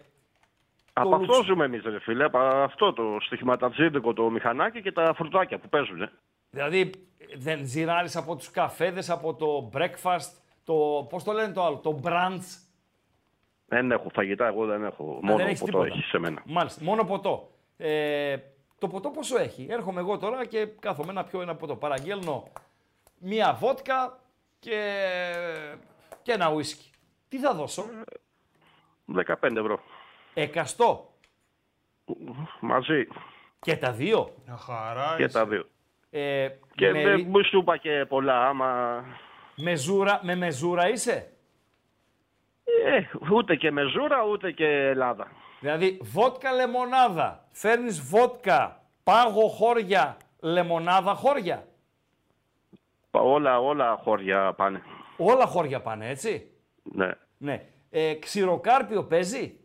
Από 0.94 1.10
Λουξ- 1.10 1.30
αυτό 1.30 1.44
ζούμε 1.44 1.66
εμείς 1.66 1.84
ρε 1.84 2.00
φίλε, 2.00 2.24
από 2.24 2.38
αυτό 2.38 2.94
το 2.94 3.04
στοιχηματατζίδικο 3.20 4.14
το 4.14 4.30
μηχανάκι 4.30 4.82
και 4.82 4.92
τα 4.92 5.14
φρουτάκια 5.16 5.58
που 5.60 5.70
παίζουν. 5.70 6.02
ε. 6.02 6.12
δηλαδή 6.50 6.92
δεν 7.38 7.66
ζυράρεις 7.66 8.16
από 8.16 8.36
τους 8.36 8.52
καφέδες, 8.52 9.10
από 9.10 9.34
το 9.36 9.70
breakfast, 9.74 10.32
το, 10.64 11.08
πώς 11.10 11.24
το 11.24 11.32
λένε 11.32 11.54
το 11.54 11.64
άλλο, 11.66 11.78
το 11.78 12.00
brunch; 12.04 12.67
Δεν 13.70 13.92
έχω 13.92 14.10
φαγητά, 14.14 14.48
εγώ 14.48 14.66
δεν 14.66 14.84
έχω. 14.84 15.04
Α, 15.04 15.20
Μόνο 15.22 15.38
δεν 15.38 15.46
έχεις 15.48 15.60
ποτό 15.60 15.72
τίποτα. 15.72 15.88
έχεις 15.88 16.06
σε 16.06 16.18
μένα. 16.18 16.42
Μάλιστα, 16.46 16.84
μόνο 16.84 17.04
ποτό. 17.04 17.52
Ε, 17.78 18.38
το 18.80 18.88
ποτό 18.88 19.10
πόσο 19.10 19.38
έχει; 19.40 19.68
Έρχομαι 19.70 20.00
εγώ 20.00 20.18
τώρα 20.18 20.46
και 20.46 20.66
κάθομαι 20.80 21.14
να 21.14 21.24
πιω 21.24 21.42
ένα 21.42 21.56
ποτό. 21.56 21.76
Παραγγέλνω 21.76 22.48
μία 23.20 23.54
βότκα 23.60 24.20
και, 24.60 24.94
και 26.22 26.32
ένα 26.32 26.50
ουίσκι. 26.52 26.90
Τι 27.30 27.40
θα 27.40 27.54
δώσω; 27.54 27.86
15 29.16 29.56
ευρώ. 29.56 29.80
Εκαστό. 30.34 31.12
Μαζί 32.60 33.08
Και 33.60 33.78
τα 33.78 33.92
δύο. 33.92 34.34
Μια 34.46 34.58
χαρά. 34.58 35.14
και 35.18 35.24
είσαι. 35.24 35.34
τα 35.38 35.46
δύο. 35.46 35.68
Ε, 36.10 36.48
Και 36.76 36.92
με, 36.92 37.04
δεν 37.04 37.26
μου 37.28 37.44
σου 37.46 37.58
είπα 37.58 37.78
και 37.78 38.06
πολλά, 38.08 38.48
άμα... 38.48 39.04
μεζούρα, 39.56 40.20
με 40.24 40.36
μεζούρα 40.36 40.90
είσαι; 40.90 41.32
Ε, 42.86 43.02
ούτε 43.34 43.56
και 43.56 43.72
μεζούρα, 43.72 44.24
ούτε 44.24 44.52
και 44.52 44.66
Ελλάδα. 44.66 45.28
Δηλαδή, 45.60 46.00
βότκα 46.02 46.52
λεμονάδα. 46.52 47.46
Φέρνεις 47.52 48.02
βότκα, 48.02 48.84
πάγο 49.04 49.48
χώρια, 49.48 50.18
λεμονάδα 50.40 51.14
χώρια. 51.14 51.68
Όλα, 53.12 53.60
όλα 53.60 53.96
χώρια 53.96 54.54
πάνε. 54.54 54.82
Όλα 55.18 55.46
χώρια 55.46 55.82
πάνε, 55.82 56.10
έτσι. 56.10 56.52
Ναι. 56.84 57.12
Ναι. 57.38 57.66
Ε, 57.90 58.14
ξηροκάρπιο 58.14 59.04
παίζει; 59.04 59.60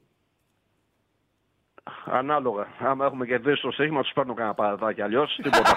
Ανάλογα. 2.04 2.66
Άμα 2.78 3.06
έχουμε 3.06 3.26
κερδίσει 3.26 3.62
το 3.62 3.70
στοίχημα, 3.70 4.02
τους 4.02 4.12
παίρνω 4.12 4.34
κανένα 4.34 4.54
παρατάκι. 4.54 5.02
Αλλιώς 5.02 5.38
τίποτα. 5.42 5.76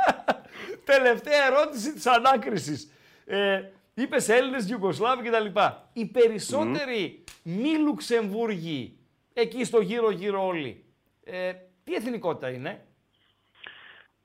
Τελευταία 0.92 1.46
ερώτηση 1.46 1.92
της 1.92 2.06
ανάκρισης. 2.06 2.92
Ε, 3.26 3.62
Είπες 3.98 4.28
Έλληνες, 4.28 4.70
Ιουγκοσλάβοι 4.70 5.28
κτλ. 5.28 5.60
Οι 5.92 6.06
περισσότεροι 6.06 7.24
μη 7.42 7.78
Λουξεμβούργοι 7.78 8.98
εκεί 9.32 9.64
στο 9.64 9.80
γύρω-γύρω 9.80 10.46
όλοι. 10.46 10.84
Ε, 11.24 11.52
τι 11.84 11.94
εθνικότητα 11.94 12.50
είναι; 12.50 12.84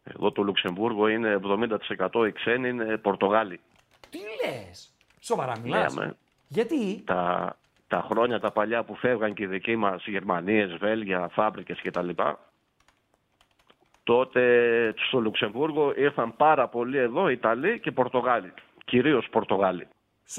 Εδώ 0.04 0.32
το 0.32 0.42
Λουξεμβούργο 0.42 1.08
είναι 1.08 1.40
70% 2.10 2.28
οι 2.28 2.32
ξένοι 2.32 2.70
είναι 2.70 2.98
Πορτογάλοι. 2.98 3.60
Τι 4.10 4.18
λες; 4.18 4.94
Σοβαρά 5.20 5.60
μιλάς; 5.60 5.96
Ναι, 5.96 6.06
με 6.06 6.18
Γιατί; 6.48 7.02
τα, 7.06 7.58
τα 7.88 8.06
χρόνια 8.10 8.40
τα 8.40 8.52
παλιά 8.52 8.84
που 8.84 8.96
φεύγαν 8.96 9.34
και 9.34 9.44
οι 9.44 9.48
δικοί 9.48 9.76
μας 9.76 10.06
Γερμανίες, 10.06 10.78
Βέλγια, 10.78 11.28
φάμπρικες 11.32 11.82
κτλ. 11.82 12.10
Τότε 14.04 14.94
στο 15.08 15.20
Λουξεμβούργο 15.20 15.94
ήρθαν 15.96 16.36
πάρα 16.36 16.68
πολλοί 16.68 16.98
εδώ 16.98 17.30
Ιταλοί 17.30 17.80
και 17.80 17.92
Πορτογάλοι. 17.92 18.54
Κυρίως 18.92 19.28
Πορτογάλοι. 19.32 19.88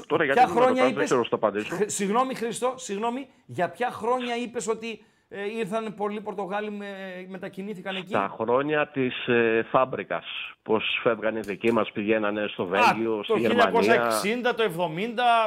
Τώρα 0.07 0.23
γιατί 0.23 0.39
ποια 0.39 0.47
δεν 0.47 0.55
με 0.55 0.61
χρόνια 0.61 0.83
ρωτάς, 0.83 0.83
δεν 0.83 0.91
είπες... 0.93 1.03
ξέρω 1.05 1.19
να 1.19 1.25
στο 1.25 1.35
απαντήσω. 1.35 1.75
Χρ- 1.75 1.89
Συγγνώμη 1.89 2.35
Χριστό, 2.35 2.73
συγγνώμη. 2.75 3.27
Για 3.45 3.69
ποια 3.69 3.91
χρόνια 3.91 4.35
είπες 4.35 4.67
ότι 4.67 5.03
ε, 5.29 5.57
ήρθαν 5.57 5.93
πολλοί 5.95 6.21
Πορτογάλοι 6.21 6.71
με, 6.71 6.87
μετακινήθηκαν 7.29 7.95
εκεί; 7.95 8.11
Τα 8.13 8.35
χρόνια 8.39 8.87
της 8.87 9.27
ε, 9.27 9.65
φάμπρικας. 9.71 10.25
Πώς 10.63 10.99
φεύγαν 11.03 11.35
οι 11.35 11.39
δικοί 11.39 11.71
μας, 11.71 11.91
πηγαίνανε 11.91 12.45
στο 12.47 12.65
Βέλγιο, 12.65 13.19
Α, 13.19 13.23
στη 13.23 13.33
το 13.33 13.39
Γερμανία. 13.39 14.11
1960, 14.51 14.53
το 14.55 14.63
70. 14.63 14.97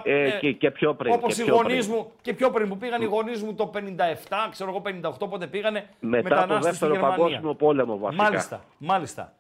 Ε, 0.02 0.30
και, 0.40 0.52
και 0.52 0.70
πιο 0.70 0.94
πριν. 0.94 1.12
Όπως 1.12 1.34
και 1.34 1.42
οι 1.42 1.44
πιο 1.44 1.54
γονείς 1.54 1.86
πριν. 1.86 1.98
μου, 1.98 2.12
και 2.22 2.34
πιο 2.34 2.50
πριν 2.50 2.68
που 2.68 2.76
πήγαν 2.76 3.02
οι 3.02 3.04
γονείς 3.04 3.42
μου 3.42 3.54
το 3.54 3.70
57, 3.74 3.78
ξέρω 4.50 4.70
εγώ 4.70 4.82
58, 5.24 5.28
πότε 5.30 5.46
πήγανε 5.46 5.88
Μετά 6.00 6.22
το 6.28 6.34
μετανάστες 6.34 6.58
στη 6.58 6.68
δεύτερο 6.70 6.92
Γερμανία. 6.92 7.16
παγκόσμιο 7.16 7.54
πόλεμο 7.54 7.98
βασικά. 7.98 8.22
Μάλιστα, 8.22 8.64
μάλιστα. 8.78 9.32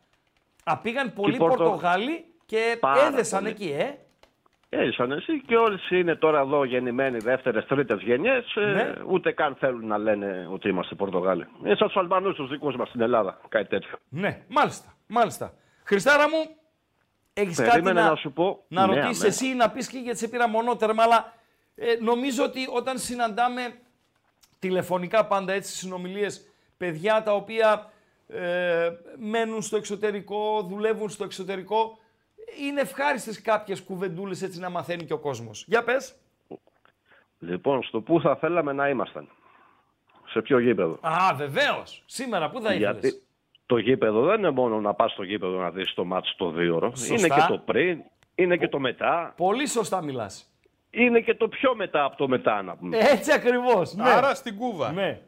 Α, 0.64 0.76
πήγαν 0.78 1.12
πολλοί 1.12 1.36
Πορτο- 1.36 1.56
Πορτογάλοι 1.56 2.24
και 2.46 2.76
Πάρα 2.80 3.06
έδεσαν 3.06 3.38
πολλοί. 3.38 3.50
εκεί, 3.50 3.74
ε. 3.78 3.94
Έζησαν 4.68 5.12
εσύ 5.12 5.42
και 5.46 5.56
όλες 5.56 5.90
είναι 5.90 6.14
τώρα 6.14 6.40
εδώ 6.40 6.64
γεννημένοι 6.64 7.18
δεύτερες, 7.18 7.64
τρίτες 7.66 8.00
γενιές. 8.02 8.44
Ναι. 8.54 8.94
ούτε 9.08 9.32
καν 9.32 9.56
θέλουν 9.58 9.86
να 9.86 9.98
λένε 9.98 10.48
ότι 10.52 10.68
είμαστε 10.68 10.94
Πορτογάλοι. 10.94 11.46
Είναι 11.64 11.76
σαν 11.76 11.86
τους 11.86 11.96
Αλμπανού 11.96 12.32
τους 12.34 12.48
δικούς 12.48 12.76
μας 12.76 12.88
στην 12.88 13.00
Ελλάδα. 13.00 13.40
Κάτι 13.48 13.68
τέτοιο. 13.68 13.98
Ναι, 14.08 14.44
μάλιστα, 14.48 14.94
μάλιστα. 15.06 15.54
Χριστάρα 15.84 16.28
μου, 16.28 16.56
έχεις 17.32 17.56
κάτι 17.56 17.70
Περίμενε 17.70 18.00
να, 18.00 18.08
να 18.08 18.16
σου 18.16 18.32
πω. 18.32 18.64
να 18.68 18.86
Ναι, 18.86 18.94
ρωτήσεις 18.94 19.22
αμέσως. 19.22 19.42
εσύ, 19.42 19.54
να 19.54 19.70
πεις 19.70 19.88
και 19.88 19.98
γιατί 19.98 20.18
σε 20.18 20.28
πήρα 20.28 20.48
μονότερμα, 20.48 21.02
αλλά 21.02 21.32
ε, 21.74 21.94
νομίζω 22.00 22.44
ότι 22.44 22.66
όταν 22.74 22.98
συναντάμε 22.98 23.74
τηλεφωνικά 24.58 25.26
πάντα 25.26 25.52
έτσι 25.52 25.72
συνομιλίες, 25.76 26.48
παιδιά 26.76 27.22
τα 27.22 27.34
οποία 27.34 27.90
ε, 28.28 28.88
μένουν 29.16 29.62
στο 29.62 29.76
εξωτερικό, 29.76 30.62
δουλεύουν 30.68 31.08
στο 31.08 31.24
εξωτερικό, 31.24 31.98
είναι 32.66 32.80
ευχάριστες 32.80 33.42
κάποιες 33.42 33.82
κουβεντούλες 33.82 34.42
έτσι 34.42 34.58
να 34.58 34.70
μαθαίνει 34.70 35.04
και 35.04 35.12
ο 35.12 35.18
κόσμος. 35.18 35.64
Για 35.68 35.84
πες. 35.84 36.14
Λοιπόν, 37.38 37.82
στο 37.82 38.00
πού 38.00 38.20
θα 38.20 38.36
θέλαμε 38.36 38.72
να 38.72 38.88
ήμασταν. 38.88 39.28
Σε 40.28 40.42
ποιο 40.42 40.58
γήπεδο. 40.58 40.98
Α, 41.00 41.34
βεβαίως. 41.34 42.02
Σήμερα 42.06 42.50
πού 42.50 42.60
θα 42.60 42.74
ήθελες. 42.74 43.00
Γιατί 43.00 43.22
το 43.66 43.78
γήπεδο 43.78 44.22
δεν 44.24 44.38
είναι 44.38 44.50
μόνο 44.50 44.80
να 44.80 44.94
πας 44.94 45.12
στο 45.12 45.22
γήπεδο 45.22 45.58
να 45.60 45.70
δεις 45.70 45.94
το 45.94 46.04
μάτς 46.04 46.34
το 46.36 46.50
δύο 46.50 46.74
ώρο. 46.74 46.96
Σωστά. 46.96 47.14
Είναι 47.14 47.28
και 47.28 47.44
το 47.48 47.58
πριν, 47.58 48.02
είναι 48.34 48.56
και 48.56 48.68
το 48.68 48.78
μετά. 48.78 49.34
Πολύ 49.36 49.66
σωστά 49.66 50.02
μιλάς. 50.02 50.50
Είναι 50.90 51.20
και 51.20 51.34
το 51.34 51.48
πιο 51.48 51.74
μετά 51.74 52.04
από 52.04 52.16
το 52.16 52.28
μετά 52.28 52.62
να 52.62 52.76
πούμε. 52.76 52.98
Έτσι 52.98 53.32
ακριβώς. 53.32 53.94
Ναι. 53.94 54.10
Άρα 54.10 54.34
στην 54.34 54.56
Κούβα. 54.56 54.92
ναι. 54.92 55.20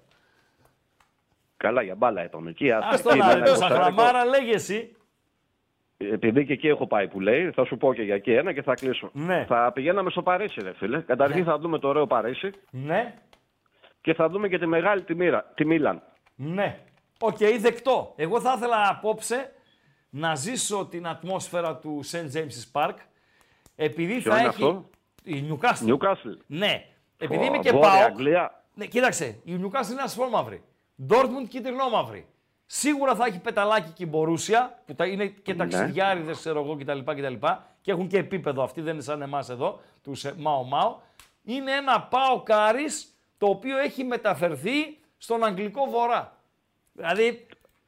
Καλά 1.57 1.83
για 1.83 1.95
μπάλα 1.95 2.25
ήταν 2.25 2.47
εκεί. 2.47 2.73
άστα. 2.73 2.89
Ας 2.89 3.03
τον 3.03 3.11
Εκεί 3.13 3.21
με 3.21 3.25
άλλο, 3.25 3.37
ένα 3.37 3.47
εικοσάρικο. 3.47 3.77
Σαχραμάρα, 3.77 4.25
λέγε 4.25 4.53
εσύ. 4.53 4.97
Επειδή 5.99 6.45
και 6.47 6.53
εκεί 6.53 6.69
έχω 6.69 6.87
πάει 6.87 7.09
που 7.09 7.21
λέει, 7.21 7.51
θα 7.51 7.65
σου 7.65 7.77
πω 7.77 7.95
και 7.95 8.03
για 8.03 8.15
εκεί 8.15 8.33
ένα 8.33 8.53
και 8.53 8.63
θα 8.63 8.75
κλείσω. 8.75 9.11
Ναι. 9.13 9.45
Θα 9.49 9.71
πηγαίναμε 9.75 10.11
στο 10.11 10.23
Παρίσι, 10.23 10.61
ρε 10.63 10.73
φίλε. 10.75 11.01
Καταρχήν 11.01 11.45
θα 11.45 11.59
δούμε 11.59 11.79
το 11.79 11.89
ωραίο 11.89 12.07
Παρίσι 12.07 12.51
Ναι, 12.71 13.15
και 14.01 14.15
θα 14.15 14.29
δούμε 14.29 14.49
και 14.49 14.59
τη 14.59 14.67
μεγάλη 14.67 15.03
τη, 15.03 15.15
μοίρα, 15.15 15.53
τη 15.55 15.65
Μίλαν. 15.65 16.03
ναι. 16.35 16.79
Οκ, 17.21 17.37
δεκτό. 17.61 18.13
Εγώ 18.17 18.41
θα 18.41 18.55
ήθελα 18.57 18.89
απόψε 18.91 19.53
να 20.11 20.35
ζήσω 20.35 20.87
την 20.91 21.07
ατμόσφαιρα 21.07 21.77
του 21.77 22.01
St. 22.11 22.37
James's 22.37 22.73
Park 22.83 22.95
επειδή 23.77 24.21
Ποιο 24.21 24.33
θα 24.33 24.39
είναι 24.39 24.49
έχει... 24.49 24.65
αυτό; 24.65 24.89
Η 25.25 25.45
Newcastle. 25.51 25.85
Newcastle. 25.85 26.29
Ναι. 26.47 26.85
Επειδή 27.19 27.45
είμαι 27.47 27.57
Ω, 27.57 27.61
και 27.61 27.71
Βόρεια 27.71 27.89
πάω. 27.89 28.05
Αγγλία. 28.05 28.65
Ναι, 28.75 28.87
κοίταξε, 28.87 29.41
η 29.45 29.53
Newcastle 29.63 29.91
είναι 29.91 30.03
ασπρόμαυρη. 30.03 30.63
Dortmund 31.09 31.49
κίτρινο-μαύρη. 31.49 32.27
Σίγουρα 32.71 33.15
θα 33.15 33.25
έχει 33.27 33.39
πεταλάκι 33.41 33.91
και 33.91 34.05
η 34.05 34.07
Μπορούσια, 34.11 34.79
που 34.87 34.95
τα 34.95 35.07
είναι 35.07 35.27
και 35.27 35.53
Ναι. 35.53 35.59
ταξιδιάριδες, 35.59 36.39
ξέρω 36.39 36.61
εγώ 36.63 36.77
κτλ, 36.77 36.99
κτλ. 36.99 37.35
Και 37.81 37.91
έχουν 37.91 38.07
και 38.09 38.19
επίπεδο 38.19 38.63
αυτοί, 38.63 38.81
δεν 38.81 38.93
είναι 38.95 39.03
σαν 39.03 39.23
εμάς 39.23 39.49
εδώ, 39.49 39.81
τους 40.03 40.25
Μάο 40.37 40.63
Μάο. 40.63 40.97
Είναι 41.45 41.73
ένα 41.73 42.01
πάο 42.03 42.43
κάρις 42.43 43.09
το 43.39 43.47
οποίο 43.47 43.79
έχει 43.79 44.05
μεταφερθεί 44.05 44.99
στον 45.19 45.45
Αγγλικό 45.45 45.85
Βορρά. 45.91 46.33
Δηλαδή, 46.93 47.47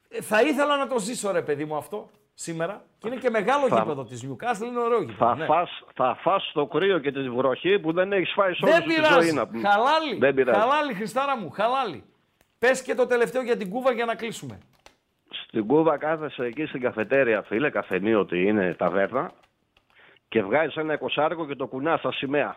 ε, 0.09 0.21
θα 0.21 0.41
ήθελα 0.41 0.77
να 0.77 0.87
το 0.87 0.99
ζήσω, 0.99 1.31
ρε 1.31 1.41
παιδί 1.41 1.65
μου, 1.65 1.75
αυτό 1.75 2.09
σήμερα. 2.33 2.83
Και 2.97 3.07
είναι 3.07 3.17
και 3.17 3.29
μεγάλο 3.29 3.67
Θα- 3.67 3.79
γήπεδο 3.79 4.03
της 4.03 4.25
Newcastle, 4.27 4.65
είναι 4.65 4.79
ωραίο 4.79 4.99
γήπεδο. 5.01 5.25
Θα, 5.25 5.35
ναι. 5.35 5.45
φας, 5.45 5.69
θα 5.95 6.17
φας 6.21 6.51
το 6.53 6.65
κρύο 6.65 6.99
και 6.99 7.11
τη 7.11 7.29
βροχή 7.29 7.79
που 7.79 7.93
δεν 7.93 8.11
έχεις 8.13 8.31
φάει 8.33 8.53
σε 8.53 8.65
όλη 8.65 8.73
Δεν 8.73 8.81
σου 8.81 8.87
τη 8.87 8.95
πειράζει. 8.95 9.25
ζωή. 9.27 9.33
Να... 9.35 9.47
πούμε. 9.47 9.69
Χαλάλι. 9.69 10.15
Δεν 10.19 10.33
πειράζει. 10.33 10.59
Χαλάλι, 10.59 10.93
Χριστάρα 10.93 11.37
μου. 11.37 11.49
Χαλάλι. 11.49 12.03
Πες 12.61 12.81
και 12.81 12.95
το 12.95 13.05
τελευταίο 13.05 13.41
για 13.41 13.57
την 13.57 13.69
Κούβα 13.69 13.91
για 13.91 14.05
να 14.05 14.15
κλείσουμε. 14.15 14.57
Στην 15.29 15.67
Κούβα 15.67 15.97
κάθεσαι 15.97 16.43
εκεί 16.43 16.65
στην 16.65 16.81
καφετέρια, 16.81 17.41
φίλε, 17.41 17.69
καφενείο 17.69 18.19
ότι 18.19 18.41
είναι 18.41 18.73
ταβέρνα 18.73 19.31
και 20.27 20.43
βγάζεις 20.43 20.75
ένα 20.75 20.93
εικοσάρικο 20.93 21.45
και 21.47 21.55
το 21.55 21.67
κουνάς 21.67 21.99
στα 21.99 22.11
σημαία. 22.11 22.55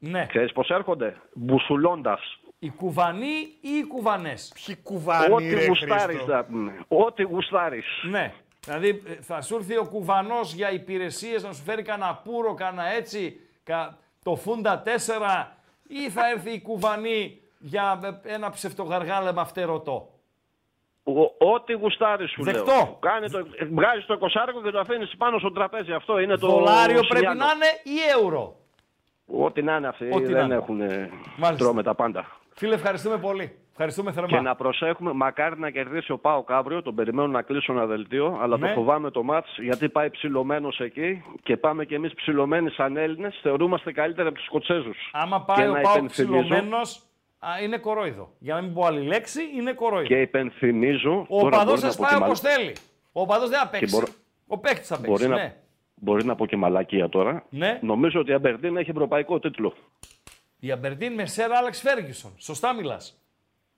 Ναι. 0.00 0.26
Ξέρεις 0.26 0.52
πώς 0.52 0.68
έρχονται, 0.68 1.16
μπουσουλώντας. 1.34 2.20
Οι 2.58 2.68
Κουβανοί 2.70 3.36
ή 3.60 3.70
οι 3.78 3.86
Κουβανές; 3.86 4.52
Ποιοι 4.66 4.76
κουβάνι, 4.82 5.34
Ό,τι 5.34 5.54
ρε 5.54 5.66
γουστάρεις 5.66 6.04
Χρήστο. 6.16 6.32
να 6.32 6.44
πούμε. 6.44 6.84
Ό,τι 6.88 7.22
γουστάρεις. 7.22 7.86
Ναι. 8.10 8.32
Δηλαδή 8.64 9.02
ε, 9.06 9.12
θα 9.14 9.40
σου 9.42 9.54
έρθει 9.54 9.76
ο 9.76 9.84
Κουβανός 9.84 10.54
για 10.54 10.70
υπηρεσίες 10.72 11.42
να 11.42 11.52
σου 11.52 11.62
φέρει 11.62 11.82
κανένα 11.82 12.14
πουρο, 12.24 12.54
κανένα 12.54 12.88
έτσι, 12.88 13.40
κα- 13.62 13.98
το 14.22 14.36
φούντα 14.36 14.82
4 14.82 15.46
ή 15.88 16.10
θα 16.10 16.28
έρθει 16.30 16.50
η 16.50 16.60
Κουβανή 16.60 17.41
για 17.62 18.00
ε, 18.24 18.34
ένα 18.34 18.50
ψευτογαργάλεμα 18.50 19.44
φτερωτό. 19.44 20.08
Ο- 21.04 21.52
Ό,τι 21.54 21.72
γουστάρεις 21.72 22.30
σου 22.30 22.42
Δεκτό. 22.42 22.64
λέω. 22.64 22.96
Κάνε 23.00 23.28
το, 23.28 23.46
βγάζεις 23.72 24.06
το 24.06 24.14
εικοσάρικο 24.14 24.62
και 24.62 24.70
το 24.70 24.78
αφήνεις 24.78 25.14
πάνω 25.16 25.38
στο 25.38 25.52
τραπέζι. 25.52 25.92
Αυτό 25.92 26.18
είναι 26.18 26.36
το 26.36 26.46
Δολάριο 26.46 27.00
πρέπει 27.08 27.26
σινιάτο. 27.26 27.38
να 27.38 27.44
είναι 27.54 27.98
ή 27.98 28.22
ευρώ. 28.24 28.56
Ό,τι 29.26 29.62
να 29.62 29.76
είναι 29.76 29.88
αυτοί 29.88 30.08
Ό,τι 30.12 30.22
να 30.28 30.36
δεν 30.36 30.44
είναι. 30.44 30.54
έχουν 30.54 30.76
Μάλιστα. 30.76 31.54
τρώμε 31.64 31.82
τα 31.82 31.94
πάντα. 31.94 32.26
Φίλε, 32.54 32.74
ευχαριστούμε 32.74 33.18
πολύ. 33.18 33.56
Ευχαριστούμε 33.70 34.12
θερμά. 34.12 34.28
Και 34.28 34.40
να 34.40 34.54
προσέχουμε, 34.54 35.12
μακάρι 35.12 35.58
να 35.58 35.70
κερδίσει 35.70 36.12
ο 36.12 36.18
Πάο 36.18 36.44
αύριο. 36.48 36.82
Τον 36.82 36.94
περιμένω 36.94 37.28
να 37.28 37.42
κλείσω 37.42 37.72
ένα 37.72 37.86
δελτίο. 37.86 38.38
Αλλά 38.40 38.58
Ναι. 38.58 38.66
το 38.68 38.72
φοβάμαι 38.74 39.10
το 39.10 39.22
μάτς 39.22 39.58
γιατί 39.58 39.88
πάει 39.88 40.10
ψηλωμένος 40.10 40.80
εκεί 40.80 41.24
και 41.42 41.56
πάμε 41.56 41.84
κι 41.84 41.94
εμείς 41.94 42.14
ψηλωμένοι 42.14 42.70
σαν 42.70 42.96
Έλληνες. 42.96 43.38
Θεωρούμαστε 43.42 43.92
καλύτεροι 43.92 44.28
από 44.28 44.36
τους 44.36 44.46
Σκοτσέζους. 44.46 45.10
Άμα 45.12 45.40
πάει 45.42 45.66
ο 45.68 45.72
να 45.72 45.80
Πάοκ 45.80 45.96
υπενθυμίζω- 45.96 46.42
ψηλωμένος, 46.42 46.96
α, 46.96 47.00
είναι 47.62 47.76
κορόιδο. 47.78 48.32
Για 48.38 48.54
να 48.54 48.60
μην 48.60 48.74
πω 48.74 48.84
άλλη 48.84 49.02
λέξη, 49.06 49.40
είναι 49.56 49.72
κορόιδο. 49.72 50.06
Και 50.06 50.20
υπενθυμίζω. 50.20 51.26
Ο 51.28 51.40
τώρα 51.40 51.56
παδό 51.56 51.70
μπορεί 51.70 51.82
να 51.82 51.90
σα 51.90 51.96
πω 51.96 52.04
πάει 52.08 52.18
και 52.18 52.24
όπως 52.24 52.40
μαλα- 52.40 52.56
θέλει. 52.56 52.72
Ο 53.12 53.26
παδό 53.26 53.46
δεν 53.48 53.58
θα 53.58 53.68
παίξει. 53.68 53.94
μπορώ- 53.94 54.12
Ο 54.46 54.58
παίκτης 54.58 54.86
θα 54.86 54.94
παίξει. 54.96 55.10
Μπορεί 55.10 55.26
να, 55.28 55.34
Ναι. 55.34 55.54
μπορεί 55.94 56.24
να 56.24 56.34
πω 56.34 56.46
και 56.46 56.56
μαλακία 56.56 57.08
τώρα. 57.08 57.44
Ναι. 57.50 57.78
Νομίζω 57.82 58.20
ότι 58.20 58.30
η 58.30 58.34
Αμπερντίν 58.34 58.76
έχει 58.76 58.90
ευρωπαϊκό 58.90 59.38
τίτλο. 59.40 59.74
Η 60.60 60.70
Αμπερντίν 60.70 61.12
με 61.12 61.26
σέρα 61.26 61.58
Άλεξ 61.58 61.80
Φέργισον. 61.80 62.30
Σωστά 62.38 62.72
μιλάς. 62.74 63.16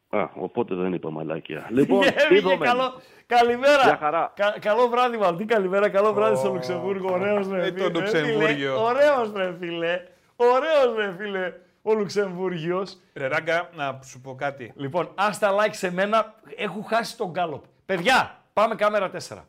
Α, 0.09 0.29
οπότε 0.35 0.75
δεν 0.75 0.93
είπα 0.93 1.11
μαλακία. 1.11 1.67
Λοιπόν, 1.71 2.01
Βγήκε 2.29 2.35
είδαμε. 2.35 2.65
καλό. 2.67 3.01
Καλημέρα. 3.27 3.83
Γεια 3.83 3.97
χαρά. 3.97 4.33
Κα- 4.37 4.57
καλό 4.61 4.89
βράδυ, 4.89 5.17
Βαλτή. 5.17 5.45
Καλημέρα. 5.45 5.89
Καλό 5.89 6.13
βράδυ 6.13 6.37
στο 6.37 6.53
Λουξεμβούργο. 6.53 7.13
Ωραίος 7.13 7.49
ρε 7.49 7.67
Ε, 7.67 7.71
το 7.73 7.83
φίλε. 7.85 7.99
Λουξεμβούργιο. 7.99 8.83
Ωραίος 8.85 9.33
ρε 9.37 9.57
φίλε. 9.61 10.03
Ωραίος 10.37 10.97
ρε 10.97 11.15
φίλε. 11.19 11.53
Ο 11.87 11.95
Λουξεμβούργιος. 11.95 12.99
Ρε 13.15 13.27
Ράγκα, 13.27 13.71
να 13.75 14.01
σου 14.03 14.21
πω 14.21 14.35
κάτι. 14.35 14.73
Λοιπόν, 14.77 15.13
άστα 15.15 15.51
like 15.53 15.75
σε 15.75 15.91
μένα. 15.91 16.35
Έχω 16.57 16.83
χάσει 16.83 17.17
τον 17.17 17.31
γκάλοπ. 17.31 17.65
Παιδιά, 17.87 18.45
πάμε 18.53 18.75
κάμερα 18.75 19.11
4. 19.29 19.43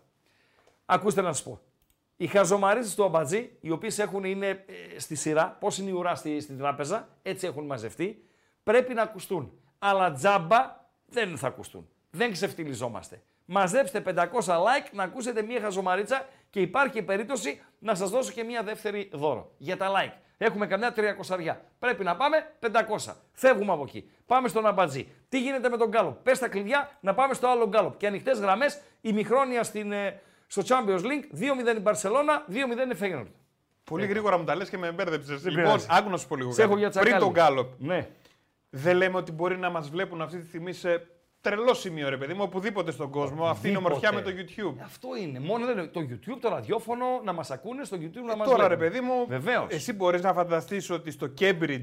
Ακούστε 0.85 1.21
να 1.21 1.33
σα 1.33 1.43
πω. 1.43 1.61
Οι 2.17 2.27
χαζομαρίτες 2.27 2.95
του 2.95 3.03
Αμπατζή, 3.03 3.51
οι 3.59 3.71
οποίες 3.71 3.99
έχουν 3.99 4.23
είναι 4.23 4.47
ε, 4.47 4.99
στη 4.99 5.15
σειρά, 5.15 5.57
πώς 5.59 5.77
είναι 5.77 5.89
η 5.89 5.93
ουρά 5.93 6.15
στη, 6.15 6.39
στην 6.39 6.57
τράπεζα, 6.57 7.07
έτσι 7.21 7.47
έχουν 7.47 7.65
μαζευτεί, 7.65 8.25
πρέπει 8.63 8.93
να 8.93 9.01
ακουστούν. 9.01 9.51
Αλλά 9.79 10.11
τζάμπα 10.11 10.87
δεν 11.05 11.37
θα 11.37 11.47
ακουστούν. 11.47 11.89
Δεν 12.09 12.31
ξεφτυλιζόμαστε. 12.31 13.21
Μαζέψτε 13.45 14.03
500 14.05 14.23
like 14.45 14.89
να 14.91 15.03
ακούσετε 15.03 15.41
μία 15.41 15.61
χαζομαρίτσα 15.61 16.27
και 16.49 16.61
υπάρχει 16.61 17.01
περίπτωση 17.01 17.61
να 17.79 17.95
σας 17.95 18.09
δώσω 18.09 18.31
και 18.31 18.43
μία 18.43 18.63
δεύτερη 18.63 19.09
δώρο 19.13 19.51
για 19.57 19.77
τα 19.77 19.91
like. 19.91 20.24
Έχουμε 20.37 20.67
καμιά 20.67 20.93
300. 20.95 21.55
Πρέπει 21.79 22.03
να 22.03 22.15
πάμε 22.15 22.37
500. 22.59 23.13
Φεύγουμε 23.31 23.71
από 23.73 23.83
εκεί. 23.83 24.09
Πάμε 24.25 24.47
στον 24.47 24.65
αμπατζή. 24.65 25.07
Τι 25.29 25.39
γίνεται 25.41 25.69
με 25.69 25.77
τον 25.77 25.89
Γκάλοπ; 25.89 26.23
Πες 26.23 26.39
τα 26.39 26.47
κλειδιά 26.47 26.89
να 26.99 27.13
πάμε 27.13 27.33
στο 27.33 27.47
άλλο 27.47 27.67
Γκάλοπ. 27.67 27.97
Και 27.97 28.07
ανοιχτές 28.07 28.39
γραμμές 28.39 28.81
ημιχρόνια 29.01 29.63
στην, 29.63 29.91
ε, 29.91 30.21
στο 30.47 30.61
Champions 30.65 30.99
League 31.01 31.25
2-0 31.31 31.75
η 31.77 31.79
Μπαρσελόνα, 31.79 32.43
2-0 32.47 32.91
η 32.91 32.95
Φέγγενορντ. 32.95 33.27
Πολύ 33.83 34.05
γρήγορα 34.05 34.37
μου 34.37 34.43
τα 34.43 34.55
λες 34.55 34.69
και 34.69 34.77
με 34.77 34.91
μπέρδεψες. 34.91 35.43
Λοιπόν, 35.45 35.63
πειράζει. 35.63 35.87
άκου 35.89 36.09
να 36.09 36.17
σου 36.17 36.27
πω 36.27 36.35
λίγο 36.35 36.51
Σε 36.51 36.61
έχω 36.61 36.69
κάτι. 36.69 36.81
για 36.81 36.89
Πριν 36.89 37.03
τσακάλι. 37.03 37.23
τον 37.23 37.33
Γκάλοπ, 37.33 37.71
Ναι. 37.77 38.07
δεν 38.69 38.95
λέμε 38.95 39.17
ότι 39.17 39.31
μπορεί 39.31 39.57
να 39.57 39.69
μας 39.69 39.89
βλέπουν 39.89 40.21
αυτή 40.21 40.37
τη 40.39 40.47
στιγμή 40.47 40.73
σε 40.73 41.07
τρελό 41.49 41.73
σημείο, 41.73 42.09
ρε 42.09 42.17
παιδί 42.17 42.33
μου, 42.33 42.43
οπουδήποτε 42.43 42.91
στον 42.91 43.09
κόσμο. 43.09 43.45
Αυτή 43.45 43.67
είναι 43.67 43.75
η 43.77 43.79
ομορφιά 43.85 44.11
με 44.13 44.21
το 44.21 44.29
Οπουδήποτε. 44.29 44.61
YouTube. 44.79 44.83
Αυτό 44.83 45.07
είναι. 45.21 45.39
Μόνο 45.39 45.65
δεν 45.65 45.77
είναι 45.77 45.87
το 45.87 45.99
YouTube, 45.99 46.37
το 46.41 46.49
ραδιόφωνο, 46.49 47.05
να 47.23 47.33
μας 47.33 47.51
ακούνε 47.51 47.83
στο 47.83 47.97
YouTube 48.01 48.25
να 48.27 48.35
μας 48.35 48.47
Τώρα, 48.49 48.67
ρε 48.67 48.77
παιδί 48.77 48.99
μου, 48.99 49.25
Βεβαίως. 49.27 49.65
εσύ 49.69 49.93
μπορείς 49.93 50.21
να 50.21 50.33
φανταστείς 50.33 50.89
ότι 50.89 51.11
στο 51.11 51.33
Cambridge. 51.39 51.81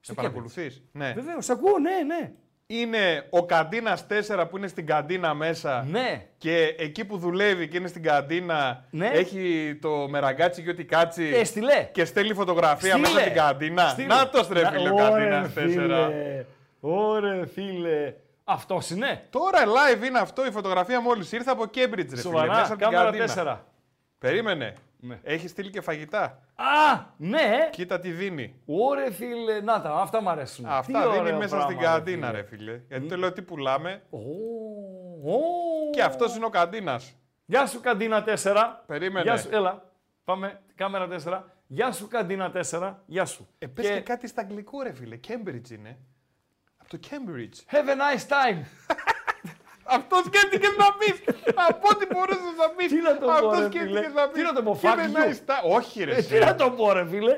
Σε 0.00 0.12
Cambridge. 0.12 0.14
παρακολουθείς; 0.16 0.82
Ναι. 0.92 1.12
Βεβαίως, 1.12 1.48
ακούω, 1.50 1.78
ναι, 1.78 2.14
ναι. 2.14 2.32
Είναι 2.66 3.26
ο 3.30 3.46
καντίνας 3.46 4.06
4 4.06 4.46
που 4.50 4.56
είναι 4.56 4.66
στην 4.68 4.86
καντίνα 4.86 5.34
μέσα. 5.34 5.82
Ναι. 5.88 6.26
Και 6.38 6.74
εκεί 6.78 7.04
που 7.04 7.16
δουλεύει 7.18 7.68
και 7.68 7.76
είναι 7.76 7.88
στην 7.88 8.02
καντίνα, 8.02 8.84
Ναι. 8.90 9.06
έχει 9.06 9.78
το 9.80 10.08
μεραγκάτσι 10.08 10.62
και 10.62 10.70
ό,τι 10.70 10.84
κάτσι. 10.84 11.24
Ε, 11.34 11.44
στείλε. 11.44 11.88
Και 11.92 12.04
στέλνει 12.04 12.34
φωτογραφία 12.34 12.90
Στείλε. 12.90 13.08
μέσα 13.08 13.20
στην 13.20 13.34
καντίνα. 13.34 13.88
Στείλε. 13.88 14.06
Να 14.06 14.28
το 14.28 14.42
στρέφει, 14.42 14.76
λέει 14.78 14.86
ο 14.86 14.94
Ωρε, 15.10 15.28
καντίνα 15.28 15.50
4. 16.42 16.44
Φίλε. 16.80 16.94
Ωρε, 16.94 17.46
φίλε. 17.46 18.14
Αυτός 18.44 18.90
είναι; 18.90 19.26
Τώρα 19.30 19.58
live 19.64 20.04
είναι 20.04 20.18
αυτό, 20.18 20.46
η 20.46 20.50
φωτογραφία 20.50 21.00
μόλις 21.00 21.32
ήρθε 21.32 21.50
από 21.50 21.62
Cambridge, 21.62 21.96
ρε 21.96 22.06
φίλε. 22.06 22.20
Σοβαρά, 22.20 22.54
μέσα 22.54 22.72
από 22.72 22.82
την 22.82 22.90
κάμερα 22.90 23.04
καντίνα. 23.04 23.56
4. 23.56 23.58
Περίμενε. 24.18 24.74
Ναι. 25.02 25.18
Έχει 25.22 25.48
στείλει 25.48 25.70
και 25.70 25.80
φαγητά. 25.80 26.42
Α, 26.54 27.04
ναι. 27.16 27.68
Κοίτα 27.70 27.98
τι 27.98 28.10
δίνει. 28.10 28.54
Ωρε, 28.66 29.10
φίλε. 29.10 29.60
Να 29.60 29.80
τα, 29.80 29.94
αυτά 29.94 30.22
μου 30.22 30.30
αρέσουν. 30.30 30.66
Αυτά 30.66 31.02
Τι 31.02 31.08
δίνει 31.08 31.18
ωραίο 31.20 31.36
μέσα 31.36 31.56
πράγμα, 31.56 31.64
στην 31.64 31.78
καντίνα, 31.78 32.30
ρε 32.30 32.42
φίλε. 32.42 32.80
Γιατί 32.88 33.06
το 33.06 33.16
λέω 33.16 33.32
τι 33.32 33.42
πουλάμε. 33.42 34.02
Ω, 34.10 34.18
ω. 35.32 35.40
Και 35.92 36.02
αυτός 36.02 36.36
είναι 36.36 36.44
ο 36.44 36.48
καντίνας. 36.48 37.14
Γεια 37.46 37.66
σου, 37.66 37.80
καντίνα 37.80 38.24
4. 38.42 38.56
Περίμενε. 38.86 39.22
Γεια 39.22 39.36
σου, 39.36 39.48
έλα. 39.52 39.82
Πάμε, 40.24 40.60
κάμερα 40.74 41.08
4. 41.24 41.42
Γεια 41.66 41.92
σου, 41.92 42.08
καντίνα 42.08 42.52
4. 42.70 42.94
Γεια 43.06 43.24
σου. 43.24 43.48
Ε, 43.58 43.66
πες 43.66 43.86
και... 43.86 44.00
κάτι 44.00 44.28
στα 44.28 44.40
αγγλικό, 44.40 44.82
ρε 44.82 44.92
φίλε. 44.92 45.20
Cambridge 45.28 45.70
είναι. 45.70 45.98
Από 46.92 46.98
το 47.02 47.08
Cambridge. 47.10 47.74
Have 47.74 47.88
a 47.88 47.96
nice 47.96 48.26
time. 48.28 48.58
Αυτός 49.96 50.24
σκέφτηκε 50.24 50.66
να 50.78 50.92
πεις. 50.98 51.22
Από 51.54 51.88
ό,τι 51.90 52.06
μπορούσε 52.06 52.40
να 52.58 52.68
πεις. 52.68 52.88
Τι 52.88 53.00
να 53.00 53.18
το 53.18 53.26
πω, 53.26 53.32
Αυτός 53.32 53.58
ρε 53.58 53.64
σκέφτηκε 53.66 53.84
φίλε. 53.98 54.08
να 54.08 54.28
πεις. 54.28 54.34
Τι 54.34 54.42
να 54.42 54.52
το 54.52 54.62
πω, 54.62 54.78
Και 54.80 54.88
fuck 54.88 54.96
δεν 54.96 55.12
you. 55.16 55.28
έχει 55.28 55.40
τα- 55.40 55.60
Όχι, 55.64 56.04
ρε. 56.04 56.12
Ε, 56.12 56.16
εσύ. 56.16 56.28
τι 56.28 56.38
να 56.38 56.54
το 56.54 56.70
πω, 56.70 56.92
ρε 56.92 57.06
φίλε. 57.08 57.36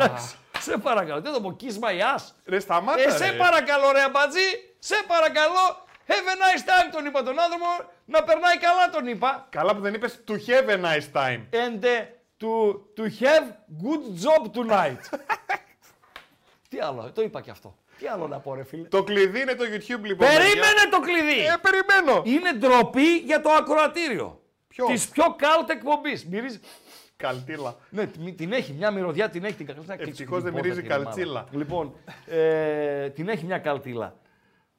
Εντάξει, 0.00 0.34
Σε 0.58 0.78
παρακαλώ. 0.78 1.20
Τι 1.20 1.28
να 1.28 1.34
το 1.34 1.40
πω, 1.40 1.56
kiss 1.60 1.72
my 1.84 2.16
ass. 2.16 2.24
Ρε, 2.44 2.58
σταμάτα. 2.60 3.00
Ε, 3.02 3.10
σε 3.10 3.30
ρε. 3.30 3.36
παρακαλώ, 3.36 3.92
ρε 3.92 4.02
αμπατζή. 4.02 4.48
Σε 4.78 4.94
παρακαλώ. 5.06 5.86
Have 6.06 6.12
a 6.12 6.36
nice 6.44 6.62
time, 6.68 6.88
τον 6.92 7.04
είπα 7.06 7.22
τον 7.22 7.40
άνθρωπο. 7.40 7.66
Να 8.04 8.22
περνάει 8.22 8.58
καλά, 8.58 8.90
τον 8.90 9.06
είπα. 9.06 9.46
Καλά 9.50 9.74
που 9.74 9.80
δεν 9.80 9.94
είπες 9.94 10.20
to 10.28 10.32
have 10.32 10.68
a 10.68 10.76
nice 10.84 11.12
time. 11.22 11.40
And 11.50 11.84
uh, 11.84 11.88
to, 12.40 12.50
to 12.96 13.02
have 13.22 13.44
good 13.84 14.04
job 14.24 14.42
tonight. 14.58 15.18
Τι 16.68 16.80
άλλο, 16.80 17.10
το 17.14 17.22
είπα 17.22 17.40
και 17.40 17.50
αυτό. 17.50 17.76
Τι 18.02 18.08
άλλο 18.08 18.26
να 18.28 18.38
πω, 18.38 18.54
ρε 18.54 18.64
φίλε; 18.64 18.88
Το 18.88 19.02
κλειδί 19.02 19.40
είναι 19.40 19.54
το 19.54 19.64
YouTube 19.64 20.04
λοιπόν. 20.04 20.28
Περίμενε 20.28 20.82
το 20.90 21.00
κλειδί. 21.00 21.34
παιδιά. 21.34 21.52
Ε, 21.52 21.56
περιμένω. 21.62 22.22
Είναι 22.24 22.52
ντροπή 22.52 23.16
για 23.16 23.40
το 23.40 23.50
ακροατήριο. 23.50 24.40
Ποιος; 24.68 24.90
Της 24.90 25.08
πιο 25.08 25.24
κάλτ 25.38 25.70
εκπομπής. 25.70 26.26
Μυρίζει. 26.26 26.60
Καλτήλα. 27.16 27.76
Ναι, 27.90 28.06
την 28.06 28.36
την 28.36 28.52
έχει 28.52 28.72
μια 28.72 28.90
μυρωδιά, 28.90 29.28
την 29.28 29.44
έχει 29.44 29.54
την 29.54 29.66
καλτήλα. 29.66 29.96
Ευτυχώς 29.98 30.42
δεν 30.42 30.52
μυρίζει 30.52 30.82
καλτσίλα. 30.82 31.46
Λοιπόν, 31.50 31.94
ε, 32.26 33.08
την 33.08 33.28
έχει 33.28 33.44
μια 33.44 33.58
καλτήλα. 33.58 34.16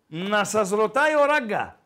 Να 0.07 0.43
σας 0.43 0.69
ρωτάει 0.69 1.15
ο 1.15 1.25
Ράγκα, 1.25 1.79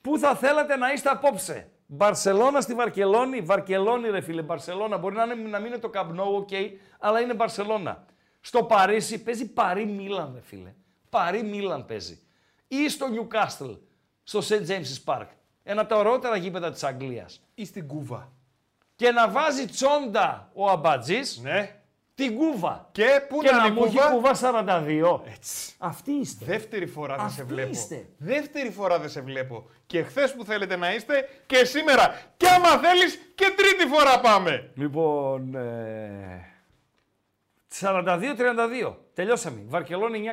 Πού 0.00 0.18
θα 0.18 0.34
θέλατε 0.34 0.76
να 0.76 0.92
είστε 0.92 1.08
απόψε; 1.08 1.70
Μπαρσελώνα 1.86 2.60
στη 2.60 2.74
Βαρκελόνη; 2.74 3.40
Βαρκελόνη, 3.40 4.10
ρε 4.10 4.20
φίλε, 4.20 4.42
Μπαρσελώνα. 4.42 4.96
Μπορεί 4.96 5.14
να, 5.14 5.22
είναι, 5.22 5.34
να 5.34 5.58
μην 5.58 5.66
είναι 5.66 5.78
το 5.78 5.90
Camp 5.94 6.20
Nou, 6.20 6.34
οκ, 6.34 6.48
αλλά 6.98 7.20
είναι 7.20 7.34
Μπαρσελώνα. 7.34 8.04
Στο 8.46 8.62
Παρίσι 8.64 9.22
παίζει 9.22 9.46
Παρί 9.52 9.86
Μίλαν, 9.86 10.32
ρε 10.34 10.40
φίλε. 10.40 10.74
Παρί 11.10 11.42
Μίλαν 11.42 11.86
παίζει. 11.86 12.18
Ή 12.68 12.88
στο 12.88 13.08
Newcastle, 13.08 13.70
στο 14.22 14.40
St. 14.48 14.66
James's 14.68 15.04
Park. 15.14 15.26
Ένα 15.62 15.80
από 15.80 15.90
τα 15.90 15.96
ωραιότερα 15.96 16.36
γήπεδα 16.36 16.70
της 16.72 16.84
Αγγλίας. 16.84 17.40
Ή 17.54 17.64
στην 17.64 17.86
Κούβα. 17.86 18.32
Και 18.96 19.10
να 19.10 19.28
βάζει 19.28 19.66
τσόντα 19.66 20.50
ο 20.54 20.70
Αμπατζής 20.70 21.38
Ναι. 21.42 21.74
την 22.14 22.36
κούβα. 22.36 22.88
Και 22.92 23.20
πού 23.28 23.38
Και 23.42 23.50
να 23.50 23.56
να 23.56 23.66
είναι 23.66 23.74
η 23.74 23.78
μου 23.78 23.84
έχει 23.84 23.96
Κούβα. 23.96 24.10
κουβά 24.10 24.34
42. 24.34 25.22
Έτσι. 25.32 25.74
Αυτή 25.78 26.10
είστε. 26.12 26.44
Δεύτερη 26.44 26.86
φορά 26.86 27.16
δεν 27.16 27.30
σε 27.30 27.40
Αυτοί 27.40 27.54
βλέπω. 27.54 27.70
είστε. 27.70 28.08
Δεύτερη 28.16 28.70
φορά 28.70 28.98
δεν 28.98 29.08
σε 29.10 29.20
βλέπω. 29.20 29.70
Και 29.86 30.02
χθες 30.02 30.34
που 30.34 30.44
θέλετε 30.44 30.76
να 30.76 30.94
είστε 30.94 31.28
και 31.46 31.64
σήμερα. 31.64 32.20
Και 32.36 32.46
άμα 32.48 32.68
θέλεις 32.68 33.18
και 33.34 33.54
τρίτη 33.56 33.90
φορά 33.94 34.20
πάμε. 34.20 34.70
Λοιπόν, 34.74 35.54
ε, 35.54 36.53
42-32. 37.80 38.94
Τελειώσαμε. 39.14 39.62
Βαρκελόνη 39.66 40.30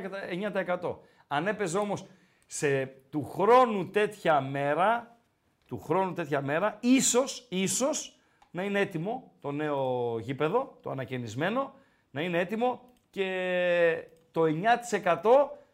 9%. 0.55 0.81
9%. 0.81 0.95
Αν 1.27 1.47
έπαιζε 1.47 1.77
όμως 1.77 2.05
σε 2.47 2.85
του 2.85 3.23
χρόνου 3.23 3.89
τέτοια 3.89 4.41
μέρα, 4.41 5.17
του 5.65 5.79
χρόνου 5.79 6.13
τέτοια 6.13 6.41
μέρα, 6.41 6.77
ίσως, 6.79 7.45
ίσως 7.49 8.19
να 8.51 8.63
είναι 8.63 8.79
έτοιμο 8.79 9.31
το 9.39 9.51
νέο 9.51 10.17
γήπεδο, 10.19 10.77
το 10.81 10.89
ανακαινισμένο, 10.89 11.73
να 12.11 12.21
είναι 12.21 12.39
έτοιμο 12.39 12.81
και 13.09 14.07
το 14.31 14.41
9% 14.43 14.49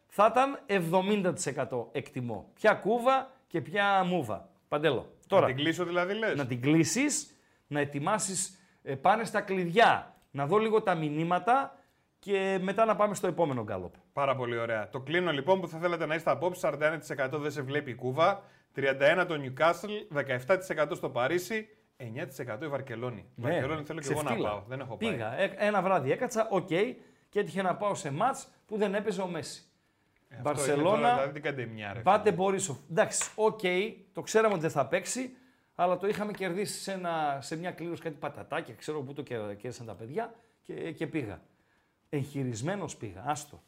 θα 0.07 0.31
ήταν 0.31 0.59
70% 1.67 1.85
εκτιμώ. 1.91 2.49
Ποια 2.53 2.73
κούβα 2.73 3.31
και 3.47 3.61
ποια 3.61 4.03
μούβα. 4.03 4.49
Παντέλο. 4.67 5.11
Τώρα, 5.27 5.41
Να 5.47 5.53
την 5.53 5.63
κλείσω 5.63 5.85
δηλαδή 5.85 6.13
λες. 6.13 6.35
να 6.37 6.45
την 6.45 6.61
κλείσεις, 6.61 7.37
να 7.67 7.79
ετοιμάσεις 7.79 8.59
ε, 8.83 8.95
πάνε 8.95 9.23
στα 9.23 9.41
κλειδιά, 9.41 10.15
να 10.37 10.45
δω 10.45 10.57
λίγο 10.57 10.81
τα 10.81 10.95
μηνύματα 10.95 11.75
και 12.19 12.59
μετά 12.61 12.85
να 12.85 12.95
πάμε 12.95 13.15
στο 13.15 13.27
επόμενο 13.27 13.63
γκάλωπ. 13.63 13.93
Πάρα 14.13 14.35
πολύ 14.35 14.57
ωραία. 14.57 14.89
Το 14.89 14.99
κλείνω 14.99 15.31
λοιπόν 15.31 15.61
που 15.61 15.67
θα 15.67 15.77
θέλετε 15.77 16.05
να 16.05 16.15
είστε 16.15 16.31
απόψε. 16.31 16.69
41% 17.17 17.29
δεν 17.31 17.51
σε 17.51 17.61
βλέπει 17.61 17.91
η 17.91 17.95
Κούβα. 17.95 18.43
31% 18.75 19.25
το 19.27 19.35
Newcastle. 19.43 20.23
17% 20.85 20.87
στο 20.93 21.09
Παρίσι. 21.09 21.67
9% 21.97 22.63
η 22.63 22.67
Βαρκελόνη. 22.67 23.25
Η 23.35 23.41
Βαρκελόνη 23.41 23.83
θέλω 23.83 23.99
και 23.99 24.07
εγώ 24.11 24.21
να 24.21 24.29
Ναι, 24.29 24.35
ξεφτίλα. 24.35 24.49
πάω. 24.49 24.63
Δεν 24.67 24.79
έχω 24.79 24.97
πάει. 24.97 25.11
Πήγα. 25.11 25.39
Ε, 25.39 25.53
ένα 25.57 25.81
βράδυ 25.81 26.11
έκατσα, 26.11 26.47
οκ, 26.49 26.67
και 27.29 27.39
έτυχε 27.39 27.61
να 27.61 27.75
πάω 27.75 27.95
σε 27.95 28.11
ματς 28.11 28.47
που 28.65 28.77
δεν 28.77 28.95
έπαιζε 28.95 29.21
ο 29.21 29.27
Μέσι. 29.27 29.61
Ε, 30.29 30.35
αυτό 30.35 30.49
είναι 30.49 30.53
τώρα, 30.53 30.53
Μπαρσελώνα, 30.53 31.13
Δηλαδή 31.13 31.31
την 31.33 31.41
κάντε 31.41 31.65
μια 31.65 31.93
ρε. 31.93 31.99
Μπάτε 31.99 32.29
φίλε. 32.29 32.35
Μπορίσοφ. 32.35 32.77
Εντάξει, 32.91 33.31
οκ, 33.35 33.59
το 34.13 34.21
ξέραμε 34.21 34.53
ότι 34.53 34.61
δεν 34.61 34.71
θα 34.71 34.85
παίξει, 34.87 35.35
αλλά 35.79 35.97
το 35.97 36.07
είχαμε 36.07 36.31
κερδίσει 36.31 36.81
σε, 36.81 36.91
ένα, 36.91 37.37
σε 37.41 37.55
μια 37.57 37.71
κλήρωση 37.71 38.01
κάτι 38.01 38.15
πατατάκια, 38.19 38.73
ξέρω 38.73 39.01
πού 39.01 39.13
το 39.13 39.21
κε- 39.21 39.55
κέρδισαν 39.57 39.85
τα 39.85 39.93
παιδιά 39.93 40.33
και, 40.61 40.91
και 40.91 41.07
πήγα. 41.07 41.41
Εγχειρισμένος 42.09 42.97
πήγα, 42.97 43.23
άστο. 43.25 43.63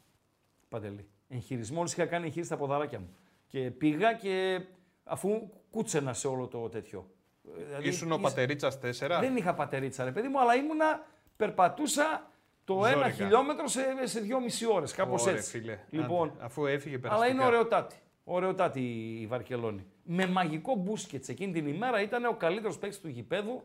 Παντελή. 0.68 1.08
Εγχειρισμό, 1.28 1.76
μόλις 1.76 1.92
είχα 1.92 2.06
κάνει 2.06 2.24
εγχείρηση 2.24 2.48
στα 2.48 2.56
ποδαράκια 2.56 2.98
μου. 2.98 3.16
Και 3.46 3.70
πήγα 3.70 4.12
και 4.12 4.60
αφού 5.04 5.50
κούτσενα 5.70 6.12
σε 6.12 6.28
όλο 6.28 6.46
το 6.46 6.68
τέτοιο. 6.68 7.10
Ε, 7.58 7.64
δηλαδή, 7.64 7.88
Ήσουν 7.88 8.10
ο 8.10 8.14
είσαι- 8.14 8.22
πατερίτσας 8.22 8.78
4. 8.78 9.18
Δεν 9.20 9.36
είχα 9.36 9.54
πατερίτσα, 9.54 10.04
ρε 10.04 10.12
παιδί 10.12 10.28
μου, 10.28 10.40
αλλά 10.40 10.54
ήμουνα, 10.54 11.06
περπατούσα 11.36 12.30
το 12.64 12.74
Ζόρικα. 12.74 12.90
ένα 12.98 13.10
χιλιόμετρο 13.10 13.66
σε, 13.68 13.80
σε 14.04 14.20
δυόμιση 14.20 14.66
ώρες, 14.66 14.92
κάπως 14.92 15.22
Ωραία, 15.22 15.36
έτσι. 15.36 15.50
φίλε. 15.50 15.78
Λοιπόν, 15.90 16.28
Άντε, 16.28 16.44
αφού 16.44 16.66
έφυγε 16.66 16.94
αλλά 16.94 17.02
περαστικά. 17.02 17.32
είναι 17.32 17.44
ωραιοτάτη. 17.44 17.96
Ωραιοτάτη 18.32 18.80
η 19.20 19.26
Βαρκελόνη. 19.26 19.86
Με 20.02 20.26
μαγικό 20.26 20.74
μπούσκετ 20.74 21.28
εκείνη 21.28 21.52
την 21.52 21.66
ημέρα 21.66 22.02
ήταν 22.02 22.24
ο 22.24 22.32
καλύτερος 22.32 22.78
παίκτης 22.78 23.00
του 23.00 23.08
γηπέδου. 23.08 23.62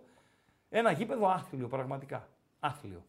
Ένα 0.69 0.91
γήπεδο 0.91 1.27
άθλιο, 1.27 1.67
πραγματικά. 1.67 2.29
Άθλιο. 2.59 3.05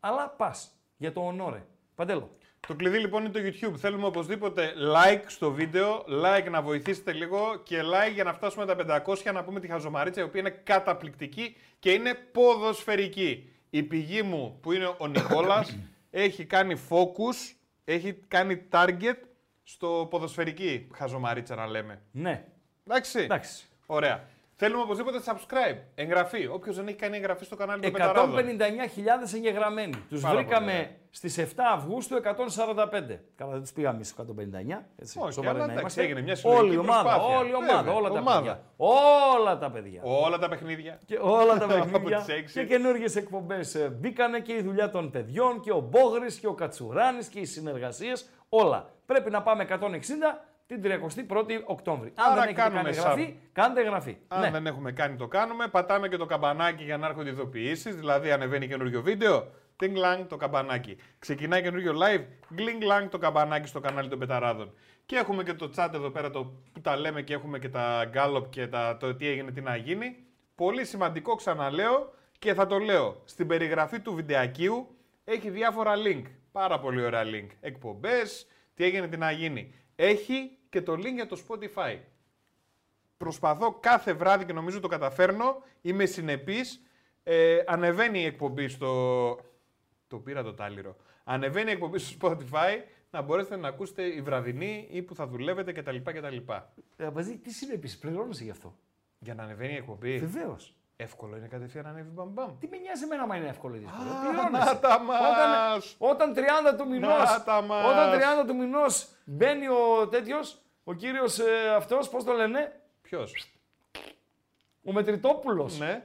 Αλλά 0.00 0.28
πας 0.28 0.72
για 0.96 1.12
το 1.12 1.20
ονόρε. 1.20 1.64
Παντέλο. 1.94 2.30
Το 2.66 2.74
κλειδί 2.74 2.98
λοιπόν 2.98 3.24
είναι 3.24 3.32
το 3.32 3.40
YouTube. 3.42 3.76
Θέλουμε 3.76 4.06
οπωσδήποτε 4.06 4.72
like 4.96 5.22
στο 5.26 5.52
βίντεο, 5.52 6.04
like 6.24 6.50
να 6.50 6.62
βοηθήσετε 6.62 7.12
λίγο 7.12 7.60
και 7.62 7.80
like 7.80 8.12
για 8.14 8.24
να 8.24 8.32
φτάσουμε 8.32 8.66
τα 8.66 9.02
500 9.06 9.32
να 9.32 9.44
πούμε 9.44 9.60
τη 9.60 9.68
χαζομαρίτσα 9.68 10.20
η 10.20 10.24
οποία 10.24 10.40
είναι 10.40 10.50
καταπληκτική 10.50 11.56
και 11.78 11.92
είναι 11.92 12.14
ποδοσφαιρική. 12.14 13.52
Η 13.70 13.82
πηγή 13.82 14.22
μου 14.22 14.58
που 14.62 14.72
είναι 14.72 14.94
ο 14.98 15.06
Νικόλας 15.06 15.78
έχει 16.10 16.44
κάνει 16.44 16.80
focus, 16.88 17.54
έχει 17.84 18.12
κάνει 18.12 18.62
target 18.70 19.16
στο 19.68 20.06
ποδοσφαιρική 20.10 20.88
χαζομαρίτσα 20.94 21.54
να 21.54 21.66
λέμε. 21.66 22.02
Ναι. 22.10 22.44
Εντάξει. 22.86 23.18
Εντάξει. 23.20 23.66
Ωραία. 23.86 24.28
Θέλουμε 24.58 24.82
οπωσδήποτε 24.82 25.18
subscribe, 25.24 25.78
εγγραφή. 25.94 26.46
Όποιος 26.46 26.76
δεν 26.76 26.86
έχει 26.88 26.96
κάνει 26.96 27.16
εγγραφή 27.16 27.44
στο 27.44 27.56
κανάλι 27.56 27.80
του 27.80 27.90
Πεταράδων. 27.90 28.38
159.000 28.38 29.34
εγγεγραμμένοι. 29.34 29.94
Τους 30.08 30.20
Πάρα 30.20 30.34
πολύ 30.34 30.46
βρήκαμε 30.46 30.72
ωραία. 30.72 30.90
στις 31.10 31.38
7 31.38 31.44
Αυγούστου 31.74 32.16
145. 32.16 33.20
Καλά, 33.36 33.52
δεν 33.52 33.60
τους 33.60 33.72
πήγαμε 33.72 33.94
εμείς 33.94 34.10
159. 34.10 34.84
Έτσι, 34.98 35.18
Όχι, 35.22 35.32
σοβαροί 35.32 35.48
αλλά 35.56 35.58
να 35.66 35.72
εντάξει, 35.72 35.80
είμαστε. 35.80 36.02
έγινε 36.02 36.20
μια 36.20 36.34
συλλογική 36.34 36.64
Όλη 36.66 36.74
η 36.74 36.78
ομάδα, 36.78 37.02
προσπάθεια. 37.02 37.36
όλη 37.38 37.50
η 37.50 37.54
ομάδα, 37.54 37.76
Βέβαια, 37.82 37.94
όλα 37.94 38.08
τα 38.08 38.18
ομάδα. 38.18 38.38
παιδιά. 38.40 38.62
Όλα 38.76 39.58
τα 39.58 39.70
παιδιά. 39.70 40.00
Όλα 40.04 40.38
τα 40.38 40.48
παιχνίδια. 40.48 40.98
Και 41.06 41.18
όλα 41.20 41.58
τα 41.58 41.64
Από 41.64 41.74
παιχνίδια 41.74 42.18
τις 42.18 42.28
έξι. 42.34 42.58
και 42.60 42.66
καινούργιες 42.66 43.16
εκπομπές 43.16 43.88
μπήκανε 43.92 44.40
και 44.40 44.52
η 44.52 44.62
δουλειά 44.62 44.90
των 44.90 45.10
παιδιών 45.10 45.60
και 45.60 45.70
ο 45.72 45.80
Μπόγρης 45.80 46.38
και 46.38 46.46
ο 46.46 46.52
Κατσουράνης 46.54 47.28
και 47.28 47.38
οι 47.38 47.44
συνεργασίες. 47.44 48.28
Όλα. 48.48 48.90
Πρέπει 49.06 49.30
να 49.30 49.42
πάμε 49.42 49.62
160 49.62 50.44
την 50.66 50.82
31η 50.84 51.62
Οκτώβρη. 51.64 52.12
Αν 52.14 52.24
Άρα 52.26 52.34
δεν 52.34 52.42
έχετε 52.42 52.60
κάνουμε 52.60 52.82
κάνει 52.82 52.96
sub. 52.96 52.98
εγγραφή, 52.98 53.36
κάντε 53.52 53.80
εγγραφή. 53.80 54.16
Αν 54.28 54.40
ναι. 54.40 54.50
δεν 54.50 54.66
έχουμε 54.66 54.92
κάνει 54.92 55.16
το 55.16 55.26
κάνουμε. 55.28 55.68
Πατάμε 55.68 56.08
και 56.08 56.16
το 56.16 56.26
καμπανάκι 56.26 56.84
για 56.84 56.96
να 56.96 57.06
έρχονται 57.06 57.30
ειδοποιήσεις. 57.30 57.94
Δηλαδή, 57.94 58.30
ανεβαίνει 58.30 58.68
καινούριο 58.68 59.02
βίντεο. 59.02 59.48
Τινγκ 59.76 59.96
λάγκ 59.96 60.26
το 60.26 60.36
καμπανάκι. 60.36 60.96
Ξεκινάει 61.18 61.62
καινούριο 61.62 61.92
live. 61.92 62.24
Γκλινγκ 62.54 62.82
λάγκ 62.82 63.08
το 63.08 63.18
καμπανάκι 63.18 63.68
στο 63.68 63.80
κανάλι 63.80 64.08
των 64.08 64.18
Πεταράδων. 64.18 64.74
Και 65.06 65.16
έχουμε 65.16 65.42
και 65.42 65.54
το 65.54 65.70
chat 65.76 65.90
εδώ 65.94 66.10
πέρα 66.10 66.30
το 66.30 66.44
που 66.72 66.80
τα 66.80 66.96
λέμε 66.96 67.22
και 67.22 67.34
έχουμε 67.34 67.58
και 67.58 67.68
τα 67.68 68.04
γκάλοπ 68.08 68.48
και 68.48 68.66
τα, 68.66 68.96
το 68.96 69.14
τι 69.14 69.28
έγινε, 69.28 69.50
τι 69.50 69.60
να 69.60 69.76
γίνει. 69.76 70.16
Πολύ 70.54 70.84
σημαντικό, 70.84 71.34
ξαναλέω 71.34 72.12
και 72.38 72.54
θα 72.54 72.66
το 72.66 72.78
λέω. 72.78 73.22
Στην 73.24 73.46
περιγραφή 73.46 74.00
του 74.00 74.14
βιντεακίου 74.14 74.96
έχει 75.24 75.50
διάφορα 75.50 75.92
link. 76.06 76.22
Πάρα 76.52 76.80
πολύ 76.80 77.04
ωραία 77.04 77.22
link. 77.24 77.46
Εκπομπές, 77.60 78.46
τι 78.74 78.84
έγινε, 78.84 79.08
τι 79.08 79.16
να 79.16 79.30
γίνει. 79.30 79.74
Έχει 79.96 80.58
και 80.68 80.82
το 80.82 80.92
link 80.92 81.14
για 81.14 81.26
το 81.26 81.42
Spotify 81.48 81.98
προσπαθώ 83.16 83.72
κάθε 83.80 84.12
βράδυ 84.12 84.44
και 84.44 84.52
νομίζω 84.52 84.80
το 84.80 84.88
καταφέρνω. 84.88 85.62
Είμαι 85.82 86.04
συνεπής. 86.04 86.80
Ε, 87.22 87.62
ανεβαίνει 87.66 88.20
η 88.20 88.24
εκπομπή 88.24 88.68
στο... 88.68 89.40
Το 90.08 90.18
πήρα 90.18 90.42
το 90.42 90.54
τάλιρο. 90.54 90.96
Ανεβαίνει 91.24 91.70
η 91.70 91.72
εκπομπή 91.72 91.98
στο 91.98 92.28
Spotify 92.28 92.82
να 93.10 93.22
μπορέσετε 93.22 93.56
να 93.56 93.68
ακούσετε 93.68 94.02
η 94.02 94.20
βραδινή 94.20 94.88
ή 94.90 95.02
που 95.02 95.14
θα 95.14 95.26
δουλεύετε 95.26 95.72
κτλ. 95.72 95.96
κτλ. 95.96 96.36
Ε, 96.96 97.10
Βαζί, 97.10 97.38
τι 97.38 97.50
συνέπειε, 97.50 97.94
πληρώνεσαι 98.00 98.44
γι' 98.44 98.50
αυτό; 98.50 98.76
Για 99.18 99.34
να 99.34 99.42
ανεβαίνει 99.42 99.72
η 99.72 99.76
εκπομπή. 99.76 100.18
Βεβαίως. 100.18 100.76
Εύκολο 100.96 101.36
είναι 101.36 101.46
κατευθείαν 101.46 101.84
να 101.84 101.90
ανέβει 101.90 102.08
μπαμπαμ. 102.10 102.58
Τι 102.58 102.68
με 102.68 102.76
νοιάζει 102.76 103.02
εμένα, 103.04 103.22
άμα 103.22 103.36
είναι 103.36 103.48
εύκολο 103.48 103.74
ή 103.74 103.78
δύσκολο. 103.78 104.10
Α, 104.10 104.20
Πληρώνεσαι. 104.20 104.72
να 104.72 104.78
τα 104.78 104.98
μας. 105.00 105.96
Όταν, 105.98 106.30
όταν 106.30 106.34
30 106.72 106.76
του 106.76 106.88
μηνό. 106.88 107.08
Να 107.08 107.42
τα 107.44 107.62
μας. 107.62 107.84
Όταν 107.84 108.10
30 108.42 108.46
του 108.46 108.56
μηνός 108.56 109.08
μπαίνει 109.24 109.68
ο 109.68 110.08
τέτοιος, 110.10 110.58
ο 110.84 110.92
κύριος 110.92 111.38
ε, 111.38 111.74
αυτός, 111.76 112.08
πώς 112.08 112.24
το 112.24 112.32
λένε, 112.32 112.80
Ποιος; 113.02 113.32
ο 114.84 114.92
Μετρητόπουλος. 114.92 115.78
Ναι. 115.78 115.90
Ε, 115.90 116.02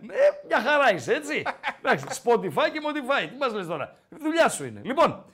μια 0.47 0.61
χαρά 0.61 0.93
είσαι, 0.93 1.13
έτσι. 1.13 1.43
Εντάξει, 1.83 2.21
Spotify 2.23 2.69
και 2.71 2.81
Modify. 2.87 3.27
Τι 3.29 3.37
μας 3.37 3.53
λες 3.53 3.67
τώρα; 3.67 3.95
Δουλειά 4.09 4.49
σου 4.49 4.65
είναι. 4.65 4.81
Λοιπόν, 4.83 5.25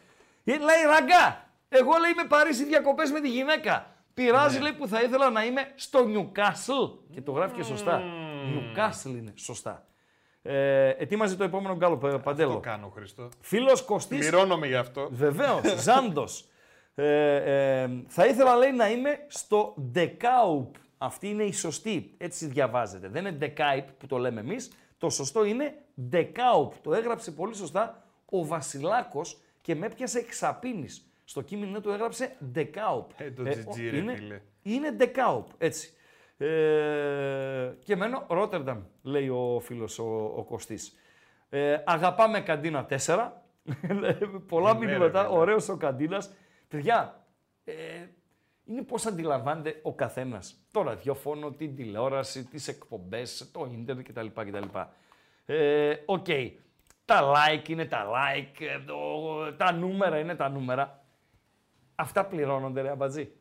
ε, 0.43 0.51
λέει 0.57 0.81
ραγκά. 0.89 1.45
Εγώ 1.69 1.91
λέει 1.99 2.11
είμαι 2.11 2.23
Παρίσι 2.27 2.63
διακοπές 2.65 3.11
με 3.11 3.19
τη 3.19 3.29
γυναίκα. 3.29 3.85
Πειράζει 4.13 4.57
Ναι. 4.57 4.63
λέει 4.63 4.73
που 4.73 4.87
θα 4.87 5.01
ήθελα 5.01 5.29
να 5.29 5.45
είμαι 5.45 5.71
στο 5.75 5.99
Newcastle. 6.13 6.97
Και 7.13 7.21
το 7.21 7.31
γράφει 7.31 7.55
και 7.55 7.63
σωστά. 7.63 8.01
Newcastle 8.53 9.09
είναι 9.09 9.33
σωστά. 9.35 9.85
Ε, 10.41 10.89
ετοίμαζε 10.89 11.35
το 11.35 11.43
επόμενο 11.43 11.75
γκάλο, 11.75 11.97
Το 11.97 12.19
Παντέλο. 12.19 12.59
κάνω, 12.59 12.87
Χριστό. 12.95 13.29
Φίλος 13.41 13.81
Κωστή. 13.81 14.17
Πληρώνομαι 14.17 14.67
γι' 14.67 14.75
αυτό. 14.75 15.07
Βεβαίως, 15.11 15.61
Ζάντος. 15.83 16.47
Ε, 16.95 17.35
ε, 17.83 17.89
θα 18.07 18.25
ήθελα 18.25 18.55
λέει 18.55 18.71
να 18.71 18.89
είμαι 18.89 19.25
στο 19.27 19.75
Decaup. 19.95 20.67
Αυτή 20.97 21.29
είναι 21.29 21.43
η 21.43 21.51
σωστή. 21.53 22.13
Έτσι 22.17 22.45
διαβάζεται. 22.45 23.07
Δεν 23.07 23.25
είναι 23.25 23.37
Decaip 23.41 23.85
που 23.97 24.07
το 24.07 24.17
λέμε 24.17 24.39
εμείς. 24.39 24.71
Το 24.97 25.09
σωστό 25.09 25.45
είναι 25.45 25.73
Decaup. 26.11 26.69
Το 26.81 26.93
έγραψε 26.93 27.31
πολύ 27.31 27.55
σωστά 27.55 28.03
ο 28.25 28.45
Βασιλάκος 28.45 29.37
και 29.61 29.75
με 29.75 29.85
έπιασε 29.85 30.19
εξαπίνης. 30.19 31.11
Στο 31.23 31.41
κείμενο 31.41 31.81
του 31.81 31.89
έγραψε 31.89 32.35
Decaup. 32.55 33.05
Ε, 33.17 33.31
το 33.31 33.41
ο- 33.41 33.45
GG, 33.45 33.89
ρε 33.91 33.97
είναι, 33.97 34.15
φίλε. 34.15 34.41
είναι 34.61 34.95
Decaup, 34.99 35.43
έτσι. 35.57 35.93
Ε, 36.37 37.73
και 37.83 37.95
μένω 37.95 38.25
Ρότερνταμ, 38.29 38.81
λέει 39.01 39.29
ο 39.29 39.59
φίλος 39.63 39.99
ο, 39.99 40.33
ο 40.35 40.43
Κωστής. 40.43 40.95
Ε, 41.49 41.77
αγαπάμε 41.85 42.41
καντίνα 42.41 42.87
4. 43.05 43.31
Πολλά 44.47 44.73
Ναι, 44.73 44.79
ρε 44.85 44.91
μηνύματα, 44.91 45.23
φίλε. 45.25 45.37
ωραίος 45.37 45.69
ο 45.69 45.77
καντίνας. 45.77 46.33
Παιδιά, 46.67 47.25
ε, 47.63 47.73
είναι 48.65 48.81
πώς 48.83 49.05
αντιλαμβάνεται 49.05 49.79
ο 49.83 49.93
καθένας 49.93 50.55
το 50.71 50.81
ραδιόφωνο, 50.81 51.51
την 51.51 51.75
τηλεόραση, 51.75 52.43
τις 52.45 52.67
εκπομπές, 52.67 53.49
το 53.53 53.69
ίντερνετ 53.71 54.07
κτλ. 54.09 54.27
κτλ. 54.33 54.63
Ε, 55.45 55.95
Οκ. 56.05 56.25
Τα 57.05 57.21
like 57.33 57.69
είναι 57.69 57.85
τα 57.85 58.05
like, 58.07 58.61
ε, 58.61 58.79
το- 58.85 59.53
τα 59.57 59.71
νούμερα 59.71 60.19
είναι 60.19 60.35
τα 60.35 60.49
νούμερα. 60.49 61.03
Αυτά 61.95 62.25
πληρώνονται 62.25 62.81
ρε 62.81 62.89
Αμπατζή. 62.89 63.31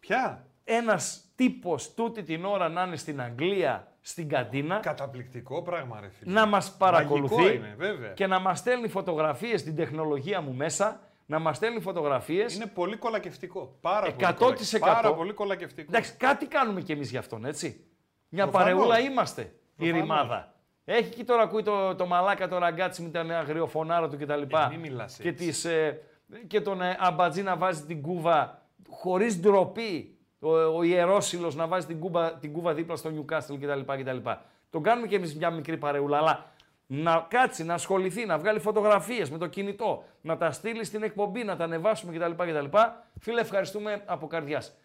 Ποια; 0.00 0.46
Ένας 0.64 1.24
τύπος 1.34 1.94
τούτη 1.94 2.22
την 2.22 2.44
ώρα 2.44 2.68
να 2.68 2.82
είναι 2.82 2.96
στην 2.96 3.20
Αγγλία, 3.20 3.92
στην 4.00 4.28
καντίνα, 4.28 4.78
Καταπληκτικό 4.78 5.62
πράγμα, 5.62 6.00
ρε 6.00 6.08
φίλε. 6.08 6.32
να 6.32 6.46
μας 6.46 6.72
παρακολουθεί 6.76 7.34
Μαγικό 7.34 7.54
είναι, 7.54 7.74
βέβαια. 7.78 8.12
και 8.12 8.26
να 8.26 8.38
μας 8.38 8.58
στέλνει 8.58 8.88
φωτογραφίες 8.88 9.60
στην 9.60 9.76
τεχνολογία 9.76 10.40
μου 10.40 10.52
μέσα, 10.54 11.00
να 11.26 11.38
μας 11.38 11.56
στέλνει 11.56 11.80
φωτογραφίες. 11.80 12.54
Είναι 12.54 12.66
πολύ 12.66 12.96
κολακευτικό. 12.96 13.78
Πάρα 13.80 14.06
100%. 14.06 14.10
πολύ. 14.18 14.34
κολακευτικό. 14.36 14.86
Πάρα 14.86 15.14
πολύ 15.14 15.32
κολακευτικό. 15.32 15.86
Εντάξει, 15.90 16.14
κάτι 16.16 16.46
κάνουμε 16.46 16.80
κι 16.80 16.92
εμείς 16.92 17.10
γι' 17.10 17.16
αυτόν, 17.16 17.44
έτσι. 17.44 17.84
Μια 18.28 18.42
Προφανώς. 18.48 18.72
παρεούλα 18.72 19.00
είμαστε, 19.00 19.42
η 19.42 19.52
Προφανώς. 19.76 20.00
ρημάδα. 20.00 20.54
Έχει 20.84 21.14
και 21.14 21.24
τώρα 21.24 21.42
ακούει 21.42 21.62
το, 21.62 21.94
το 21.94 22.06
μαλάκα 22.06 22.48
το 22.48 22.58
ραγκάτσι 22.58 23.02
με 23.02 23.08
την 23.08 23.32
αγριοφωνάρα 23.32 24.08
του 24.08 24.16
κτλ. 24.18 24.42
Ε, 24.42 24.68
μη 24.70 24.76
μιλάς 24.78 25.18
και, 25.22 25.28
έτσι. 25.28 25.46
τις, 25.46 25.64
ε, 25.64 26.00
και 26.46 26.60
τον 26.60 26.82
ε, 26.82 26.96
αμπατζή 27.00 27.42
να 27.42 27.56
βάζει 27.56 27.82
την 27.84 28.02
κούβα 28.02 28.62
χωρίς 28.88 29.40
ντροπή. 29.40 30.13
Ο, 30.44 30.76
ο 30.76 30.82
ιερόσιλος 30.82 31.54
να 31.54 31.66
βάζει 31.66 31.86
την, 31.86 32.00
κούβα, 32.00 32.34
την 32.34 32.52
κούβα 32.52 32.74
δίπλα 32.74 32.96
στο 32.96 33.10
Newcastle 33.10 33.58
κτλ. 33.60 33.80
κτλ. 33.80 34.30
Τον 34.70 34.82
κάνουμε 34.82 35.06
κι 35.06 35.14
εμείς 35.14 35.36
μια 35.36 35.50
μικρή 35.50 35.76
παρεούλα, 35.76 36.18
αλλά 36.18 36.52
να 36.86 37.26
κάτσει, 37.30 37.64
να 37.64 37.74
ασχοληθεί, 37.74 38.26
να 38.26 38.38
βγάλει 38.38 38.58
φωτογραφίες 38.58 39.30
με 39.30 39.38
το 39.38 39.46
κινητό, 39.46 40.04
να 40.20 40.36
τα 40.36 40.50
στείλει 40.50 40.84
στην 40.84 41.02
εκπομπή, 41.02 41.44
να 41.44 41.56
τα 41.56 41.64
ανεβάσουμε 41.64 42.18
κτλ. 42.18 42.30
κτλ. 42.30 42.78
Φίλε, 43.20 43.40
ευχαριστούμε 43.40 44.02
από 44.06 44.26
καρδιάς. 44.26 44.76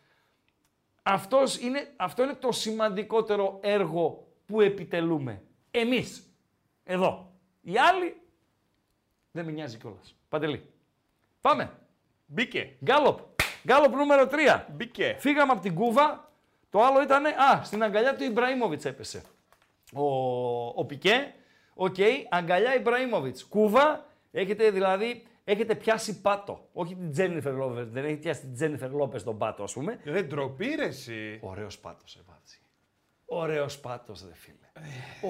Αυτός 1.04 1.60
είναι, 1.60 1.94
αυτό 1.96 2.24
είναι 2.24 2.34
το 2.34 2.52
σημαντικότερο 2.52 3.60
έργο 3.62 4.28
που 4.46 4.62
επιτελούμε. 4.62 5.42
Εμείς. 5.72 6.34
Εδώ. 6.84 7.32
Οι 7.62 7.78
άλλοι 7.78 8.22
δεν 9.32 9.46
με 9.46 9.52
νοιάζει 9.52 9.78
κιόλας. 9.78 10.16
Παντελή. 10.30 10.70
Πάμε. 11.42 11.72
Μπήκε. 12.26 12.76
Γκάλοπ. 12.84 13.20
Γκάλοπ 13.68 13.96
νούμερο 13.96 14.28
3. 14.32 14.64
Μπήκε. 14.72 15.16
Φύγαμε 15.20 15.52
από 15.52 15.62
την 15.62 15.76
Κούβα. 15.76 16.32
Το 16.70 16.84
άλλο 16.84 17.02
ήταν, 17.02 17.26
α, 17.26 17.64
στην 17.64 17.84
αγκαλιά 17.84 18.16
του 18.16 18.24
Ιμπραήμοβιτς 18.24 18.86
έπεσε. 18.86 19.22
Ο, 19.94 20.04
ο 20.68 20.86
Πικέ, 20.86 21.34
οκ, 21.74 21.96
αγκαλιά 22.30 22.76
Ιμπραήμοβιτς. 22.76 23.46
Κούβα, 23.46 24.06
έχετε 24.32 24.70
δηλαδή, 24.70 25.28
έχετε 25.44 25.76
πιάσει 25.76 26.22
πάτο. 26.22 26.68
Όχι 26.74 26.96
την 26.96 27.12
Τζένιφερ 27.12 27.54
Λόπες, 27.54 27.90
δεν 27.90 28.04
έχετε 28.04 28.20
πιάσει 28.20 28.42
την 28.42 28.54
Τζένιφερ 28.54 28.92
Λόπες 28.92 29.24
τον 29.24 29.38
πάτο, 29.38 29.64
ας 29.64 29.74
πούμε. 29.74 30.00
Δεν 30.04 30.28
ντροπή 30.28 30.76
ρε 30.76 30.86
εσύ. 30.86 31.40
Ωραίος 31.42 31.80
πάτος, 31.80 32.14
ρε 32.18 32.24
Βάτζη. 32.28 32.60
Ωραίος 33.26 33.80
πάτος, 33.80 34.26
ρε 34.28 34.34
φίλε. 34.34 34.72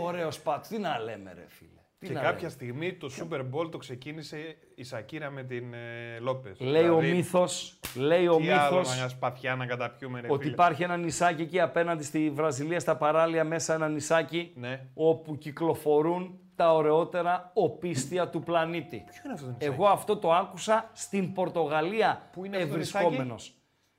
Ωραίος 0.06 0.40
πάτος. 0.40 0.68
Τι 0.68 0.78
να 0.78 1.00
λέμε, 1.00 1.34
ρε 1.34 1.46
φίλε. 1.48 1.79
Τι 2.00 2.08
Και 2.08 2.14
να 2.14 2.20
κάποια 2.20 2.38
λέμε. 2.38 2.50
στιγμή 2.50 2.94
το 2.94 3.10
Super 3.20 3.40
Bowl 3.40 3.72
το 3.72 3.78
ξεκίνησε 3.78 4.56
η 4.76 4.84
Σακύρα 4.84 5.30
με 5.30 5.44
την 5.44 5.74
ε, 5.74 6.20
Λόπες. 6.20 6.60
Λέει 6.60 6.88
ο 6.88 6.98
Δηλαδή, 6.98 7.12
μύθος, 7.18 7.80
λέει 7.96 8.28
ο 8.28 8.36
Τι 8.36 8.50
άλλο 8.50 8.78
μύθος 8.78 8.96
μια 8.98 9.08
σπαθιά 9.10 9.56
να 9.56 9.66
καταπιούμε 9.66 10.20
ρε 10.22 10.28
ότι 10.30 10.42
φίλε. 10.42 10.54
υπάρχει 10.54 10.84
ένα 10.84 10.98
νησάκι 10.98 11.42
εκεί 11.42 11.60
απέναντι 11.60 12.04
στη 12.04 12.30
Βραζιλία, 12.30 12.80
στα 12.80 12.98
παράλια 12.98 13.44
μέσα 13.44 13.74
ένα 13.74 13.90
νησάκι 13.90 14.52
Ναι. 14.56 14.86
όπου 14.94 15.38
κυκλοφορούν 15.38 16.40
τα 16.56 16.74
ωραιότερα 16.74 17.52
οπίστια 17.54 18.28
του 18.30 18.40
πλανήτη. 18.44 19.04
Ποιο 19.12 19.22
είναι 19.24 19.34
αυτό 19.34 19.46
το 19.46 19.52
νησάκι; 19.52 19.66
Εγώ 19.74 19.88
αυτό 19.88 20.18
το 20.18 20.34
άκουσα 20.34 20.90
στην 20.94 21.34
Πορτογαλία 21.34 22.30
Πού 22.32 22.46
είναι 22.46 22.56
αυτό 22.58 22.68
το 22.68 22.74
ευρισκόμενος. 22.74 23.44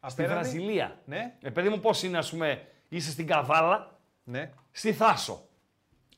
Στη 0.06 0.22
Απέναντι; 0.22 0.32
Βραζιλία. 0.34 0.96
Ναι. 1.04 1.34
Ε, 1.42 1.50
παιδί 1.50 1.68
μου, 1.68 1.78
πώς 1.80 2.02
είναι, 2.02 2.18
ας 2.18 2.30
πούμε, 2.30 2.62
είσαι 2.88 3.10
στην 3.10 3.26
Καβάλα, 3.26 3.98
Ναι. 4.24 4.50
στη 4.70 4.92
Θάσο. 4.92 5.42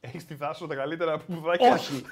Έχεις 0.05 0.25
τη 0.25 0.35
θάσο 0.37 0.67
τα 0.67 0.75
καλύτερα 0.75 1.19
πουδάκια. 1.19 1.73
Όχι. 1.73 2.05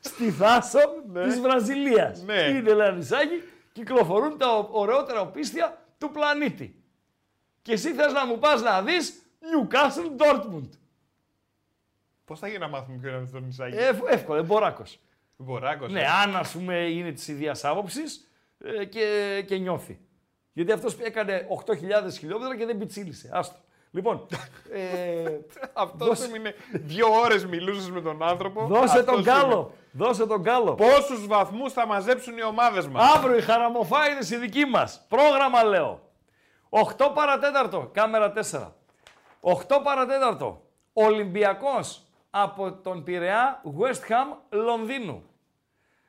Στη 0.00 0.30
Θάσο 0.30 0.78
της 1.24 1.40
Βραζιλίας. 1.40 2.22
Ναι. 2.22 2.34
Είναι 2.42 2.70
ένα 2.70 2.90
νησάκι, 2.92 3.42
κυκλοφορούν 3.72 4.38
τα 4.38 4.56
ω- 4.56 4.68
ωραιότερα 4.72 5.20
οπίστια 5.20 5.78
του 5.98 6.10
πλανήτη. 6.10 6.82
Και 7.62 7.72
εσύ 7.72 7.92
θες 7.92 8.12
να 8.12 8.26
μου 8.26 8.38
πας 8.38 8.62
να 8.62 8.82
δεις 8.82 9.22
Newcastle 9.40 10.22
Dortmund. 10.22 10.68
Πώς 12.24 12.38
θα 12.38 12.46
γίνει 12.46 12.58
να 12.60 12.68
μάθουμε 12.68 12.96
ποιο 12.98 13.08
είναι 13.08 13.18
αυτό 13.18 13.38
το 13.38 13.44
νησάκι. 13.44 13.76
Ε, 13.76 13.86
ευ- 13.86 14.08
εύκολο, 14.10 14.38
εμποράκος. 14.38 14.98
Μποράκος. 15.36 15.92
Ναι, 15.92 16.04
αν 16.24 16.36
ας 16.36 16.52
πούμε 16.52 16.74
είναι 16.76 17.12
της 17.12 17.28
ίδιας 17.28 17.64
άποψης 17.64 18.28
ε, 18.58 18.84
και, 18.84 19.44
και 19.46 19.56
νιώθει. 19.56 20.00
Γιατί 20.52 20.72
αυτός 20.72 20.94
έκανε 20.98 21.46
8.000 21.66 21.74
χιλιόμετρα 22.18 22.56
και 22.56 22.66
δεν 22.66 22.78
πιτσίλησε. 22.78 23.28
Άστο. 23.32 23.56
Λοιπόν, 23.90 24.26
ε, 24.72 25.38
Αυτός 25.72 26.08
δώσε- 26.08 26.28
έμεινε 26.28 26.54
δύο 26.72 27.06
ώρες 27.24 27.46
μιλούσες 27.46 27.90
με 27.90 28.00
τον 28.00 28.22
άνθρωπο. 28.22 28.66
δώσε 28.66 29.02
τον 29.02 29.18
Αυτός 29.18 29.34
κάλο. 29.34 29.72
Δώσε 29.92 30.26
τον 30.26 30.42
κάλο. 30.42 30.76
είναι. 30.80 30.90
Πόσους 30.92 31.26
βαθμούς 31.26 31.72
θα 31.72 31.86
μαζέψουν 31.86 32.36
οι 32.38 32.42
ομάδες 32.42 32.88
μας; 32.88 33.14
Αύριο 33.16 33.36
οι 33.36 33.40
χαραμοφάιδες 33.40 34.30
οι 34.30 34.36
δικοί 34.36 34.64
μας. 34.64 35.04
Πρόγραμμα 35.08 35.64
λέω. 35.64 36.00
8 36.68 37.10
παρατέταρτο, 37.14 37.90
κάμερα 37.92 38.32
4. 38.32 38.76
8 39.40 39.80
παρατέταρτο, 39.82 40.62
Ολυμπιακός 40.92 42.02
από 42.30 42.72
τον 42.72 43.02
Πειραιά, 43.04 43.62
West 43.80 44.10
Ham, 44.12 44.36
Λονδίνου. 44.50 45.22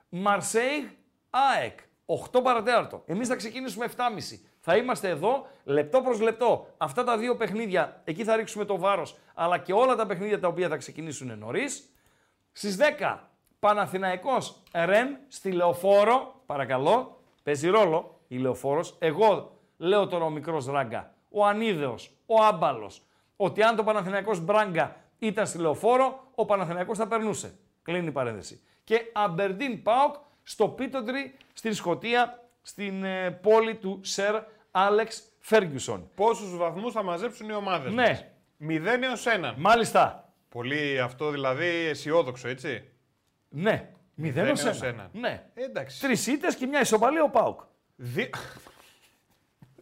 Μαρσέιγ, 0.09 0.83
ΑΕΚ, 1.29 1.79
8 2.05 2.41
παρατέταρτο. 2.41 3.03
Εμείς 3.05 3.27
θα 3.27 3.35
ξεκινήσουμε 3.35 3.85
7.30. 3.85 4.39
Θα 4.59 4.75
είμαστε 4.75 5.09
εδώ 5.09 5.47
λεπτό 5.63 6.01
προς 6.01 6.19
λεπτό. 6.19 6.67
Αυτά 6.77 7.03
τα 7.03 7.17
δύο 7.17 7.35
παιχνίδια, 7.35 8.01
εκεί 8.03 8.23
θα 8.23 8.35
ρίξουμε 8.35 8.65
το 8.65 8.77
βάρος, 8.77 9.17
αλλά 9.33 9.57
και 9.57 9.73
όλα 9.73 9.95
τα 9.95 10.05
παιχνίδια 10.05 10.39
τα 10.39 10.47
οποία 10.47 10.67
θα 10.67 10.77
ξεκινήσουν 10.77 11.37
νωρίς. 11.37 11.93
Στις 12.51 12.77
10, 12.77 13.29
Παναθηναϊκός 13.59 14.63
Ρεν 14.73 15.17
στη 15.27 15.51
Λεωφόρο, 15.51 16.41
παρακαλώ, 16.45 17.21
παίζει 17.43 17.69
ρόλο 17.69 18.19
η 18.27 18.37
Λεωφόρος. 18.37 18.95
Εγώ 18.99 19.59
λέω 19.77 20.07
τώρα 20.07 20.25
ο 20.25 20.29
μικρός 20.29 20.65
Ράγκα, 20.65 21.13
ο 21.29 21.45
Ανίδεος, 21.45 22.11
ο 22.25 22.43
Άμπαλος, 22.43 23.01
ότι 23.35 23.63
αν 23.63 23.75
το 23.75 23.83
Παναθηναϊκός 23.83 24.39
Μπράγκα 24.39 24.95
ήταν 25.19 25.47
στη 25.47 25.57
Λεωφόρο, 25.57 26.23
ο 26.35 26.45
Παναθηναϊκός 26.45 26.97
θα 26.97 27.07
περνούσε. 27.07 27.59
Κλείνει 27.83 28.07
η 28.07 28.11
παρένθεση. 28.11 28.61
Και 28.83 29.01
Αμπερντίν 29.13 29.83
Πάοκ 29.83 30.15
στο 30.43 30.67
Πίτοντρι, 30.67 31.35
στην 31.53 31.73
Σκωτία, 31.73 32.38
στην 32.61 33.03
ε, 33.03 33.31
πόλη 33.31 33.75
του 33.75 33.99
Σερ 34.03 34.35
Άλεξ 34.71 35.23
Φέργιουσον. 35.39 36.09
Πόσους 36.15 36.57
βαθμούς 36.57 36.93
θα 36.93 37.03
μαζέψουν 37.03 37.49
οι 37.49 37.53
ομάδες 37.53 37.93
Ναι. 37.93 38.07
μας; 38.07 38.25
0 38.57 39.03
έως 39.03 39.25
1. 39.25 39.53
Μάλιστα. 39.57 40.33
Πολύ 40.49 40.99
αυτό 40.99 41.29
δηλαδή 41.31 41.65
αισιόδοξο, 41.65 42.47
έτσι; 42.47 42.83
Ναι. 43.49 43.89
0 43.93 43.95
Μηδέν 44.21 44.45
έως 44.45 44.65
έως 44.65 44.81
1. 44.81 44.83
ένα. 44.83 45.09
Ναι. 45.13 45.43
Εντάξει. 45.53 46.01
Τρεις 46.01 46.27
ήττες 46.27 46.55
και 46.55 46.65
μια 46.65 46.79
ισοπαλία 46.81 47.23
ο 47.23 47.29
Πάοκ. 47.29 47.59
Δι... 47.95 48.29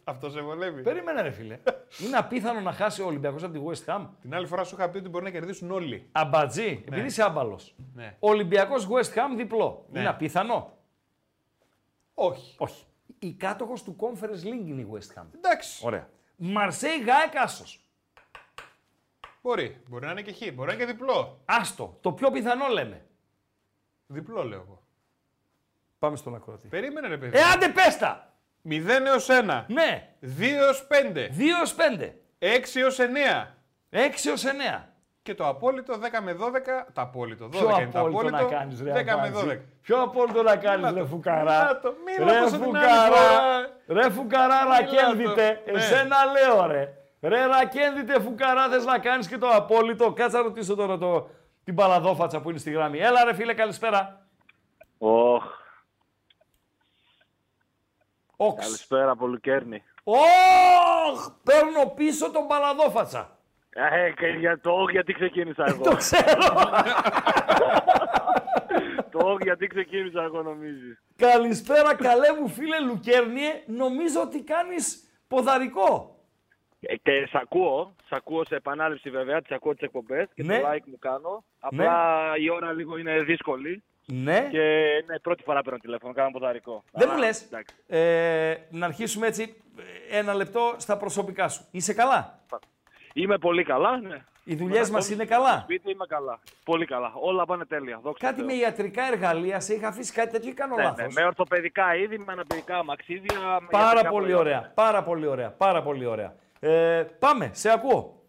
Αυτό 0.10 0.30
σε 0.30 0.42
βολεύει. 0.42 0.82
Περίμενε 0.82 1.22
ρε 1.22 1.32
φίλε. 1.32 1.60
Είναι 2.08 2.18
απίθανο 2.18 2.60
να 2.60 2.72
χάσει 2.72 3.02
ο 3.02 3.06
Ολυμπιακός 3.06 3.44
από 3.44 3.54
τη 3.54 3.60
West 3.66 3.94
Ham. 3.94 4.06
Την 4.22 4.36
άλλη 4.36 4.48
φορά 4.48 4.64
σου 4.64 4.76
είχα 4.78 4.90
πει 4.90 4.98
ότι 4.98 5.10
μπορεί 5.10 5.24
να 5.24 5.30
κερδίσουν 5.30 5.72
όλοι. 5.72 6.10
Αμπατζή, 6.12 6.84
επειδή 6.88 7.06
είσαι 7.06 7.24
άμπαλος. 7.24 7.76
Ναι. 7.94 8.16
Ολυμπιακός 8.20 8.88
West 8.92 9.14
Ham 9.18 9.36
διπλό. 9.38 9.86
Ναι. 9.92 10.00
Είναι 10.00 10.10
απίθανο. 10.10 10.77
Όχι. 12.20 12.56
Όχι. 12.58 12.86
Η 13.20 13.34
κάτοχος 13.34 13.84
του 13.84 13.96
Conference 14.00 14.44
League 14.46 14.68
είναι 14.68 14.82
η 14.82 14.88
West 14.94 15.20
Ham. 15.22 15.26
Εντάξει. 15.36 15.86
Ωραία. 15.86 16.10
Μαρσέη 16.36 17.04
Γάεκ 17.04 17.36
άσος. 17.36 17.82
Μπορεί. 19.42 19.82
Μπορεί 19.90 20.06
να 20.06 20.12
είναι 20.12 20.22
και 20.22 20.32
χ. 20.34 20.54
Μπορεί 20.54 20.68
να 20.68 20.74
είναι 20.74 20.86
και 20.86 20.92
διπλό. 20.92 21.42
Άστο. 21.46 21.98
Το 22.02 22.12
πιο 22.12 22.32
πιθανό 22.32 22.68
λέμε. 22.68 23.06
Διπλό 24.08 24.44
λέω 24.44 24.60
εγώ. 24.62 24.84
Πάμε 26.00 26.16
στον 26.18 26.36
ακροατή. 26.36 26.68
Περίμενε 26.68 27.08
ρε 27.08 27.18
παιδί. 27.18 27.38
Ε, 27.38 27.42
άντε 27.44 27.70
πες 27.70 27.98
τα! 27.98 28.34
0 28.70 28.88
έως 29.06 29.28
1. 29.30 29.66
Ναι. 29.68 30.16
2 30.22 30.42
έως 30.42 30.88
5. 30.88 31.30
2 31.38 31.62
ως 31.62 31.76
5. 31.76 32.14
6 32.40 32.80
έως 32.80 32.98
9. 33.00 33.56
6 33.90 34.32
ως 34.32 34.44
9. 34.44 34.97
Και 35.28 35.36
το 35.36 35.48
απόλυτο 35.48 35.94
10 35.94 36.22
με 36.24 36.34
12. 36.34 36.40
Το 36.94 37.02
απόλυτο. 37.02 37.46
12 37.46 37.50
Ποιο 37.52 37.60
είναι 37.82 37.90
το 37.92 38.00
απόλυτο 38.00 38.20
απόλυτο. 38.20 38.36
να 38.38 38.44
κάνεις 38.44 38.82
ρε 38.82 38.92
10 38.92 39.04
με 39.06 39.12
Αμπάτζη. 39.12 39.48
12. 39.48 39.60
Ποιο 39.82 40.02
απόλυτο 40.02 40.44
να 40.44 40.56
κάνεις 40.56 40.78
Μίλα 40.86 40.92
ρε 40.92 41.00
το. 41.00 41.06
φουκαρά. 41.06 41.42
Μίλα 41.44 41.80
το. 41.80 41.94
Μίλα 42.06 42.32
Ρε 42.32 42.40
όπως 42.40 42.52
την 42.52 42.62
άλλη 42.64 42.66
φουκαρά. 42.66 43.06
φορά. 43.06 44.02
Ρε 44.02 44.10
φουκαρά 44.10 44.56
ρακένδυτε. 44.66 45.62
το. 45.66 45.72
Ναι. 45.72 45.78
Εσένα 45.80 46.16
λέω 46.26 46.66
ρε. 46.68 46.94
Ρε 47.22 47.46
ρακένδυτε 47.46 48.20
φουκαρά 48.20 48.70
θες 48.70 48.86
να 48.86 49.00
κάνεις 49.00 49.28
και 49.28 49.38
το 49.38 49.48
απόλυτο. 49.50 50.14
Κάτσε 50.14 50.38
να 50.38 50.44
ρωτήσω 50.44 50.76
τώρα 50.76 50.98
το, 50.98 51.30
την 51.64 51.76
παλαδόφατσα 51.76 52.42
που 52.42 52.50
είναι 52.50 52.60
στη 52.60 52.72
γραμμή. 52.72 53.00
Έλα 53.00 53.24
ρε 53.24 53.34
φίλε 53.34 53.54
καλησπέρα. 53.54 54.26
Ωχ, 54.98 55.44
Όξ. 58.36 58.64
καλησπέρα 58.64 59.12
από 59.12 59.28
Λουκέρνη. 59.28 59.84
Ωχ! 60.04 61.28
Παίρνω 61.44 61.86
πίσω 61.96 62.32
τον 62.32 62.48
παλαδόφατσα. 62.48 63.37
Ε, 63.80 64.12
και 64.12 64.28
για 64.28 64.60
το 64.60 64.86
γιατί 64.92 65.14
ξεκίνησα 65.14 65.64
εγώ. 65.68 65.84
Το 65.84 65.96
ξέρω. 65.96 66.54
Το 69.12 69.38
γιατί 69.42 69.68
ξεκίνησα 69.68 70.22
εγώ 70.24 70.42
νομίζεις. 70.42 71.02
Καλησπέρα 71.16 71.96
καλέ 71.96 72.28
μου 72.40 72.48
φίλε 72.48 72.80
Λουκέρνιε. 72.80 73.64
Νομίζω 73.66 74.22
ότι 74.22 74.42
κάνεις 74.44 75.04
ποδαρικό. 75.28 76.16
Ε, 76.80 76.96
Και 76.96 77.28
σ' 77.30 77.36
ακούω, 77.36 77.96
σ' 78.08 78.12
ακούω 78.12 78.46
σε 78.46 78.56
επανάληψη 78.56 79.10
βέβαια, 79.10 79.42
τις 79.42 79.52
ακούω 79.52 79.72
τις 79.74 79.82
εκπομπές 79.82 80.28
και 80.34 80.44
Ναι. 80.44 80.60
το 80.60 80.68
like 80.68 80.84
μου 80.86 80.98
κάνω. 81.00 81.44
Απλά 81.60 81.94
η 82.40 82.50
ώρα 82.50 82.72
λίγο 82.74 82.98
είναι 82.98 83.22
δύσκολη 83.22 83.84
Ναι. 84.06 84.48
και 84.52 84.62
είναι 85.04 85.20
πρώτη 85.22 85.44
φορά 85.44 85.62
παίρνω 85.62 85.80
τηλέφωνο, 85.80 86.14
κάνω 86.14 86.32
ποδαρικό. 86.32 86.84
Δεν 86.92 87.04
Αλλά, 87.08 87.14
μου 87.18 87.24
λες. 87.24 87.42
εντάξει. 87.44 87.76
Ε, 87.88 88.56
να 88.70 88.86
αρχίσουμε 88.86 89.28
έτσι 89.28 89.62
ε, 90.12 90.18
ένα 90.18 90.34
λεπτό 90.34 90.74
στα 90.78 90.98
προσωπικά 90.98 91.48
σου. 91.48 91.66
Είσαι 91.72 91.94
καλά; 91.94 92.40
Είμαι 93.22 93.38
πολύ 93.38 93.64
καλά, 93.64 93.98
ναι. 93.98 94.24
Οι 94.44 94.56
δουλειές 94.56 94.90
μας 94.90 95.10
είναι 95.10 95.26
καλά; 95.26 95.60
Σπίτι 95.64 95.92
είμαι 95.92 96.06
καλά. 96.08 96.40
Πολύ 96.66 96.86
καλά. 96.86 97.12
Όλα 97.16 97.46
πάνε 97.46 97.66
τέλεια. 97.66 98.00
Δόξα 98.04 98.28
Κάτι 98.28 98.40
τω 98.40 98.46
με 98.46 98.52
Θεώ. 98.52 98.62
ιατρικά 98.62 99.04
εργαλεία, 99.12 99.60
σε 99.60 99.74
είχα 99.74 99.88
αφήσει 99.88 100.14
κάτι 100.14 100.32
τέτοιο 100.32 100.50
ή 100.50 100.54
κάνω 100.54 100.76
Ναι, 100.76 100.82
ναι, 100.82 100.88
λάθος; 100.88 101.14
με 101.14 101.24
ορθοπαιδικά 101.26 101.96
είδη, 101.96 102.18
με 102.18 102.32
αναπηρικά 102.32 102.84
μαξίδια. 102.84 103.40
με 103.62 103.68
Πάρα 103.72 103.86
ιατρικά 103.86 104.10
πολύ 104.10 104.24
προϊόντα. 104.26 104.42
ωραία. 104.50 104.72
Πάρα 104.76 105.04
πολύ 105.04 105.26
ωραία. 105.26 105.50
Πάρα 105.52 105.82
πολύ 105.84 106.06
ωραία. 106.06 106.36
Ε, 106.60 107.04
πάμε, 107.20 107.50
σε 107.54 107.72
ακούω. 107.72 108.22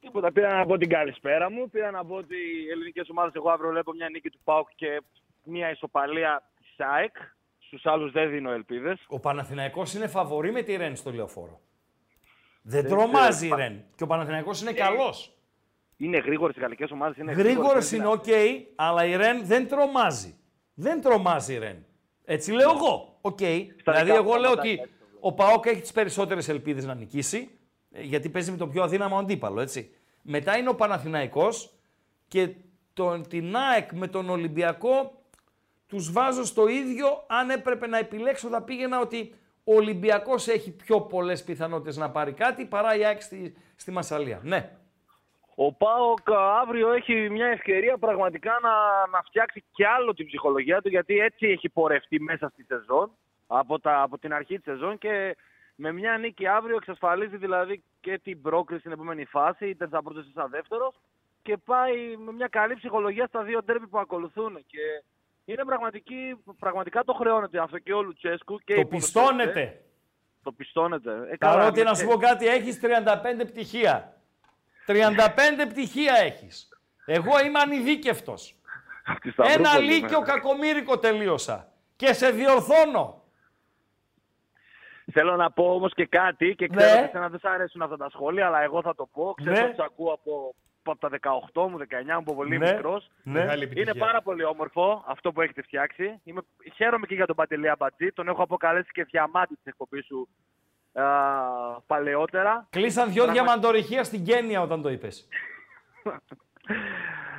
Τίποτα. 0.00 0.32
Πήρα 0.32 0.56
να 0.56 0.66
πω 0.66 0.76
την 0.76 0.88
καλησπέρα 0.88 1.50
μου. 1.50 1.70
Πήρα 1.70 1.90
να 1.90 2.04
πω 2.04 2.14
ότι 2.14 2.34
οι 2.34 2.70
ελληνικές 2.70 3.08
ομάδες, 3.10 3.34
εγώ 3.34 3.50
αύριο 3.50 3.70
βλέπω 3.70 3.92
μια 3.92 4.08
νίκη 4.08 4.30
του 4.30 4.38
ΠΑΟΚ 4.44 4.68
και 4.74 5.02
μια 5.42 5.70
ισοπαλία 5.70 6.42
της 6.58 6.86
ΑΕΚ. 6.86 7.16
Στους 7.58 7.86
άλλους 7.86 8.12
δεν 8.12 8.30
δίνω 8.30 8.50
ελπίδες. 8.52 9.04
Ο 9.08 9.20
Παναθηναϊκός 9.20 9.94
είναι 9.94 10.06
φαβορή 10.06 10.52
με 10.52 10.62
τη 10.62 10.76
Ρεν 10.76 10.96
στο 10.96 11.10
λεωφόρο. 11.12 11.60
Δεν 12.68 12.88
τρομάζει 12.88 13.46
η 13.46 13.48
ξέρω. 13.48 13.62
Ρεν. 13.62 13.84
Και 13.94 14.02
ο 14.02 14.06
Παναθηναϊκός 14.06 14.60
είναι 14.60 14.72
καλός. 14.72 15.36
Είναι 15.96 16.18
γρήγορες 16.18 16.56
οι 16.56 16.60
γαλλικές 16.60 16.90
ομάδες. 16.90 17.16
Είναι 17.16 17.32
Γρήγορο 17.32 17.52
γρήγορες, 17.52 17.92
είναι, 17.92 18.06
οκ, 18.06 18.24
αλλά 18.74 19.04
η 19.04 19.16
Ρεν 19.16 19.46
δεν 19.46 19.68
τρομάζει. 19.68 20.38
Δεν 20.74 21.00
τρομάζει 21.00 21.54
η 21.54 21.58
Ρεν. 21.58 21.86
Έτσι 22.24 22.52
λέω 22.52 22.70
εγώ. 22.70 23.18
Οκ. 23.20 23.36
Δηλαδή, 23.36 24.10
εγώ 24.10 24.14
λέω 24.14 24.22
πράγματα 24.22 24.60
ότι 24.60 24.70
έτσι 24.70 24.90
ο 25.20 25.32
ΠΑΟΚ 25.32 25.66
έχει 25.66 25.80
τις 25.80 25.92
περισσότερες 25.92 26.48
ελπίδες 26.48 26.84
να 26.84 26.94
νικήσει, 26.94 27.50
ε, 27.92 28.02
γιατί 28.02 28.28
παίζει 28.28 28.50
με 28.50 28.56
το 28.56 28.66
πιο 28.66 28.82
αδύναμο 28.82 29.18
αντίπαλο. 29.18 29.60
Έτσι. 29.60 29.90
Μετά 30.22 30.56
είναι 30.56 30.68
ο 30.68 30.74
Παναθηναϊκός 30.74 31.72
και 32.28 32.54
τον, 32.92 33.28
την 33.28 33.56
ΑΕΚ 33.56 33.92
με 33.92 34.06
τον 34.06 34.30
Ολυμπιακό 34.30 35.22
τους 35.86 36.12
βάζω 36.12 36.44
στο 36.44 36.68
ίδιο. 36.68 37.24
Αν 37.26 37.50
έπρεπε 37.50 37.86
να 37.86 37.98
επιλέξω, 37.98 38.48
θα 38.48 38.62
πήγαινα 38.62 39.00
ότι 39.00 39.34
ο 39.68 39.74
Ολυμπιακός 39.74 40.48
έχει 40.48 40.76
πιο 40.76 41.00
πολλές 41.00 41.44
πιθανότητες 41.44 41.96
να 41.96 42.10
πάρει 42.10 42.32
κάτι 42.32 42.64
παρά 42.64 42.96
η 42.96 43.04
ΑΕΚ 43.04 43.22
στη, 43.22 43.56
στη 43.76 43.90
Μασαλία. 43.90 44.40
Ναι. 44.42 44.70
Ο 45.54 45.72
ΠΑΟΚ 45.72 46.30
αύριο 46.62 46.92
έχει 46.92 47.30
μια 47.30 47.46
ευκαιρία 47.46 47.98
πραγματικά 47.98 48.58
να, 48.62 48.70
να 49.06 49.22
φτιάξει 49.22 49.64
και 49.72 49.86
άλλο 49.86 50.14
την 50.14 50.26
ψυχολογία 50.26 50.82
του 50.82 50.88
γιατί 50.88 51.18
έτσι 51.18 51.46
έχει 51.46 51.68
πορευτεί 51.68 52.20
μέσα 52.20 52.48
στη 52.48 52.64
σεζόν 52.64 53.10
από, 53.46 53.80
τα, 53.80 54.02
από 54.02 54.18
την 54.18 54.32
αρχή 54.32 54.54
της 54.54 54.64
σεζόν 54.64 54.98
και 54.98 55.36
με 55.74 55.92
μια 55.92 56.18
νίκη 56.18 56.46
αύριο 56.46 56.76
εξασφαλίζει 56.76 57.36
δηλαδή 57.36 57.82
και 58.00 58.18
την 58.18 58.42
πρόκριση 58.42 58.80
στην 58.80 58.92
επόμενη 58.92 59.24
φάση 59.24 59.68
είτε 59.68 59.86
θα 59.86 60.02
πρώτος 60.02 60.24
είτε 60.24 60.40
θα 60.40 60.48
δεύτερος 60.48 60.94
και 61.42 61.56
πάει 61.56 62.16
με 62.16 62.32
μια 62.32 62.48
καλή 62.48 62.74
ψυχολογία 62.74 63.26
στα 63.26 63.42
δύο 63.42 63.62
ντέρμπι 63.62 63.86
που 63.86 63.98
ακολουθούν 63.98 64.64
και 64.66 65.02
είναι 65.48 65.64
πραγματική, 65.64 66.36
πραγματικά 66.58 67.04
το 67.04 67.12
χρεώνεται 67.12 67.58
αυτό 67.58 67.78
και 67.78 67.92
ο 67.92 68.02
Λουτσέσκου 68.02 68.58
και 68.64 68.74
Το 68.74 68.80
οι 68.80 68.84
ποδοσφαιριστές. 68.84 69.34
πιστώνεται. 69.36 69.80
Το 70.42 70.52
πιστώνεται. 70.52 71.10
Ε, 71.32 71.36
καλά, 71.36 71.54
Παρότι 71.56 71.78
με- 71.78 71.84
να 71.84 71.94
σου 71.94 72.06
πω 72.06 72.16
κάτι, 72.16 72.46
έχεις 72.46 72.80
35 72.80 73.44
πτυχία. 73.46 74.16
35 74.86 75.66
πτυχία 75.68 76.14
έχεις. 76.14 76.68
Εγώ 77.06 77.40
είμαι 77.44 77.58
ανειδίκευτος. 77.58 78.54
Στη 79.18 79.30
Σταυρούπολη, 79.30 79.68
Ένα 79.68 79.78
ναι. 79.78 79.84
λύκειο 79.92 80.20
κακομύρικο 80.20 80.98
τελείωσα. 80.98 81.68
Και 81.96 82.12
σε 82.12 82.30
διορθώνω. 82.30 83.20
Θέλω 85.12 85.36
να 85.36 85.50
πω 85.50 85.64
όμως 85.74 85.92
και 85.94 86.06
κάτι 86.06 86.54
και 86.54 86.68
ξέρω 86.68 86.90
Ναι. 86.92 86.96
ότι 86.96 87.04
εσένα 87.04 87.28
δεν 87.28 87.38
σ' 87.40 87.44
αρέσουν 87.44 87.82
αυτά 87.82 87.96
τα 87.96 88.08
σχόλια, 88.10 88.46
αλλά 88.46 88.60
εγώ 88.62 88.82
θα 88.82 88.94
το 88.94 89.06
πω. 89.12 89.34
Ξέρω 89.36 89.52
Ναι. 89.56 89.62
ότι 89.64 89.74
σε 89.74 89.82
ακούω 89.84 90.12
από, 90.12 90.54
από 90.90 91.00
τα 91.00 91.18
18 91.52 91.68
μου, 91.68 91.78
19 91.78 91.84
μου, 92.04 92.16
από 92.16 92.34
πολύ 92.34 92.58
Ναι. 92.58 92.72
μικρός. 92.72 93.10
Ναι. 93.22 93.32
Μεγάλη 93.32 93.62
επιτυχία. 93.62 93.92
Είναι 93.92 94.00
πάρα 94.06 94.22
πολύ 94.22 94.44
όμορφο 94.44 95.04
αυτό 95.06 95.32
που 95.32 95.40
έχετε 95.40 95.62
φτιάξει. 95.62 96.20
Είμαι... 96.24 96.40
Χαίρομαι 96.74 97.06
και 97.06 97.14
για 97.14 97.26
τον 97.26 97.36
Παντελή 97.36 97.68
Αμπατζή. 97.68 98.12
Τον 98.12 98.28
έχω 98.28 98.42
αποκαλέσει 98.42 98.88
και 98.92 99.04
διαμάτι 99.04 99.54
της 99.54 99.64
εκπομπής 99.64 100.04
σου 100.06 100.28
α, 100.92 101.04
παλαιότερα. 101.86 102.66
Κλείσαν 102.70 103.12
δυο 103.12 103.22
Πραγματικά. 103.22 103.44
διαμαντορυχεία 103.44 104.04
στην 104.04 104.24
Κένια 104.24 104.60
όταν 104.60 104.82
το 104.82 104.88
είπες. 104.88 105.28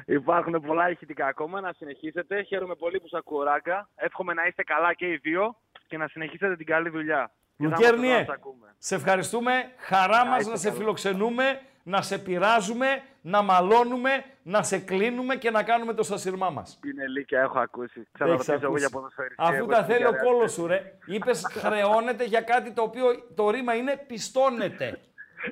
Υπάρχουν 0.05 0.61
πολλά 0.61 0.89
ηχητικά 0.89 1.25
ακόμα. 1.27 1.61
Να 1.61 1.73
συνεχίσετε. 1.73 2.41
Χαίρομαι 2.41 2.75
πολύ 2.75 2.99
που 2.99 3.07
σας 3.07 3.19
ακούω, 3.19 3.43
Ράγκα. 3.43 3.89
Εύχομαι 3.95 4.33
να 4.33 4.45
είστε 4.45 4.63
καλά 4.63 4.93
και 4.93 5.05
οι 5.07 5.15
δύο 5.17 5.55
και 5.87 5.97
να 5.97 6.07
συνεχίσετε 6.07 6.55
την 6.55 6.65
καλή 6.65 6.89
δουλειά. 6.89 7.31
Και 7.57 7.63
θα 7.63 7.67
είμαστε 7.67 7.87
εδώ 7.87 7.95
να 7.95 7.97
Λουκέρνιε, 7.97 8.25
σας 8.25 8.35
ακούμε. 8.35 8.67
σε 8.77 8.95
ευχαριστούμε. 8.95 9.51
Χαρά 9.77 10.25
μας 10.25 10.39
είστε 10.39 10.51
να 10.51 10.57
σε 10.57 10.67
καλά. 10.67 10.79
φιλοξενούμε, 10.79 11.61
να 11.83 12.01
σε 12.01 12.17
πειράζουμε, 12.17 13.01
να 13.21 13.41
μαλώνουμε, 13.41 14.23
να 14.43 14.63
σε 14.63 14.77
κλείνουμε 14.79 15.35
και 15.35 15.51
να 15.51 15.63
κάνουμε 15.63 15.93
το 15.93 16.03
σασυρμά 16.03 16.49
μας. 16.49 16.79
Είναι 16.85 17.07
λύκεια, 17.07 17.41
έχω 17.41 17.59
ακούσει. 17.59 17.99
Έχεις 17.99 18.09
Ξαναρωτήσω 18.13 18.53
εγώ 18.53 18.65
ακούσει. 18.65 18.79
για 18.79 18.89
ποδοσφαιριστή. 18.89 19.35
Αφού 19.43 19.53
εγώ 19.53 19.65
τα 19.65 19.75
στην 19.83 19.85
θέλει 19.93 20.05
ο 20.05 20.09
Real 20.09 20.23
κόλος 20.25 20.51
σου, 20.51 20.67
ρε. 20.67 20.93
Είπες 21.05 21.45
χρεώνεται 21.49 22.23
για 22.23 22.41
κάτι 22.41 22.71
το 22.71 22.81
οποίο 22.81 23.05
το 23.35 23.49
ρήμα 23.49 23.73
είναι 23.75 24.03
πιστώνεται. 24.07 24.99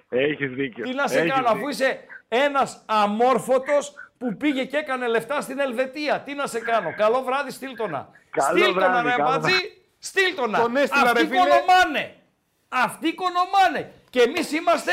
Έχεις 0.10 0.52
δίκιο. 0.52 0.84
Τι 0.84 0.94
να 0.94 1.08
σε 1.08 1.20
Έχεις 1.20 1.32
κάνω, 1.32 1.48
αφού 1.48 1.56
δίκιο. 1.56 1.70
είσαι 1.70 2.00
ένας 2.28 2.84
αμόρφωτος 2.86 3.94
που 4.18 4.38
πήγε 4.38 4.66
και 4.66 4.78
έκανε 4.78 5.08
λεφτά 5.08 5.42
στην 5.42 5.60
Ελβετία. 5.60 6.20
Τι 6.20 6.34
να 6.34 6.48
σε 6.48 6.60
κάνω. 6.60 6.94
Καλό 6.98 7.22
βράδυ, 7.22 7.52
στείλτονα. 7.52 8.10
Καλό 8.30 8.58
Στείλτονα, 8.58 8.90
βράδυ, 8.90 9.08
ρε 9.08 9.16
καλό 9.16 9.32
Αμπατζή, 10.06 10.26
στείλτονα. 10.26 10.60
Τον 10.60 10.76
έστειλα, 10.76 11.02
Αυτοί 11.04 11.22
ρε 11.22 11.28
φίλε. 11.28 11.40
κονομάνε. 11.40 12.16
Αυτοί 12.70 13.14
κονομάνε. 13.14 13.92
Και 14.10 14.22
εμείς 14.22 14.52
είμαστε, 14.52 14.92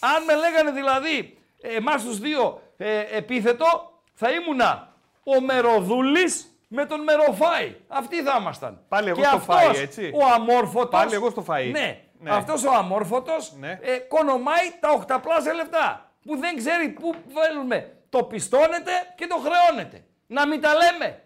αν 0.00 0.24
με 0.24 0.34
λέγανε 0.34 0.70
δηλαδή 0.70 1.38
εμάς 1.62 2.02
τους 2.04 2.18
δύο 2.18 2.62
ε, 2.76 3.00
επίθετο, 3.16 3.92
θα 4.14 4.30
ήμουνα 4.30 4.92
ο 5.24 5.40
Μεροδούλης 5.40 6.48
με 6.68 6.86
τον 6.86 7.00
Μεροφάη. 7.02 7.76
Αυτοί 7.88 8.22
θα 8.22 8.36
ήμασταν. 8.40 8.80
Πάλι 8.88 9.08
εγώ 9.08 9.20
και 9.20 9.26
στο 9.26 9.36
αυτός, 9.36 9.56
φαΐ, 9.56 9.80
έτσι. 9.82 10.10
ο 10.14 10.26
αμόρφωτος. 10.34 11.00
Πάλι 11.00 11.14
εγώ 11.14 11.30
στο 11.30 11.44
φαΐ. 11.48 11.70
Ναι. 11.70 11.98
Ναι. 12.18 12.30
Αυτός 12.30 12.64
ο 12.64 12.70
αμόρφωτος 12.72 13.52
Ναι. 13.58 13.78
ε, 13.82 13.96
κονομάει 13.98 14.70
τα 14.80 14.90
οχταπλάσια 14.90 15.54
λεφτά. 15.54 16.12
Που 16.24 16.36
δεν 16.36 16.56
ξέρει 16.56 16.88
πού 16.88 17.14
βάλουμε. 17.32 17.96
Το 18.08 18.22
πιστώνεται 18.24 18.92
και 19.16 19.26
το 19.26 19.36
χρεώνεται. 19.36 20.04
Να 20.26 20.46
μην 20.46 20.60
τα 20.60 20.70
λέμε. 20.74 21.22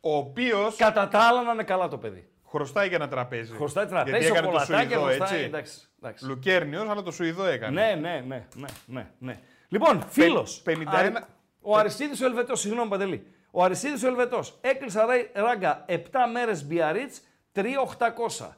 Ο 0.00 0.16
οποίο 0.16 0.72
Κατά 0.76 1.08
τα 1.08 1.18
άλλα 1.20 1.42
να 1.42 1.52
είναι 1.52 1.62
καλά 1.62 1.88
το 1.88 1.98
παιδί. 1.98 2.28
Χρωστάει 2.50 2.88
για 2.88 2.96
ένα 2.96 3.08
τραπέζι. 3.08 3.52
Χρωστάει 3.54 3.86
τραπέζι, 3.86 4.16
Γιατί 4.18 4.26
έκανε 4.36 4.50
το 4.52 4.58
σοκολατάκια, 4.58 4.96
Σουηδό, 4.96 5.14
χρωστάει, 5.14 5.36
έτσι. 5.38 5.44
εντάξει, 5.48 5.78
εντάξει. 6.02 6.24
Λουκέρνιος, 6.26 6.88
αλλά 6.88 7.02
το 7.02 7.10
Σουηδό 7.10 7.44
έκανε. 7.44 7.80
Ναι, 7.80 7.94
ναι, 8.00 8.24
ναι, 8.26 8.46
ναι, 8.54 8.66
ναι, 8.86 9.10
ναι. 9.18 9.40
Λοιπόν, 9.68 10.04
φίλος. 10.08 10.62
51 10.66 11.28
Ο 11.60 11.76
Αριστίδης 11.76 12.20
ο 12.20 12.24
Ελβετός, 12.26 12.60
συγγνώμη 12.60 12.88
Παντελή. 12.90 13.26
Ο 13.50 13.64
Αριστίδης 13.64 14.02
ο 14.02 14.06
Ελβετός 14.06 14.58
έκλεισα 14.60 15.06
ρε- 15.06 15.30
ράγκα 15.34 15.84
7 15.88 16.26
μέρες 16.32 16.64
Μπιαρίτς 16.66 17.20
3.800. 17.52 18.56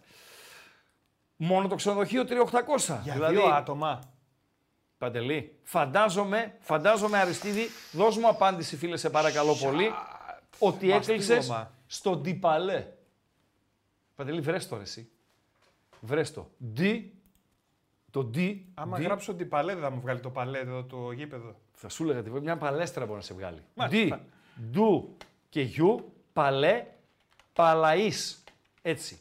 Μόνο 1.37 1.69
το 1.69 1.75
ξενοδοχείο 1.75 2.25
3.800. 2.25 3.01
Για 3.03 3.13
δηλαδή, 3.13 3.35
δύο 3.35 3.47
άτομα. 3.47 4.01
Παντελή, 4.99 5.59
φαντάζομαι, 5.63 6.55
φαντάζομαι 6.61 7.19
Αριστίδη, 7.19 7.67
δώσ' 7.93 8.17
μου 8.17 8.29
απάντηση 8.29 8.77
φίλε 8.77 8.97
σε 8.97 9.11
παρακαλώ 9.11 9.55
πολύ, 9.55 9.93
ότι 10.59 10.93
έκλεισες 10.93 11.37
μαστίγωμα. 11.37 11.71
στο 11.87 12.17
Ντιπαλέ. 12.17 12.87
Παντελή, 14.21 14.41
βρες 14.41 14.69
το 14.69 14.77
ρε 14.77 14.83
εσύ. 14.83 15.11
Βρες 16.01 16.33
το. 16.33 16.51
Ντι, 16.73 17.13
το 18.11 18.25
Ντι, 18.25 18.67
Άμα 18.75 18.99
Ντι, 18.99 19.03
γράψω 19.03 19.35
την 19.35 19.49
παλέ, 19.49 19.73
δεν 19.73 19.83
θα 19.83 19.91
μου 19.91 20.01
βγάλει 20.01 20.21
το 20.21 20.31
παλέ 20.31 20.59
εδώ 20.59 20.85
το 20.85 21.13
γήπεδο. 21.13 21.61
θα 21.73 21.89
σου 21.89 22.03
έλεγα 22.03 22.19
ότι 22.19 22.31
μια 22.31 22.57
παλέστρα 22.57 23.05
μπορεί 23.05 23.17
να 23.17 23.25
σε 23.25 23.35
βγάλει. 23.35 23.63
Μάλιστα. 23.75 24.17
Ντι, 24.17 24.71
ντου 24.71 25.17
και 25.49 25.61
γιου, 25.61 26.13
παλέ, 26.33 26.87
παλαΐς. 27.57 28.37
Έτσι. 28.83 29.21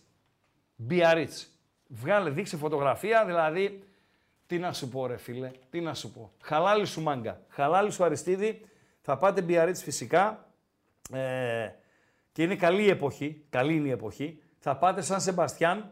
Μπιαρίτς. 0.76 1.48
Βγάλε, 1.88 2.30
δείξε 2.30 2.58
φωτογραφία, 2.58 3.26
δηλαδή, 3.26 3.84
τι 4.48 4.58
να 4.58 4.74
σου 4.74 4.90
πω 4.90 5.08
ρε 5.08 5.18
φίλε, 5.18 5.52
τι 5.70 5.82
να 5.82 5.94
σου 5.94 6.12
πω. 6.12 6.32
Χαλάλη 6.42 6.86
σου 6.86 7.02
μάγκα, 7.02 7.42
χαλάλη 7.48 7.92
σου 7.92 8.04
Αριστίδη, 8.04 8.66
θα 9.02 9.18
πάτε 9.18 9.42
Μπιαρίτς 9.42 9.84
φυσικά 9.84 10.52
ε, 11.14 11.70
και 12.32 12.44
είναι 12.44 12.56
καλή 12.56 12.84
η 12.84 12.90
εποχή, 12.90 13.44
καλή 13.50 13.76
είναι 13.76 13.88
η 13.88 13.92
εποχή. 13.92 14.42
Θα 14.60 14.76
πάτε 14.78 15.02
Σαν 15.02 15.22
Σεμπαστιάν, 15.22 15.92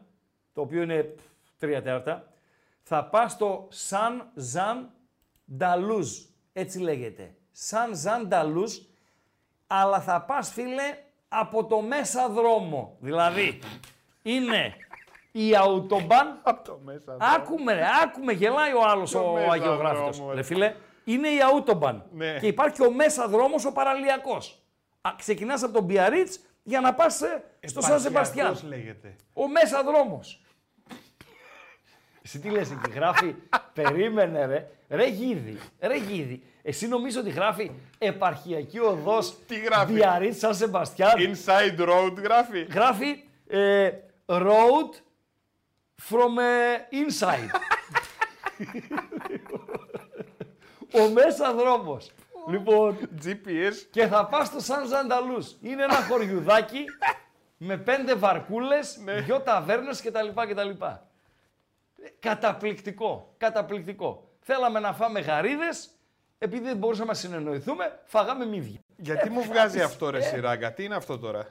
το 0.54 0.62
οποίο 0.62 0.82
είναι 0.82 1.04
πφ, 1.04 1.24
τρία 1.60 1.82
τέταρτα. 1.82 2.28
Θα 2.84 3.06
πας 3.06 3.32
στο 3.32 3.68
Σαν 3.70 4.30
Ζαν 4.36 4.90
Νταλούζ, 5.58 6.10
έτσι 6.54 6.80
λέγεται. 6.80 7.36
Σαν 7.52 7.96
Ζαν 7.96 8.28
Νταλούζ, 8.28 8.78
αλλά 9.68 10.02
θα 10.02 10.22
πας 10.22 10.52
φίλε 10.52 10.98
από 11.28 11.66
το 11.66 11.82
μέσα 11.82 12.30
δρόμο. 12.30 12.96
Δηλαδή, 13.00 13.60
είναι 14.22 14.74
η 15.32 15.56
Αουτομπάν 15.56 16.40
Από 16.44 16.64
το 16.64 16.80
μέσα. 16.84 17.18
Άκουμε, 17.20 17.74
ρε, 17.74 17.84
άκουμε, 18.04 18.34
γελάει 18.34 18.74
ο 18.74 18.84
άλλος 18.88 19.12
Το 19.12 19.20
ο 19.30 19.34
μέσα 19.34 19.52
Αγιογράφητος. 19.52 20.16
δρόμο, 20.18 20.32
Ρε 20.32 20.38
ρε. 20.38 20.44
φίλε, 20.44 20.76
είναι 21.04 21.28
η 21.30 21.42
Αούτομπαν. 21.42 22.06
Ναι. 22.12 22.40
Και 22.40 22.48
υπάρχει 22.48 22.76
και 22.76 22.84
ο 22.86 22.92
μέσα 22.92 23.28
δρόμος 23.28 23.66
ο 23.66 23.72
παραλιακός. 23.72 24.62
Α, 25.02 25.10
ξεκινάς 25.18 25.64
από 25.64 25.74
τον 25.74 25.84
Μπιαρίτς 25.84 26.40
για 26.68 26.80
να 26.80 26.94
πας 26.94 27.22
ε, 27.22 27.44
στο 27.66 27.82
Σαν 27.82 28.00
Σεμπαστιάν. 28.00 28.52
Πώς 28.52 28.64
λέγεται. 28.64 29.16
Ο 29.34 29.48
μέσα 29.48 29.84
δρόμος. 29.84 30.42
Εσύ 32.22 32.40
τι 32.40 32.50
λες, 32.50 32.72
εκεί 32.72 32.92
γράφει, 32.92 33.36
περίμενε 33.74 34.46
ρε, 34.46 34.70
ρε 34.90 35.08
γίδι, 35.08 35.58
ρε 35.80 35.98
γίδι. 35.98 36.44
Εσύ 36.62 36.88
νομίζω 36.88 37.20
ότι 37.20 37.30
γράφει 37.30 37.72
επαρχιακή 37.98 38.80
οδός 38.80 39.36
Τι 39.48 39.60
γράφει; 39.60 39.94
Μπιαρίτς 39.94 40.38
Σαν 40.38 40.56
Σεμπαστιάν. 40.56 41.14
Inside 41.18 41.80
road 41.80 42.14
γράφει. 42.24 42.64
Γράφει 42.64 43.24
ε, 43.48 43.92
road 44.26 44.92
from 46.10 46.38
ε, 46.40 46.78
inside. 46.92 47.50
Ο 51.02 51.10
μέσα 51.10 51.54
δρόμος. 51.54 52.12
Λοιπόν, 52.48 52.98
GPS. 53.24 53.74
και 53.92 54.08
θα 54.08 54.26
πας 54.26 54.48
στο 54.48 54.60
Σαν 54.60 54.88
Ζανταλούς. 54.88 55.56
Είναι 55.62 55.84
ένα 55.84 55.96
χωριουδάκι 55.96 56.86
με 57.58 57.78
πέντε 57.78 58.16
βαρκούλες, 58.16 58.98
δυο 59.26 59.40
ταβέρνες 59.40 60.02
κτλ. 60.02 60.28
κτλ. 60.50 60.70
Ε, 60.70 62.10
Καταπληκτικό, 62.20 63.34
καταπληκτικό. 63.38 64.30
Θέλαμε 64.40 64.80
να 64.80 64.94
φάμε 64.94 65.20
γαρίδες, 65.20 65.90
επειδή 66.38 66.64
δεν 66.64 66.78
μπορούσαμε 66.78 67.08
να 67.08 67.14
συνεννοηθούμε, 67.14 68.00
φάγαμε 68.06 68.46
μύδια. 68.46 68.80
Γιατί 68.98 69.30
μου 69.30 69.44
βγάζει 69.44 69.82
αυτό 69.82 70.10
ρε 70.10 70.22
σειράγκα, 70.22 70.74
τι 70.74 70.84
είναι 70.84 70.96
αυτό 70.96 71.20
τώρα; 71.20 71.48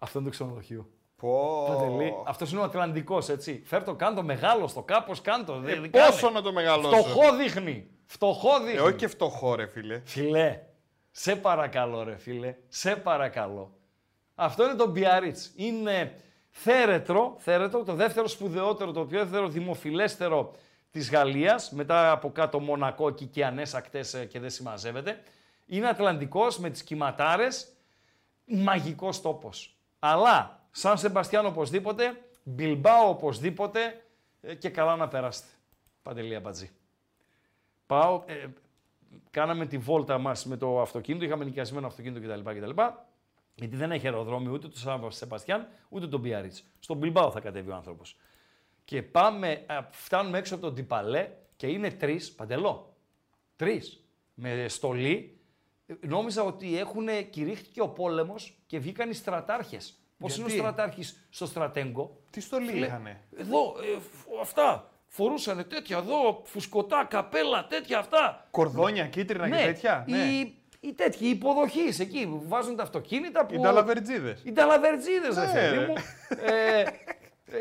Αυτό 0.00 0.18
είναι 0.18 0.28
το 0.28 0.34
ξενοδοχείο. 0.34 0.88
Πω. 1.16 1.64
Παντελή, 1.68 2.14
Αυτός 2.26 2.52
είναι 2.52 2.60
ο 2.60 2.64
Ατλαντικός, 2.64 3.28
έτσι. 3.28 3.62
Φέρ 3.64 3.84
το 3.84 3.94
κάντο 3.94 4.22
μεγάλο 4.22 4.68
στο 4.68 4.82
κάπως 4.82 5.20
κάντο. 5.20 5.54
Ε, 5.54 5.58
δεν 5.58 5.90
πόσο 5.90 6.30
να 6.30 6.42
το 6.42 6.52
μεγαλώσω; 6.52 6.96
Φτωχό 7.02 7.36
δείχνει. 7.36 7.90
Φτωχό 8.12 8.60
δείχνει. 8.60 8.78
Ε, 8.78 8.80
όχι 8.80 8.96
και 8.96 9.06
φτωχό 9.08 9.54
ρε 9.54 9.66
φίλε. 9.66 10.00
Φιλέ, 10.04 10.60
σε 11.10 11.36
παρακαλώ 11.36 12.02
ρε 12.02 12.16
φίλε, 12.16 12.56
σε 12.68 12.96
παρακαλώ. 12.96 13.72
Αυτό 14.34 14.64
είναι 14.64 14.74
το 14.74 14.92
Biarritz. 14.96 15.50
Είναι 15.56 16.14
θέρετρο, 16.50 17.36
θέρετρο, 17.38 17.82
το 17.82 17.94
δεύτερο 17.94 18.28
σπουδαιότερο, 18.28 18.92
το 18.92 19.04
πιο 19.04 19.18
δεύτερο 19.18 19.48
δημοφιλέστερο 19.48 20.54
της 20.90 21.10
Γαλλίας, 21.10 21.70
μετά 21.70 22.10
από 22.10 22.30
κάτω 22.32 22.60
Μονακό 22.60 23.08
εκεί 23.08 23.26
και 23.26 23.44
ανέσακτες 23.44 24.14
ε, 24.14 24.24
και 24.24 24.40
δεν 24.40 24.50
συμμαζεύεται. 24.50 25.22
Είναι 25.66 25.88
Ατλαντικός 25.88 26.58
με 26.58 26.70
τις 26.70 26.82
κυματάρες, 26.82 27.72
μαγικός 28.44 29.20
τόπος. 29.20 29.76
Αλλά, 29.98 30.66
σαν 30.70 30.98
Σεμπαστιάν 30.98 31.46
οπωσδήποτε, 31.46 32.20
Μπιλμπάο 32.42 33.08
οπωσδήποτε 33.08 34.04
ε, 34.40 34.54
και 34.54 34.68
καλά 34.68 34.96
να 34.96 35.08
περάσετε. 35.08 35.48
Παντελία 36.02 36.40
Μπατζή. 36.40 36.70
Πάω, 37.86 38.22
ε, 38.26 38.46
κάναμε 39.30 39.66
τη 39.66 39.78
βόλτα 39.78 40.18
μας 40.18 40.44
με 40.46 40.56
το 40.56 40.80
αυτοκίνητο, 40.80 41.24
είχαμε 41.24 41.44
νοικιασμένο 41.44 41.86
αυτοκίνητο 41.86 42.28
κτλ. 42.28 42.50
κτλ 42.50 42.80
γιατί 43.54 43.76
δεν 43.76 43.92
έχει 43.92 44.06
αεροδρόμιο 44.06 44.52
ούτε 44.52 44.68
το 44.68 44.78
Σαν 44.78 45.10
Σεπαστιάν 45.12 45.68
ούτε 45.88 46.06
τον 46.08 46.20
Μπιαρίτς. 46.20 46.64
Στον 46.78 46.96
Μπιλμπάο 46.96 47.30
θα 47.30 47.40
κατέβει 47.40 47.70
ο 47.70 47.74
άνθρωπος. 47.74 48.16
Και 48.84 49.02
πάμε, 49.02 49.64
α, 49.66 49.82
φτάνουμε 49.90 50.38
έξω 50.38 50.54
από 50.54 50.64
τον 50.64 50.74
Τιπαλέ 50.74 51.30
και 51.56 51.66
είναι 51.66 51.90
τρεις, 51.90 52.32
παντελό. 52.32 52.96
Τρεις. 53.56 54.04
Με 54.34 54.68
στολή. 54.68 55.40
Ε, 55.86 55.94
Νόμιζα 56.06 56.42
ότι 56.42 56.78
έχουν 56.78 57.06
κηρύχθηκε 57.30 57.80
ο 57.80 57.88
πόλεμος 57.88 58.58
και 58.66 58.78
βγήκαν 58.78 59.10
οι 59.10 59.14
στρατάρχες. 59.14 59.94
Πώς 60.18 60.36
είναι 60.36 60.44
ο 60.44 60.48
Γιατί; 60.48 60.62
στρατάρχης 60.62 61.26
στο 61.30 61.46
στρατέγκο; 61.46 62.20
Τι 62.30 62.40
στολή 62.40 62.70
Φίλε, 62.70 62.86
είχανε; 62.86 63.20
Εδώ, 63.36 63.74
ε, 63.96 64.00
φ- 64.00 64.40
αυτά. 64.40 64.91
Φορούσαν 65.14 65.66
τέτοια 65.68 65.96
εδώ, 65.96 66.42
φουσκωτά, 66.44 67.06
καπέλα, 67.10 67.66
τέτοια 67.66 67.98
αυτά. 67.98 68.46
Κορδόνια, 68.50 69.06
κίτρινα 69.06 69.48
και 69.50 69.64
τέτοια. 69.64 70.04
Ναι. 70.08 70.16
Οι, 70.16 70.54
οι 70.80 70.92
τέτοιοι 70.92 71.26
υποδοχείς 71.26 72.00
εκεί 72.00 72.26
που 72.26 72.42
βάζουν 72.48 72.76
τα 72.76 72.82
αυτοκίνητα 72.82 73.46
που. 73.46 73.54
Οι 73.54 73.58
νταλαβερτζίδες. 73.58 74.40
Οι 74.44 74.52
νταλαβερτζίδες, 74.52 75.34
ρε 75.34 75.46
Ναι, 75.46 75.52
παιδί 75.52 75.78
ρε. 75.78 75.86
μου. 75.86 75.94
Ε, 76.44 76.84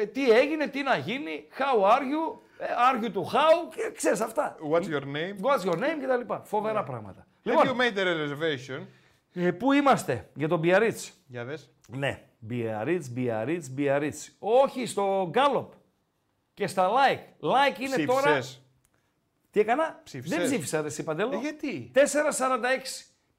ε, 0.02 0.06
τι 0.06 0.30
έγινε, 0.30 0.68
τι 0.68 0.82
να 0.82 0.96
γίνει, 0.98 1.48
how 1.58 1.84
are 1.98 2.00
you, 2.02 2.40
ε, 2.58 2.66
are 2.92 3.04
you 3.04 3.08
to 3.08 3.22
how, 3.22 3.74
και 3.76 3.92
ξέρεις 3.96 4.22
αυτά. 4.22 4.56
What's 4.72 4.84
your 4.84 5.04
name? 5.04 5.46
What's 5.46 5.66
your 5.72 5.78
name 5.78 5.98
και 6.00 6.08
τα 6.08 6.18
λοιπά. 6.18 6.42
Φοβερά 6.46 6.84
πράγματα. 6.84 7.28
Have 7.46 7.50
you 7.50 7.64
Λοιπόν, 7.64 7.78
made 7.80 7.98
a 7.98 8.04
reservation? 8.04 8.86
ε, 9.34 9.52
πού 9.52 9.72
είμαστε 9.72 10.30
για 10.34 10.48
τον 10.48 10.62
Biarritz; 10.64 11.10
Για 11.28 11.44
δες. 11.46 11.70
Ναι, 11.88 12.22
Biarritz, 12.50 13.02
Biarritz, 13.18 13.62
Biarritz. 13.78 14.28
Όχι 14.40 14.86
στο 14.86 15.32
Gallop 15.34 15.68
και 16.54 16.68
στα 16.68 16.90
like. 16.90 17.46
Like 17.46 17.80
είναι 17.80 18.06
τώρα... 18.06 18.22
Ψήφισες. 18.22 18.62
Τι 19.52 19.60
έκανα, 19.60 20.02
Ψήφισες. 20.04 20.38
δεν 20.38 20.48
ψήφισα 20.48 20.82
ρε 20.82 20.88
εσύ 20.88 21.04
Παντέλο. 21.04 21.34
Ε, 21.34 21.38
γιατί; 21.38 21.92
4,46. 21.96 22.00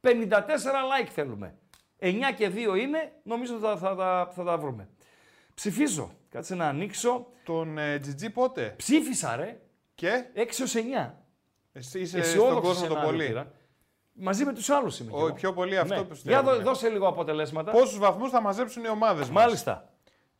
54 0.00 0.10
like 0.30 1.08
θέλουμε. 1.12 1.54
9 2.00 2.12
και 2.36 2.50
2 2.54 2.78
είναι, 2.78 3.12
νομίζω 3.22 3.58
θα, 3.58 3.76
θα, 3.76 3.94
θα, 3.94 4.30
θα 4.34 4.44
τα 4.44 4.58
βρούμε. 4.58 4.88
Ψηφίζω. 5.54 6.10
Κάτσε 6.30 6.54
να 6.54 6.68
ανοίξω. 6.68 7.26
Τον 7.44 7.78
ε, 7.78 7.98
Τζιτζί 7.98 8.30
πότε; 8.30 8.74
Ψήφισα 8.76 9.36
ρε. 9.36 9.60
Και; 9.94 10.24
6 10.36 10.40
ως 10.62 10.74
9. 10.74 11.10
εσύ 11.72 12.00
είσαι 12.00 12.18
Αισιόδοξο 12.18 12.52
στον 12.54 12.62
κόσμο 12.62 12.86
το 12.86 12.88
σενάριο 12.94 13.08
πολύ. 13.10 13.26
πήρα. 13.26 13.52
Μαζί 14.12 14.44
με 14.44 14.52
τους 14.52 14.70
άλλους 14.70 14.98
είμαι. 14.98 15.10
κι 15.10 15.16
Ο 15.16 15.20
εγώ. 15.26 15.32
πιο 15.34 15.52
πολύ 15.52 15.78
αυτό 15.78 15.94
ναι. 15.94 16.04
πιστεύω, 16.04 16.28
Για 16.40 16.42
δώ- 16.52 16.56
ναι. 16.58 16.62
δώσε 16.62 16.88
λίγο 16.88 17.08
αποτελέσματα. 17.08 17.70
Πόσους 17.72 17.98
βαθμούς 17.98 18.30
θα 18.30 18.40
μαζέψουν 18.40 18.84
οι 18.84 18.88
ομάδες 18.88 19.28
μας; 19.30 19.44
Μάλιστα. 19.44 19.91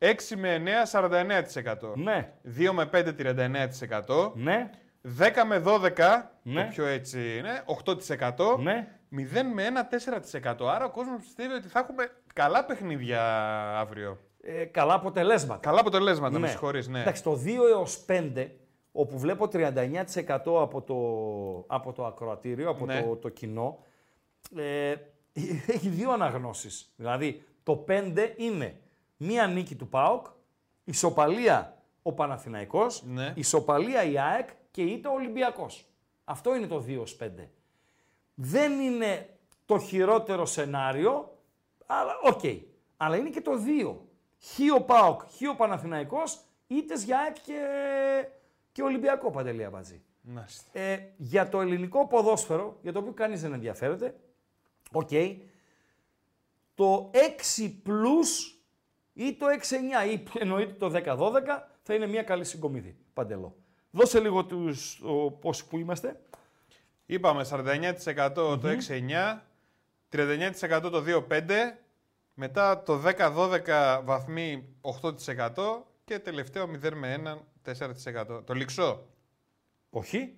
6 0.05 0.37
με 0.37 0.63
9, 0.85 0.87
49%. 0.87 1.93
Ναι. 1.97 2.33
2 2.59 2.73
με 2.73 2.87
5, 2.93 3.13
39%. 3.13 4.33
Ναι. 4.35 4.71
10 5.19 5.45
με 5.47 5.63
12, 5.67 6.31
Ναι. 6.43 6.63
το 6.63 6.69
πιο 6.71 6.87
έτσι 6.87 7.37
είναι, 7.39 7.63
8%. 7.67 8.57
Ναι. 8.59 8.89
0 9.11 9.43
με 9.55 9.65
1, 9.67 9.85
4%. 9.89 10.67
Άρα 10.69 10.85
ο 10.85 10.91
κόσμος 10.91 11.21
πιστεύει 11.21 11.53
ότι 11.55 11.69
θα 11.69 11.79
έχουμε 11.79 12.11
καλά 12.35 12.65
παιχνίδια 12.65 13.23
αύριο. 13.79 14.19
Ε, 14.43 14.65
καλά 14.65 14.95
αποτελέσματα. 14.95 15.61
Καλά 15.61 15.81
αποτελέσματα, 15.81 16.39
με 16.39 16.49
συγχωρείς, 16.49 16.89
ναι. 16.89 17.01
Εντάξει, 17.01 17.23
το 17.23 17.37
2 17.37 17.69
έως 17.71 18.05
5, 18.07 18.47
όπου 18.93 19.19
βλέπω 19.19 19.49
39% 19.49 20.63
από 20.63 20.83
το, 20.83 20.95
από 21.75 21.93
το 21.93 22.07
ακροατήριο, 22.07 22.71
από 22.71 22.87
Ναι. 22.87 23.03
το, 23.03 23.17
το 23.17 23.29
κοινό, 23.29 23.79
ε, 24.57 24.95
έχει 25.75 25.89
δύο 25.89 26.11
αναγνώσεις. 26.13 26.93
Δηλαδή, 26.97 27.45
το 27.63 27.85
5 27.89 28.35
είναι 28.37 28.75
μία 29.23 29.47
νίκη 29.47 29.75
του 29.75 29.89
ΠΑΟΚ, 29.89 30.27
ισοπαλία 30.85 31.83
ο 32.03 32.13
Παναθηναϊκός, 32.13 33.03
Ναι. 33.07 33.33
ισοπαλία 33.37 34.03
η 34.03 34.19
ΑΕΚ 34.19 34.49
και 34.71 34.83
ήττα 34.83 35.11
ο 35.11 35.15
Ολυμπιακός. 35.15 35.87
Αυτό 36.25 36.55
είναι 36.55 36.67
το 36.67 36.81
2 36.81 37.01
ως 37.01 37.17
5. 37.17 37.49
Δεν 38.35 38.81
είναι 38.81 39.39
το 39.67 39.79
χειρότερο 39.79 40.47
σενάριο, 40.47 41.39
αλλά 41.87 42.13
οκ. 42.23 42.41
Αλλά 42.97 43.17
είναι 43.17 43.31
και 43.31 43.41
το 43.41 43.53
2. 43.59 43.97
Χ 44.45 44.59
ο 44.77 44.81
ΠΑΟΚ, 44.83 45.21
Χ 45.23 45.51
ο 45.51 45.57
Παναθηναϊκός, 45.57 46.41
ήττες 46.67 47.03
για 47.05 47.19
ΑΕΚ 47.19 47.37
και, 47.43 47.61
και 48.73 48.83
Ολυμπιακό 48.83 49.31
Παντελή 49.31 49.71
Αμπατζή. 49.71 50.03
Μάλιστα. 50.23 50.79
Ε, 50.79 51.13
για 51.17 51.49
το 51.49 51.61
ελληνικό 51.61 52.07
ποδόσφαιρο, 52.07 52.79
για 52.83 52.93
το 52.93 52.99
οποίο 52.99 53.13
κανείς 53.13 53.41
δεν 53.41 53.53
ενδιαφέρεται, 53.53 54.15
οκ, 54.93 55.11
το 56.75 57.11
6 57.13 57.83
plus 57.87 58.61
ή 59.13 59.35
το 59.35 59.47
6-9 60.07 60.13
ή 60.13 60.23
εννοείται 60.39 60.73
το 60.73 60.93
10-12 61.05 61.31
θα 61.83 61.95
είναι 61.95 62.07
μια 62.07 62.23
καλή 62.23 62.45
συγκομιδή. 62.45 62.97
Παντελό. 63.13 63.57
Δώσε 63.91 64.21
λίγο 64.21 64.45
τους, 64.45 65.01
ο, 65.05 65.31
πόσοι 65.31 65.67
που 65.67 65.79
είμαστε. 65.79 66.21
Είπαμε 67.07 67.45
49% 67.51 68.33
το 68.35 68.61
6-9, 68.89 69.41
39% 70.11 70.91
το 70.91 71.05
2-5, 71.29 71.51
μετά 72.35 72.83
το 72.83 73.01
10-12 73.19 74.01
βαθμοί 74.05 74.69
8% 75.03 75.83
και 76.05 76.19
τελευταίο 76.19 76.65
0 76.85 76.91
με 76.95 77.23
1 77.65 77.71
4%. 78.39 78.45
Το 78.47 78.55
λιξό. 78.55 79.07
Όχι. 79.91 80.37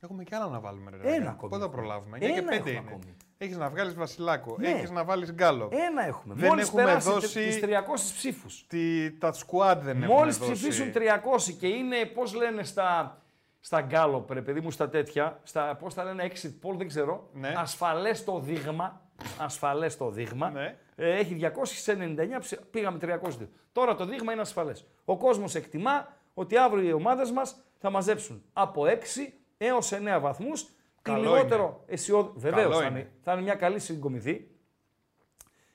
Έχουμε 0.00 0.24
και 0.24 0.34
άλλα 0.34 0.46
να 0.48 0.60
βάλουμε. 0.60 0.90
Ρε, 0.90 0.96
Ένα 0.96 1.10
Ραγκά. 1.16 1.30
ακόμη 1.30 1.50
Πότε 1.50 1.56
θα 1.56 1.64
έχουμε. 1.64 1.76
προλάβουμε; 1.76 2.18
Ένα 2.20 2.34
9 2.34 2.38
και 2.40 2.46
5 2.46 2.52
έχουμε 2.52 2.70
είναι. 2.70 2.78
ακόμη. 2.88 3.16
Έχεις 3.42 3.56
να 3.56 3.68
βγάλεις 3.68 3.94
Βασιλάκο, 3.94 4.56
Ναι. 4.58 4.68
έχεις 4.68 4.90
να 4.90 5.04
βάλεις 5.04 5.32
Γκάλο. 5.32 5.68
Ένα 5.72 6.06
έχουμε. 6.06 6.34
Δεν 6.34 6.48
Μόλις 6.48 6.66
έχουμε 6.68 6.82
περάσει 6.84 7.10
δώσει- 7.10 7.44
τις 7.44 7.60
300 7.60 8.12
ψήφους. 8.16 8.66
Τι, 8.66 9.10
τα 9.12 9.32
squad 9.34 9.76
δεν 9.80 10.02
έχουμε 10.02 10.14
Μόλις 10.18 10.38
δώσει. 10.38 10.52
ψηφίσουν 10.52 10.92
300 10.92 11.52
και 11.52 11.66
είναι, 11.66 12.04
πώς 12.04 12.34
λένε 12.34 12.62
στα, 12.62 13.18
στα 13.60 13.86
Gallup, 13.90 14.24
ρε 14.30 14.42
παιδί 14.42 14.60
μου, 14.60 14.70
στα 14.70 14.88
τέτοια, 14.88 15.40
στα, 15.42 15.76
πώς 15.76 15.94
τα 15.94 16.04
λένε, 16.04 16.30
exit 16.32 16.48
poll, 16.68 16.74
δεν 16.76 16.86
ξέρω, 16.88 17.28
Ναι. 17.32 17.54
ασφαλές 17.56 18.24
το 18.24 18.38
δείγμα, 18.40 19.00
ασφαλές 19.38 19.96
το 19.96 20.10
δείγμα, 20.10 20.50
Ναι. 20.50 20.76
ε, 20.96 21.16
έχει 21.18 21.34
299, 21.34 22.38
ψη- 22.38 22.60
πήγαμε 22.70 22.98
302. 22.98 23.48
Τώρα 23.72 23.94
το 23.94 24.04
δείγμα 24.04 24.32
είναι 24.32 24.40
ασφαλές. 24.40 24.86
Ο 25.04 25.16
κόσμος 25.18 25.54
εκτιμά 25.54 26.08
ότι 26.34 26.56
αύριο 26.56 26.88
οι 26.88 26.92
ομάδες 26.92 27.30
μας 27.30 27.56
θα 27.78 27.90
μαζέψουν 27.90 28.42
από 28.52 28.86
6 28.86 29.32
έως 29.58 29.92
9 29.92 30.20
βαθμούς, 30.20 30.66
τη 31.02 31.10
Καλό 31.10 31.34
λιγότερο 31.34 31.82
αισιόδοξη, 31.86 32.38
βεβαίως 32.38 32.62
Καλό 32.62 32.80
θα 32.80 32.86
είναι. 32.86 32.98
είναι, 32.98 33.12
θα 33.22 33.32
είναι 33.32 33.42
μια 33.42 33.54
καλή 33.54 33.78
συγκομιδή, 33.78 34.50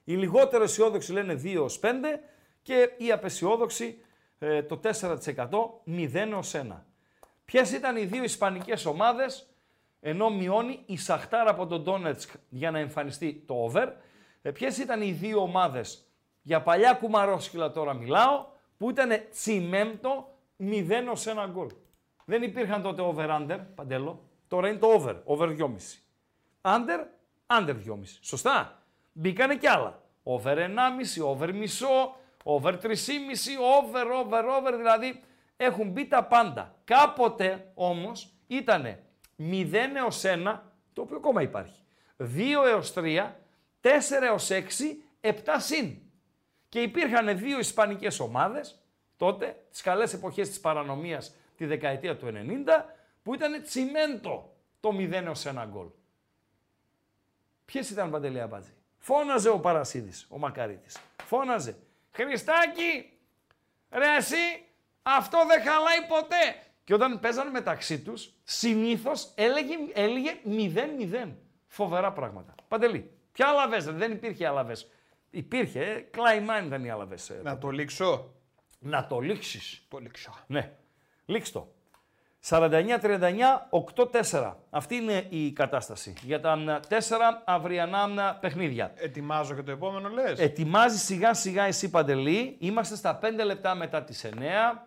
οι 0.03 0.13
λιγότερο 0.13 0.63
αισιόδοξοι 0.63 1.11
λένε 1.11 1.41
2 1.43 1.57
ως 1.63 1.79
5 1.83 1.85
και 2.61 2.89
οι 2.97 3.11
απεσιόδοξοι 3.11 4.01
ε, 4.39 4.63
το 4.63 4.79
4% 4.83 5.49
0 5.87 6.33
ως 6.37 6.53
1. 6.55 6.83
Ποιες 7.45 7.71
ήταν 7.71 7.97
οι 7.97 8.05
δύο 8.05 8.23
ισπανικές 8.23 8.85
ομάδες 8.85 9.49
ενώ 9.99 10.29
μειώνει 10.29 10.83
η 10.85 10.97
Σαχτάρα 10.97 11.49
από 11.49 11.67
τον 11.67 11.83
Ντόνετσκ 11.83 12.29
για 12.49 12.71
να 12.71 12.79
εμφανιστεί 12.79 13.43
το 13.47 13.71
over. 13.71 13.87
Ε, 14.41 14.51
Ποιες 14.51 14.77
ήταν 14.77 15.01
οι 15.01 15.11
δύο 15.11 15.41
ομάδες 15.41 16.07
για 16.41 16.61
παλιά 16.61 16.93
κουμαρόσκυλα 16.93 17.71
τώρα 17.71 17.93
μιλάω, 17.93 18.45
που 18.77 18.89
ήταν 18.89 19.09
τσιμέντο 19.31 20.37
0 20.59 21.07
ως 21.11 21.25
1 21.27 21.49
γκολ. 21.51 21.67
Δεν 22.25 22.41
υπήρχαν 22.43 22.81
τότε 22.81 23.01
over-under, 23.01 23.59
παντέλο. 23.75 24.26
Τώρα 24.47 24.67
είναι 24.67 24.77
το 24.77 24.87
over, 24.93 25.15
over 25.23 25.57
2,5. 25.57 25.65
Under, 26.61 26.99
under 27.47 27.75
2,5. 27.87 27.99
Σωστά. 28.21 28.81
Μπήκανε 29.11 29.57
κι 29.57 29.67
άλλα. 29.67 30.01
Over 30.23 30.57
1,5, 30.57 31.25
over 31.25 31.53
μισό, 31.53 32.15
over 32.43 32.73
3,5, 32.81 32.89
over, 33.77 34.11
over, 34.11 34.43
over. 34.43 34.73
Δηλαδή 34.77 35.23
έχουν 35.57 35.89
μπει 35.89 36.07
τα 36.07 36.23
πάντα. 36.23 36.75
Κάποτε 36.83 37.71
όμως 37.73 38.33
ήτανε 38.47 39.03
0 39.37 39.73
έως 39.95 40.21
1, 40.23 40.59
το 40.93 41.01
οποίο 41.01 41.17
ακόμα 41.17 41.41
υπάρχει. 41.41 41.81
2 42.17 42.25
έως 42.67 42.93
3, 42.95 43.35
4 43.81 44.23
έως 44.23 44.49
6, 44.49 44.61
7 45.21 45.33
συν. 45.57 45.97
Και 46.69 46.81
υπήρχαν 46.81 47.37
δύο 47.37 47.59
ισπανικές 47.59 48.19
ομάδες, 48.19 48.81
τότε, 49.17 49.63
τις 49.71 49.81
καλές 49.81 50.13
εποχές 50.13 50.47
της 50.47 50.59
παρανομίας 50.59 51.35
τη 51.55 51.65
δεκαετία 51.65 52.17
του 52.17 52.25
90, 52.25 52.85
που 53.27 53.33
ήταν 53.33 53.63
τσιμέντο 53.63 54.55
το 54.79 54.89
0 54.97 55.11
έως 55.11 55.45
1 55.45 55.65
γκολ. 55.69 55.87
Ποιες 57.65 57.89
ήταν 57.89 58.11
Παντελή 58.11 58.41
Αμπάτζη. 58.41 58.73
Φώναζε 58.97 59.49
ο 59.49 59.59
Παρασίδης, 59.59 60.25
ο 60.29 60.37
Μακαρίτης. 60.37 60.97
Φώναζε. 61.23 61.77
Χριστάκη, 62.11 63.13
ρε 63.89 64.15
εσύ, 64.17 64.65
αυτό 65.03 65.45
δεν 65.47 65.61
χαλάει 65.61 66.07
ποτέ. 66.07 66.63
Και 66.83 66.93
όταν 66.93 67.19
παίζανε 67.19 67.49
μεταξύ 67.49 67.99
τους, 68.01 68.33
συνήθως 68.43 69.31
έλεγε, 69.35 69.75
έλεγε 69.93 70.31
0-0. 71.25 71.31
Φοβερά 71.67 72.11
πράγματα. 72.13 72.55
Παντελή, 72.67 73.11
ποια 73.31 73.47
αλαβές, 73.47 73.85
ρε, 73.85 73.91
δεν 73.91 74.11
υπήρχε 74.11 74.47
αλαβές. 74.47 74.89
Υπήρχε, 75.29 75.81
ε, 75.83 75.99
Κλάιμάν 75.99 76.65
ήταν 76.65 76.83
οι 76.83 76.89
αλαβές. 76.89 77.29
ε, 77.29 77.39
Να 77.43 77.57
το 77.57 77.69
λήξω. 77.69 78.33
να 78.79 79.07
το 79.07 79.19
λήξεις. 79.19 79.85
Το 79.87 79.97
λήξω. 79.97 80.33
Ναι. 80.47 80.77
Λήξ 81.25 81.51
το. 81.51 81.71
49-39, 82.49 82.59
8-4. 84.31 84.53
Αυτή 84.69 84.95
είναι 84.95 85.25
η 85.29 85.51
κατάσταση 85.51 86.13
για 86.23 86.39
τα 86.39 86.55
μ, 86.55 86.65
τέσσερα 86.87 87.41
αυριανά 87.45 88.07
μ, 88.07 88.15
παιχνίδια. 88.39 88.91
Ετοιμάζω 88.95 89.53
και 89.55 89.61
το 89.61 89.71
επόμενο 89.71 90.09
λες; 90.09 90.39
Ετοιμάζει 90.39 90.97
σιγά 90.97 91.33
σιγά 91.33 91.63
εσύ 91.63 91.89
Παντελή. 91.89 92.55
Είμαστε 92.59 92.95
στα 92.95 93.19
5 93.21 93.43
λεπτά 93.45 93.75
μετά 93.75 94.03
τις 94.03 94.25
9. 94.25 94.29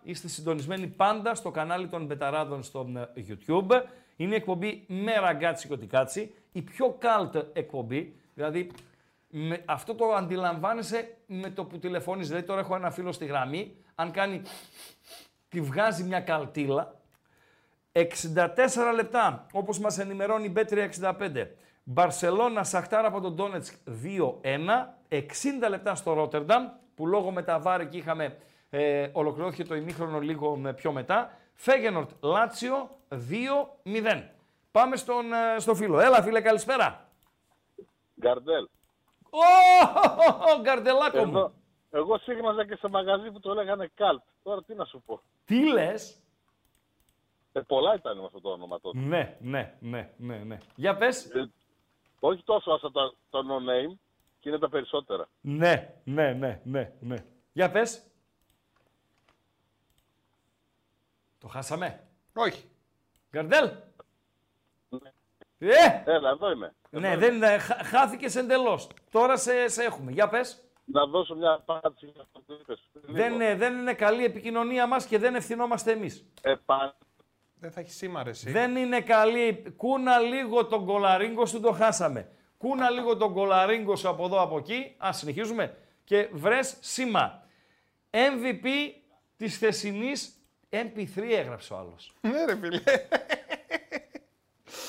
Είστε 0.03 0.29
συντονισμένοι 0.29 0.87
πάντα 0.87 1.35
στο 1.35 1.51
κανάλι 1.51 1.87
των 1.87 2.05
Μπεταράδων 2.05 2.63
στο 2.63 2.85
μ, 2.85 2.95
YouTube. 3.17 3.83
Είναι 4.17 4.33
η 4.33 4.37
εκπομπή 4.37 4.85
με 4.87 5.13
ραγκάτσι 5.13 5.69
και 5.69 5.77
κάτσι. 5.77 6.35
Η 6.53 6.63
πιο 6.63 6.99
cult 7.03 7.43
εκπομπή. 7.53 8.15
Δηλαδή 8.35 8.71
με, 9.29 9.63
αυτό 9.65 9.95
το 9.95 10.13
αντιλαμβάνεσαι 10.13 11.17
με 11.27 11.51
το 11.51 11.65
που 11.65 11.79
τηλεφώνεις. 11.79 12.29
Δηλαδή 12.29 12.47
τώρα 12.47 12.61
έχω 12.61 12.75
ένα 12.75 12.91
φίλο 12.91 13.13
στη 13.13 13.25
γραμμή. 13.25 13.75
Αν 13.95 14.11
κάνει 14.11 14.43
τη 15.49 15.61
βγάζει 15.61 16.03
μια 16.03 16.21
καλτήλα. 16.21 17.00
64 17.93 18.07
λεπτά, 18.95 19.47
όπως 19.53 19.79
μας 19.79 19.99
ενημερώνει 19.99 20.45
η 20.45 20.53
B365. 20.57 21.47
Μπαρσελώνα 21.83 22.65
Σαχτάρα 22.65 23.09
από 23.09 23.21
τον 23.21 23.35
Ντόνετσκ 23.35 23.75
2-1. 23.87 24.95
60 25.09 25.23
λεπτά 25.69 25.95
στο 25.95 26.13
Ρότερνταμ, 26.13 26.69
που 26.95 27.07
λόγω 27.07 27.31
με 27.31 27.43
τα 27.43 27.59
βάρη 27.59 27.87
και 27.87 27.97
είχαμε 27.97 28.37
ε, 28.71 29.09
ολοκληρώθηκε 29.13 29.65
το 29.65 29.75
ημίχρονο 29.75 30.19
λίγο 30.19 30.57
με 30.57 30.75
πιο 30.75 30.93
μετά. 30.93 31.39
Φέγενορτ 31.55 32.11
Λάτσιο 32.21 32.91
2-0. 33.09 34.23
Πάμε 34.71 34.97
στον, 34.97 35.33
ε, 35.33 35.59
στο 35.59 35.75
φίλο. 35.75 36.01
Έλα 36.01 36.23
φίλε, 36.23 36.41
καλησπέρα. 36.41 37.09
Γκαρντέλ. 38.21 38.69
Ω, 39.31 40.61
γκαρντελάκο 40.61 41.25
μου. 41.25 41.37
Εδώ, 41.37 41.53
εγώ 41.91 42.19
σύγναζα 42.19 42.67
και 42.67 42.77
σε 42.77 42.89
μαγαζί 42.89 43.31
που 43.31 43.41
το 43.41 43.55
λέγανε 43.55 43.91
Καλτ. 43.95 44.23
Τώρα 44.43 44.63
τι 44.63 44.75
να 44.75 44.85
σου 44.85 45.03
πω. 45.07 45.21
Τι 45.45 45.73
λες; 45.73 46.23
Ε, 47.53 47.61
πολλά 47.61 47.95
ήταν 47.95 48.19
με 48.19 48.25
αυτό 48.25 48.41
το 48.41 48.51
όνομα 48.51 48.81
τότε. 48.81 48.99
Ναι, 48.99 49.37
ναι, 49.41 49.75
ναι, 49.81 50.11
ναι, 50.17 50.37
ναι. 50.37 50.59
Για 50.75 50.97
πες. 50.97 51.25
Ε, 51.25 51.51
όχι 52.21 52.43
τόσο 52.45 52.73
όσο 52.73 52.91
το, 52.91 53.15
το 53.31 53.39
no 53.39 53.59
name 53.71 53.97
και 54.41 54.49
είναι 54.49 54.59
τα 54.59 54.69
περισσότερα. 54.69 55.29
Ναι, 55.41 55.95
ναι, 56.05 56.33
ναι, 56.33 56.61
ναι, 56.65 56.93
ναι. 57.01 57.17
Για 57.53 57.71
πες. 57.71 58.03
Το 61.39 61.49
χάσαμε. 61.49 62.07
Όχι. 62.35 62.71
Γκαρντέλ. 63.33 63.71
Ε! 65.59 66.03
Έλα, 66.05 66.31
εδώ 66.31 66.51
είμαι. 66.51 66.75
Ναι, 66.91 67.17
δεν, 67.17 67.43
ε, 67.43 67.59
χα- 67.59 67.85
χάθηκες 67.85 68.37
εντελώς. 68.37 68.89
Τώρα 69.11 69.37
σε, 69.37 69.69
σε 69.69 69.83
έχουμε. 69.83 70.11
Για 70.13 70.29
πες. 70.29 70.65
Να 70.85 71.07
δώσω 71.07 71.35
μια 71.35 71.51
απάντηση 71.53 72.07
για 72.07 72.23
αυτό 72.23 72.41
που 72.41 72.53
είπες. 72.61 72.89
πριν 72.93 73.15
Δεν, 73.15 73.33
λίγο. 73.33 73.45
ε, 73.45 73.55
δεν 73.55 73.79
είναι 73.79 73.95
καλή 73.95 74.21
η 74.21 74.25
επικοινωνία 74.25 74.87
μας 74.87 75.07
και 75.07 75.19
δεν 75.19 75.35
ευθυνόμαστε 75.35 75.93
εμείς. 75.93 76.27
Ε, 76.43 76.55
πα- 76.65 76.97
Δεν 77.61 77.71
θα 77.71 77.81
έχει 77.81 77.91
σήμα 77.91 78.23
ρε 78.23 78.31
εσύ. 78.31 78.51
Δεν 78.51 78.77
είναι 78.77 79.01
καλή. 79.01 79.63
Κούνα 79.77 80.19
λίγο 80.19 80.67
τον 80.67 80.87
κολαρίγκο 80.87 81.47
σου, 81.47 81.61
το 81.61 81.73
χάσαμε. 81.73 82.29
Κούνα 82.59 82.91
λίγο 82.91 83.17
τον 83.17 83.33
κολαρίγκο 83.33 83.97
σου 83.97 84.09
από 84.09 84.25
εδώ 84.25 84.43
από 84.43 84.57
εκεί. 84.59 84.95
Α, 85.07 85.13
συνεχίζουμε. 85.13 85.77
Και 86.05 86.29
βρες 86.33 86.77
σήμα. 86.81 87.43
MVP 88.11 88.67
της 89.37 89.59
θεσινής 89.59 90.35
MP3 90.71 91.23
έγραψε 91.31 91.73
ο 91.73 91.77
άλλος. 91.77 92.15
Ναι 92.21 92.45
ρε 92.45 92.57
φίλε. 92.57 92.83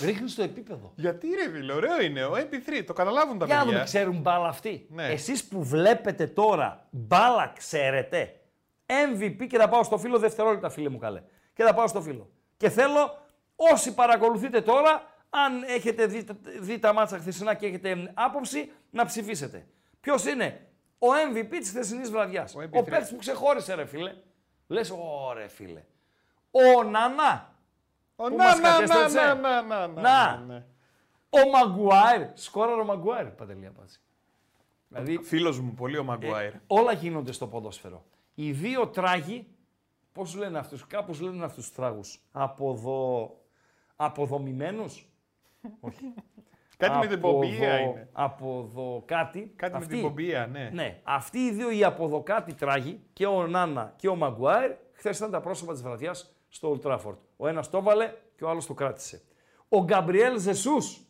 Ρίχνεις 0.02 0.35
το 0.35 0.43
επίπεδο. 0.43 0.91
Γιατί 0.95 1.27
ρε 1.27 1.49
φίλε, 1.49 1.73
ωραίο 1.73 2.02
είναι. 2.02 2.23
Ο 2.26 2.34
MP3, 2.34 2.84
το 2.85 2.93
καταλάβουν 2.93 3.38
τα 3.38 3.45
Για 3.45 3.56
να 3.56 3.61
δούμε, 3.61 3.72
παιδιά. 3.72 3.85
ξέρουν 3.85 4.19
μπάλα 4.22 4.48
αυτοί. 4.48 4.85
Ναι. 4.89 5.07
Εσείς 5.07 5.43
που 5.48 5.64
βλέπετε 5.64 6.27
τώρα 6.27 6.88
μπάλα 6.89 7.53
ξέρετε. 7.57 8.39
MVP 8.85 9.48
και 9.48 9.57
θα 9.57 9.69
πάω 9.69 9.84
στο 9.84 9.98
φίλο 9.98 10.19
δευτερόλεπτα 10.19 10.69
φίλε 10.69 10.89
μου 10.89 10.98
καλέ. 10.98 11.23
Και 11.53 11.64
θα 11.64 11.73
πάω 11.73 11.88
στο 11.88 12.02
φίλο. 12.02 12.30
Και 12.62 12.70
θέλω 12.70 13.18
όσοι 13.56 13.94
παρακολουθείτε 13.94 14.62
τώρα, 14.62 15.04
αν 15.30 15.64
έχετε 15.64 16.06
δει, 16.06 16.28
δει 16.60 16.80
τα 16.80 16.94
μάτσα 16.94 17.18
χθεσινά 17.18 17.54
και 17.54 17.66
έχετε 17.66 18.12
άποψη, 18.14 18.72
να 18.90 19.06
ψηφίσετε. 19.06 19.68
Ποιος 20.00 20.26
είναι; 20.26 20.68
Ο 21.00 21.08
MVP 21.32 21.48
της 21.50 21.70
χθεσινής 21.70 22.12
βραδιάς. 22.12 22.56
Ο, 22.56 22.60
MP3. 22.62 22.70
ο 22.72 22.84
παίκτης 22.84 23.10
που 23.10 23.16
ξεχώρισε 23.16 23.74
ρε 23.74 23.86
φίλε. 23.86 24.14
Λες, 24.68 24.94
ωραία 25.30 25.48
φίλε. 25.50 25.84
Ο 26.52 26.84
Νανά. 26.84 27.56
Ο, 28.16 28.24
που 28.24 28.36
να, 28.36 28.44
μας 28.44 28.60
να, 28.60 28.70
να, 28.70 28.78
κατέστρεψε. 28.78 29.18
να, 29.20 29.36
να, 29.36 29.62
να, 29.62 29.88
να, 29.88 30.02
Να. 30.02 30.38
ναι. 30.48 30.66
Ο 31.30 31.50
Μαγκουάιρ. 31.50 32.28
Σκόραρε 32.34 32.82
ο 32.82 32.86
Μαγκουάιρ, 32.86 33.26
Παντελή 33.26 33.66
Απάτση. 33.66 34.00
Δηλαδή, 34.88 35.20
Φίλος 35.24 35.60
μου, 35.60 35.74
πολύ 35.74 35.98
ο 35.98 36.04
Μαγκουάιρ. 36.04 36.54
όλα 36.68 36.92
γίνονται 36.92 37.32
στο 37.32 37.48
ποδόσφαιρο. 37.48 38.06
Οι 38.36 38.52
δύο 38.52 38.88
τράγοι, 38.88 39.48
πώς 40.14 40.36
λένε 40.36 40.58
αυτούς, 40.58 40.88
κάπως 40.88 41.20
λένε 41.20 41.46
αυτούς 41.46 41.66
τους 41.66 41.76
τράγους, 41.76 42.20
αποδο... 42.32 43.32
αποδομημένους; 43.96 45.10
Όχι. 45.80 46.14
Κάτι 46.78 46.98
με 46.98 47.08
την 47.08 47.18
Αποδο- 47.18 47.34
πομπία 47.40 47.80
είναι. 47.80 48.10
Αποδο 48.12 49.04
κάτι. 49.06 49.54
Κάτι 49.56 49.72
με 49.72 49.78
Αυτοί- 49.78 49.94
την 49.94 50.02
πομπία, 50.02 50.48
ναι. 50.48 50.70
Ναι, 50.74 51.02
αυτοί 51.04 51.40
οι 51.40 51.52
δύο 51.52 51.72
οι 51.72 51.84
αποδοκάτι 51.84 52.54
τράγοι, 52.54 53.00
και 53.14 53.26
ο 53.26 53.48
Νάνα 53.48 53.94
και 53.96 54.08
ο 54.08 54.16
Μαγκουάιρ, 54.16 54.72
χθες 54.94 55.18
ήταν 55.18 55.32
τα 55.32 55.40
πρόσωπα 55.42 55.74
της 55.74 55.82
βραδιάς 55.82 56.36
στο 56.50 56.80
Old 56.84 56.86
Trafford. 56.88 57.18
Ο 57.38 57.48
ένας 57.48 57.70
το 57.70 57.78
έβαλε 57.78 58.14
και 58.36 58.44
ο 58.44 58.50
άλλος 58.50 58.66
το 58.66 58.74
κράτησε. 58.74 59.22
Ο 59.70 59.84
Γκαμπριέλ 59.84 60.40
Ζεσούς, 60.40 61.02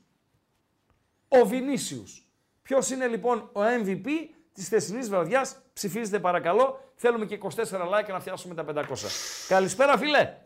ο 1.28 1.46
Βινίσιους. 1.46 2.26
Ποιος 2.62 2.90
είναι 2.90 3.08
λοιπόν 3.08 3.40
ο 3.54 3.62
MVP 3.84 4.08
της 4.54 4.68
θεσινής 4.68 5.10
βραδιάς, 5.10 5.62
ψηφίζετε 5.74 6.20
παρακαλώ. 6.20 6.91
Θέλουμε 7.04 7.26
και 7.26 7.40
24 7.42 7.48
like 7.94 8.08
να 8.08 8.20
φτιάσουμε 8.20 8.54
τα 8.56 8.66
500. 8.68 9.46
Καλησπέρα 9.48 9.98
φίλε. 9.98 10.38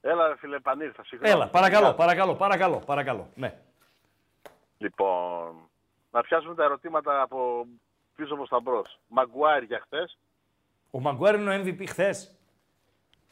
Έλα, 0.00 0.28
ρε 0.28 0.36
φίλε, 0.36 0.56
επανήλθα. 0.56 1.04
συγγνώμη. 1.04 1.34
Έλα, 1.34 1.48
παρακαλώ, 1.48 1.94
παρακαλώ, 1.94 2.34
παρακαλώ, 2.34 2.78
παρακαλώ. 2.78 3.28
Ναι. 3.34 3.58
Λοιπόν, 4.78 5.54
να 6.10 6.20
πιάσουμε 6.22 6.54
τα 6.54 6.64
ερωτήματα 6.64 7.20
από 7.22 7.66
πίσω 8.16 8.34
προς 8.36 8.48
τα 8.48 8.60
μπρος. 8.60 9.00
Μαγκουάιρ 9.08 9.62
για 9.62 9.80
χτες. 9.84 10.18
Ο 10.90 11.00
Μαγκουάιρ 11.00 11.34
είναι 11.34 11.56
ο 11.56 11.62
MVP 11.64 11.84
χθες. 11.88 12.34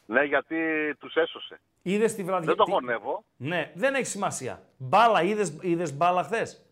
Ναι, 0.05 0.23
γιατί 0.23 0.57
τους 0.99 1.15
έσωσε. 1.15 1.59
Είδες 1.81 2.15
τη 2.15 2.23
βραδιά. 2.23 2.47
Δεν 2.47 2.55
το 2.55 2.63
τι- 2.63 2.71
χωνεύω. 2.71 3.23
Ναι, 3.37 3.71
δεν 3.75 3.95
έχει 3.95 4.05
σημασία. 4.05 4.61
Μπάλα, 4.77 5.21
είδες 5.21 5.57
είδες 5.61 5.93
μπάλα 5.97 6.23
χθες; 6.23 6.65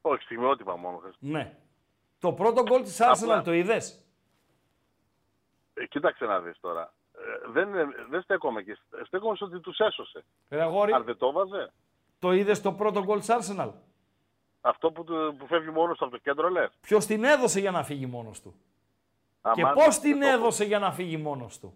Όχι, 0.00 0.22
στιγμιότυπα 0.22 0.76
μόνο. 0.78 0.96
χθες. 0.98 1.14
Ναι. 1.18 1.56
Το 2.18 2.32
πρώτο 2.32 2.62
γκολ 2.62 2.82
της 2.82 2.98
Arsenal 3.02 3.22
Απλά. 3.22 3.42
το 3.42 3.52
είδες; 3.52 4.03
Ε, 5.74 5.86
κοίταξε 5.86 6.24
να 6.24 6.40
δεις 6.40 6.60
τώρα. 6.60 6.92
Ε, 7.46 7.50
δεν, 7.50 7.70
δεν 8.10 8.22
στέκομαι 8.22 8.60
εκεί. 8.60 8.72
Στέκομαι 9.06 9.36
στο 9.36 9.44
ότι 9.46 9.60
τους 9.60 9.78
έσωσε. 9.78 10.24
Ρε 10.48 10.62
αγόρι, 10.62 10.92
Αν 10.92 11.04
δεν 11.04 11.16
το 11.16 11.26
έβαζε, 11.26 11.72
το 12.18 12.32
είδες 12.32 12.60
το 12.62 12.72
πρώτο 12.72 13.02
γκολ 13.04 13.18
της 13.18 13.28
Arsenal; 13.30 13.70
αυτό 14.60 14.92
που, 14.92 15.04
του- 15.04 15.34
που 15.38 15.46
φεύγει 15.46 15.70
μόνος 15.70 15.98
του 15.98 16.04
από 16.04 16.12
το 16.14 16.20
κέντρο 16.20 16.48
λες. 16.48 16.70
Ποιος 16.80 17.06
την 17.06 17.24
έδωσε 17.24 17.60
για 17.60 17.70
να 17.70 17.82
φύγει 17.84 18.06
μόνος 18.06 18.40
του; 18.42 18.54
Και 19.54 19.60
Αμάν 19.60 19.74
πώς 19.74 19.98
δεν 19.98 20.10
την 20.12 20.20
το 20.20 20.26
έχω. 20.26 20.36
έδωσε 20.36 20.64
για 20.64 20.78
να 20.78 20.92
φύγει 20.92 21.16
μόνος 21.16 21.58
του; 21.58 21.74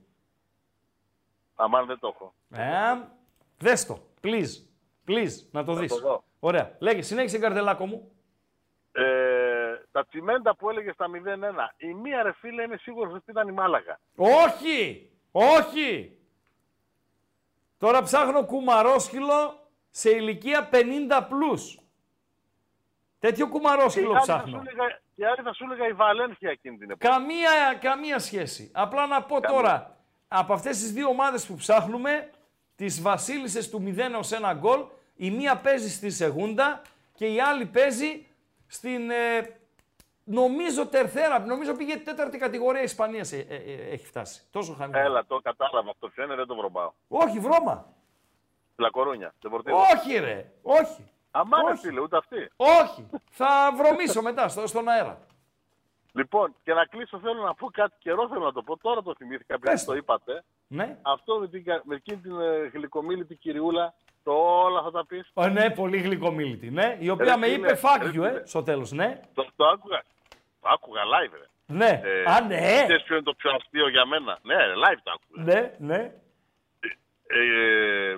Αμάν 1.55 1.87
δεν 1.87 1.99
το 1.99 2.09
έχω. 2.15 2.35
Ε, 2.51 3.09
δες 3.59 3.87
το. 3.87 3.99
Please. 4.23 4.65
Please, 5.07 5.49
να 5.51 5.65
το 5.65 5.75
Θα 5.75 5.81
δεις. 5.81 5.93
το 5.95 6.01
δω. 6.01 6.25
Ωραία. 6.41 6.77
Λέγε, 6.79 7.03
συνέχισε 7.03 7.39
καρτελάκο 7.39 7.87
μου. 7.87 8.11
Ε, 8.93 9.38
τα 9.93 10.07
τσιμέντα 10.07 10.57
που 10.57 10.71
έλεγε 10.71 10.93
στα 10.93 11.07
0-1. 11.09 11.75
Η 11.77 11.95
μία 11.95 12.23
ρε 12.23 12.33
φίλε 12.33 12.63
είναι 12.63 12.77
σίγουρος 12.77 13.13
ότι 13.15 13.31
ήταν 13.31 13.49
η 13.49 13.53
Μάλαγα. 13.53 14.01
Όχι! 14.17 15.11
Όχι! 15.33 16.19
Τώρα 17.79 18.03
ψάχνω 18.03 18.45
κουμαρόσχυλο 18.45 19.69
σε 19.91 20.11
ηλικία 20.11 20.69
50 20.73 21.27
πλούς. 21.29 21.79
Τέτοιο 23.19 23.45
Και 23.45 23.51
η 23.51 23.55
κουμαρόσχυλο 23.55 24.07
άλλη 24.11 24.17
θα 24.17 24.23
ψάχνω. 24.23 24.51
σου 24.59 24.63
έλεγα- 24.69 25.01
η 25.15 25.25
άλλη 25.25 25.43
θα 25.43 25.53
σου 25.53 25.65
έλεγα 25.65 25.87
η 25.89 25.93
Βαλένθια 25.93 26.51
εκείνη 26.51 26.77
την 26.79 26.91
εποχή. 26.91 27.13
Καμία, 27.13 27.75
καμία 27.81 28.19
σχέση. 28.19 28.71
Απλά 28.75 29.07
να 29.07 29.23
πω 29.23 29.41
τώρα, 29.41 29.97
από 30.29 30.53
αυτές 30.53 30.79
τις 30.79 30.93
δύο 30.93 31.09
ομάδες 31.09 31.47
που 31.47 31.55
ψάχνουμε, 31.55 32.31
τις 32.77 33.03
βασίλισσες 33.03 33.71
του 33.71 33.81
0 33.83 34.19
ως 34.19 34.31
1 34.33 34.55
γκολ, 34.55 34.85
η 35.15 35.31
μία 35.31 35.57
παίζει 35.57 35.91
στη 35.91 36.11
Σεγούντα 36.11 36.83
και 37.15 37.27
η 37.27 37.41
άλλη 37.41 37.67
παίζει 37.67 38.27
στην, 38.67 39.11
ε, 39.11 39.58
νομίζω, 40.29 40.87
τερθέρα, 40.87 41.39
νομίζω 41.39 41.75
πήγε 41.77 41.97
τέταρτη 41.97 42.39
κατηγορία 42.39 42.83
Ισπανίας 42.83 43.33
ε, 43.33 43.47
ε, 43.49 43.55
ε, 43.55 43.91
έχει 43.93 44.07
φτάσει. 44.07 44.43
Τόσο 44.51 44.75
χαμηλά. 44.75 45.01
Έλα, 45.01 45.27
το 45.27 45.39
κατάλαβα 45.43 45.91
αυτό 45.91 46.09
ποιο 46.09 46.25
είναι, 46.25 46.35
δεν 46.35 46.47
το 46.47 46.55
βρωμάω. 46.57 46.93
Όχι, 47.09 47.39
βρώμα. 47.39 47.87
Λακορόνια, 48.77 49.35
Ντεπορτίβο. 49.41 49.77
Όχι 49.95 50.19
ρε, 50.19 50.51
όχι. 50.63 51.11
Αμά 51.31 51.59
ρε 51.67 51.73
όχι. 51.73 51.81
φίλε, 51.87 52.01
ούτε 52.01 52.17
αυτή. 52.17 52.51
Όχι. 52.57 53.07
Θα 53.31 53.73
βρωμίσω 53.77 54.23
μετά 54.23 54.49
στο, 54.49 54.67
στον 54.67 54.89
αέρα. 54.89 55.19
Λοιπόν, 56.13 56.55
και 56.63 56.73
να 56.75 56.85
κλείσω 56.85 57.19
θέλω 57.19 57.43
να 57.43 57.55
πω 57.55 57.71
κάτι 57.71 57.95
καιρό 57.99 58.29
θέλω 58.29 58.45
να 58.45 58.53
το 58.53 58.63
πω. 58.63 58.77
Τώρα 58.79 59.03
το 59.03 59.15
θυμήθηκα, 59.19 59.55
επειδή 59.55 59.71
Πες 59.73 59.85
το 59.85 59.91
το. 59.91 59.97
είπατε. 59.97 60.45
Ναι. 60.67 60.97
Αυτό 61.03 61.39
με, 61.39 61.49
την, 61.49 61.65
κα- 61.65 61.83
με 61.85 61.95
εκείνη 61.95 62.21
την 62.21 62.41
ε, 62.41 62.71
γλυκομίλητη 62.73 63.35
κυριούλα, 63.37 63.95
το 64.23 64.33
όλα 64.33 64.83
θα 64.83 64.91
τα 64.91 65.07
πεις. 65.07 65.31
Ω, 65.35 65.47
ναι, 65.49 65.71
πολύ 65.71 65.97
γλυκομίλητη, 65.99 66.71
ναι. 66.71 66.97
Η 67.01 67.09
οποία 67.09 67.25
Ρε 67.33 67.37
με 67.37 67.47
φίλε, 67.47 67.57
είπε 67.57 67.79
fuck 67.83 67.99
ρε 68.03 68.09
you, 68.09 68.25
ε, 68.25 68.29
φίλε. 68.29 68.47
στο 68.47 68.63
τέλος, 68.63 68.93
ναι. 68.93 69.21
Το, 69.35 69.47
το 69.57 69.65
άκουγα. 69.67 70.03
Το 70.69 70.75
άκουγα 70.75 71.03
live, 71.03 71.33
ρε. 71.41 71.47
Ναι. 71.67 72.01
Ε, 72.05 72.23
Α, 72.33 72.41
ναι. 72.41 72.83
Ξέρεις 72.85 73.03
ποιο 73.03 73.15
είναι 73.15 73.25
το 73.25 73.35
πιο 73.35 73.51
αστείο 73.51 73.89
για 73.89 74.05
μένα; 74.07 74.39
Ναι, 74.43 74.55
ρε, 74.55 74.73
live 74.75 74.99
το 75.03 75.11
άκουγα. 75.15 75.43
Ναι, 75.45 75.75
ναι. 75.79 76.13
Ε, 77.27 78.17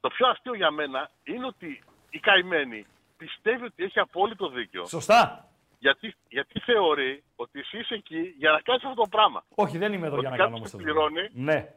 το 0.00 0.08
πιο 0.08 0.26
αστείο 0.28 0.54
για 0.54 0.70
μένα 0.70 1.10
είναι 1.24 1.46
ότι 1.46 1.82
η 2.10 2.18
καημένη 2.18 2.86
πιστεύει 3.16 3.64
ότι 3.64 3.84
έχει 3.84 3.98
απόλυτο 3.98 4.48
δίκιο. 4.48 4.84
Σωστά. 4.86 5.48
Γιατί, 5.78 6.14
γιατί 6.28 6.60
θεωρεί 6.60 7.22
ότι 7.36 7.58
εσύ 7.60 7.78
είσαι 7.78 7.94
εκεί 7.94 8.34
για 8.38 8.50
να 8.50 8.60
κάνεις 8.60 8.82
αυτό 8.84 9.02
το 9.02 9.08
πράγμα. 9.10 9.44
Όχι, 9.54 9.78
δεν 9.78 9.92
είμαι 9.92 10.06
εδώ 10.06 10.16
Ότι 10.16 10.26
για 10.26 10.30
να 10.30 10.36
κάποιος 10.36 10.46
κάνω 10.52 10.56
όμως 10.56 10.70
σε 10.70 10.76
το 10.76 10.82
πληρώνει 10.82 11.28
Ναι. 11.32 11.74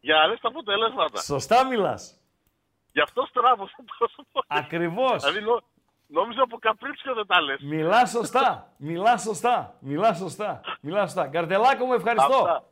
για 0.00 0.16
να 0.16 0.28
δεις 0.28 0.40
τα 0.40 0.48
αποτελέσματα. 0.48 1.20
Σωστά 1.20 1.66
μιλάς. 1.66 2.20
Γι' 2.92 3.00
αυτό 3.00 3.26
στράβωσα 3.28 3.76
τόσο 3.98 4.22
πολύ. 4.32 4.46
Ακριβώς. 4.48 5.22
Δηλαδή 5.24 5.40
νο, 5.40 5.62
νόμιζα 6.08 6.42
από 6.42 6.58
καπρίτσιο 6.58 7.14
δεν 7.14 7.26
τα 7.26 7.40
λες. 7.40 7.60
Μιλάς 7.62 8.10
σωστά. 8.10 8.72
Μιλάς 8.76 9.22
σωστά. 9.22 9.74
Μιλάς 9.80 10.18
σωστά. 10.18 10.60
Μιλάς 10.80 11.10
σωστά. 11.10 11.26
Καρτελάκο 11.28 11.84
μου, 11.84 11.92
ευχαριστώ. 11.92 12.36
Αυτά. 12.36 12.64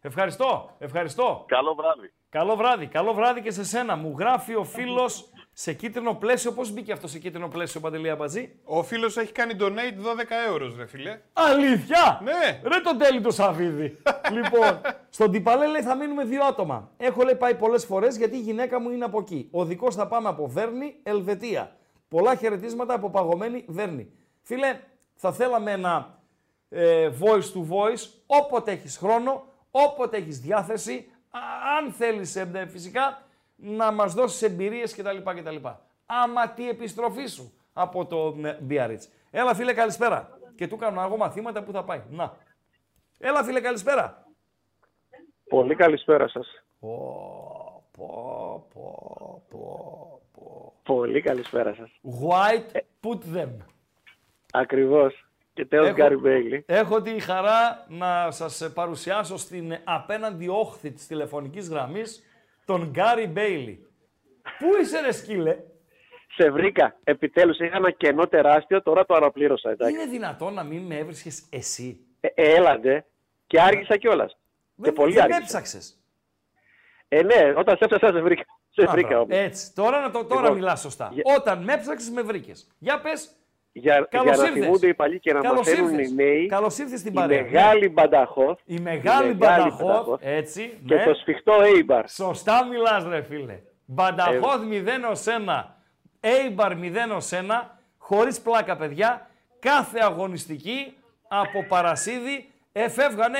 Ευχαριστώ. 0.00 0.70
Ευχαριστώ. 0.78 1.44
Καλό 1.48 1.74
βράδυ. 1.74 2.12
Καλό 2.28 2.56
βράδυ. 2.56 2.86
Καλό 2.86 3.14
βράδυ 3.14 3.40
και 3.42 3.50
σε 3.50 3.64
σένα. 3.64 3.96
Μου 3.96 4.14
γράφει 4.18 4.54
ο 4.54 4.64
φίλος 4.64 5.30
σε 5.52 5.72
κίτρινο 5.72 6.14
πλαίσιο. 6.14 6.52
Πώς 6.52 6.70
μπήκε 6.72 6.92
αυτό 6.92 7.08
σε 7.08 7.18
κίτρινο 7.18 7.48
πλαίσιο, 7.48 7.80
Παντελή 7.80 8.10
Αμπατζή; 8.10 8.60
Ο 8.64 8.82
φίλος 8.82 9.16
έχει 9.16 9.32
κάνει 9.32 9.56
donate 9.60 10.20
12 10.20 10.24
ευρώ, 10.48 10.74
ρε 10.76 10.86
φίλε. 10.86 11.20
Αλήθεια! 11.32 12.20
Ναι. 12.22 12.60
Ρε 12.62 12.80
τον 12.80 12.98
τέλει 12.98 13.20
το 13.20 13.30
Σαββίδι. 13.30 13.98
λοιπόν, 14.36 14.80
στον 15.08 15.30
Τιπαλέ 15.30 15.66
λέει 15.66 15.82
θα 15.82 15.94
μείνουμε 15.94 16.24
δύο 16.24 16.44
άτομα. 16.44 16.90
Έχω 16.96 17.22
λέει 17.22 17.34
πάει 17.34 17.54
πολλές 17.54 17.84
φορές 17.84 18.16
γιατί 18.16 18.36
η 18.36 18.40
γυναίκα 18.40 18.80
μου 18.80 18.90
είναι 18.90 19.04
από 19.04 19.18
εκεί. 19.18 19.48
Ο 19.50 19.64
δικός 19.64 19.94
θα 19.94 20.06
πάμε 20.06 20.28
από 20.28 20.46
Βέρνη, 20.46 21.00
Ελβετία. 21.02 21.75
Πολλά 22.08 22.34
χαιρετίσματα 22.34 22.94
από 22.94 23.10
παγωμένη 23.10 23.64
Βέρνη. 23.68 24.12
Φίλε, 24.42 24.80
θα 25.14 25.32
θέλαμε 25.32 25.70
ένα 25.72 26.20
ε, 26.68 27.10
voice 27.20 27.52
to 27.54 27.68
voice 27.70 28.08
όποτε 28.26 28.70
έχεις 28.72 28.96
χρόνο, 28.96 29.44
όποτε 29.70 30.16
έχεις 30.16 30.40
διάθεση, 30.40 31.10
α- 31.30 31.76
αν 31.78 31.92
θέλεις 31.92 32.36
ε, 32.36 32.66
φυσικά 32.68 33.22
να 33.56 33.92
μας 33.92 34.14
δώσεις 34.14 34.42
εμπειρίες 34.42 34.94
κτλ. 34.94 35.16
κτλ. 35.40 35.56
Άμα 36.06 36.48
τη 36.48 36.68
επιστροφή 36.68 37.26
σου 37.26 37.52
από 37.72 38.06
το 38.06 38.36
ε, 38.44 38.58
Biarritz. 38.68 39.08
Έλα 39.30 39.54
φίλε 39.54 39.72
καλησπέρα. 39.72 40.38
Και 40.56 40.68
του 40.68 40.76
κάνω 40.76 41.02
εγώ 41.02 41.16
μαθήματα 41.16 41.62
που 41.62 41.72
θα 41.72 41.84
πάει. 41.84 42.02
Να. 42.10 42.36
Έλα 43.18 43.44
φίλε 43.44 43.60
καλησπέρα. 43.60 44.26
Πολύ 45.48 45.74
καλησπέρα 45.74 46.28
σας. 46.28 46.64
Πω, 46.80 47.88
πω, 47.90 48.66
πω, 48.72 49.42
πω, 49.48 49.48
πω. 49.48 50.20
Πολύ 50.82 51.20
καλησπέρα 51.20 51.74
σας. 51.74 51.90
White 52.20 52.76
put 53.02 53.36
them. 53.36 53.48
Ακριβώς. 54.52 55.26
Και 55.54 55.64
τέλος 55.66 55.86
Έχω- 55.86 55.96
Γκάρι 55.96 56.16
Μπέιλι. 56.16 56.64
Έχω 56.66 57.02
τη 57.02 57.20
χαρά 57.20 57.86
να 57.88 58.30
σας 58.30 58.70
παρουσιάσω 58.74 59.36
στην 59.36 59.76
απέναντι 59.84 60.48
όχθη 60.48 60.92
της 60.92 61.06
τηλεφωνικής 61.06 61.68
γραμμής 61.68 62.22
τον 62.64 62.90
Γκάρι 62.90 63.26
Μπέιλι. 63.26 63.86
Πού 64.58 64.66
είσαι 64.80 65.00
ρε 65.00 65.12
σκύλε, 65.12 65.56
Σε 66.36 66.50
βρήκα. 66.50 66.96
Επιτέλους 67.04 67.58
είχα 67.58 67.76
ένα 67.76 67.90
κενό 67.90 68.26
τεράστιο, 68.26 68.82
τώρα 68.82 69.06
το 69.06 69.14
αναπλήρωσα. 69.14 69.70
Εντάξει. 69.70 69.94
είναι 69.94 70.06
δυνατόν 70.06 70.54
να 70.54 70.62
μην 70.62 70.82
με 70.82 70.96
έβρισκες 70.96 71.46
εσύ; 71.50 72.00
Ε, 72.20 72.28
ε, 72.34 72.54
έλαντε. 72.54 73.04
Και 73.46 73.60
άργησα 73.60 73.96
κιόλας. 73.96 74.32
Και 74.76 74.82
Δεν, 74.82 74.92
πολύ 74.92 75.12
δεν 75.12 75.22
άργησα. 75.22 75.40
έψαξες. 75.42 76.00
Ε, 77.08 77.22
ναι, 77.22 77.52
όταν 77.56 77.76
σε 77.76 77.84
έψασα 77.84 78.12
σε 78.12 78.20
βρήκα. 78.20 78.44
Σε 78.82 78.88
Α, 78.88 78.90
βρήκα 78.92 79.08
μπράβο. 79.08 79.22
όμως. 79.22 79.36
Έτσι, 79.36 79.74
τώρα, 79.74 80.00
να 80.00 80.10
το, 80.10 80.24
τώρα 80.24 80.40
Λοιπόν, 80.40 80.56
μιλάς 80.56 80.80
σωστά. 80.80 81.10
για- 81.12 81.22
Όταν 81.38 81.62
με 81.64 81.72
έψαξες 81.72 82.10
με 82.10 82.22
βρήκες. 82.22 82.66
Για 82.78 83.00
πες, 83.00 83.30
Για, 83.72 84.06
καλώς 84.10 84.26
για 84.34 84.36
να 84.42 84.48
ήρθες. 84.48 84.62
θυμούνται 84.64 84.86
οι 84.86 84.94
παλιοί 84.94 85.18
και 85.18 85.32
να 85.32 85.40
Καλώς 85.40 85.58
μαθαίνουν 85.66 85.90
ήρθες. 85.90 86.10
οι 86.10 86.14
νέοι. 86.14 86.46
Καλώς 86.46 86.78
ήρθες 86.78 87.00
στην 87.00 87.12
η 87.12 87.14
παρέα. 87.14 87.42
μεγάλη 87.42 87.88
Μπανταχόφ. 87.88 88.58
Η 88.64 88.78
μεγάλη 88.80 89.32
Μπανταχόφ, 89.32 90.20
έτσι, 90.22 90.80
Και 90.86 90.94
ναι. 90.94 91.04
το 91.04 91.14
σφιχτό 91.14 91.52
Έιμπαρ. 91.62 92.08
Σωστά 92.08 92.64
μιλάς 92.64 93.04
ρε 93.08 93.22
φίλε. 93.22 93.60
Μπανταχώδ 93.84 94.62
0 94.62 95.10
ως 95.10 95.24
1, 95.26 95.76
Έιμπαρ 96.20 96.72
0 96.76 97.14
ως 97.16 97.30
1, 97.32 97.78
χωρίς 97.98 98.40
πλάκα 98.40 98.76
παιδιά, 98.76 99.30
κάθε 99.58 99.98
αγωνιστική 100.02 100.96
από 101.28 101.64
Παρασίδη 101.68 102.50
εφεύγανε 102.72 103.38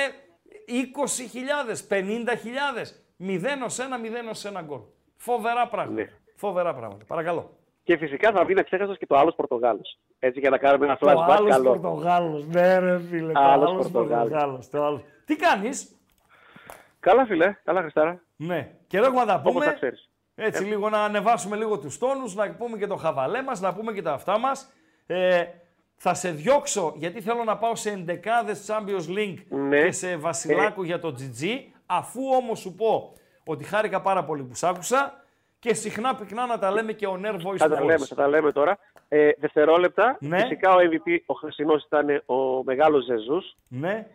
20.000, 0.65 1.87
50.000, 1.87 2.93
0 3.17 3.63
ως 3.65 3.79
1, 3.79 3.97
0 3.97 4.29
ως 4.29 4.45
1 4.45 4.61
γκολ. 4.61 4.79
Φοβερά 5.17 5.67
πράγματα. 5.67 6.01
Ναι. 6.01 6.09
Φοβερά 6.35 6.73
πράγματα. 6.73 7.05
Παρακαλώ. 7.05 7.49
Και 7.83 7.97
φυσικά 7.97 8.31
θα 8.31 8.45
μείνει 8.45 8.59
αξέχαστο 8.59 8.95
και 8.95 9.05
το 9.05 9.17
άλλος 9.17 9.35
Πορτογάλος. 9.35 9.99
Έτσι 10.19 10.39
για 10.39 10.49
να 10.49 10.57
κάνουμε 10.57 10.85
ένα 10.85 10.97
Το 10.97 11.07
flashback 11.09 11.25
άλλος 11.29 11.49
καλό. 11.51 11.71
Πορτογάλος, 11.71 12.45
ναι 12.47 12.79
ρε 12.79 12.99
φίλε, 13.09 13.31
το 13.31 13.39
Άλλος 13.39 13.69
άλλος 13.71 13.91
Πορτογάλος. 13.91 14.29
Πορτογάλος. 14.29 14.69
το 14.69 14.83
άλλος. 14.85 15.01
Τι 15.25 15.35
κάνεις, 15.35 15.91
Καλά, 16.99 17.25
φιλέ. 17.25 17.55
Καλά, 17.63 17.81
Χριστάρα. 17.81 18.21
ναι, 18.35 18.71
και 18.87 18.97
έχουμε 18.97 19.19
να 19.19 19.25
τα 19.25 19.33
Όπως 19.35 19.51
πούμε. 19.53 19.65
τα 19.65 19.71
ξέρεις. 19.71 20.09
Έτσι, 20.35 20.63
λίγο 20.63 20.89
να 20.89 21.03
ανεβάσουμε 21.03 21.55
λίγο 21.55 21.79
τους 21.79 21.97
τόνους, 21.97 22.35
να 22.35 22.55
πούμε 22.55 22.77
και 22.77 22.87
το 22.87 22.95
χαβαλέ 22.95 23.41
μας, 23.43 23.59
να 23.61 23.73
πούμε 23.73 23.93
και 23.93 24.01
τα 24.01 24.13
αυτά 24.13 24.39
μας. 24.39 24.71
Ε, 25.05 25.43
θα 25.95 26.13
σε 26.13 26.31
διώξω, 26.31 26.93
γιατί 26.95 27.21
θέλω 27.21 27.43
να 27.43 27.57
πάω 27.57 27.75
σε 27.75 27.89
εντεκάδες 27.91 28.65
Champions 28.69 29.17
League 29.17 29.37
Ναι. 29.49 29.81
και 29.85 29.91
σε 29.91 30.17
βασιλάκο 30.17 30.83
για 30.83 30.99
το 30.99 31.15
GG, 31.19 31.45
αφού 31.85 32.21
όμως 32.41 32.59
σου 32.59 32.75
πω 32.75 33.13
ότι 33.47 33.63
χάρηκα 33.63 34.01
πάρα 34.01 34.23
πολύ 34.23 34.43
που 34.43 34.55
σ' 34.55 34.63
άκουσα 34.63 35.23
και 35.59 35.73
συχνά 35.73 36.15
πυκνά 36.15 36.45
να 36.45 36.59
τα 36.59 36.71
λέμε 36.71 36.91
και 36.93 37.07
ο 37.07 37.19
Air 37.23 37.35
Voice 37.35 37.57
Θα 37.57 37.65
to 37.65 37.69
τα 37.69 37.81
Voice. 37.81 37.85
λέμε, 37.85 38.05
θα 38.05 38.15
τα 38.15 38.27
λέμε 38.27 38.51
τώρα. 38.51 38.77
Ε, 39.07 39.29
δευτερόλεπτα. 39.37 40.17
Ναι. 40.19 40.39
Φυσικά 40.39 40.73
ο 40.73 40.77
MVP, 40.79 41.17
ο 41.25 41.33
χθεσινός 41.33 41.83
ήταν 41.83 42.23
ο 42.25 42.63
μεγάλος 42.63 43.03
Ζεζούς 43.05 43.55
Ναι, 43.69 44.07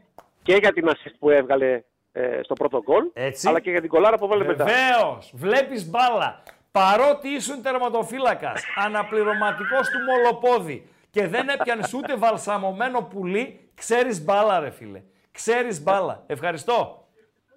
και 0.43 0.55
για 0.55 0.73
την 0.73 0.89
assist 0.89 1.15
που 1.19 1.31
έβγαλε 1.31 1.83
ε, 2.13 2.41
στο 2.43 2.55
πρώτο 2.55 2.83
γκολ. 2.83 3.05
Έτσι. 3.13 3.49
Αλλά 3.49 3.61
και 3.61 3.71
για 3.71 3.81
την 3.81 3.89
κολάρα 3.91 4.19
που 4.19 4.25
έβαλε 4.25 4.45
μετά. 4.45 4.65
Βεβαίως, 4.65 5.31
βλέπεις 5.35 5.91
μπάλα. 5.91 6.43
Παρότι 6.73 7.29
ήσουν 7.29 7.63
τερματοφύλακας, 7.63 8.63
αναπληρωματικός 8.77 9.89
του 9.89 9.99
μολοπόδι 10.09 10.89
και 11.11 11.27
δεν 11.27 11.49
έπιανες 11.49 11.95
ούτε 11.95 12.17
βαλσαμωμένο 12.17 13.03
πουλί, 13.03 13.71
ξέρεις 13.75 14.25
μπάλα, 14.25 14.59
ρε 14.61 14.71
φίλε. 14.71 15.03
Ξέρεις 15.33 15.83
μπάλα. 15.83 16.23
Ευχαριστώ. 16.27 17.07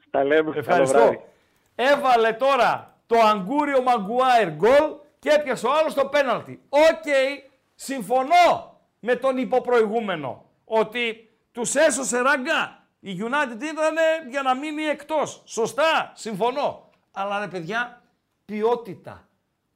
Τα 0.10 0.23
λέμε. 0.23 0.49
Καλό 0.49 0.60
Ευχαριστώ. 0.60 1.23
Βράδυ. 1.76 1.93
Έβαλε 1.93 2.34
τώρα 2.34 2.97
το 3.06 3.19
Αγκούριο 3.19 3.81
Μαγκουάιρ 3.81 4.49
γκολ 4.49 4.93
και 5.19 5.30
έπιασε 5.30 5.68
ο 5.68 5.73
άλλος 5.73 5.93
το 5.93 6.06
πέναλτι. 6.06 6.61
Οκ, 6.69 7.03
συμφωνώ 7.76 8.80
με 8.99 9.15
τον 9.15 9.38
υποπροηγούμενο 9.38 10.45
ότι 10.65 11.30
τους 11.52 11.76
έσωσε 11.76 12.19
ράγκα. 12.19 12.84
Η 12.99 13.18
United 13.19 13.61
ήταν 13.64 13.95
για 14.30 14.41
να 14.41 14.56
μείνει 14.56 14.84
εκτός. 14.84 15.41
Σωστά, 15.45 16.11
συμφωνώ. 16.15 16.89
Αλλά 17.11 17.39
ρε 17.39 17.47
παιδιά, 17.47 18.02
ποιότητα. 18.45 19.27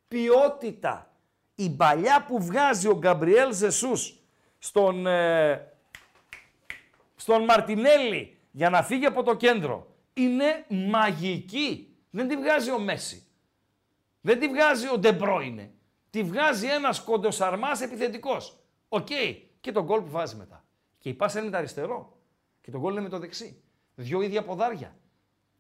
Ποιότητα. 0.08 1.12
Η 1.56 1.70
μπαλιά 1.70 2.26
που 2.28 2.44
βγάζει 2.44 2.88
ο 2.88 2.98
Γκαμπριέλ 2.98 3.54
Ζεσούς 3.54 4.20
στον, 4.60 5.08
ε, 5.08 5.74
στον 7.16 7.46
Μαρτινέλli 7.50 8.28
για 8.52 8.70
να 8.70 8.84
φύγει 8.84 9.06
από 9.06 9.24
το 9.24 9.36
κέντρο 9.36 9.88
είναι 10.24 10.66
μαγική. 10.70 11.98
Δεν 12.10 12.28
τη 12.28 12.38
βγάζει 12.38 12.72
ο 12.72 12.80
Μέσι. 12.80 13.24
Δεν 14.22 14.40
τη 14.40 14.48
βγάζει 14.48 14.90
ο 14.90 14.98
Ντε 14.98 15.18
Μπρόινε. 15.18 15.72
Τη 16.10 16.24
βγάζει 16.24 16.68
ένας 16.68 17.02
κοντοσαρμάς 17.02 17.82
επιθετικός. 17.82 18.60
Οκ. 18.90 19.08
Και 19.60 19.72
το 19.72 19.84
γκολ 19.84 20.02
που 20.02 20.10
βάζει 20.10 20.36
μετά. 20.36 20.66
Και 20.98 21.10
η 21.10 21.14
πάσα 21.14 21.38
είναι 21.38 21.46
με 21.46 21.52
το 21.52 21.58
αριστερό. 21.58 22.18
Και 22.62 22.72
το 22.72 22.80
γκολ 22.80 22.91
είναι 22.91 23.02
με 23.02 23.10
το 23.10 23.20
δεξί. 23.20 23.62
Δυο 23.96 24.22
ίδια 24.22 24.44
ποδάρια. 24.44 24.98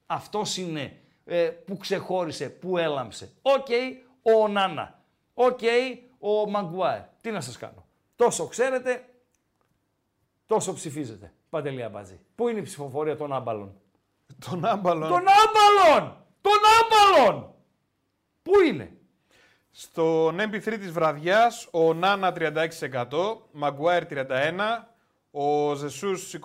Αυτός 0.05 0.57
είναι 0.57 0.99
ε, 1.25 1.47
που 1.47 1.77
ξεχώρισε, 1.77 2.49
που 2.49 2.77
έλαμψε. 2.77 3.31
Οκ, 3.41 3.67
ο 4.21 4.47
Νάνα. 4.47 5.03
Οκ, 5.33 5.59
ο 6.19 6.49
Μαγκουάερ. 6.49 7.01
Τι 7.21 7.31
να 7.31 7.41
σας 7.41 7.57
κάνω. 7.57 7.85
Τόσο 8.15 8.47
ξέρετε, 8.47 9.05
τόσο 10.45 10.73
ψηφίζετε. 10.73 11.33
Παντελή 11.49 11.83
Αμπατζή. 11.83 12.19
Πού 12.35 12.47
είναι 12.47 12.59
η 12.59 12.61
ψηφοφορία 12.61 13.17
των 13.17 13.33
άμπαλων; 13.33 13.81
Των 14.49 14.65
άμπαλων. 14.65 15.09
Των 15.09 15.17
άμπαλων! 15.19 16.17
Των 16.41 16.51
άμπαλων! 16.79 17.53
Πού 18.41 18.51
είναι; 18.67 18.91
Στον 19.71 20.37
MP3 20.39 20.75
της 20.79 20.91
βραδιάς, 20.91 21.67
ο 21.71 21.93
Νάνα 21.93 22.33
36%, 22.33 23.47
Μαγκουάιρ 23.51 24.03
31%, 24.09 24.17
ο 25.31 25.73
Ζεσούς 25.73 26.33
21% 26.33 26.39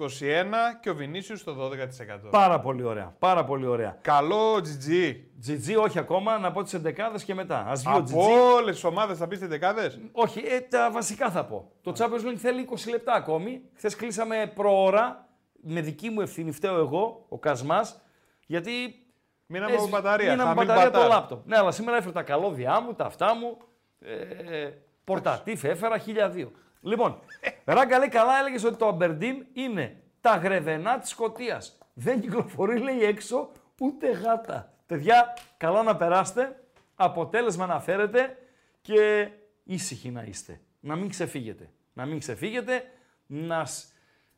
και 0.81 0.91
ο 0.91 0.95
Βινίσιους 0.95 1.45
το 1.45 1.55
12%. 1.55 2.31
Πάρα 2.31 2.61
πολύ 2.61 2.83
ωραία. 2.83 3.15
Πάρα 3.19 3.45
πολύ 3.45 3.67
ωραία. 3.67 3.99
Καλό 4.01 4.55
GG. 4.57 5.15
GG 5.47 5.83
όχι 5.83 5.99
ακόμα, 5.99 6.39
να 6.39 6.53
πω 6.53 6.63
τις 6.63 6.75
εντεκάδες 6.75 7.25
και 7.25 7.35
μετά. 7.35 7.65
Ας 7.69 7.83
βγει 7.83 7.95
ο 7.95 7.97
Από 7.99 8.25
GG. 8.27 8.55
όλες 8.55 8.75
τις 8.75 8.85
ομάδες 8.85 9.19
θα 9.19 9.27
πεις 9.29 9.39
τις 9.39 9.49
δεκάδες. 9.49 9.99
Όχι, 10.13 10.39
ε, 10.47 10.61
τα 10.61 10.91
βασικά 10.91 11.31
θα 11.31 11.45
πω. 11.45 11.71
Το 11.83 11.93
Champions 11.99 12.29
League 12.31 12.37
θέλει 12.37 12.61
20 12.61 12.91
λεπτά 12.91 13.13
ακόμη. 13.13 13.61
Χθες 13.77 13.97
κλείσαμε 13.97 14.53
προώρα, 14.55 15.24
με 15.67 15.81
δική 15.81 16.11
μου 16.11 16.21
ευθύνη, 16.21 16.53
φταίω 16.53 16.77
εγώ, 16.79 17.27
ο 17.29 17.39
Κασμάς, 17.39 18.01
γιατί... 18.47 18.99
Μείναμε 19.47 19.73
έσβη- 19.73 19.89
από 19.89 19.97
μπαταρία, 19.97 20.31
Μείναμε 20.31 20.51
από 20.51 20.59
χαμηλή 20.59 20.67
μπαταρία 20.77 20.91
το 20.93 20.99
μπατάρ. 21.07 21.19
λάπτοπ. 21.21 21.47
Ναι, 21.47 21.57
αλλά 21.57 21.71
σήμερα 21.71 21.97
έφερα 21.97 22.13
τα 22.13 22.23
καλώδια 22.23 22.81
μου, 22.81 22.95
τα 22.95 23.05
αυτά 23.05 23.35
μου, 23.35 23.57
ε, 24.01 24.71
πορτατίφ 25.05 25.65
έφερα, 25.65 25.99
1002. 25.99 26.51
Λοιπόν, 26.81 27.19
Ράγκα 27.65 27.99
λέει 27.99 28.09
καλά, 28.09 28.39
έλεγες 28.39 28.65
ότι 28.65 28.77
το 28.77 28.87
Αμπερντίν 28.89 29.47
είναι 29.53 30.03
τα 30.21 30.37
γρεβενά 30.37 30.99
της 30.99 31.11
Σκωτίας. 31.11 31.79
Δεν 31.95 32.21
κυκλοφορεί, 32.21 32.79
λέει 32.79 33.03
έξω, 33.05 33.51
ούτε 33.81 34.11
γάτα. 34.11 34.73
Παιδιά, 34.87 35.37
καλά 35.57 35.83
να 35.83 35.97
περάσετε, 35.97 36.61
αποτέλεσμα 36.95 37.67
να 37.67 37.81
φέρετε 37.81 38.37
και 38.83 39.29
ήσυχοι 39.65 40.11
να 40.11 40.23
είστε. 40.23 40.61
Να 40.81 40.97
μην 40.97 41.09
ξεφύγετε. 41.09 41.71
Να 41.93 42.05
μην 42.07 42.19
ξεφύγετε, 42.19 42.83
να, 43.27 43.65
σ- 43.65 43.87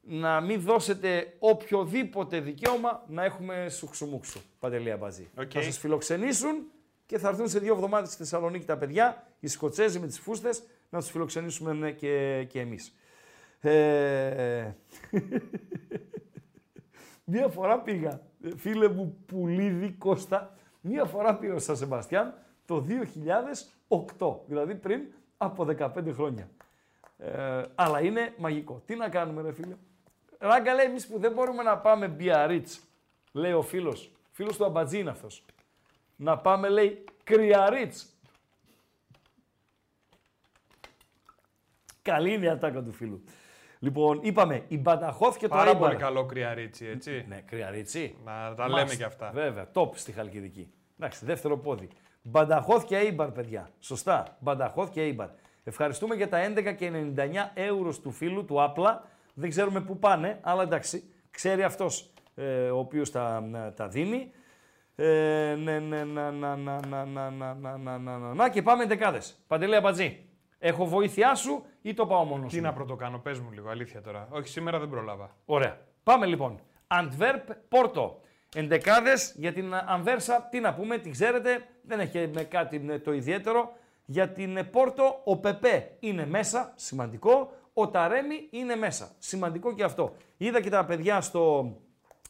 να 0.09 0.41
μην 0.41 0.61
δώσετε 0.61 1.35
οποιοδήποτε 1.39 2.41
δικαίωμα 2.41 3.05
να 3.07 3.25
έχουμε 3.25 3.69
σούξου 3.69 4.02
μούξου. 4.02 4.41
Παντελή 4.59 4.91
Αμπαζή. 4.91 5.29
Οκ. 5.39 5.51
Θα 5.53 5.63
σας 5.63 5.79
φιλοξενήσουν 5.79 6.71
και 7.07 7.19
θα 7.19 7.29
έρθουν 7.29 7.49
σε 7.49 7.59
δύο 7.59 7.75
εβδομάδες 7.75 8.09
στη 8.09 8.17
Θεσσαλονίκη 8.17 8.65
τα 8.65 8.77
παιδιά, 8.77 9.27
οι 9.41 9.47
Σκοτσέζοι 9.47 9.99
με 9.99 10.07
τις 10.07 10.19
φούστες, 10.19 10.63
να 10.91 10.99
τους 10.99 11.11
φιλοξενήσουμε 11.11 11.73
ναι, 11.73 11.91
και, 11.91 12.45
και 12.49 12.61
εμείς. 12.61 12.97
Ε... 13.61 14.71
Μία 17.25 17.49
φορά 17.49 17.81
πήγα, 17.81 18.21
ε, 18.43 18.57
φίλε 18.57 18.89
μου 18.89 19.17
Πουλίδη 19.27 19.91
Κώστα, 19.91 20.57
μία 20.81 21.05
φορά 21.05 21.37
πήγα 21.37 21.53
στο 21.53 21.61
Σαν 21.61 21.77
Σεμπαστιάν 21.77 22.35
το 22.65 22.87
2008, 24.19 24.37
δηλαδή 24.47 24.75
πριν 24.75 25.01
από 25.37 25.67
15 25.79 25.89
χρόνια. 26.13 26.49
Ε, 27.19 27.63
αλλά 27.75 28.01
είναι 28.01 28.35
μαγικό. 28.39 28.83
Τι 28.87 28.95
να 28.95 29.09
κάνουμε 29.09 29.43
ρε 29.43 29.53
φίλε; 29.53 29.77
Ράγκα 30.39 30.75
λέει 30.75 30.87
εμείς 30.87 31.07
που 31.07 31.19
δεν 31.19 31.33
μπορούμε 31.33 31.63
να 31.63 31.79
πάμε 31.79 32.09
Μπιαρίτς, 32.09 32.81
λέει 33.33 33.53
ο 33.53 33.63
φίλος, 33.63 34.11
φίλος 34.31 34.57
του 34.57 34.65
Αμπατζή 34.65 34.99
είναι 34.99 35.11
αυτός. 35.11 35.45
Να 36.17 36.39
πάμε 36.39 36.69
λέει 36.69 37.05
Κρυαρίτς. 37.25 38.07
Καλή 42.03 42.33
είναι 42.33 42.45
η 42.45 42.49
ατάκα 42.49 42.83
του 42.83 42.93
φίλου. 42.93 43.25
Λοιπόν, 43.79 44.19
είπαμε, 44.23 44.65
η 44.69 44.79
Μπανταχώθ 44.79 45.37
και 45.37 45.49
το 45.49 45.55
Πάρα 45.55 45.71
Έιμπαρ. 45.71 45.89
πολύ 45.89 45.97
καλό 46.03 46.27
κρυαρίτσι, 46.27 46.87
έτσι. 46.87 47.25
Ναι, 47.29 47.41
κρυαρίτσι. 47.41 48.17
Να 48.25 48.55
τα 48.55 48.69
λέμε 48.69 48.95
και 48.95 49.05
αυτά. 49.05 49.31
Βέβαια, 49.35 49.71
top 49.75 49.91
στη 49.95 50.13
Χαλκιδική. 50.13 50.73
Εντάξει, 50.99 51.25
δεύτερο 51.25 51.59
πόδι. 51.59 51.89
Μπανταχώθ 52.23 52.85
και 52.85 52.97
Έιμπαρ, 52.97 53.31
παιδιά. 53.31 53.71
Σωστά. 53.81 54.37
Μπανταχώθ 54.41 54.91
και 54.91 55.01
Έιμπαρ. 55.01 55.29
Ευχαριστούμε 55.65 56.15
για 56.15 56.29
τα 56.29 56.39
11 56.39 56.73
και 56.77 56.91
99 57.17 57.51
ευρώ 57.55 57.95
του 58.03 58.11
φίλου 58.11 58.45
του 58.45 58.63
Απλά. 58.63 59.05
Δεν 59.39 59.51
ξέρουμε 59.51 59.81
πού 59.81 59.99
πάνε, 59.99 60.39
αλλά 60.43 60.63
εντάξει, 60.63 61.13
ξέρει 61.31 61.63
αυτό 61.63 61.87
ε, 62.35 62.71
ο 62.71 62.79
οποίο 62.79 63.09
τα, 63.09 63.45
τα 63.77 63.89
δίνει. 63.89 64.31
Ε, 64.97 65.55
ναι, 65.59 65.79
ναι, 65.79 66.05
να, 66.05 66.31
να, 66.31 66.57
να, 66.57 66.81
να, 66.81 67.05
να, 67.05 67.31
να, 67.31 67.55
να, 67.55 67.77
να, 67.77 67.99
να, 67.99 68.19
να, 68.19 68.35
να, 68.35 68.49
και 68.49 68.63
πάμε 68.63 68.87
δεκάδε. 68.87 69.21
Παντελή 69.47 69.77
Αμπατζή. 69.77 70.27
Έχω 70.59 70.87
βοήθειά 70.87 71.35
σου 71.35 71.65
ή 71.83 71.95
το 71.95 72.07
πάω 72.07 72.25
μόνο 72.25 72.47
Τι 72.47 72.61
να 72.61 72.73
πρωτοκάνω, 72.73 73.19
πες 73.19 73.39
μου 73.39 73.51
λίγο, 73.51 73.71
αλήθεια 73.71 74.01
τώρα. 74.01 74.29
Όχι, 74.31 74.49
σήμερα 74.49 74.79
δεν 74.79 74.89
προλάβα. 74.89 75.31
Ωραία. 75.45 75.79
Πάμε 76.03 76.27
λοιπόν. 76.27 76.61
Αντβέρπ 76.87 77.53
Πόρτο. 77.69 78.21
Εντεκάδε 78.55 79.13
για 79.35 79.53
την 79.53 79.75
Ανβέρσα, 79.75 80.49
τι 80.51 80.61
να 80.61 80.75
πούμε, 80.75 80.99
την 80.99 81.13
ξέρετε, 81.13 81.67
δεν 81.83 82.01
έχει 82.01 82.31
με 82.35 82.43
κάτι 82.43 82.79
με 82.79 82.99
το 82.99 83.13
ιδιαίτερο. 83.13 83.73
Για 84.05 84.29
την 84.29 84.71
Πόρτο, 84.71 85.21
ο 85.25 85.37
Πεπέ 85.37 85.97
είναι 86.01 86.27
μέσα, 86.27 86.73
σημαντικό. 86.75 87.53
Ο 87.79 87.89
Ταρέμι 87.89 88.49
είναι 88.51 88.77
μέσα, 88.77 89.15
σημαντικό 89.19 89.75
και 89.75 89.85
αυτό. 89.85 90.17
Είδα 90.37 90.61
και 90.61 90.71
τα 90.71 90.85
παιδιά 90.85 91.21
στο 91.21 91.73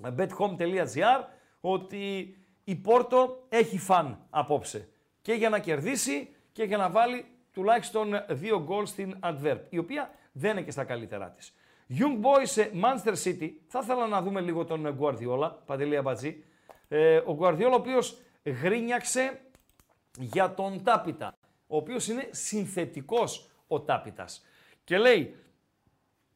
bethome.gr 0.03 1.25
ότι 1.61 2.37
η 2.65 2.75
Πόρτο 2.75 3.45
έχει 3.49 3.79
φαν 3.79 4.27
απόψε. 4.31 4.89
Και 5.23 5.33
για 5.33 5.49
να 5.49 5.59
κερδίσει 5.59 6.35
και 6.53 6.63
για 6.63 6.77
να 6.77 6.91
βάλει 6.91 7.25
τουλάχιστον 7.53 8.25
δύο 8.29 8.63
γκολ 8.63 8.87
στην 8.87 9.19
Adverb, 9.23 9.59
η 9.69 9.79
οποία 9.79 10.11
δεν 10.33 10.51
είναι 10.51 10.63
και 10.63 10.71
στα 10.71 10.85
καλύτερά 10.85 11.31
της. 11.31 11.55
Young 11.89 12.25
Boys 12.25 12.45
σε 12.45 12.71
Manchester 12.75 13.15
City, 13.25 13.51
θα 13.67 13.81
ήθελα 13.83 14.07
να 14.07 14.23
δούμε 14.23 14.41
λίγο 14.41 14.65
τον 14.65 14.99
Guardiola, 15.01 15.51
Παντελή 15.67 15.97
Αμπατζή. 15.97 16.45
Ε, 16.89 17.17
ο 17.17 17.39
Guardiola 17.41 17.71
ο 17.71 17.75
οποίος 17.75 18.19
γρίνιαξε 18.45 19.41
για 20.19 20.55
τον 20.55 20.83
Τάπιτα, 20.83 21.35
ο 21.67 21.77
οποίος 21.77 22.09
είναι 22.09 22.29
συνθετικός 22.31 23.51
ο 23.67 23.81
Τάπιτας. 23.81 24.45
Και 24.87 24.99
λέει, 24.99 25.37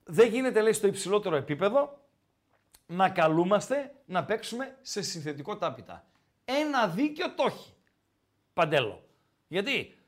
δεν 0.04 0.28
γίνεται 0.28 0.60
λέει 0.60 0.72
στο 0.72 0.86
υψηλότερο 0.86 1.36
επίπεδο 1.36 1.98
να 2.86 3.08
καλούμαστε 3.08 3.94
να 4.04 4.24
παίξουμε 4.24 4.76
σε 4.82 5.02
συνθετικό 5.02 5.56
Τάπιτα. 5.56 6.04
Ένα 6.44 6.88
δίκιο 6.88 7.34
το 7.34 7.44
έχει. 7.46 7.74
Παντέλο. 8.52 9.02
Γιατί; 9.48 9.98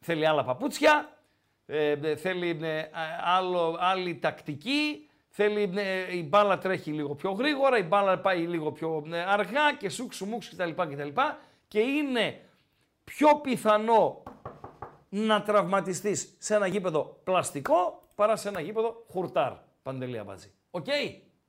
Θέλει 0.00 0.26
άλλα 0.26 0.44
παπούτσια, 0.44 1.18
ε, 1.66 1.90
ε, 1.90 2.16
θέλει 2.16 2.58
ε, 2.62 2.78
α- 2.78 2.90
άλλο, 3.24 3.76
άλλη 3.80 4.18
τακτική, 4.18 5.08
θέλει 5.28 5.72
ε, 5.76 6.16
η 6.16 6.26
μπάλα 6.28 6.58
τρέχει 6.58 6.90
λίγο 6.90 7.14
πιο 7.14 7.30
γρήγορα, 7.30 7.78
η 7.78 7.82
μπάλα 7.82 8.18
πάει 8.18 8.46
λίγο 8.46 8.72
πιο 8.72 9.04
ε, 9.12 9.20
αργά 9.22 9.74
και 9.78 9.88
σούξου 9.88 10.26
μούξου 10.26 10.56
κτλ. 10.56 10.70
κτλ. 10.70 11.20
Και 11.68 11.80
είναι 11.80 12.40
πιο 13.04 13.36
πιθανό 13.36 14.22
να 15.10 15.42
τραυματιστείς 15.42 16.34
σε 16.38 16.54
ένα 16.54 16.66
γήπεδο 16.66 17.20
πλαστικό 17.24 18.02
παρά 18.14 18.36
σε 18.36 18.48
ένα 18.48 18.60
γήπεδο 18.60 19.04
χουρτάρ. 19.10 19.52
Παντελή 19.82 20.18
Αμπατζή. 20.18 20.52
OK; 20.70 20.86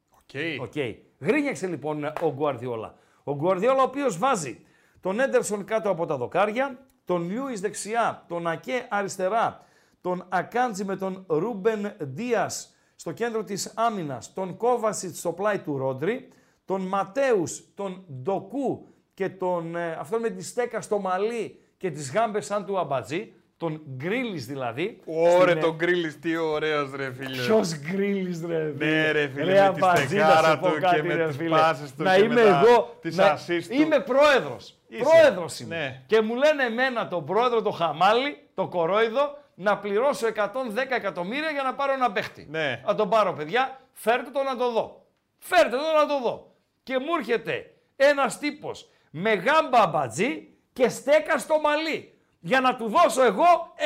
OK. 0.10 0.61
OK. 0.61 0.73
Γρίνιαξε 1.20 1.68
λοιπόν 1.68 2.04
ο 2.22 2.34
Γκουαρδιόλα. 2.34 2.96
Ο 3.24 3.36
Γκουαρδιόλα 3.36 3.80
ο 3.80 3.84
οποίος 3.84 4.18
βάζει 4.18 4.66
τον 5.02 5.20
Έντερσον 5.20 5.66
κάτω 5.66 5.90
από 5.90 6.06
τα 6.06 6.18
δοκάρια, 6.18 6.86
τον 7.06 7.30
Λιούις 7.30 7.60
δεξιά, 7.60 8.26
τον 8.28 8.48
Ακέ 8.48 8.88
αριστερά, 8.90 9.66
τον 10.02 10.26
Ακάντζι 10.30 10.84
με 10.84 10.96
τον 10.96 11.26
Ρούμπεν 11.28 11.96
Δίας 12.00 12.76
στο 12.96 13.12
κέντρο 13.12 13.44
της 13.44 13.74
άμυνας, 13.76 14.34
τον 14.34 14.58
Κόβασιτς 14.58 15.20
στο 15.20 15.32
πλάι 15.32 15.60
του 15.60 15.78
Ρόντρι, 15.78 16.28
τον 16.66 16.82
Ματέους, 16.82 17.74
τον 17.76 18.06
Ντοκού 18.22 18.88
και 19.14 19.30
τον, 19.30 19.76
ε, 19.76 19.92
αυτόν 19.92 20.20
με 20.20 20.30
τη 20.30 20.44
στέκα 20.44 20.82
στο 20.82 21.00
μαλλί 21.00 21.60
και 21.78 21.92
τις 21.92 22.12
γάμπες 22.12 22.46
σαν 22.46 22.66
του 22.66 22.80
Αμπατζή, 22.80 23.34
τον 23.62 23.82
Γκρίλης 23.98 24.46
δηλαδή. 24.46 25.00
Ωρε 25.06 25.42
Στην, 25.50 25.58
ε, 25.58 25.62
τον 25.62 25.76
Γκρίλης, 25.76 26.20
τι 26.20 26.38
ωραίος 26.38 26.92
ρε 26.96 27.14
φίλε. 27.14 27.30
Ποιος 27.44 27.76
Γκρίλης 27.80 28.46
ρε 28.46 28.74
Ναι, 28.78 29.12
ρε 29.12 29.28
φίλε, 29.34 29.54
Ρε, 29.54 29.68
με 29.68 29.74
τη 29.74 29.80
Αμπατζή, 29.84 30.16
να 30.18 30.26
στεκάρα 30.30 30.52
σου 30.52 30.60
πω 30.60 30.70
του 30.70 30.80
κάτι, 30.82 30.96
και 30.96 31.04
με 31.04 31.14
ρε, 31.14 31.28
τις 31.28 31.36
φίλε. 31.36 31.50
πάσες 31.58 31.96
του 31.96 32.04
Να 32.04 32.16
και 32.16 32.22
είμαι 32.24 32.34
με 32.34 32.42
τα- 32.50 32.60
εγώ, 32.66 32.98
τις 33.02 33.16
να- 33.16 33.34
assist 33.38 33.64
του. 33.70 33.74
είμαι 33.82 34.00
πρόεδρος. 34.00 34.78
Είσαι. 34.88 35.04
Πρόεδρος 35.04 35.60
είμαι. 35.60 35.76
Ναι. 35.76 36.02
Και 36.08 36.22
μου 36.22 36.36
λένε 36.36 36.64
εμένα 36.64 37.08
τον 37.08 37.26
πρόεδρο 37.26 37.62
το 37.62 37.70
χαμάλι, 37.72 38.38
το 38.54 38.68
κορόιδο, 38.68 39.38
να 39.56 39.78
πληρώσω 39.78 40.28
110 40.28 40.96
εκατομμύρια 40.96 41.50
για 41.50 41.64
να 41.64 41.74
πάρω 41.74 41.94
ένα 41.94 42.12
παίχτη. 42.12 42.48
Ναι. 42.50 42.82
Να 42.86 42.96
τον 42.96 43.10
πάρω, 43.10 43.34
παιδιά, 43.34 43.80
φέρτε 43.94 44.30
το 44.34 44.44
να 44.44 44.56
το 44.58 44.72
δω. 44.72 45.06
Φέρτε 45.38 45.70
το 45.76 45.98
να 46.00 46.06
το 46.08 46.20
δω. 46.24 46.52
Και 46.84 47.00
μου 47.00 47.16
έρχεται 47.20 47.74
ένας 47.96 48.38
τύπος 48.40 48.90
με 49.12 49.34
γάμπα 49.34 49.80
αμπατζή 49.82 50.48
και 50.74 50.90
στέκα 50.90 51.38
στο 51.38 51.60
μαλλί. 51.60 52.11
Για 52.43 52.61
να 52.61 52.76
του 52.76 52.88
δώσω 52.89 53.23
εγώ 53.23 53.73
110 53.76 53.84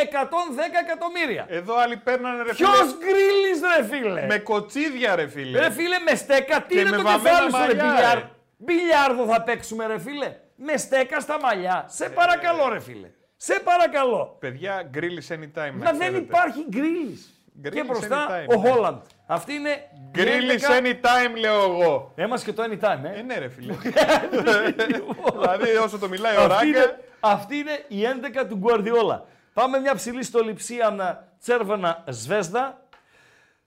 εκατομμύρια. 0.83 1.45
Εδώ 1.49 1.77
άλλοι 1.77 1.97
παίρνανε 1.97 2.43
ρε 2.43 2.53
φίλε. 2.53 2.67
Ποιος 2.69 2.97
γκρίλης 2.97 3.61
ρε 3.77 3.83
φίλε; 3.83 4.25
Με 4.25 4.37
κοτσίδια 4.37 5.15
ρε 5.15 5.27
φίλε. 5.27 5.59
Ρε 5.59 5.71
φίλε, 5.71 5.99
με 5.99 6.15
στέκα, 6.15 6.61
τι 6.61 6.73
Και 6.75 6.79
είναι 6.79 6.89
με 6.89 6.97
το 6.97 7.03
βαμμένα 7.03 7.39
κεφάλι 7.39 7.51
σου, 7.51 7.57
ρε 7.57 7.75
μαλλιά, 7.75 7.93
μπιλιάρ. 7.93 8.17
ρε. 8.17 8.29
Μπιλιάρδο 8.57 9.25
θα 9.25 9.41
παίξουμε, 9.41 9.85
ρε 9.85 9.99
φίλε; 9.99 10.35
Με 10.55 10.77
στέκα 10.77 11.19
στα 11.19 11.39
μαλλιά. 11.39 11.85
Σε 11.87 12.09
παρακαλώ, 12.09 12.69
ρε 12.69 12.79
φίλε. 12.79 13.09
Σε 13.37 13.59
παρακαλώ. 13.63 14.37
Παιδιά, 14.39 14.87
γκρίλις 14.89 15.31
anytime. 15.31 15.71
Μα 15.73 15.91
δεν 15.91 16.15
υπάρχει 16.15 16.65
γκρίλις. 16.69 17.29
Και 17.71 17.83
μπροστά 17.83 18.45
ο 18.47 18.61
ναι. 18.61 18.69
Χόλαντ. 18.69 19.01
Αυτή 19.25 19.53
είναι. 19.53 19.89
Γκρίλι 20.11 20.59
anytime, 20.59 21.37
λέω 21.39 21.63
εγώ. 21.63 22.11
Έμασε 22.15 22.45
και 22.45 22.53
το 22.53 22.63
anytime, 22.63 23.03
ε. 23.03 23.19
Ε, 23.19 23.21
ναι, 23.21 23.37
ρε 23.37 23.49
φίλε. 23.49 23.73
δηλαδή, 25.39 25.75
όσο 25.83 25.97
το 25.97 26.09
μιλάει 26.09 26.35
ο 26.35 26.41
Αυτή 26.41 26.67
είναι, 26.67 26.77
Ράγκα. 26.77 26.99
αυτή 27.19 27.55
είναι 27.55 27.85
η 27.87 28.01
11 28.43 28.45
του 28.49 28.55
Γκουαρδιόλα. 28.55 29.25
Πάμε 29.53 29.79
μια 29.79 29.95
ψηλή 29.95 30.23
στο 30.23 30.39
Λιψία 30.39 31.27
Τσέρβανα 31.39 32.03
Σβέσδα. 32.09 32.85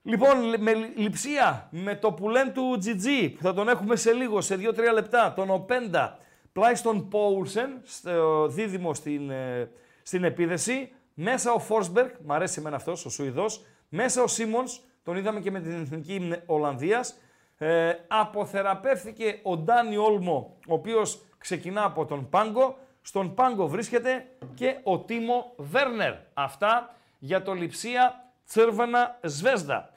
Λοιπόν, 0.02 0.36
με 0.58 0.72
λειψία, 0.94 1.68
με 1.70 1.94
το 1.96 2.12
πουλέν 2.12 2.52
του 2.52 2.78
GG, 2.84 3.32
που 3.36 3.42
θα 3.42 3.54
τον 3.54 3.68
έχουμε 3.68 3.96
σε 3.96 4.12
λίγο, 4.12 4.40
σε 4.40 4.54
2-3 4.54 4.92
λεπτά, 4.92 5.32
τον 5.36 5.50
Οπέντα, 5.50 6.18
πλάι 6.52 6.74
στον 6.74 7.08
Πόουλσεν, 7.08 7.80
στο 7.84 8.46
δίδυμο 8.48 8.94
στην, 8.94 9.30
ε, 9.30 9.70
στην 10.02 10.24
επίδεση, 10.24 10.92
μέσα 11.14 11.52
ο 11.52 11.58
Φόρσμπεργκ, 11.58 12.08
μ' 12.24 12.32
αρέσει 12.32 12.60
εμένα 12.60 12.76
αυτός, 12.76 13.04
ο 13.04 13.10
Σουηδός, 13.10 13.64
μέσα 13.88 14.22
ο 14.22 14.26
Σίμονς, 14.26 14.80
τον 15.08 15.16
είδαμε 15.16 15.40
και 15.40 15.50
με 15.50 15.60
την 15.60 15.80
Εθνική 15.80 16.32
Ολλανδίας, 16.46 17.14
ε, 17.58 17.92
αποθεραπεύθηκε 18.08 19.40
ο 19.42 19.56
Ντάνι 19.56 19.96
Όλμο, 19.96 20.56
ο 20.68 20.74
οποίος 20.74 21.24
ξεκινά 21.38 21.84
από 21.84 22.04
τον 22.04 22.28
Πάγκο, 22.28 22.78
στον 23.02 23.34
Πάγκο 23.34 23.68
βρίσκεται 23.68 24.26
και 24.54 24.76
ο 24.82 24.98
Τίμο 24.98 25.52
Βέρνερ. 25.56 26.14
Αυτά 26.34 26.94
για 27.18 27.42
το 27.42 27.52
Λιψία 27.52 28.32
Τσέρβανα 28.46 29.18
Σβέσδα. 29.22 29.90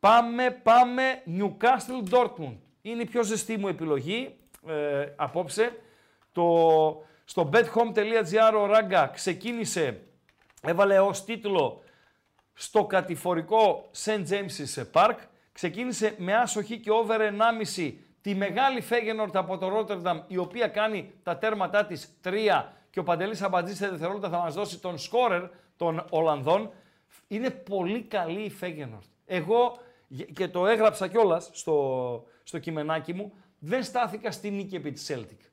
Πάμε, 0.00 0.50
πάμε, 0.50 1.02
Newcastle 1.38 2.10
Dortmund. 2.10 2.56
Είναι 2.82 3.02
η 3.02 3.06
πιο 3.06 3.22
ζεστή 3.22 3.56
μου 3.56 3.68
επιλογή 3.68 4.36
ε, 4.68 5.06
απόψε. 5.16 5.78
Το, 6.32 7.02
στο 7.24 7.50
bethome.gr 7.52 8.54
ο 8.60 8.66
Ράγκα 8.66 9.06
ξεκίνησε, 9.06 10.00
έβαλε 10.62 11.00
ως 11.00 11.24
τίτλο 11.24 11.82
στο 12.60 12.84
κατηφορικό 12.84 13.90
St. 14.04 14.24
James's 14.28 14.84
Park. 14.92 15.16
Ξεκίνησε 15.52 16.14
με 16.18 16.34
άσοχη 16.34 16.78
και 16.78 16.90
over 16.90 17.20
1,5 17.76 17.94
τη 18.20 18.34
μεγάλη 18.34 18.80
Φέγενορτ 18.80 19.36
από 19.36 19.58
το 19.58 19.68
Ρότερνταμ, 19.68 20.20
η 20.26 20.36
οποία 20.36 20.68
κάνει 20.68 21.12
τα 21.22 21.38
τέρματά 21.38 21.86
της 21.86 22.18
3 22.24 22.64
και 22.90 23.00
ο 23.00 23.02
Παντελής 23.02 23.42
Αμπατζής 23.42 23.76
σε 23.76 23.88
δευτερόλεπτα 23.88 24.28
θα 24.28 24.38
μας 24.38 24.54
δώσει 24.54 24.78
τον 24.78 24.98
σκόρερ 24.98 25.42
των 25.76 26.04
Ολλανδών. 26.10 26.70
Είναι 27.28 27.50
πολύ 27.50 28.02
καλή 28.02 28.40
η 28.40 28.50
Φέγενορτ. 28.50 29.06
Εγώ 29.26 29.78
και 30.32 30.48
το 30.48 30.66
έγραψα 30.66 31.08
κιόλας 31.08 31.50
στο, 31.52 32.26
στο 32.42 32.58
κειμενάκι 32.58 33.12
μου, 33.12 33.32
δεν 33.58 33.82
στάθηκα 33.82 34.30
στη 34.30 34.50
νίκη 34.50 34.76
επί 34.76 34.92
της 34.92 35.12
Celtic. 35.12 35.50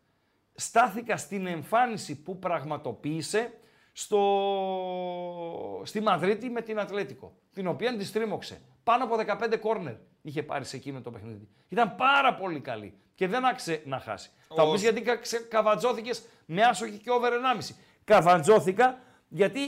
Στάθηκα 0.56 1.18
στην 1.18 1.48
εμφάνιση 1.48 2.22
που 2.22 2.40
πραγματοποίησε 2.40 3.54
στο... 3.98 5.82
στη 5.84 6.02
Μαδρίτη 6.02 6.50
με 6.50 6.62
την 6.62 6.80
Ατλέτικο, 6.80 7.36
την 7.54 7.68
οποία 7.68 7.98
τη 7.98 8.06
στρίμωξε. 8.06 8.62
Πάνω 8.84 9.04
από 9.04 9.16
15 9.52 9.58
κόρνερ 9.60 9.94
είχε 10.22 10.44
πάρει 10.44 10.66
σε 10.66 10.76
εκείνο 10.76 11.02
το 11.02 11.12
παιχνίδι. 11.12 11.48
Ήταν 11.70 11.96
πάρα 11.96 12.36
πολύ 12.36 12.60
καλή 12.60 12.94
και 13.16 13.28
δεν 13.28 13.46
άξε 13.46 13.82
να 13.86 14.00
χάσει. 14.00 14.30
Θα 14.56 14.66
μου 14.66 14.72
πεις 14.72 14.82
γιατί 14.82 15.02
κα- 15.02 15.18
ξε- 15.18 15.48
καβατζώθηκες 15.48 16.26
με 16.46 16.62
άσοχη 16.64 16.98
και 16.98 17.10
over 17.12 17.32
1,5. 17.60 17.76
Καβατζώθηκα 18.04 19.00
γιατί 19.28 19.60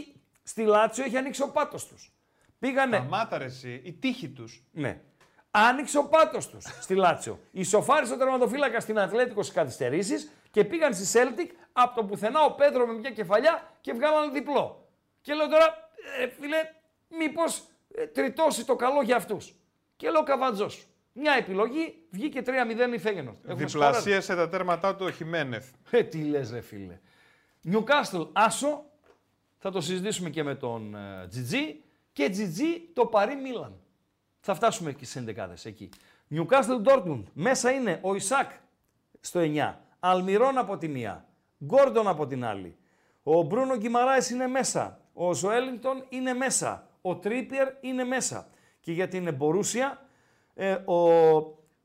στη 0.43 0.63
Λάτσιο 0.63 1.03
έχει 1.03 1.17
ανοίξει 1.17 1.41
ο 1.41 1.49
πάτος 1.51 1.87
τους. 1.87 2.11
Πήγανε... 2.59 2.97
Σταμάτα 2.97 3.37
ρε 3.37 3.45
εσύ, 3.45 3.81
η 3.83 3.93
τύχη 3.93 4.29
τους. 4.29 4.63
Ναι. 4.71 5.01
Άνοιξε 5.51 5.97
ο 5.97 6.07
πάτος 6.07 6.49
τους 6.49 6.65
στη 6.81 6.95
Λάτσιο. 6.95 7.39
Ισοφάρισε 7.51 8.13
ο 8.13 8.17
τερματοφύλακας 8.17 8.83
στην 8.83 8.99
Ατλέτικο 8.99 9.43
στις 9.43 9.55
καθυστερήσεις 9.55 10.31
και 10.51 10.63
πήγαν 10.63 10.93
στη 10.93 11.19
Celtic 11.19 11.49
από 11.73 11.95
το 11.95 12.03
πουθενά 12.03 12.41
ο 12.41 12.51
Πέτρο 12.51 12.85
με 12.85 12.93
μια 12.93 13.11
κεφαλιά 13.11 13.71
και 13.81 13.93
βγάλαν 13.93 14.33
διπλό. 14.33 14.87
Και 15.21 15.33
λέω 15.33 15.47
τώρα, 15.47 15.89
ε, 16.21 16.27
φίλε, 16.27 16.57
μήπως 17.17 17.63
τριτώσει 18.13 18.65
το 18.65 18.75
καλό 18.75 19.01
για 19.01 19.15
αυτούς. 19.15 19.53
Και 19.95 20.09
λέω 20.09 20.23
καβατζός 20.23 20.73
σου. 20.73 20.87
Μια 21.13 21.33
επιλογή 21.33 21.95
βγήκε 22.09 22.41
3-0 22.45 22.93
η 22.93 22.97
Φέγενο. 22.97 23.35
Διπλασίασε 23.41 24.35
τα 24.35 24.49
τέρματά 24.49 24.95
του 24.95 25.05
ο 25.05 25.11
Χιμένεθ. 25.11 25.73
Ε, 25.91 26.03
τι 26.03 26.17
λες, 26.17 26.51
ρε 26.51 26.61
φίλε. 26.61 26.99
Newcastle 27.71 28.27
Άσο. 28.33 28.85
Θα 29.57 29.71
το 29.71 29.81
συζητήσουμε 29.81 30.29
και 30.29 30.43
με 30.43 30.55
τον 30.55 30.95
ε, 30.95 31.27
Τζιτζί. 31.27 31.81
Και 32.13 32.29
Τζιτζί 32.29 32.89
το 32.93 33.05
Παρί 33.05 33.35
Μίλαν. 33.35 33.79
Θα 34.49 34.55
φτάσουμε 34.55 34.93
και 34.93 35.05
στις 35.05 35.23
11 35.37 35.49
εκεί. 35.63 35.89
Newcastle 36.31 36.83
Dortmund. 36.85 37.23
Μέσα 37.33 37.71
είναι 37.71 37.99
ο 38.01 38.15
Ισακ 38.15 38.51
στο 39.19 39.39
9. 39.43 39.73
Αλμυρών 39.99 40.57
από 40.57 40.77
τη 40.77 40.87
μία. 40.87 41.25
Γκόρντον 41.65 42.07
από 42.07 42.27
την 42.27 42.45
άλλη. 42.45 42.77
Ο 43.23 43.41
Μπρούνο 43.41 43.77
Γκυμαράης 43.77 44.29
είναι 44.29 44.47
μέσα. 44.47 45.01
Ο 45.13 45.33
Ζωέλινγκτον 45.33 46.05
είναι 46.09 46.33
μέσα. 46.33 46.89
Ο 47.01 47.15
Τρίπιερ 47.15 47.67
είναι 47.81 48.03
μέσα. 48.03 48.47
Και 48.79 48.91
για 48.91 49.07
την 49.07 49.33
Μπορούσια, 49.35 50.05
ε, 50.53 50.71
ο 50.71 51.09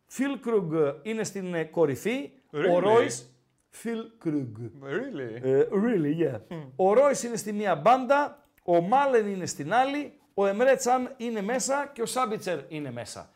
Φιλ 0.07 0.41
Κρουγκ 0.41 0.73
είναι 1.03 1.25
στην 1.25 1.55
ε, 1.55 1.65
κορυφή. 1.65 2.31
Ο 2.53 2.59
Really? 2.59 2.81
Ρόις 2.81 3.37
Φιλ 3.69 4.05
Κρουγκ. 4.19 4.57
Really? 4.83 5.43
Ε, 5.43 5.63
really, 5.73 6.23
yeah. 6.23 6.59
Ο 6.77 6.93
Ρόις 6.93 7.23
είναι 7.23 7.37
στη 7.37 7.53
μία 7.53 7.77
μπάντα, 7.77 8.47
ο 8.63 8.81
Μάλεν 8.81 9.27
είναι 9.27 9.47
στην 9.47 9.73
άλλη, 9.75 10.13
ο 10.35 10.47
Εμρέ 10.47 10.75
Τσάν 10.77 11.15
είναι 11.17 11.43
μέσα 11.43 11.91
και 11.93 12.03
ο 12.03 12.07
Σάμπιτσερ 12.07 12.59
είναι 12.69 12.91
μέσα. 12.91 13.31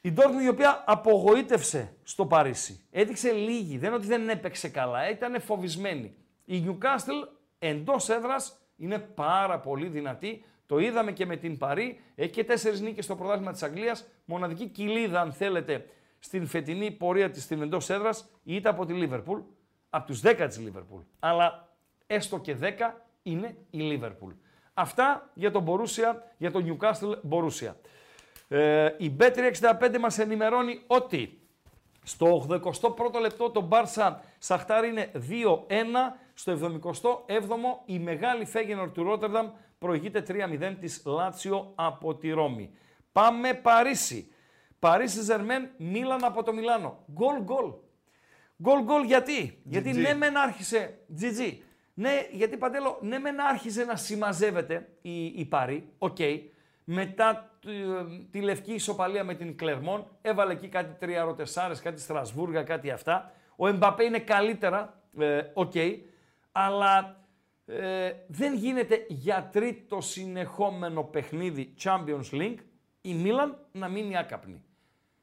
Η 0.00 0.12
Ντόρτμουντ 0.12 0.42
η 0.42 0.48
οποία 0.48 0.84
απογοήτευσε 0.86 1.94
στο 2.02 2.26
Παρίσι. 2.26 2.80
Έδειξε 2.90 3.32
λίγη, 3.32 3.78
δεν 3.78 3.88
είναι 3.88 3.96
ότι 3.96 4.06
δεν 4.06 4.28
έπαιξε 4.28 4.68
καλά, 4.68 5.10
ήταν 5.10 5.40
φοβισμένη. 5.40 6.14
Η 6.44 6.60
Νιουκάστελ 6.60 7.16
εντός 7.58 8.08
έδρας 8.08 8.58
είναι 8.76 8.98
πάρα 8.98 9.60
πολύ 9.60 9.86
δυνατή. 9.86 10.44
Το 10.66 10.78
είδαμε 10.78 11.12
και 11.12 11.26
με 11.26 11.36
την 11.36 11.58
Παρή. 11.58 12.00
Έχει 12.14 12.30
και 12.30 12.44
τέσσερις 12.44 12.80
νίκες 12.80 13.04
στο 13.04 13.16
πρωτάθλημα 13.16 13.52
της 13.52 13.62
Αγγλίας. 13.62 14.06
Μοναδική 14.24 14.66
κοιλίδα, 14.66 15.20
αν 15.20 15.32
θέλετε, 15.32 15.86
στην 16.18 16.46
φετινή 16.46 16.90
πορεία 16.90 17.30
της 17.30 17.42
στην 17.42 17.62
εντός 17.62 17.90
έδρας 17.90 18.28
είτε 18.44 18.68
από 18.68 18.86
τη 18.86 18.92
Λίβερπουλ, 18.92 19.40
από 19.90 20.06
τους 20.06 20.20
10 20.20 20.46
της 20.46 20.58
Λίβερπουλ. 20.58 21.02
Αλλά 21.18 21.68
έστω 22.06 22.38
και 22.38 22.54
10 22.54 23.04
είναι 23.22 23.56
η 23.70 23.78
Λίβερπουλ. 23.78 24.32
Αυτά 24.74 25.30
για 25.34 25.50
τον 25.50 25.62
Μπορούσια, 25.62 26.32
για 26.36 26.50
τον 26.50 26.78
Newcastle 26.80 27.18
Μπορούσια. 27.22 27.76
Ε, 28.48 28.94
η 28.98 29.16
Bet365 29.20 29.98
μας 30.00 30.18
ενημερώνει 30.18 30.82
ότι 30.86 31.38
στο 32.02 32.46
81ο 32.62 33.20
λεπτό 33.20 33.50
το 33.50 33.60
Μπάρσα 33.60 34.22
Σαχτάρ 34.38 34.84
είναι 34.84 35.10
2-1. 35.14 35.20
Στο 36.34 36.52
77ο 36.52 37.44
η 37.84 37.98
μεγάλη 37.98 38.44
Φέγενορ 38.44 38.90
του 38.90 39.02
Ρότερνταμ 39.02 39.50
προηγείται 39.78 40.24
3-0 40.28 40.76
της 40.80 41.02
Λάτσιο 41.04 41.72
από 41.74 42.14
τη 42.14 42.30
Ρώμη. 42.30 42.70
Πάμε 43.12 43.54
Παρίσι. 43.54 44.32
Παρίσι 44.78 45.22
Ζερμέν, 45.22 45.70
Μίλαν 45.76 46.24
από 46.24 46.42
το 46.42 46.52
Μιλάνο. 46.52 47.04
Γκολ 47.12 47.42
γκολ. 47.42 47.72
Γκολ 48.62 48.82
γκολ 48.82 49.04
γιατί; 49.04 49.60
Γιατί 49.64 49.92
ναι 49.92 50.14
μεν 50.14 50.36
άρχισε, 50.36 50.98
GG. 51.20 51.58
Ναι, 51.94 52.28
γιατί 52.32 52.56
Παντέλο, 52.56 52.98
ναι 53.00 53.18
μεν 53.18 53.40
άρχισε 53.40 53.84
να 53.84 53.96
συμμαζεύεται 53.96 54.88
η, 55.02 55.24
η 55.24 55.44
Παρή, 55.44 55.88
οκ. 55.98 56.16
Μετά 56.84 57.58
τη, 57.60 57.70
τη 58.30 58.40
λευκή 58.40 58.72
ισοπαλία 58.72 59.24
με 59.24 59.34
την 59.34 59.56
Κλερμόν, 59.56 60.06
έβαλε 60.20 60.52
εκεί 60.52 60.68
κάτι 60.68 60.98
τριαροτεσάρες, 60.98 61.80
κάτι 61.80 62.00
Στρασβούργα, 62.00 62.62
κάτι 62.62 62.90
αυτά. 62.90 63.32
Ο 63.56 63.66
Εμπαπέ 63.66 64.04
είναι 64.04 64.18
καλύτερα, 64.18 65.00
ε, 65.18 65.40
οκ. 65.54 65.72
αλλά 66.52 67.24
ε, 67.66 68.12
δεν 68.26 68.54
γίνεται 68.54 69.06
για 69.08 69.48
τρίτο 69.52 70.00
συνεχόμενο 70.00 71.02
παιχνίδι 71.02 71.74
Champions 71.82 72.30
League 72.32 72.58
η 73.00 73.14
Μίλαν 73.14 73.58
να 73.72 73.88
μείνει 73.88 74.16
άκαπνη. 74.16 74.62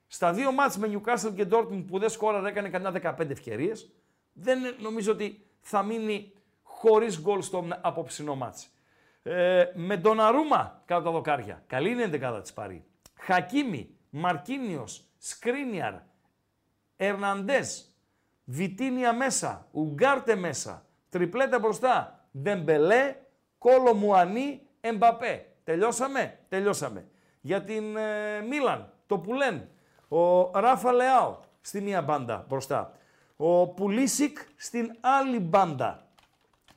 Στα 0.07 0.33
δύο 0.33 0.51
μάτς 0.51 0.77
με 0.77 0.87
Newcastle 0.93 1.33
και 1.35 1.47
Dortmund 1.51 1.83
που 1.87 1.99
δεν 1.99 2.09
σκόραρε 2.09 2.49
έκανε 2.49 2.69
κανένα 2.69 3.15
15 3.19 3.29
ευκαιρίες, 3.29 3.91
δεν 4.33 4.59
νομίζω 4.81 5.11
ότι 5.11 5.45
θα 5.61 5.83
μείνει 5.83 6.33
χωρίς 6.81 7.21
γκολ 7.21 7.41
στο 7.41 7.67
απόψινό 7.81 8.35
μάτς. 8.35 8.69
Ε, 9.23 9.63
με 9.73 9.97
τον 9.97 10.19
Αρούμα 10.19 10.81
κάτω 10.85 11.03
τα 11.03 11.11
δοκάρια. 11.11 11.63
Καλή 11.67 11.89
είναι 11.89 12.03
η 12.03 12.07
δεκάδα 12.07 12.41
της 12.41 12.53
Παρή. 12.53 12.85
Χακίμι, 13.19 13.95
Μαρκίνιος, 14.09 15.05
Σκρίνιαρ, 15.17 15.93
Ερναντές, 16.95 17.95
Βιτίνια 18.43 19.13
μέσα, 19.13 19.67
Ουγκάρτε 19.71 20.35
μέσα, 20.35 20.85
τριπλέτα 21.09 21.59
μπροστά, 21.59 22.25
Ντεμπελέ, 22.37 23.15
Κόλο 23.57 23.93
Μουανί, 23.93 24.61
Εμπαπέ. 24.81 25.45
Τελειώσαμε, 25.63 26.39
τελειώσαμε. 26.49 27.07
Για 27.41 27.63
την 27.63 27.97
ε, 27.97 28.41
Μίλαν, 28.41 28.93
το 29.07 29.17
Πουλέν, 29.17 29.69
ο 30.07 30.51
Ράφα 30.59 30.91
Λεάο 30.91 31.37
στη 31.61 31.81
μία 31.81 32.01
μπάντα 32.01 32.45
μπροστά, 32.47 32.93
ο 33.35 33.67
Πουλίσικ 33.67 34.37
στην 34.55 34.91
άλλη 34.99 35.39
μπάντα 35.39 36.10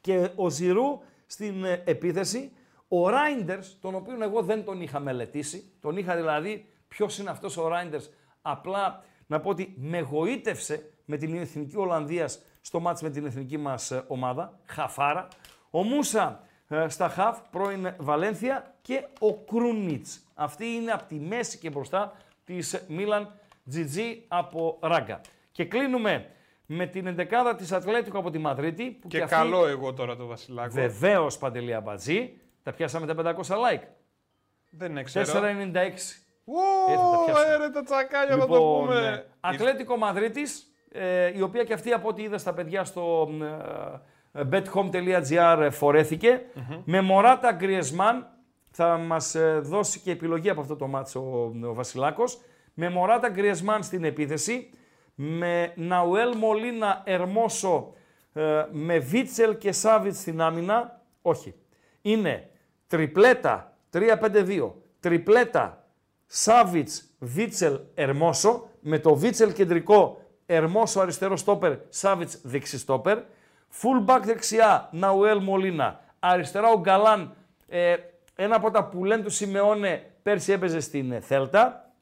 και 0.05 0.31
ο 0.35 0.51
Ζηρού 0.51 1.01
στην 1.27 1.65
ε, 1.65 1.83
επίθεση. 1.85 2.53
Ο 2.89 3.09
Ράιντερς, 3.09 3.79
τον 3.81 3.95
οποίο 3.95 4.23
εγώ 4.23 4.43
δεν 4.43 4.65
τον 4.65 4.81
είχα 4.81 5.01
μελετήσει, 5.01 5.73
τον 5.81 5.97
είχα 5.97 6.17
δηλαδή 6.17 6.67
ποιος 6.89 7.19
είναι 7.19 7.31
αυτός 7.31 7.57
ο 7.57 7.69
Ράιντερς, 7.69 8.11
απλά 8.43 9.05
να 9.27 9.41
πω 9.41 9.49
ότι 9.49 9.75
με 9.77 10.01
γοήτευσε 10.01 10.93
με 11.05 11.17
την 11.17 11.35
Εθνική 11.35 11.77
Ολλανδίας 11.77 12.43
στο 12.61 12.81
μάτς 12.81 13.03
με 13.03 13.11
την 13.11 13.27
εθνική 13.27 13.57
μας 13.57 13.91
ε, 13.91 14.05
ομάδα, 14.07 14.59
Χαφάρα. 14.65 15.29
Ο 15.71 15.83
Μούσα 15.83 16.41
ε, 16.69 16.89
στα 16.89 17.09
Χαφ, 17.09 17.39
πρώην 17.51 17.95
Βαλένθια 17.99 18.75
και 18.83 19.07
ο 19.19 19.35
Κρούνιτς. 19.35 20.25
Αυτή 20.35 20.67
είναι 20.67 20.91
από 20.91 21.05
τη 21.05 21.15
μέση 21.15 21.59
και 21.59 21.71
μπροστά 21.71 22.13
της 22.45 22.85
Μίλαν 22.89 23.39
Τζιτζί 23.69 24.25
από 24.29 24.79
Ράγκα. 24.81 25.21
Και 25.53 25.65
κλείνουμε 25.65 26.27
με 26.67 26.87
την 26.87 27.07
εντεκάδα 27.07 27.55
της 27.55 27.73
Ατλέτικο 27.73 28.19
από 28.19 28.31
τη 28.31 28.39
Μαδρίτη. 28.39 28.85
Που 28.91 29.09
Και 29.09 29.23
αυτή- 29.23 29.35
καλό 29.37 29.67
εγώ 29.67 29.93
τώρα 29.93 30.17
το 30.17 30.27
Βασιλάκο. 30.27 30.73
Βεβαίως 30.73 31.39
Παντελή 31.39 31.75
Αμπατζή. 31.75 32.41
Τα 32.63 32.73
πιάσαμε 32.73 33.07
τα 33.07 33.15
500 33.15 33.55
like. 33.55 33.83
Δεν 34.71 35.05
ξέρω. 35.05 35.25
4,96. 35.27 36.19
Ω, 36.45 36.93
Ε, 36.93 36.95
θα 36.97 37.11
τα 37.11 37.25
πιάσουμε. 37.25 37.55
έρε 37.55 37.69
τα 37.71 37.83
τσακάλια 37.83 38.37
θα 38.37 38.47
το 38.47 38.55
Λοιπόν, 38.55 38.85
πούμε. 38.87 39.07
ε, 39.09 39.25
Ατλέτικο 39.41 39.97
Μαδρίτης, 39.97 40.67
ε, 40.93 41.37
η 41.37 41.41
οποία 41.41 41.65
και 41.65 41.73
αυτή 41.73 41.93
από 41.93 42.09
ό,τι 42.09 42.23
είδα 42.23 42.39
στα 42.39 42.55
παιδιά 42.55 42.85
στο 42.85 43.29
ε, 44.33 44.41
bethome.gr 44.51 45.59
ε, 45.61 45.71
φορεθηκε 45.71 46.41
Με 46.85 47.01
Μωράτα 47.01 47.53
Γκριεσμάν, 47.53 48.27
θα 48.71 48.97
μας 48.99 49.35
ε, 49.35 49.59
δώσει 49.63 50.01
και 50.01 50.11
επιλογή 50.11 50.51
από 50.51 50.61
αυτό 50.61 50.77
το 50.77 50.87
μάτσο 50.87 51.21
ο, 51.21 51.67
ο 51.69 51.75
Βασιλάκος. 51.75 52.41
Με 52.75 52.91
Μωράτα 52.91 53.29
Γκριεσμάν 53.29 53.83
στην 53.83 54.05
επίθεση, 54.05 54.71
με 55.15 55.73
Ναουέλ 55.77 56.37
Μολίνα 56.37 57.03
Ερμόσο, 57.05 57.93
ε, 58.33 58.67
με 58.71 58.99
Βίτσελ 58.99 59.59
και 59.59 59.73
Σάβιτς 59.73 60.19
στην 60.21 60.41
άμυνα. 60.41 61.01
Όχι. 61.23 61.55
Είναι 62.03 62.51
τριπλέτα 62.87 63.77
3-5-2, 63.91 64.73
τριπλέτα 65.01 65.87
Σάβιτς, 66.27 67.15
Βίτσελ, 67.19 67.81
Ερμόσο, 67.95 68.69
με 68.81 68.99
το 68.99 69.15
Βίτσελ 69.15 69.53
κεντρικό, 69.53 70.19
Ερμόσο 70.47 71.01
αριστερό 71.01 71.37
στόπερ, 71.37 71.77
Σάβιτς 71.89 72.41
δεξί 72.43 72.79
στόπερ. 72.79 73.19
Full 73.83 74.07
back 74.07 74.21
δεξιά, 74.25 74.89
Ναουέλ 74.93 75.43
Μολίνα. 75.43 76.01
Αριστερά 76.19 76.69
ο 76.71 76.81
Γκαλάν, 76.81 77.35
ε, 77.69 77.97
ένα 78.35 78.57
από 78.57 78.71
τα 78.71 78.85
που 78.85 79.05
λένε 79.05 79.23
του 79.23 79.31
Σιμεώνε, 79.31 80.11
πέρσι 80.23 80.53
έπαιζε 80.53 80.81
στην 80.81 81.13
ε, 81.13 81.21
Θέλτα. 81.21 81.93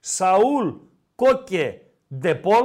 Σαούλ, 0.00 0.68
Κόκε, 1.14 1.80
Ντεπόλ. 2.18 2.64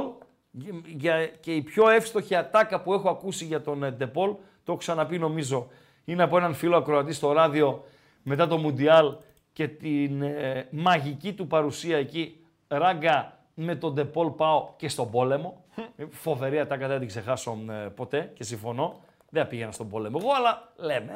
Για, 0.96 1.26
και 1.26 1.54
η 1.54 1.62
πιο 1.62 1.88
εύστοχη 1.88 2.34
ατάκα 2.34 2.80
που 2.80 2.92
έχω 2.92 3.08
ακούσει 3.08 3.44
για 3.44 3.60
τον 3.60 3.82
ε, 3.82 3.90
Ντεπόλ, 3.90 4.30
το 4.30 4.72
έχω 4.72 4.76
ξαναπεί 4.76 5.18
νομίζω, 5.18 5.68
είναι 6.04 6.22
από 6.22 6.36
έναν 6.36 6.54
φίλο 6.54 6.76
ακροατή 6.76 7.12
στο 7.12 7.32
ράδιο 7.32 7.84
μετά 8.22 8.46
το 8.46 8.56
Μουντιάλ 8.56 9.14
και 9.52 9.68
την 9.68 10.22
ε, 10.22 10.68
μαγική 10.70 11.32
του 11.32 11.46
παρουσία 11.46 11.96
εκεί. 11.96 12.44
Ράγκα 12.68 13.38
με 13.54 13.74
τον 13.74 13.94
Ντεπόλ 13.94 14.28
πάω 14.28 14.68
και 14.76 14.88
στον 14.88 15.10
πόλεμο. 15.10 15.64
Ε, 15.96 16.04
Φοβερή 16.10 16.58
ατάκα, 16.58 16.88
δεν 16.88 16.98
την 16.98 17.08
ξεχάσω 17.08 17.58
ε, 17.70 17.72
ποτέ 17.72 18.30
και 18.34 18.44
συμφωνώ. 18.44 19.00
Δεν 19.30 19.48
πήγαινα 19.48 19.72
στον 19.72 19.88
πόλεμο 19.88 20.18
εγώ, 20.20 20.32
αλλά 20.32 20.72
λέμε. 20.76 21.12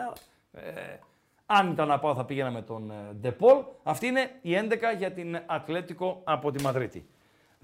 ε, 0.52 0.61
αν 1.47 1.70
ήταν 1.70 1.89
να 1.89 1.98
πάω 1.98 2.15
θα 2.15 2.24
πήγαινα 2.24 2.51
με 2.51 2.62
τον 2.62 2.90
ε, 2.90 3.12
Ντεπόλ. 3.15 3.65
Αυτή 3.82 4.06
είναι 4.06 4.31
η 4.43 4.51
11 4.55 4.77
για 4.98 5.12
την 5.12 5.43
Ατλέτικο 5.47 6.20
από 6.24 6.51
τη 6.51 6.62
Μαδρίτη. 6.62 7.09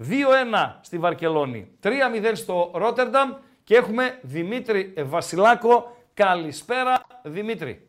2-1 0.09 0.77
στη 0.81 0.97
Βαρκελόνη, 0.97 1.71
3-0 1.83 1.89
στο 2.33 2.71
Ρότερνταμ 2.73 3.31
και 3.63 3.75
έχουμε 3.75 4.19
Δημήτρη 4.21 4.93
Βασιλάκο. 4.97 5.95
Καλησπέρα 6.13 7.01
Δημήτρη. 7.23 7.87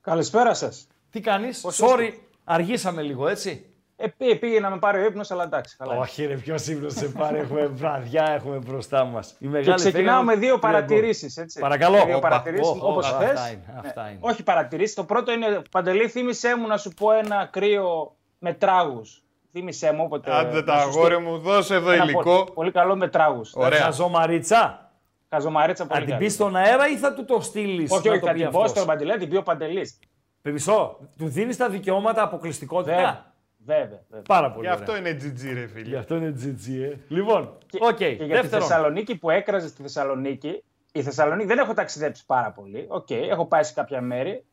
Καλησπέρα 0.00 0.54
σας. 0.54 0.86
Τι 1.10 1.20
κάνεις, 1.20 1.60
Πώς 1.60 1.80
sorry, 1.82 2.00
είστε; 2.02 2.18
αργήσαμε 2.44 3.02
λίγο 3.02 3.28
έτσι; 3.28 3.66
Ε, 3.96 4.06
πήγε, 4.06 4.34
πήγε 4.36 4.60
να 4.60 4.70
με 4.70 4.78
πάρει 4.78 5.02
ο 5.02 5.04
ύπνος, 5.04 5.30
αλλά 5.30 5.42
εντάξει. 5.44 5.76
Καλά. 5.76 5.96
Όχι 5.96 6.24
ρε, 6.26 6.34
ποιος 6.36 6.66
ύπνος 6.66 6.92
σε 6.92 7.08
πάρει, 7.08 7.38
έχουμε 7.38 7.66
βραδιά, 7.66 8.30
έχουμε 8.30 8.56
μπροστά 8.56 9.04
μας. 9.04 9.30
Η 9.30 9.34
Και 9.38 9.48
μεγάλη 9.48 9.74
ξεκινάω 9.76 10.04
φέγγα- 10.18 10.22
με 10.22 10.32
δύο 10.34 10.40
τρία 10.40 10.50
γκολ. 10.58 10.60
παρατηρήσει. 10.60 11.32
Παρακαλώ. 11.60 12.04
Δύο 12.04 12.16
Όπα, 12.16 12.28
παρατηρήσεις, 12.28 12.68
όπα, 12.68 12.86
όπως 12.86 13.10
όπα, 13.12 13.18
θε. 13.18 13.24
Αυτά 13.32 13.48
είναι, 13.50 13.64
αυτά 13.86 14.08
είναι. 14.08 14.18
Όχι 14.20 14.42
παρατηρήσεις. 14.42 14.94
Το 14.94 15.04
πρώτο 15.04 15.32
είναι, 15.32 15.62
Παντελή, 15.70 16.08
θύμισέ 16.08 16.56
μου 16.56 16.66
να 16.66 16.76
σου 16.76 16.90
πω 16.90 17.12
ένα 17.12 17.48
κρύο 17.52 18.16
με 18.38 18.52
τράγους. 18.54 19.23
Θύμισέ 19.56 19.92
μου 19.92 20.02
όποτε. 20.04 20.32
Άντε 20.36 20.62
τα 20.62 20.74
να 20.74 20.80
σου 20.80 20.88
αγόρι 20.88 21.14
στείλω. 21.14 21.30
μου, 21.30 21.38
δώσε 21.38 21.74
εδώ 21.74 21.90
Ένα 21.90 22.04
υλικό. 22.04 22.22
Πολύ, 22.22 22.50
πολύ 22.54 22.70
καλό 22.70 22.96
με 22.96 23.08
τράγου. 23.08 23.42
Ωραία. 23.54 23.80
Χαζομαρίτσα. 23.80 24.90
Χαζομαρίτσα 25.30 25.86
πολύ 25.86 25.98
Θα 25.98 26.04
την 26.04 26.14
καλή. 26.14 26.24
πεις 26.24 26.34
στον 26.34 26.56
αέρα 26.56 26.88
ή 26.88 26.96
θα 26.96 27.14
του 27.14 27.24
το 27.24 27.40
στείλεις. 27.40 27.90
Όχι, 27.90 28.08
όχι, 28.08 28.18
θα 28.18 28.32
την 28.32 28.50
πω 28.50 28.66
στον 28.66 28.86
Παντελή, 28.86 29.18
την 29.18 29.28
πει 29.28 29.36
ο 29.36 29.42
Παντελής. 29.42 29.98
Περισσό, 30.42 30.98
του 31.18 31.28
δίνεις 31.28 31.56
τα 31.56 31.68
δικαιώματα 31.68 32.22
αποκλειστικότητα; 32.22 32.92
Βέβαια. 32.94 33.32
Βέβαια. 33.58 34.00
βέβαια. 34.08 34.22
Πάρα 34.28 34.50
πολύ. 34.52 34.66
Γι' 34.66 34.72
ωραία. 34.72 34.84
αυτό 34.86 34.96
είναι 34.96 35.10
GG 35.22 35.54
ρε 35.54 35.66
φίλε. 35.66 35.88
Γι' 35.88 35.96
αυτό 35.96 36.14
είναι 36.16 36.34
GG, 36.38 36.82
ε. 36.92 36.96
Λοιπόν, 37.08 37.58
Και, 37.66 37.78
οκ. 37.82 37.96
και 37.96 38.06
για 38.06 38.16
τη 38.16 38.26
Δεύτερον. 38.26 38.66
Θεσσαλονίκη 38.66 39.16
που 39.18 39.30
έκραζε 39.30 39.68
στη 39.68 39.82
Θεσσαλονίκη, 39.82 40.62
η 40.92 41.02
Θεσσαλονίκη 41.02 41.46
δεν 41.48 41.58
έχω 41.58 41.74
ταξιδέψει 41.74 42.26
πάρα 42.26 42.50
πολύ. 42.50 42.84
Οκ, 42.88 43.10
έχω 43.10 43.46
πάει 43.46 43.62
σε 43.62 43.72
κάποια 43.72 44.00
μέρη. 44.00 44.44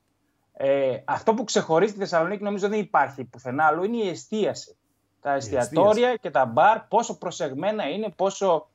Ε, 0.54 0.98
αυτό 1.06 1.34
που 1.34 1.44
ξεχωρίζει 1.44 1.94
τη 1.94 2.00
Θεσσαλονίκη 2.00 2.44
νομίζω 2.44 2.68
δεν 2.70 2.80
υπάρχει 2.80 3.24
πουθενά 3.24 3.66
άλλο 3.66 3.84
είναι 3.84 3.98
η 3.98 4.08
εστίαση. 4.10 4.76
Τα 5.22 5.34
εστιατόρια 5.34 6.16
και 6.16 6.30
τα 6.30 6.46
μπαρ, 6.46 6.80
πόσο 6.80 7.18
προσεγμένα 7.18 7.90
είναι, 7.90 8.10
πόσο 8.16 8.68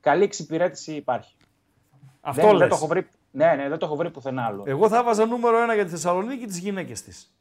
καλή 0.00 0.22
εξυπηρέτηση 0.22 0.92
υπάρχει. 0.92 1.34
Αυτό 2.20 2.40
δεν, 2.40 2.50
δεν 2.50 2.58
λες. 2.58 2.68
το 2.68 2.74
έχω 2.74 2.86
βρει, 2.86 3.08
ναι, 3.30 3.54
ναι, 3.54 3.68
δεν 3.68 3.78
το 3.78 3.86
έχω 3.86 3.96
βρει 3.96 4.10
πουθενά 4.10 4.44
άλλο. 4.44 4.62
Εγώ 4.66 4.88
θα 4.88 5.02
βάζα 5.02 5.26
νούμερο 5.26 5.62
ένα 5.62 5.74
για 5.74 5.84
τη 5.84 5.90
Θεσσαλονίκη 5.90 6.46
τις 6.46 6.58
γυναίκες 6.58 7.02
της. 7.02 7.34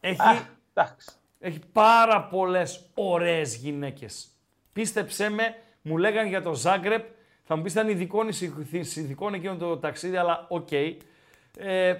Έχει, 0.00 0.20
Α, 0.20 0.46
εντάξει. 0.74 1.08
έχει 1.40 1.60
πάρα 1.72 2.24
πολλές 2.24 2.90
ωραίες 2.94 3.56
γυναίκες. 3.56 4.28
Πίστεψέ 4.72 5.28
με, 5.28 5.54
μου 5.82 5.96
λέγανε 5.96 6.28
για 6.28 6.42
το 6.42 6.54
Ζάγκρεπ, 6.54 7.06
θα 7.42 7.56
μου 7.56 7.62
πεις 7.62 7.72
ήταν 7.72 7.88
ειδικών 7.88 8.32
συνθηκών 8.80 9.34
εκείνο 9.34 9.56
το 9.56 9.78
ταξίδι, 9.78 10.16
αλλά 10.16 10.46
οκ. 10.48 10.72
Ε, 10.72 11.94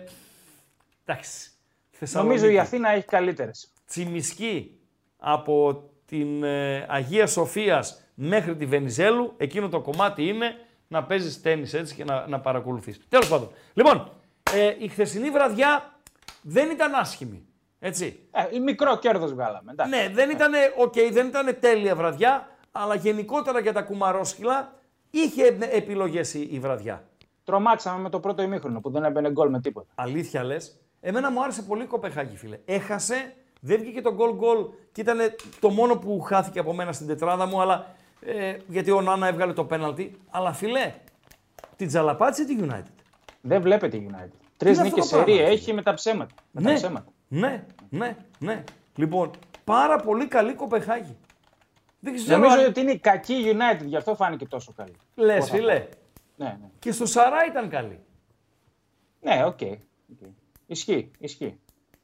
εντάξει. 1.04 1.50
Νομίζω 2.12 2.48
η 2.48 2.58
Αθήνα 2.58 2.88
έχει 2.90 3.06
καλύτερες. 3.06 3.72
Τσιμισκή 3.86 4.80
από 5.16 5.82
την 6.06 6.44
ε, 6.44 6.86
Αγία 6.88 7.26
Σοφίας 7.26 8.02
μέχρι 8.14 8.56
τη 8.56 8.66
Βενιζέλου, 8.66 9.34
εκείνο 9.36 9.68
το 9.68 9.80
κομμάτι 9.80 10.28
είναι 10.28 10.54
να 10.88 11.04
παίζεις 11.04 11.40
τέννις 11.40 11.74
έτσι 11.74 11.94
και 11.94 12.04
να, 12.04 12.26
να 12.26 12.40
παρακολουθείς. 12.40 13.00
Τέλος 13.08 13.28
πάντων. 13.28 13.48
Λοιπόν, 13.74 14.10
ε, 14.54 14.74
η 14.78 14.88
χθεσινή 14.88 15.30
βραδιά 15.30 16.00
δεν 16.42 16.70
ήταν 16.70 16.94
άσχημη. 16.94 17.46
Έτσι. 17.78 18.28
Ε, 18.52 18.58
μικρό 18.58 18.98
κέρδος 18.98 19.32
βγάλαμε. 19.32 19.72
εντάξει. 19.72 19.96
Ναι, 19.96 20.08
δεν 20.14 20.30
ήταν, 20.30 20.52
οκ, 20.76 20.94
δεν 21.12 21.26
ήταν 21.26 21.56
τέλεια 21.60 21.94
βραδιά, 21.94 22.48
αλλά 22.72 22.94
γενικότερα 22.94 23.60
για 23.60 23.72
τα 23.72 23.82
κουμαρόσκυλα 23.82 24.72
είχε 25.10 25.58
επιλογές 25.70 26.34
η, 26.34 26.48
η 26.50 26.58
βραδιά. 26.58 27.08
Τρομάξαμε 27.44 28.02
με 28.02 28.10
το 28.10 28.20
πρώτο 28.20 28.42
ημίχρονο 28.42 28.80
που 28.80 28.90
δεν 28.90 29.04
έμπαινε 29.04 29.30
γκολ 29.30 29.50
με 29.50 29.60
τίποτα. 29.60 29.92
Αλήθεια 29.94 30.44
λες. 30.44 30.80
Εμένα 31.00 31.30
μου 31.30 31.42
άρεσε 31.42 31.62
πολύ 31.62 31.82
η 31.82 31.86
Κοπεχάγη, 31.86 32.36
φίλε. 32.36 32.58
Έχασε, 32.64 33.34
δεν 33.66 33.80
βγήκε 33.80 34.00
το 34.00 34.14
γκολ 34.14 34.34
γκολ 34.34 34.66
και 34.92 35.00
ήταν 35.00 35.18
το 35.60 35.70
μόνο 35.70 35.96
που 35.96 36.20
χάθηκε 36.20 36.58
από 36.58 36.72
μένα 36.72 36.92
στην 36.92 37.06
τετράδα 37.06 37.46
μου, 37.46 37.60
αλλά 37.60 37.94
ε, 38.20 38.56
γιατί 38.68 38.90
ο 38.90 39.00
Νάνα 39.00 39.26
έβγαλε 39.26 39.52
το 39.52 39.64
πέναλτι. 39.64 40.18
Αλλά 40.30 40.52
φιλέ, 40.52 40.94
την 41.76 41.88
τζαλαπάτησε 41.88 42.44
τη 42.44 42.56
United; 42.60 43.02
Δεν 43.40 43.62
βλέπετε 43.62 43.96
η 43.96 44.10
United. 44.10 44.30
Τρεις 44.56 44.78
είναι 44.78 44.88
νίκες 44.88 45.04
αυτό 45.04 45.16
το 45.16 45.22
σε 45.22 45.24
ρία 45.24 45.36
πράγμα, 45.36 45.52
έχει 45.52 45.72
με 45.72 45.82
τα 45.82 45.94
ψέματα. 45.94 46.34
Με 46.50 46.62
τα 46.62 46.68
Ναι, 46.68 46.74
ψέματα. 46.74 47.12
ναι, 47.28 47.64
ναι, 47.90 48.16
ναι. 48.38 48.64
Λοιπόν, 48.96 49.30
πάρα 49.64 49.96
πολύ 49.98 50.26
καλή 50.26 50.54
Κοπεχάγη. 50.54 51.16
Δεν 52.00 52.14
ξέρω 52.14 52.38
Νομίζω 52.38 52.60
αν... 52.60 52.66
ότι 52.66 52.80
είναι 52.80 52.92
η 52.92 52.98
κακή 52.98 53.34
United, 53.54 53.84
γι' 53.86 53.96
αυτό 53.96 54.14
φάνηκε 54.14 54.46
τόσο 54.46 54.72
καλή. 54.76 54.96
Λες, 55.14 55.38
Πώς 55.38 55.48
θα 55.48 55.56
φίλε. 55.56 55.80
πω. 55.80 55.88
Ναι, 56.36 56.58
ναι. 56.60 56.68
Και 56.78 56.92
στο 56.92 57.06
Σαρά 57.06 57.46
ήταν 57.48 57.68
καλή. 57.68 58.00
Ναι, 59.20 59.44
OK. 59.44 59.58
OK. 59.60 60.28
Ισχύει, 60.66 61.10
ισχύει. 61.18 61.58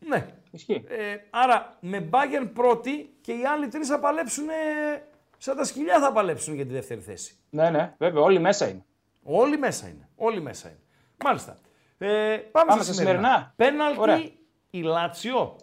Ναι. 0.09 0.27
Ισχύει. 0.51 0.85
Ε, 0.89 1.17
άρα 1.31 1.77
με 1.81 2.09
Bayern 2.13 2.51
πρώτη 2.55 3.15
και 3.21 3.33
οι 3.33 3.45
άλλοι 3.45 3.69
τρεις 3.69 3.89
θα 3.89 3.99
παλέψουν 3.99 4.49
ε, 4.49 5.03
σαν 5.39 5.57
τα 5.57 5.65
σκυλιά 5.65 6.01
θα 6.01 6.13
παλέψουν 6.13 6.55
για 6.55 6.67
τη 6.67 6.73
δεύτερη 6.73 7.01
θέση. 7.01 7.37
Ναι, 7.51 7.71
ναι, 7.71 7.95
βέβαια, 7.99 8.23
όλοι 8.23 8.39
μέσα 8.39 8.69
είναι. 8.69 8.85
Όλοι 9.23 9.59
μέσα 9.59 9.89
είναι. 9.89 10.09
Όλοι 10.17 10.41
μέσα 10.41 10.69
είναι. 10.69 10.79
Μάλιστα. 11.25 11.59
Ε, 11.99 12.37
πάμε, 12.37 12.47
Πάμε 12.53 12.73
στα 12.73 12.83
στα 12.83 12.93
σημερινά. 12.93 13.53
Πέναλτι 13.57 14.01
Ωραία. 14.01 14.23
η 14.71 14.83
Λάτσιο. 14.83 15.57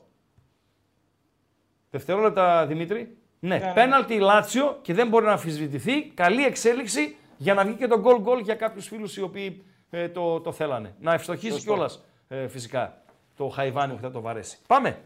Δευτερόλεπτα, 1.89 2.65
Δημήτρη. 2.65 3.17
Ναι, 3.39 3.57
ναι. 3.57 3.71
πέναλτι 3.73 4.13
η 4.13 4.19
Λάτσιο 4.19 4.79
και 4.81 4.93
δεν 4.93 5.07
μπορεί 5.07 5.25
να 5.25 5.31
αμφισβητηθεί. 5.31 6.05
Καλή 6.05 6.45
εξέλιξη 6.45 7.15
για 7.37 7.53
να 7.53 7.63
βγει 7.65 7.73
και 7.73 7.87
το 7.87 7.99
γκολ 7.99 8.21
γκολ 8.21 8.39
για 8.39 8.55
κάποιους 8.55 8.87
φίλους 8.87 9.17
οι 9.17 9.21
οποίοι 9.21 9.63
ε, 9.89 10.09
το, 10.09 10.39
το 10.41 10.51
θέλανε. 10.51 10.95
Να 10.99 11.13
ευστοχίσει 11.13 11.51
Σωστό. 11.53 11.71
κιόλας 11.73 12.03
ε, 12.27 12.47
φυσικά 12.47 12.98
το 13.39 13.47
Χαϊβάνι 13.49 13.93
που 13.93 13.99
θα 14.01 14.11
το 14.11 14.21
βαρέσει. 14.21 14.57
Πάμε. 14.67 14.97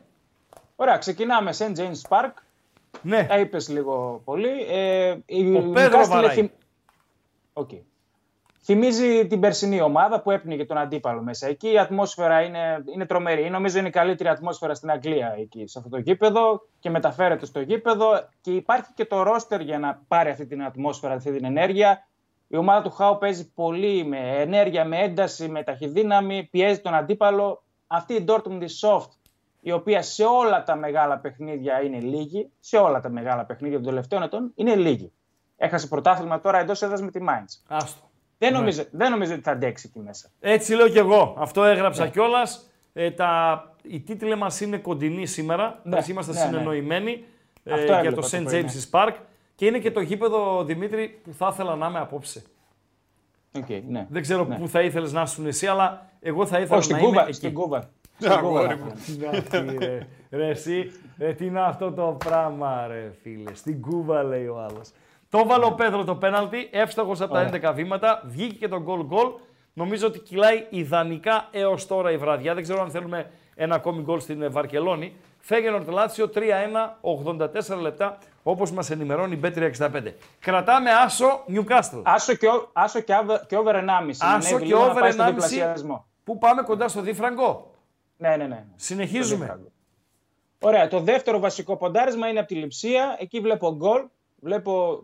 Ωραία, 0.76 0.98
ξεκινάμε 0.98 1.54
St. 1.58 1.78
James 1.78 2.02
Park. 2.10 2.32
Ναι. 3.02 3.24
Τα 3.26 3.40
είπες 3.40 3.70
λίγο 3.70 4.22
πολύ. 4.26 4.66
Ε, 4.70 5.16
η 5.26 5.56
Ο 5.56 5.70
Πέδρο 5.72 6.00
Newcastle 6.02 6.08
βαράει. 6.08 6.38
έχει- 6.40 6.52
Οκ. 7.54 7.70
Θυμίζει 8.66 9.28
την 9.28 9.40
περσινή 9.40 9.82
ομάδα 9.82 10.22
που 10.22 10.32
έπνιγε 10.32 10.66
τον 10.66 10.78
αντίπαλο 10.78 11.22
μέσα 11.22 11.48
εκεί. 11.48 11.72
Η 11.72 11.78
ατμόσφαιρα 11.80 12.42
είναι, 12.42 12.84
είναι 12.94 13.06
τρομερή. 13.06 13.50
Νομίζω 13.50 13.80
είναι 13.80 13.88
η 13.88 13.92
καλύτερη 13.92 14.30
ατμόσφαιρα 14.30 14.74
στην 14.76 14.92
Αγγλία 14.92 15.36
εκεί, 15.40 15.68
σε 15.68 15.78
αυτό 15.80 15.90
το 15.90 15.98
γήπεδο 15.98 16.68
και 16.80 16.90
μεταφέρεται 16.90 17.46
στο 17.46 17.60
γήπεδο. 17.60 18.28
Και 18.42 18.52
υπάρχει 18.52 18.92
και 18.94 19.06
το 19.06 19.24
ρόστερ 19.24 19.62
για 19.62 19.80
να 19.80 20.02
πάρει 20.08 20.30
αυτή 20.30 20.46
την 20.46 20.64
ατμόσφαιρα, 20.64 21.14
αυτή 21.14 21.32
την 21.32 21.46
ενέργεια. 21.46 22.08
Η 22.48 22.58
ομάδα 22.58 22.82
του 22.82 22.90
Χάου 22.92 23.18
παίζει 23.18 23.52
πολύ 23.54 24.06
με 24.06 24.18
ενέργεια, 24.42 24.86
με 24.86 24.98
ένταση, 25.00 25.48
με 25.48 25.64
ταχυδύναμη, 25.64 26.48
πιέζει 26.52 26.80
τον 26.80 26.94
αντίπαλο. 26.94 27.63
Αυτή 27.96 28.14
η 28.14 28.26
Dortmund 28.28 28.62
η 28.62 28.70
soft, 28.82 29.10
η 29.62 29.72
οποία 29.72 30.02
σε 30.02 30.24
όλα 30.24 30.64
τα 30.64 30.76
μεγάλα 30.76 31.18
παιχνίδια 31.18 31.82
είναι 31.84 32.00
λίγη, 32.00 32.50
σε 32.60 32.78
όλα 32.78 33.00
τα 33.02 33.10
μεγάλα 33.10 33.46
παιχνίδια 33.46 33.78
των 33.78 33.88
τελευταίων 33.88 34.24
ετών 34.24 34.52
είναι 34.56 34.76
λίγη. 34.76 35.12
Έχασε 35.58 35.88
πρωτάθλημα 35.88 36.40
τώρα 36.40 36.60
εντός 36.60 36.82
έδρας 36.82 37.02
με 37.02 37.12
τη 37.12 37.20
Mainz. 37.30 37.62
Άστο. 37.68 38.10
Δεν 38.38 38.52
Ναι. 38.52 38.58
νομίζω, 38.58 38.84
δεν 38.92 39.12
νομίζω 39.12 39.34
ότι 39.34 39.42
θα 39.42 39.52
αντέξει 39.52 39.90
εκεί 39.90 40.06
μέσα. 40.06 40.30
Έτσι 40.40 40.74
λέω 40.76 40.90
κι 40.90 40.98
εγώ. 40.98 41.36
Αυτό 41.38 41.64
έγραψα 41.64 42.04
Ναι. 42.04 42.10
κιόλας. 42.10 42.70
Ε, 42.94 43.12
τα... 43.12 43.64
Οι 43.84 44.00
τίτλοι 44.00 44.36
μας 44.36 44.62
είναι 44.62 44.78
κοντινοί 44.78 45.26
σήμερα. 45.26 45.80
Ναι, 45.84 45.96
Εμείς 45.96 46.08
είμαστε 46.08 46.34
ναι, 46.34 46.40
ναι. 46.40 46.46
συνεννοημένοι 46.46 47.24
ε, 47.64 47.74
Αυτό 47.74 47.86
για 47.86 47.98
έβλεπα 47.98 48.16
το 48.16 48.22
το 48.22 48.38
St. 48.38 48.44
πρωί, 48.44 48.62
ναι. 48.62 48.68
James's 48.70 48.90
Park. 49.00 49.14
Και 49.56 49.66
είναι 49.66 49.80
και 49.80 49.92
το 49.92 50.00
γήπεδο, 50.02 50.64
Δημήτρη, 50.64 51.20
που 51.24 51.34
θα 51.34 51.50
ήθελα 51.52 51.76
να 51.76 51.88
είμαι 51.88 52.00
απόψε. 52.00 52.44
Okay, 53.60 53.82
ναι. 53.88 54.08
Δεν 54.10 54.22
ξέρω 54.22 54.44
Ναι. 54.46 54.56
πού 54.58 54.68
θα 54.68 54.82
ήθελες 54.82 55.14
να 55.14 55.22
ήσουν 55.22 55.46
εσύ, 55.46 55.68
αλλά 55.68 56.10
εγώ 56.20 56.46
θα 56.46 56.60
ήθελα 56.60 56.78
Όχι, 56.78 56.92
να 56.92 56.98
στην 56.98 57.08
είμαι 57.08 57.08
Κούβα. 57.08 57.22
εκεί. 57.24 57.34
Στην 57.34 57.54
Κούβα. 57.54 57.78
Α, 57.78 57.82
Στην 58.20 58.30
Κούβα 58.30 58.60
αγόρι 58.60 58.68
θα 58.68 58.76
μου. 58.86 58.94
ήθελα. 59.32 59.64
Να 59.64 59.72
τι, 59.74 59.86
ρε, 59.86 60.08
ρε, 60.32 60.48
εσύ, 60.50 60.92
ρε, 61.18 61.34
τι 61.34 61.46
είναι 61.46 61.62
αυτό 61.62 61.92
το 61.92 62.18
πράγμα, 62.26 62.88
ρε 62.88 63.12
φίλε. 63.22 63.54
Στην 63.54 63.82
Κούβα 63.82 64.24
λέει 64.24 64.48
ο 64.48 64.60
άλλος. 64.60 64.92
Το 65.30 65.46
βάλε 65.48 65.66
ο 65.66 65.72
Πέδρος 65.72 66.06
το 66.06 66.16
πέναλτι, 66.16 66.70
εύστοχος 66.72 67.22
από 67.22 67.34
τα 67.34 67.40
Ωραία. 67.40 67.72
11 67.72 67.74
βήματα, 67.74 68.22
βγήκε 68.26 68.56
και 68.56 68.68
το 68.68 68.82
γκολ 68.82 69.04
γκολ. 69.06 69.28
Νομίζω 69.74 70.08
ότι 70.08 70.20
κυλάει 70.20 70.66
ιδανικά 70.70 71.48
έως 71.52 71.88
τώρα 71.88 72.12
η 72.12 72.18
βραδιά. 72.18 72.54
Δεν 72.54 72.64
ξέρω 72.64 72.82
αν 72.82 72.90
θέλουμε 72.90 73.30
ένα 73.56 73.76
ακόμη 73.76 74.02
γκολ 74.02 74.20
στην 74.20 74.42
ε, 74.42 74.48
Βαρκελόνη. 74.50 75.14
Φέγενορ 75.40 75.88
Λάτσιο 75.88 76.30
3-1, 76.36 76.40
84 77.76 77.80
λεπτά, 77.82 78.18
όπως 78.44 78.72
μας 78.72 78.90
ενημερώνει 78.90 79.36
η 79.36 79.40
Bet365. 79.44 80.12
Κρατάμε 80.40 80.90
άσο 80.92 81.44
Newcastle. 81.48 82.02
Άσο 82.04 82.34
και, 82.34 82.48
ο- 82.48 82.70
άσο 82.74 83.00
και, 83.00 83.14
άβε- 83.14 83.46
και 83.48 83.58
over 83.58 83.76
1,5. 83.76 83.84
Άσο 84.10 84.26
Ανέβει 84.36 84.56
και 84.58 84.66
λίγο 84.66 84.80
να 84.80 84.86
over 84.86 85.00
πάει 85.02 85.12
στο 85.12 85.24
1,5. 85.24 85.28
διπλασιασμό. 85.30 86.06
Πού 86.24 86.38
πάμε 86.38 86.62
κοντά 86.62 86.88
στο 86.88 87.02
διφραγκό. 87.02 87.72
Ναι, 88.18 88.36
ναι, 88.36 88.48
ναι. 88.48 88.66
Συνεχίζουμε. 88.76 89.60
Ωραία. 90.60 90.88
Το 90.88 91.00
δεύτερο 91.00 91.40
βασικό 91.40 91.78
ποντάρισμα 91.78 92.28
είναι 92.28 92.40
από 92.40 92.48
τη 92.48 92.56
Λιψία. 92.56 93.16
Εκεί 93.20 93.40
βλέπω 93.40 93.76
γκολ. 93.76 94.02
Βλέπω 94.40 95.04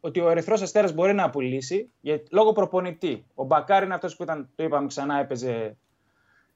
ότι 0.00 0.20
ο 0.20 0.28
Ερυθρός 0.30 0.62
Αστέρας 0.62 0.92
μπορεί 0.92 1.12
να 1.14 1.24
απολύσει 1.24 1.90
για, 2.00 2.22
λόγω 2.30 2.52
προπονητή. 2.52 3.24
Ο 3.34 3.44
Μπακάρ 3.44 3.82
είναι 3.82 3.94
αυτός 3.94 4.16
που 4.16 4.22
ήταν, 4.22 4.48
το 4.54 4.62
είπαμε 4.64 4.86
ξανά, 4.86 5.18
έπαιζε, 5.18 5.76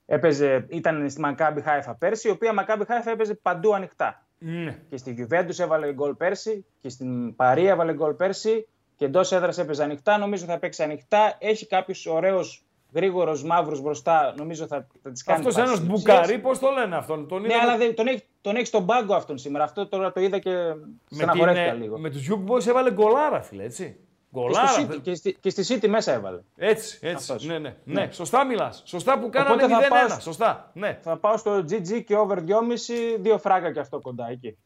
έπαιζε, 0.07 0.67
ήταν 0.69 1.11
στη 1.11 1.21
Μακάμπι 1.21 1.61
Χάιφα 1.61 1.95
πέρσι, 1.95 2.29
η 2.29 2.31
οποία 2.31 2.53
Μακάμπι 2.53 2.85
Χάιφα 2.85 3.11
έπαιζε 3.11 3.35
παντού 3.35 3.75
ανοιχτά. 3.75 4.27
Ναι. 4.39 4.79
Και 4.89 4.97
στη 4.97 5.13
Γιουβέντου 5.13 5.55
έβαλε 5.63 5.93
γκολ 5.93 6.15
πέρσι 6.15 6.65
και 6.81 6.89
στην 6.89 7.37
Παρία 7.37 7.71
έβαλε 7.71 7.95
γκολ 7.95 8.13
πέρσι 8.13 8.69
και 8.97 9.05
εντός 9.05 9.33
έδρας 9.33 9.59
έπαιζε 9.59 9.83
ανοιχτά. 9.83 10.19
Νομίζω 10.19 10.45
θα 10.45 10.59
παίξει 10.59 10.83
ανοιχτά. 10.83 11.37
Έχει 11.39 11.67
κάποιους 11.67 12.07
ωραίους 12.07 12.65
γρήγορους 12.95 13.45
μαύρους 13.45 13.81
μπροστά. 13.81 14.35
Νομίζω 14.37 14.67
θα, 14.67 14.87
θα 15.03 15.11
τις 15.11 15.23
κάνει. 15.23 15.39
Αυτός 15.39 15.55
πάσεις 15.55 15.71
ένας 15.71 15.81
της 15.81 15.89
μπουκαρί, 15.89 16.39
πώς 16.39 16.59
το 16.59 16.71
λένε 16.71 16.97
αυτόν. 16.97 17.29
Τον 17.29 17.41
ναι, 17.41 17.47
είδαμε 17.47 17.63
αλλά 17.63 17.77
δεν- 17.77 17.95
τον 17.95 18.07
έχει, 18.07 18.23
τον 18.41 18.57
έχει 18.57 18.67
στον 18.67 18.87
πάγκο 18.87 19.15
αυτόν 19.15 19.39
σήμερα. 19.39 19.65
Αυτό 19.65 19.89
τώρα 19.89 20.13
το 20.13 20.21
είδα 20.21 20.39
και 20.39 20.51
με, 20.51 20.75
την, 21.09 21.17
στεναχωρέθηκα 21.17 21.71
ε, 21.71 21.73
λίγο. 21.75 21.99
με 21.99 22.11
τους 22.11 22.29
Young 22.31 22.51
Boys 22.53 22.67
έβαλε 22.67 22.93
γκολάρα, 22.93 23.43
φίλε, 23.43 23.65
έτσι. 23.65 23.97
Και, 24.35 24.39
Γκολάρα. 24.41 24.67
στο 24.69 24.83
City, 24.83 24.87
δε- 24.87 24.97
και, 24.99 25.15
στη, 25.15 25.37
και 25.41 25.51
στη 25.51 25.65
City 25.81 25.89
μέσα 25.89 26.13
έβαλε. 26.13 26.41
Έτσι, 26.57 26.99
έτσι. 27.03 27.33
Αυτός. 27.33 27.45
Ναι, 27.47 27.59
ναι, 27.59 27.75
ναι. 27.85 28.01
Ναι. 28.05 28.13
Σωστά 28.13 28.45
μιλάς. 28.45 28.83
Σωστά 28.87 29.19
που 29.19 29.29
κάνανε 29.31 29.63
Οπότε 29.65 29.75
θα 29.75 29.81
0-1. 29.81 30.09
πάω- 30.09 30.21
Σωστά. 30.21 30.71
Ναι. 30.75 30.99
Θα 31.03 31.17
πάω 31.17 31.37
στο 31.37 31.65
GG 31.71 32.05
και 32.05 32.17
over 32.17 32.39
2,5, 32.39 33.17
δύο 33.19 33.39
φράγκα 33.39 33.73
και 33.73 33.81
αυτό 33.81 34.01
κοντά 34.01 34.29
εκεί. 34.31 34.59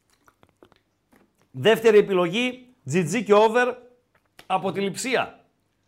Δεύτερη 1.51 1.97
επιλογή, 1.97 2.67
GG 2.91 3.23
και 3.25 3.33
over 3.33 3.77
από 4.45 4.71
τη 4.71 4.79
Λιψία. 4.79 5.39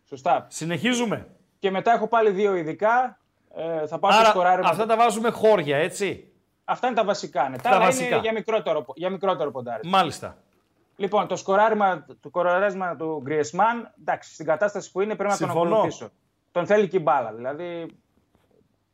Σωστά. 0.08 0.46
Συνεχίζουμε. 0.50 1.26
Και 1.58 1.70
μετά 1.70 1.92
έχω 1.92 2.08
πάλι 2.08 2.30
δύο 2.30 2.54
ειδικά. 2.54 3.18
Ε, 3.56 3.86
θα 3.86 3.98
πάω 3.98 4.10
στο 4.10 4.20
Άρα 4.20 4.28
σκοράρισμα. 4.30 4.70
αυτά 4.70 4.86
τα 4.86 4.96
βάζουμε 4.96 5.30
χώρια, 5.30 5.76
έτσι. 5.76 6.32
Αυτά 6.64 6.86
είναι 6.86 6.96
τα 6.96 7.04
βασικά. 7.04 7.48
Ναι. 7.48 7.56
Τα, 7.56 7.62
Τα 7.62 7.76
άλλα 7.76 7.84
βασικά. 7.84 8.06
είναι 8.08 8.18
για 8.18 8.32
μικρότερο, 8.32 8.84
για 8.94 9.10
μικρότερο 9.10 9.50
ποντάρισμα. 9.50 9.98
Μάλιστα. 9.98 10.36
Λοιπόν, 11.00 11.26
το 11.26 11.36
σκοράρισμα, 11.36 12.04
το 12.20 12.28
σκοράρισμα 12.28 12.96
του 12.96 13.20
Γκριεσμάν, 13.22 13.94
εντάξει, 14.00 14.32
στην 14.34 14.46
κατάσταση 14.46 14.90
που 14.92 15.00
είναι 15.00 15.14
πρέπει 15.14 15.30
να 15.32 15.38
τον 15.38 15.48
Συμφωνώ. 15.48 15.74
ακολουθήσω. 15.74 16.10
Τον 16.52 16.66
θέλει 16.66 16.88
και 16.88 16.96
η 16.96 17.00
μπάλα. 17.02 17.32
Δηλαδή, 17.32 17.86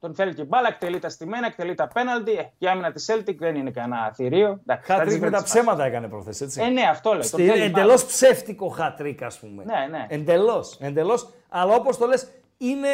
τον 0.00 0.14
θέλει 0.14 0.34
και 0.34 0.42
η 0.42 0.46
μπάλα, 0.48 0.68
εκτελεί 0.68 0.98
τα 0.98 1.08
στημένα, 1.08 1.46
εκτελεί 1.46 1.74
τα 1.74 1.88
πέναλτι. 1.88 2.32
Ε, 2.32 2.50
η 2.58 2.66
άμυνα 2.66 2.92
της 2.92 3.10
Celtic 3.12 3.36
δεν 3.38 3.54
είναι 3.56 3.70
κανένα 3.70 4.12
θηρίο. 4.14 4.48
Εντάξει, 4.66 4.92
θα 4.92 4.94
τις 4.94 5.02
Χατρίκ 5.04 5.12
με 5.12 5.26
βρει 5.26 5.30
τα 5.36 5.42
τις 5.42 5.52
ψέματα 5.52 5.84
έκανε 5.84 6.08
προχθές, 6.08 6.40
έτσι. 6.40 6.62
Ε, 6.62 6.68
ναι, 6.68 6.82
αυτό 6.82 7.10
λέω. 7.10 7.18
Τον 7.20 7.28
Στη- 7.28 7.46
θέλει 7.46 7.62
εντελώς 7.62 8.04
ψεύτικο 8.04 8.68
χατρίκ, 8.68 9.22
ας 9.22 9.38
πούμε. 9.38 9.64
Ναι, 9.64 9.86
ναι. 9.90 10.06
Εντελώς, 10.08 10.76
εντελώς. 10.80 11.28
Αλλά 11.48 11.74
όπως 11.74 11.96
το 11.98 12.06
λες, 12.06 12.28
είναι 12.58 12.88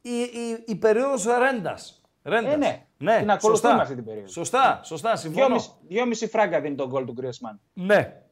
η, 0.00 0.10
η, 0.20 0.62
η 0.66 0.76
περίοδος 0.76 1.24
ρέντας. 1.24 2.00
Ρέντας. 2.22 2.52
Ε, 2.52 2.56
ναι. 2.56 2.82
ναι. 2.98 3.18
Την 3.18 3.30
ακολουθούμε 3.30 3.68
σωστά. 3.68 3.82
αυτή 3.82 3.94
την 3.94 4.04
περίοδο. 4.04 4.28
Σωστά, 4.28 4.80
σωστά, 4.84 5.16
συμφωνώ. 5.16 5.46
Δυόμιση, 5.46 5.70
δυόμιση 5.88 6.26
φράγκα 6.28 6.60
δίνει 6.60 6.74
τον 6.74 6.88
γκολ 6.88 7.04
του 7.04 7.12
Γκριεσμάν. 7.12 7.60
Ναι. 7.72 8.22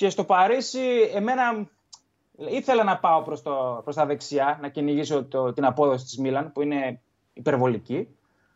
Και 0.00 0.10
στο 0.10 0.24
Παρίσι, 0.24 1.10
εμένα 1.14 1.68
ήθελα 2.36 2.84
να 2.84 2.98
πάω 2.98 3.22
προς, 3.22 3.42
το, 3.42 3.80
προς 3.84 3.96
τα 3.96 4.06
δεξιά, 4.06 4.58
να 4.62 4.68
κυνηγήσω 4.68 5.24
το, 5.24 5.52
την 5.52 5.64
απόδοση 5.64 6.04
της 6.04 6.18
Μίλαν, 6.18 6.52
που 6.52 6.62
είναι 6.62 7.00
υπερβολική. 7.32 8.08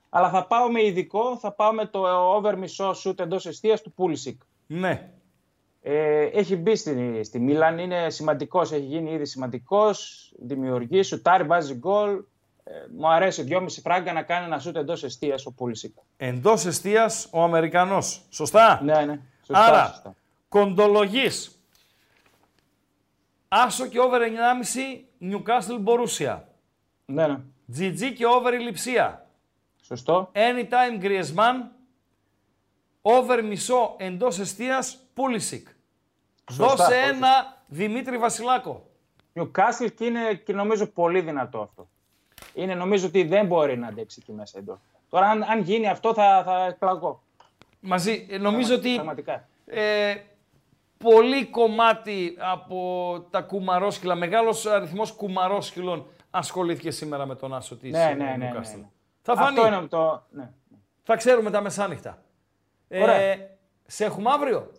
Αλλά 0.09 0.31
θα 0.31 0.47
πάω 0.47 0.71
με 0.71 0.85
ειδικό, 0.85 1.39
θα 1.39 1.53
πάω 1.53 1.73
με 1.73 1.87
το 1.87 2.01
over 2.35 2.59
μισό 2.59 2.93
σούτ 2.93 3.21
εντός 3.21 3.47
εστίας 3.47 3.83
του 3.83 3.93
Πούλησικ. 3.93 4.43
Ναι. 4.66 5.11
Ε, 5.83 6.23
έχει 6.23 6.57
μπει 6.57 6.77
στη, 6.77 7.21
στη 7.25 7.39
Μίλαν, 7.39 7.79
είναι 7.79 8.11
σημαντικός, 8.11 8.73
έχει 8.73 8.85
γίνει 8.85 9.12
ήδη 9.12 9.27
σημαντικός, 9.27 10.33
δημιουργεί, 10.39 11.03
σουτάρει, 11.03 11.45
βάζει 11.45 11.75
γκολ. 11.75 12.11
Ε, 12.65 12.73
μου 12.97 13.09
αρέσει 13.09 13.43
δυόμιση 13.43 13.81
φράγκα 13.81 14.12
να 14.12 14.23
κάνει 14.23 14.45
ένα 14.45 14.59
σούτ 14.59 14.77
εντός 14.77 15.05
εστίας 15.05 15.47
ο 15.47 15.53
Πούλησικ. 15.53 15.97
Εντός 16.16 16.65
εστίας 16.65 17.29
ο 17.33 17.43
Αμερικανός. 17.43 18.23
Σωστά; 18.29 18.81
Ναι, 18.83 19.05
ναι. 19.05 19.21
Σωστά, 19.47 19.65
Άρα, 19.65 19.87
σωστά. 19.87 20.15
Κοντολογής. 20.55 21.59
Άσο 23.48 23.86
και 23.86 24.01
over 24.01 24.20
9,5 24.20 25.05
Newcastle 25.20 25.85
Borussia. 25.85 26.39
Ναι, 27.05 27.26
ναι. 27.26 27.39
GG 27.76 28.12
και 28.16 28.26
over 28.26 28.55
η 28.55 28.59
Λιψία. 28.59 29.26
Σωστό. 29.82 30.31
Anytime 30.35 31.02
Griezmann. 31.02 31.68
Over 33.02 33.44
μισό 33.44 33.94
εντός 33.98 34.39
εστίας 34.39 34.98
Pulisic. 35.16 35.62
Σωστά. 36.52 36.66
Δώσε 36.66 36.97
ένα 36.97 37.62
Δημήτρη 37.66 38.18
Βασιλάκο. 38.18 38.86
Newcastle 39.35 39.93
και 39.94 40.05
είναι 40.05 40.35
και 40.35 40.52
νομίζω 40.52 40.86
πολύ 40.86 41.20
δυνατό 41.20 41.60
αυτό. 41.60 41.89
Είναι 42.55 42.74
νομίζω 42.74 43.06
ότι 43.06 43.22
δεν 43.24 43.47
μπορεί 43.47 43.78
να 43.78 43.86
αντέξει 43.86 44.18
εκεί 44.22 44.32
μέσα 44.32 44.59
εντός. 44.59 44.78
Τώρα, 45.09 45.26
αν, 45.26 45.43
αν 45.43 45.60
γίνει 45.60 45.89
αυτό, 45.89 46.14
θα, 46.14 46.43
θα 46.44 46.64
εκπλαγώ. 46.64 47.22
Μαζί, 47.81 48.26
ε, 48.31 48.39
νομίζω 48.39 48.74
ότι 48.74 48.94
Πραγματικά. 48.94 49.48
ε, 49.66 50.14
πολύ 50.99 51.47
κομμάτι 51.47 52.37
από 52.39 53.27
τα 53.31 53.41
κουμαρόσκυλα, 53.41 54.15
μεγάλος 54.15 54.66
αριθμός 54.66 55.12
κουμαρόσκυλων 55.12 56.07
ασχολήθηκε 56.31 56.91
σήμερα 56.91 57.27
με 57.27 57.35
τον 57.35 57.55
Άσο 57.55 57.77
της 57.77 57.93
Ναι, 57.93 58.03
ε, 58.11 58.15
ναι, 58.15 58.25
ναι, 58.25 58.37
ναι, 58.37 58.51
Newcastle. 58.55 58.79
ναι. 58.79 58.89
Θα 59.23 59.37
φανεί. 59.37 59.59
Αυτό 59.59 59.66
είναι 59.77 59.87
το. 59.87 60.23
Ναι. 60.31 60.51
Θα 61.03 61.16
ξέρουμε 61.16 61.51
τα 61.51 61.61
μεσάνυχτα. 61.61 62.23
Ωραία. 62.91 63.15
Ε, 63.15 63.57
σε 63.87 64.05
έχουμε 64.05 64.31
αύριο; 64.33 64.71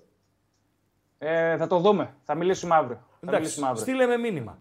Ε, 1.17 1.57
θα 1.57 1.67
το 1.67 1.77
δούμε. 1.79 2.15
Θα 2.23 2.35
μιλήσουμε 2.35 2.75
αύριο. 2.75 2.95
θα 2.95 3.17
Εντάξει, 3.21 3.39
μιλήσουμε 3.39 3.67
αύριο. 3.67 3.83
στείλε 3.83 4.05
με 4.05 4.17
μήνυμα. 4.17 4.57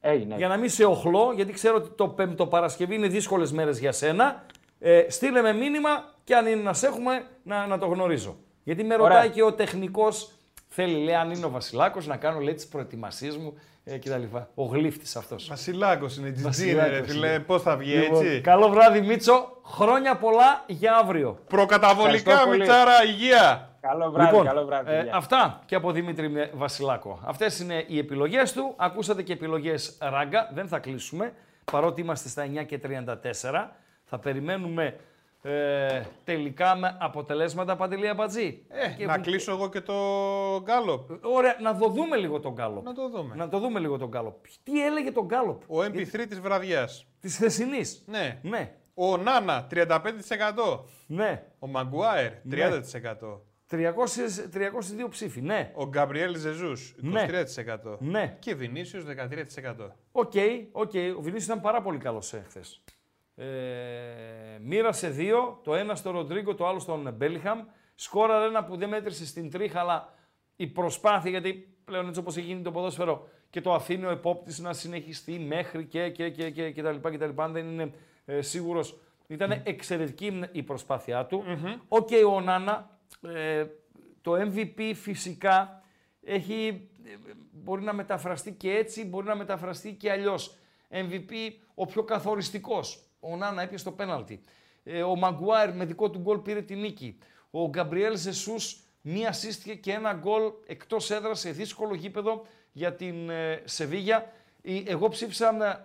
Έγινε. 0.00 0.36
Για 0.36 0.48
να 0.48 0.56
μην 0.56 0.68
σε 0.70 0.84
οχλώ, 0.84 1.32
γιατί 1.34 1.52
ξέρω 1.52 1.76
ότι 1.76 1.88
το 1.90 2.08
Πέμπτο 2.08 2.46
Παρασκευή 2.46 2.94
είναι 2.94 3.06
δύσκολες 3.08 3.52
μέρες 3.52 3.78
για 3.78 3.92
σένα. 3.92 4.44
Ε, 4.78 5.06
στείλε 5.10 5.40
με 5.42 5.52
μήνυμα 5.52 6.12
και 6.24 6.36
αν 6.36 6.46
είναι 6.46 6.62
να 6.62 6.72
σε 6.72 6.86
έχουμε, 6.86 7.26
να, 7.42 7.66
να 7.66 7.78
το 7.78 7.86
γνωρίζω. 7.86 8.36
Γιατί 8.64 8.84
με 8.84 8.94
Ωραία. 8.94 9.06
ρωτάει 9.08 9.30
και 9.30 9.42
ο 9.42 9.52
τεχνικός, 9.54 10.32
θέλει 10.74 11.04
λέει 11.04 11.14
αν 11.14 11.30
είναι 11.30 11.46
ο 11.46 11.50
Βασιλάκος, 11.50 12.06
να 12.06 12.16
κάνω 12.16 12.38
λέει 12.38 12.54
τις 12.54 12.66
προετοιμασίες 12.66 13.36
μου 13.36 13.54
ε, 13.84 13.98
κτλ. 13.98 14.22
Ο 14.54 14.64
γλύφτης 14.64 15.16
αυτός. 15.16 15.46
Βασιλάκος 15.48 16.16
είναι, 16.16 16.28
GG 16.38 16.42
Βασιλάκος 16.42 16.90
ρε 16.90 16.96
είναι. 16.96 17.06
φίλε. 17.06 17.38
Πώς 17.40 17.62
θα 17.62 17.76
βγει 17.76 17.94
Λοιπόν, 17.94 18.24
έτσι; 18.26 18.40
Καλό 18.40 18.68
βράδυ 18.68 19.00
Μίτσο, 19.00 19.60
χρόνια 19.64 20.16
πολλά 20.16 20.64
για 20.66 20.96
αύριο. 20.96 21.38
Προκαταβολικά, 21.48 22.14
Ευχαριστώ 22.30 22.46
πολύ. 22.46 22.58
Μιτσάρα, 22.58 23.04
υγεία. 23.04 23.68
Καλό 23.80 24.10
βράδυ, 24.10 24.30
Λοιπόν, 24.30 24.46
καλό 24.46 24.64
βράδυ. 24.64 24.90
ε, 24.92 24.96
παιδιά. 24.96 25.14
αυτά 25.16 25.60
και 25.66 25.74
από 25.74 25.92
Δημήτρη 25.92 26.28
Με- 26.28 26.50
Βασιλάκο. 26.54 27.18
Αυτές 27.24 27.58
είναι 27.60 27.84
οι 27.86 27.98
επιλογές 27.98 28.52
του. 28.52 28.74
Ακούσατε 28.76 29.22
και 29.22 29.32
επιλογές 29.32 29.96
ράγκα. 30.00 30.50
Δεν 30.54 30.68
θα 30.68 30.78
κλείσουμε, 30.78 31.32
παρότι 31.72 32.00
είμαστε 32.00 32.28
στα 32.28 32.42
9 32.42 32.62
και 32.62 32.78
34. 32.78 33.70
Θα 34.04 34.18
περιμένουμε 34.18 34.96
Ε, 35.46 36.02
τελικά 36.24 36.76
με 36.76 36.96
αποτελέσματα 37.00 37.76
Παντελή 37.76 38.08
Αμπατζή. 38.08 38.62
Ε, 38.68 38.88
Και 38.96 39.06
να 39.06 39.14
που- 39.14 39.20
κλείσω 39.22 39.52
εγώ 39.52 39.68
και 39.68 39.80
το 39.80 39.94
γκάλοπ. 40.62 41.10
Ωραία, 41.24 41.56
να 41.60 41.76
το 41.78 41.88
δούμε 41.88 42.16
λίγο 42.16 42.40
τον 42.40 42.52
Γκάλοπ. 42.52 42.84
Να 42.84 42.92
το 42.94 43.08
δούμε. 43.08 43.34
Να 43.34 43.48
το 43.48 43.58
δούμε 43.58 43.78
λίγο 43.80 43.98
τον 43.98 44.08
Γκάλοπ. 44.08 44.44
Τι 44.62 44.84
έλεγε 44.86 45.10
τον 45.12 45.24
Γκάλοπ; 45.26 45.62
Ο 45.70 45.82
MVP 45.82 46.26
της 46.28 46.40
βραδιάς. 46.40 47.06
της 47.20 47.34
χθεσινής. 47.36 48.04
Ναι. 48.06 48.38
Ναι, 48.42 48.72
Ο 48.94 49.16
Ονάνα 49.16 49.66
35%. 49.70 50.84
ναι. 51.06 51.42
Ο 51.58 51.66
Μαγκουάερ 51.66 52.30
Ναι. 52.42 52.56
30%. 52.56 53.40
300, 53.66 54.48
302 54.50 55.08
ψήφοι, 55.08 55.40
ναι. 55.40 55.70
Ο 55.74 55.86
Γκαμπριέλ 55.88 56.36
Ζεζούς 56.36 56.94
23%. 57.02 57.96
Ναι. 58.00 58.36
Και 58.38 58.54
Βινίσιος 58.54 59.04
13%. 59.04 59.96
Οκ, 60.12 60.32
οκ. 60.72 60.92
Ο 61.16 61.20
Βινίσιος 61.20 61.44
ήταν 61.44 61.60
πάρα 61.60 61.82
πολύ 61.82 61.98
καλός 61.98 62.34
χθες. 62.48 62.82
Ε, 63.36 63.46
μοίρασε 64.60 65.08
δύο, 65.08 65.60
το 65.64 65.74
ένα 65.74 65.94
στο 65.94 66.10
Ροντρίγκο, 66.10 66.54
το 66.54 66.66
άλλο 66.66 66.78
στον 66.78 67.14
Μπέλιγχαμ. 67.14 67.60
Σκόραρε 67.94 68.46
ένα 68.46 68.64
που 68.64 68.76
δεν 68.76 68.88
μέτρησε 68.88 69.26
στην 69.26 69.50
τρίχα, 69.50 69.80
αλλά 69.80 70.12
η 70.56 70.66
προσπάθεια, 70.66 71.30
γιατί 71.30 71.76
πλέον 71.84 72.08
έτσι 72.08 72.20
όπως 72.20 72.36
έχει 72.36 72.46
γίνει 72.46 72.62
το 72.62 72.70
ποδόσφαιρο 72.70 73.28
και 73.50 73.60
το 73.60 73.74
αφήνει 73.74 74.04
ο 74.04 74.10
επόπτης 74.10 74.58
να 74.58 74.72
συνεχιστεί 74.72 75.38
μέχρι 75.38 75.84
και, 75.84 76.08
και, 76.08 76.30
και, 76.30 76.50
και, 76.50 76.70
και 76.70 76.82
τα 76.82 76.92
λοιπά 76.92 77.10
και 77.10 77.18
τα 77.18 77.26
λοιπά, 77.26 77.44
αν 77.44 77.52
δεν 77.52 77.66
είναι 77.66 77.92
ε, 78.24 78.40
σίγουρος. 78.40 78.98
Ήταν 79.26 79.62
εξαιρετική 79.64 80.42
η 80.52 80.62
προσπάθειά 80.62 81.26
του. 81.26 81.44
Οκ, 81.88 82.08
ο 82.26 82.40
Ονάνα, 82.40 82.98
ε, 83.20 83.66
το 84.20 84.32
MVP 84.32 84.92
φυσικά 84.94 85.82
έχει, 86.22 86.88
ε, 87.04 87.10
μπορεί 87.50 87.82
να 87.82 87.92
μεταφραστεί 87.92 88.52
και 88.52 88.70
έτσι, 88.70 89.04
μπορεί 89.04 89.26
να 89.26 89.36
μεταφραστεί 89.36 89.92
και 89.92 90.10
αλλιώς. 90.10 90.56
MVP 90.90 91.32
ο 91.74 91.86
πιο 91.86 92.02
καθοριστικός. 92.02 93.03
Ο 93.32 93.36
Νάνα 93.36 93.62
έπιασε 93.62 93.84
το 93.84 93.92
πέναλτι. 93.92 94.40
Ε, 94.84 95.02
ο 95.02 95.16
Μαγκουάιρ 95.16 95.74
με 95.74 95.84
δικό 95.84 96.10
του 96.10 96.18
γκολ 96.18 96.38
πήρε 96.38 96.62
τη 96.62 96.74
νίκη. 96.74 97.18
Ο 97.50 97.68
Γκαμπριέλ 97.68 98.16
Ζεσούς 98.16 98.76
μία 99.00 99.32
σύστηκε 99.32 99.74
και 99.74 99.92
ένα 99.92 100.12
γκολ 100.12 100.42
εκτός 100.66 101.10
έδρας 101.10 101.40
σε 101.40 101.50
δύσκολο 101.50 101.94
γήπεδο 101.94 102.46
για 102.72 102.94
την 102.94 103.30
ε, 103.30 103.62
Σεβίγια. 103.64 104.32
Η- 104.62 104.84
Εγώ 104.86 105.08
ψήφισα 105.08 105.80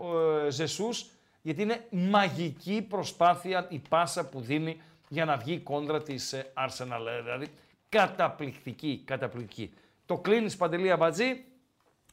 ε, 0.45 0.49
Ζεσούς 0.49 1.05
γιατί 1.41 1.61
είναι 1.61 1.85
μαγική 1.89 2.81
προσπάθεια 2.89 3.67
η 3.69 3.81
πάσα 3.89 4.29
που 4.29 4.39
δίνει 4.41 4.81
για 5.09 5.25
να 5.25 5.37
βγει 5.37 5.53
η 5.53 5.59
κόντρα 5.59 6.01
της 6.03 6.33
ε, 6.33 6.51
Arsenal. 6.57 7.05
Ε, 7.17 7.21
Δηλαδή 7.21 7.47
καταπληκτική, 7.89 9.01
καταπληκτική. 9.05 9.73
Το 10.05 10.17
κλείνεις 10.17 10.55
Παντελή 10.57 10.91
Αμπατζή, 10.91 11.43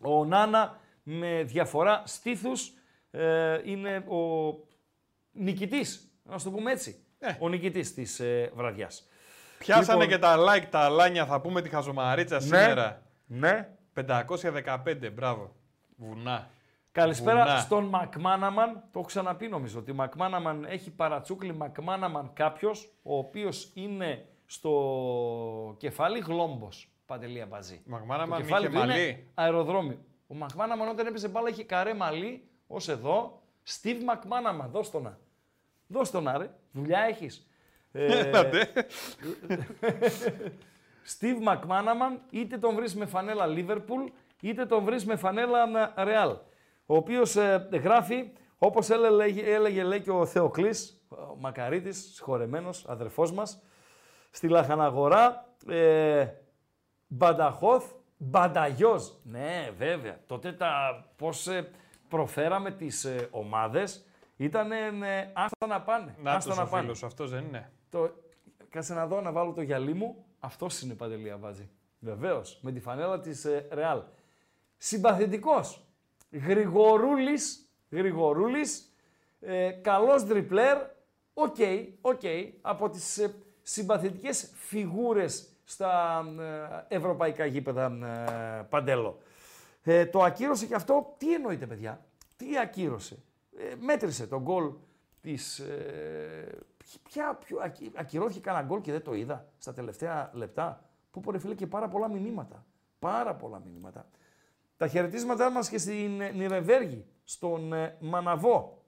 ο 0.03 0.25
Νάνα 0.25 0.81
με 1.03 1.43
διαφορά 1.43 2.03
στήθους 2.07 2.73
ε, 3.11 3.61
είναι 3.65 3.97
ο 4.09 4.51
νικητής, 5.39 6.11
να 6.23 6.39
σου 6.39 6.45
το 6.45 6.51
πούμε 6.51 6.73
έτσι. 6.73 6.97
Ο 7.39 7.49
νικητής 7.49 7.95
της 7.95 8.21
ε, 8.21 8.51
βραδιάς. 8.55 9.09
Πιάσανε 9.59 10.05
Λοιπόν, 10.05 10.09
και 10.09 10.19
τα 10.19 10.37
like, 10.39 10.67
τα 10.71 10.79
αλάνια, 10.79 11.27
θα 11.27 11.41
πούμε 11.41 11.63
τη 11.63 11.69
χαζομαρίτσα 11.69 12.41
σήμερα. 12.41 13.03
Ναι. 13.27 13.69
515, 13.95 15.13
μπράβο. 15.13 15.55
Βουνά. 15.97 16.49
Καλησπέρα 16.93 17.45
Βουνά. 17.45 17.59
στον 17.59 17.85
Μακμάναμαν. 17.85 18.73
Το 18.73 18.99
έχω 18.99 19.03
ξαναπεί 19.03 19.49
νομίζω 19.49 19.79
ότι 19.79 19.91
ο 19.91 19.95
Μακμάναμαν 19.95 20.65
έχει 20.69 20.91
παρατσούκλι 20.91 21.55
Μακμάναμαν 21.55 22.31
κάποιος 22.33 22.93
ο 23.03 23.17
οποίος 23.19 23.71
είναι 23.75 24.25
στο 24.47 25.75
κεφάλι 25.79 26.19
γλόμπος. 26.19 26.89
Παντελή 27.07 27.41
Αμπαζή. 27.41 27.81
Μακμάναμαν 27.87 28.39
Το 28.39 28.45
κεφάλι 28.45 28.67
είχε 28.67 28.75
του 28.75 28.83
είναι 28.83 28.93
μαλλί. 28.93 29.27
αεροδρόμιο. 29.35 29.99
Ο 30.27 30.35
Μακμάναμαν 30.35 30.89
όταν 30.89 31.07
έπαιζε 31.07 31.29
μπάλα 31.29 31.49
είχε 31.49 31.65
καρέ 31.65 31.95
μαλλί 31.95 32.49
ως 32.67 32.89
εδώ. 32.89 33.43
Steve 33.69 34.03
Μακμάναμαν, 34.05 34.71
δώσ' 34.71 34.91
το 34.91 35.01
να. 35.01 35.19
Δώσ' 35.87 36.11
το 36.11 36.21
να 36.21 36.39
ρε. 36.39 36.51
Δουλειά 36.73 37.01
έχεις. 37.01 37.47
Ε, 37.93 38.19
Έλατε. 38.19 38.69
Steve 41.19 41.49
McManaman 41.49 42.19
είτε 42.31 42.59
τον 42.59 42.75
βρεις 42.75 42.97
με 42.97 43.07
φανέλα 43.07 43.47
Liverpool 43.49 44.11
είτε 44.41 44.67
τον 44.67 44.85
βρεις 44.85 45.07
με 45.07 45.17
φανέλα 45.17 45.63
ε, 45.97 46.05
Real. 46.07 46.37
Ο 46.87 46.97
οποίος 46.97 47.37
ε, 47.37 47.69
γράφει, 47.73 48.31
όπως 48.59 48.91
έλεγε, 48.91 49.43
έλεγε 49.55 49.83
λέει 49.83 50.01
και 50.01 50.11
ο 50.11 50.27
Θεοκλής, 50.27 51.07
ο 51.09 51.37
Μακαρίτης, 51.39 52.13
συγχωρεμένος, 52.15 52.85
αδερφός 52.89 53.33
μας, 53.33 53.63
στη 54.31 54.49
Λαχαναγορά, 54.49 55.49
ε, 55.69 56.27
Μπανταχώθ, 57.07 57.93
Μπανταγιός. 58.17 59.21
Ναι, 59.25 59.71
βέβαια. 59.79 60.19
Τότε 60.27 60.53
τα 60.53 61.05
πώς 61.17 61.47
ε, 61.47 61.71
προφέραμε 62.09 62.71
τις 62.71 63.05
ε, 63.05 63.29
ομάδες 63.31 64.06
ήταν 64.37 64.73
ε, 64.73 65.33
άστα 65.35 65.67
να 65.67 65.81
πάνε. 65.83 66.15
Να 66.23 66.33
άστα 66.33 66.51
το 66.51 66.57
να 66.57 66.63
ο 66.63 66.67
πάνε. 66.67 66.83
φίλος, 66.83 67.03
αυτός 67.03 67.31
δεν 67.31 67.45
είναι. 67.45 67.71
Το... 67.91 68.11
Κάτσε 68.71 68.95
να 68.95 69.07
δω 69.07 69.21
να 69.21 69.33
βάλω 69.33 69.53
το 69.53 69.63
γυαλί 69.63 69.95
μου. 69.95 70.25
Αυτός 70.41 70.81
είναι 70.81 70.95
παντελή 70.95 71.31
Αμπάτζη. 71.31 71.69
Βεβαίως. 71.99 72.59
Με 72.63 72.73
τη 72.73 72.81
φανέλα 72.81 73.21
της 73.21 73.47
Ρεάλ. 73.71 74.03
Συμπαθητικός. 74.77 75.87
Γρηγορούλης. 76.31 77.71
Γρηγορούλης. 77.91 78.95
Ε, 79.41 79.71
Καλός 79.71 80.25
δριπλέρ. 80.25 80.77
Οκ, 81.35 81.57
οκ. 82.01 82.21
Από 82.61 82.89
τις 82.89 83.19
ε, 83.19 83.35
συμπαθητικές 83.63 84.51
φιγούρες 84.55 85.49
στα 85.65 86.23
ε, 86.89 86.97
ευρωπαϊκά 86.97 87.47
γήπεδα 87.47 87.87
ε, 88.59 88.63
Παντέλο. 88.63 89.19
Ε, 89.83 90.07
το 90.07 90.23
ακύρωσε 90.23 90.67
και 90.67 90.75
αυτό. 90.75 91.15
Τι 91.19 91.35
εννοείται, 91.35 91.67
παιδιά; 91.67 92.05
Τι 92.37 92.59
ακύρωσε; 92.59 93.19
Ε, 93.59 93.75
μέτρησε 93.75 94.27
τον 94.27 94.43
γκολ 94.43 94.73
της... 95.21 95.59
Ε, 95.59 96.59
ποια, 97.03 97.35
ποιο, 97.35 97.59
ακυ- 97.63 97.99
ακυρώθηκε 97.99 98.41
κανένα 98.41 98.65
γκολ 98.65 98.81
και 98.81 98.93
δεν 98.93 99.03
το 99.03 99.15
είδα 99.15 99.49
στα 99.59 99.73
τελευταία 99.73 100.31
λεπτά. 100.35 100.85
Που 101.11 101.21
πορε 101.21 101.39
φίλε 101.39 101.55
και 101.55 101.67
πάρα 101.67 101.89
πολλά 101.89 102.09
μηνύματα. 102.09 102.67
Πάρα 102.99 103.35
πολλά 103.35 103.59
μηνύματα. 103.65 104.09
Τα 104.77 104.89
χαιρετίσματά 104.89 105.51
μας 105.51 105.69
και 105.69 105.79
στην 105.79 106.21
ε, 106.21 106.31
Νιρεβέργη, 106.31 107.07
στον 107.25 107.73
ε, 107.73 107.97
Μαναβό. 108.01 108.85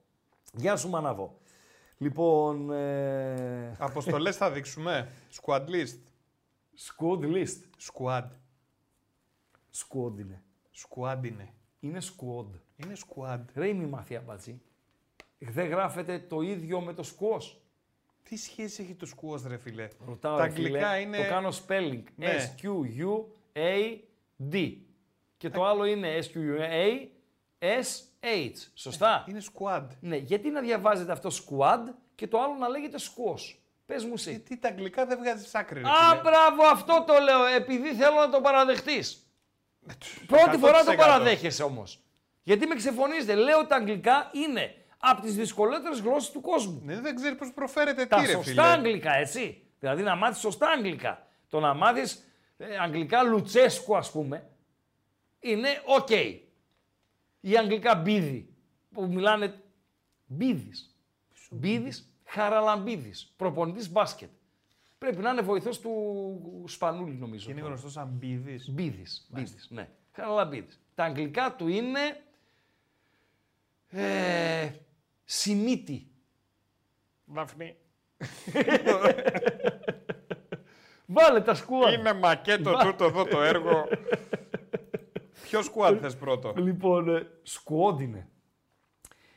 Γεια 0.53 0.75
σου 0.75 0.89
Μαναβό. 0.89 1.37
Λοιπόν... 1.97 2.71
Ε... 2.71 3.75
Αποστολές 3.79 4.37
θα 4.37 4.51
δείξουμε. 4.51 5.11
Squad 5.41 5.65
list. 5.65 5.99
Squad 6.87 7.21
list. 7.21 7.59
Squad. 7.91 8.27
Squad 9.73 10.19
είναι. 10.19 10.43
Squad 10.75 11.19
είναι. 11.23 11.53
Είναι 11.79 11.99
squad. 12.01 12.47
Είναι 12.83 12.93
squad. 13.07 13.39
Ρε 13.55 13.67
η 13.67 13.73
μη 13.73 13.85
μαθία 13.85 14.21
μπατζή. 14.25 14.61
Δεν 15.37 15.67
γράφεται 15.67 16.19
το 16.19 16.41
ίδιο 16.41 16.81
με 16.81 16.93
το 16.93 17.03
squash. 17.05 17.55
Τι 18.23 18.37
σχέση 18.37 18.81
έχει 18.81 18.93
το 18.93 19.07
squash 19.15 19.41
ρε 19.47 19.57
φίλε; 19.57 19.87
Ρωτάω, 20.05 20.37
Τα 20.37 20.43
ρε 20.43 20.49
φίλε, 20.49 20.67
αγγλικά 20.67 20.99
είναι... 20.99 21.17
Το 21.17 21.23
κάνω 21.23 21.49
spelling. 21.67 22.03
Ναι. 22.15 22.35
S-Q-U-A-D. 22.61 23.97
Και 25.37 25.49
το 25.49 25.65
άλλο 25.65 25.85
είναι 25.85 26.19
S-Q-U-A-S-H. 26.19 27.09
Σωστά; 28.73 29.25
Είναι 29.27 29.41
squad. 29.53 29.87
Ναι, 29.99 30.15
γιατί 30.15 30.49
να 30.49 30.61
διαβάζετε 30.61 31.11
αυτό 31.11 31.29
squad 31.29 31.79
και 32.15 32.27
το 32.27 32.41
άλλο 32.41 32.53
να 32.55 32.67
λέγεται 32.67 32.97
squash; 32.97 33.55
Πες 33.85 34.05
μου 34.05 34.13
εσύ. 34.15 34.39
Τι 34.39 34.57
τα 34.57 34.67
αγγλικά 34.67 35.05
δεν 35.05 35.17
βγάζεις 35.17 35.55
άκρη 35.55 35.81
ρε 35.81 35.87
Α, 35.87 35.91
φίλε. 36.09 36.21
μπράβο, 36.21 36.63
αυτό 36.71 37.03
το 37.07 37.13
λέω, 37.19 37.45
επειδή 37.45 37.93
θέλω 37.93 38.15
να 38.15 38.29
το 38.29 38.41
παραδεχτείς. 38.41 39.23
Πρώτη 40.27 40.57
φορά 40.57 40.83
το 40.83 40.91
100%. 40.91 40.95
παραδέχεσαι 40.97 41.63
όμως. 41.63 42.03
Γιατί 42.43 42.67
με 42.67 42.75
ξεφωνίζετε. 42.75 43.35
Λέω 43.35 43.65
τα 43.65 43.75
αγγλικά 43.75 44.29
είναι 44.33 44.75
από 44.97 45.21
τις 45.21 45.35
δυσκολότερες 45.35 45.99
γλώσσες 45.99 46.31
του 46.31 46.41
κόσμου. 46.41 46.81
Ναι, 46.83 46.99
δεν 46.99 47.15
ξέρεις 47.15 47.37
πώς 47.37 47.51
προφέρεται 47.53 48.05
τα 48.05 48.19
τι 48.19 48.25
ρε 48.25 48.31
σωστά 48.31 48.49
φίλε. 48.49 48.61
αγγλικά, 48.61 49.13
έτσι. 49.15 49.63
Δηλαδή 49.79 50.03
να 50.03 50.15
μάθεις 50.15 50.39
σωστά 50.39 50.69
αγγλικά. 50.69 51.27
Το 51.49 51.59
να 51.59 51.73
μάθεις 51.73 52.23
ε, 52.57 52.77
αγγλικά 52.77 53.23
Λουτσέσκου, 53.23 53.97
ας 53.97 54.11
πούμε, 54.11 54.49
είναι 55.39 55.69
οκ. 55.85 56.09
Ή 57.41 57.57
αγγλικά 57.57 57.95
μπίδι, 57.95 58.53
που 58.93 59.07
μιλάνε 59.07 59.61
μπίδης. 60.25 60.93
Μπίδης, 61.51 62.13
χαραλαμπίδης, 62.25 63.33
προπονητής 63.37 63.91
μπάσκετ. 63.91 64.29
Πρέπει 64.97 65.17
να 65.17 65.29
είναι 65.29 65.41
βοηθός 65.41 65.79
του 65.79 66.63
Σπανούλη, 66.67 67.13
νομίζω. 67.13 67.51
Είναι 67.51 67.61
γνωστός 67.61 67.91
σαν 67.91 68.07
μπίδης. 68.07 68.69
Μπίδης, 68.69 69.27
μπίδης, 69.29 69.67
ναι. 69.69 69.89
Χαραλαμπίδης. 70.11 70.81
Τα 70.95 71.03
αγγλικά 71.03 71.55
του 71.55 71.67
είναι 71.67 71.99
ε, 73.89 74.69
Σιμίτη. 75.23 76.07
Βαφνή. 77.25 77.75
Βάλε 81.05 81.41
τα 81.41 81.53
σκουά. 81.53 81.91
Είναι 81.91 82.13
μακέτο 82.13 82.71
Βα- 82.71 82.83
τούτο 82.85 83.05
εδώ 83.05 83.25
το 83.25 83.41
έργο. 83.41 83.87
Ποιο 85.43 85.59
squad 85.59 85.97
θες 86.01 86.15
πρώτο; 86.15 86.53
Λοιπόν, 86.57 87.15
ε, 87.15 87.27
σκουόντ 87.43 87.99
είναι. 88.01 88.27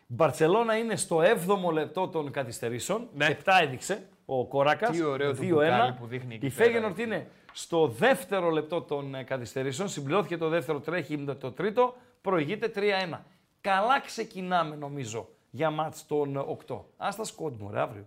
Μπαρτσελώνα 0.06 0.76
είναι 0.76 0.96
στο 0.96 1.20
7ο 1.20 1.72
λεπτό 1.72 2.08
των 2.08 2.30
καθυστερήσεων. 2.30 3.08
7 3.18 3.32
έδειξε 3.62 4.08
ο 4.24 4.46
Κοράκας. 4.46 4.90
Ναι. 4.90 4.96
Τι 4.96 5.02
ωραίο 5.02 5.32
το 5.34 5.38
2-1. 5.42 5.48
μπουκάλι 5.48 5.92
που 5.92 6.06
δείχνει 6.06 6.34
εκεί 6.34 6.46
Η 6.46 6.50
πέρα, 6.50 6.64
Φέγενορτ 6.64 6.98
είναι 6.98 7.30
στο 7.52 7.86
δεύτερο 7.88 8.50
λεπτό 8.50 8.82
των 8.82 9.14
ε, 9.14 9.22
καθυστερήσεων. 9.22 9.88
Συμπληρώθηκε 9.88 10.36
το 10.36 10.48
δεύτερο, 10.48 10.80
τρέχει 10.80 11.16
με 11.16 11.34
το 11.34 11.52
τρίτο. 11.52 11.94
Προηγείται 12.20 12.72
3-1. 12.74 13.18
Καλά 13.62 14.00
ξεκινάμε 14.00 14.76
νομίζω 14.76 15.28
για 15.50 15.70
μάτς 15.70 16.06
των 16.06 16.58
8. 16.68 16.80
Άστα 16.96 17.24
σκόντ 17.24 17.60
μου, 17.60 17.70
ρε, 17.70 17.80
αύριο. 17.80 18.06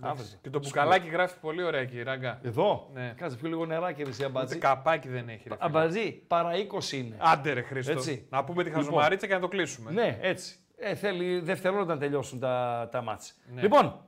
Αύριο. 0.00 0.26
Και 0.42 0.50
το 0.50 0.58
μπουκαλάκι 0.58 1.08
γράφει 1.08 1.38
πολύ 1.40 1.62
ωραία 1.62 1.80
εκεί, 1.80 2.02
ράγκα. 2.02 2.40
Εδώ; 2.42 2.90
Ναι. 2.92 3.14
Κάτσε 3.16 3.36
πιο 3.36 3.48
λίγο 3.48 3.66
νεράκι 3.66 4.02
ρε 4.02 4.08
εσύ 4.08 4.18
Ούτε 4.24 4.30
αμπατζή. 4.38 4.58
καπάκι 4.58 5.08
δεν 5.08 5.28
έχει. 5.28 5.48
Ρε, 5.48 5.54
φίλε. 5.54 5.56
Αμπατζή, 5.58 6.12
παρά 6.12 6.50
20 6.90 6.92
είναι. 6.92 7.16
Άντε 7.18 7.52
ρε 7.52 7.62
Χρήστο. 7.62 7.92
Έτσι. 7.92 8.26
Να 8.30 8.44
πούμε 8.44 8.62
τη 8.62 8.68
Λοιπόν. 8.68 8.84
χαζομαρίτσα 8.84 9.26
και 9.26 9.34
να 9.34 9.40
το 9.40 9.48
κλείσουμε. 9.48 9.90
Ναι, 9.90 10.18
έτσι. 10.20 10.56
Ε, 10.76 10.94
θέλει 10.94 11.40
δευτερόλεπτα 11.40 11.94
να 11.94 12.00
τελειώσουν 12.00 12.38
τα, 12.38 12.88
τα 12.92 13.02
μάτς. 13.02 13.34
Ναι. 13.54 13.60
Λοιπόν, 13.60 14.00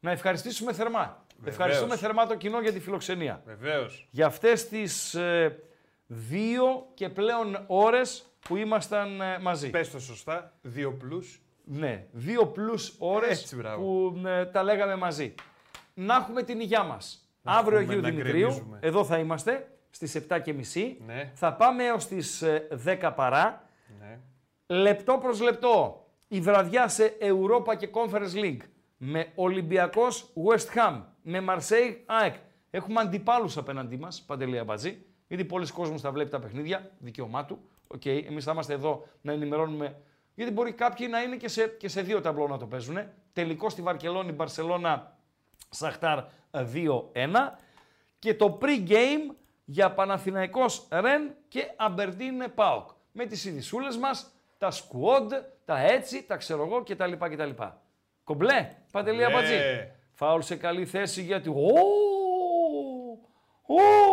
να 0.00 0.10
ευχαριστήσουμε 0.10 0.72
θερμά. 0.72 1.24
Βεβαίως. 1.36 1.56
Ευχαριστούμε 1.58 1.96
θερμά 1.96 2.26
το 2.26 2.36
κοινό 2.36 2.60
για 2.60 2.72
τη 2.72 2.80
φιλοξενία. 2.80 3.42
Βεβαίως. 3.44 4.08
Για 4.10 4.26
αυτές 4.26 4.68
τις 4.68 5.14
ε, 5.14 5.62
δύο 6.06 6.86
και 6.94 7.08
πλέον 7.08 7.64
ώρες 7.66 8.26
που 8.40 8.56
ήμασταν 8.56 9.20
ε, 9.20 9.38
μαζί. 9.38 9.70
Πες 9.70 9.90
το 9.90 10.00
σωστά. 10.00 10.52
Δύο 10.62 10.92
πλούς. 10.92 11.42
Ναι, 11.64 12.06
δύο 12.12 12.46
πλούς 12.46 12.94
ώρες 12.98 13.42
Έτσι, 13.42 13.56
μπράβο. 13.56 13.82
που 13.82 14.20
ε, 14.26 14.44
τα 14.46 14.62
λέγαμε 14.62 14.96
μαζί. 14.96 15.34
Να 15.94 16.14
έχουμε 16.14 16.42
την 16.42 16.60
υγειά 16.60 16.82
μας. 16.82 17.30
Να 17.42 17.52
Αύριο 17.52 17.78
έχουμε, 17.78 17.92
Αγίου 17.92 18.02
να 18.04 18.08
Δημητρίου, 18.10 18.38
γκρεμίζουμε. 18.38 18.78
εδώ 18.82 19.04
θα 19.04 19.18
είμαστε, 19.18 19.70
στις 19.90 20.16
7.30. 20.28 20.96
Ναι. 21.06 21.30
Θα 21.34 21.54
πάμε 21.54 21.84
έως 21.84 22.06
τις 22.06 22.42
ε, 22.42 22.68
10 22.86 23.12
παρά. 23.16 23.62
Ναι. 24.00 24.18
Λεπτό 24.76 25.18
προς 25.22 25.40
λεπτό, 25.40 26.06
η 26.28 26.40
βραδιά 26.40 26.88
σε 26.88 27.16
Europa 27.20 27.76
και 27.76 27.88
Conference 27.92 28.34
League 28.44 28.60
με 28.96 29.32
Ολυμπιακός 29.34 30.32
West 30.48 30.76
Ham, 30.78 31.02
με 31.22 31.44
Marseille 31.48 31.96
ΑΕΚ. 32.06 32.34
Έχουμε 32.70 33.00
αντιπάλους 33.00 33.56
απέναντί 33.56 33.96
μας, 33.96 34.22
Παντελή 34.26 34.58
Αμπατζή, 34.58 34.98
γιατί 35.28 35.44
πολλοί 35.44 35.72
κόσμος 35.72 36.00
θα 36.00 36.10
βλέπει 36.12 36.30
τα 36.30 36.38
παιχνίδια, 36.40 36.90
δικαίωμά 36.98 37.44
του. 37.44 37.58
Οκ, 37.88 38.06
εμείς 38.06 38.44
θα 38.44 38.52
είμαστε 38.52 38.72
εδώ 38.72 39.06
να 39.20 39.32
ενημερώνουμε, 39.32 39.96
γιατί 40.34 40.52
μπορεί 40.52 40.72
κάποιοι 40.72 41.06
να 41.10 41.22
είναι 41.22 41.36
και 41.36 41.48
σε, 41.48 41.66
και 41.66 41.88
σε 41.88 42.02
δύο 42.02 42.20
ταμπλό 42.20 42.46
να 42.46 42.58
το 42.58 42.66
παίζουν. 42.66 42.98
Τελικό 43.32 43.68
στη 43.68 43.82
Βαρκελόνη, 43.82 44.32
Μπαρσελώνα, 44.32 45.16
Σαχτάρ 45.70 46.24
2-1 46.50 46.64
και 48.18 48.34
το 48.34 48.58
pre-game 48.62 49.34
για 49.64 49.92
Παναθηναϊκός 49.92 50.88
Ρεν 50.90 51.34
και 51.48 51.70
Αμπερντίν 51.76 52.52
Πάοκ. 52.54 52.88
Με 53.12 53.26
τις 53.26 53.44
ειδισούλες 53.44 53.96
μας, 53.96 54.32
τα 54.58 54.70
squad, 54.70 55.28
τα 55.64 55.78
έτσι, 55.78 56.22
τα 56.22 56.36
ξέρω 56.36 56.64
εγώ 56.64 56.82
κτλ. 56.82 57.12
κτλ. 57.12 57.62
Κομπλέ, 58.24 58.76
Παντελή 58.92 59.16
Ναι. 59.16 59.24
Αμπατζή. 59.24 59.58
Φάουλ 60.12 60.40
σε 60.40 60.56
καλή 60.56 60.86
θέση 60.86 61.22
γιατί... 61.22 61.48
Ω! 61.48 61.52
Ω! 63.66 64.07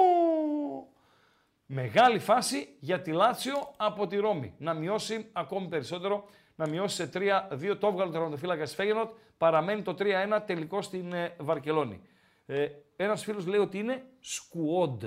Μεγάλη 1.65 2.19
φάση 2.19 2.67
για 2.79 3.01
τη 3.01 3.11
Λάτσιο 3.11 3.73
από 3.77 4.07
τη 4.07 4.17
Ρώμη. 4.17 4.53
Να 4.57 4.73
μειώσει 4.73 5.29
ακόμη 5.31 5.67
περισσότερο, 5.67 6.25
να 6.55 6.67
μειώσει 6.67 6.95
σε 6.95 7.09
3-2 7.13 7.77
το 7.79 7.87
έβγαλε 7.87 8.09
ο 8.09 8.11
τερματοφύλακα 8.11 8.65
Φέγενοτ. 8.65 9.09
Παραμένει 9.37 9.81
το 9.81 9.95
3-1 9.99 10.05
τελικό 10.45 10.81
στην 10.81 11.13
ε, 11.13 11.35
Βαρκελόνη. 11.39 12.01
Ε, 12.45 12.67
Ένας 12.95 13.23
φίλος 13.23 13.45
λέει 13.45 13.59
ότι 13.59 13.77
είναι 13.77 14.03
σκουόντ. 14.19 15.03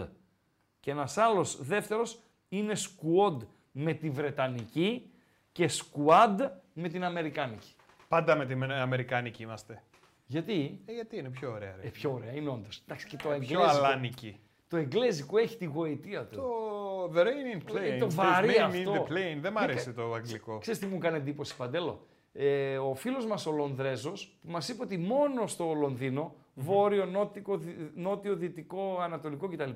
Και 0.80 0.90
ένας 0.90 1.18
άλλος 1.18 1.64
δεύτερος 1.64 2.20
είναι 2.48 2.74
σκουόντ 2.74 3.43
με 3.72 3.93
τη 3.93 4.10
Βρετανική 4.10 5.10
και 5.52 5.68
σκουάντ 5.68 6.40
με 6.72 6.89
την 6.89 7.05
Αμερικάνικη. 7.05 7.74
Πάντα 8.09 8.36
με 8.36 8.47
την 8.47 8.72
Αμερικάνικη 8.72 9.43
είμαστε. 9.43 9.82
Γιατί; 10.26 10.80
Ε, 10.85 10.93
γιατί 10.93 11.16
είναι 11.18 11.30
πιο 11.30 11.51
ωραία. 11.52 11.76
Ρε. 11.80 11.86
Ε, 11.86 11.90
πιο 11.90 12.12
ωραία, 12.12 12.32
είναι 12.32 12.48
όντως. 12.48 12.82
Εντάξει, 12.85 13.06
και 13.06 13.16
το 13.16 13.22
πιο 13.22 13.32
εγγλέζικο, 13.32 13.62
αλάνικη. 13.62 14.40
Το 14.68 14.76
εγγλέζικο 14.76 15.38
έχει 15.38 15.56
τη 15.56 15.64
γοητεία 15.64 16.26
του. 16.26 16.36
Το 16.36 17.12
The 17.14 17.22
Rain 17.24 17.56
in 17.56 17.70
Plain. 17.72 17.80
Ε, 17.82 17.98
το 17.98 18.10
βαρύ 18.10 18.48
There's 18.56 18.60
name 18.60 18.62
αυτό. 18.78 18.92
in 18.92 18.96
the 18.96 19.12
plane. 19.12 19.38
Δεν 19.40 19.52
μ' 19.52 19.54
Ναι, 19.58 19.62
αρέσει 19.62 19.92
το 19.92 20.12
αγγλικό. 20.14 20.58
Ξέρεις 20.58 20.80
τι 20.80 20.86
μου 20.86 20.96
έκανε 20.96 21.16
εντύπωση, 21.16 21.56
Παντέλο. 21.56 22.06
Ε, 22.32 22.78
ο 22.78 22.94
φίλος 22.94 23.26
μας 23.26 23.46
ο 23.46 23.52
Λονδρέζος 23.52 24.38
που 24.42 24.50
μας 24.50 24.68
είπε 24.68 24.82
ότι 24.82 24.98
μόνο 24.98 25.46
στο 25.46 25.72
Λονδίνο, 25.74 26.34
βόρειο, 26.54 27.04
νότιο, 27.06 27.56
δι- 27.56 27.90
νότιο, 27.94 28.34
δυτικό, 28.36 28.98
ανατολικό 29.00 29.48
κτλ. 29.48 29.70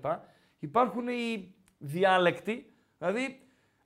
υπάρχουν 0.59 1.09
οι 1.09 1.55
διάλεκτοι, 1.78 2.73
δηλαδή 2.98 3.40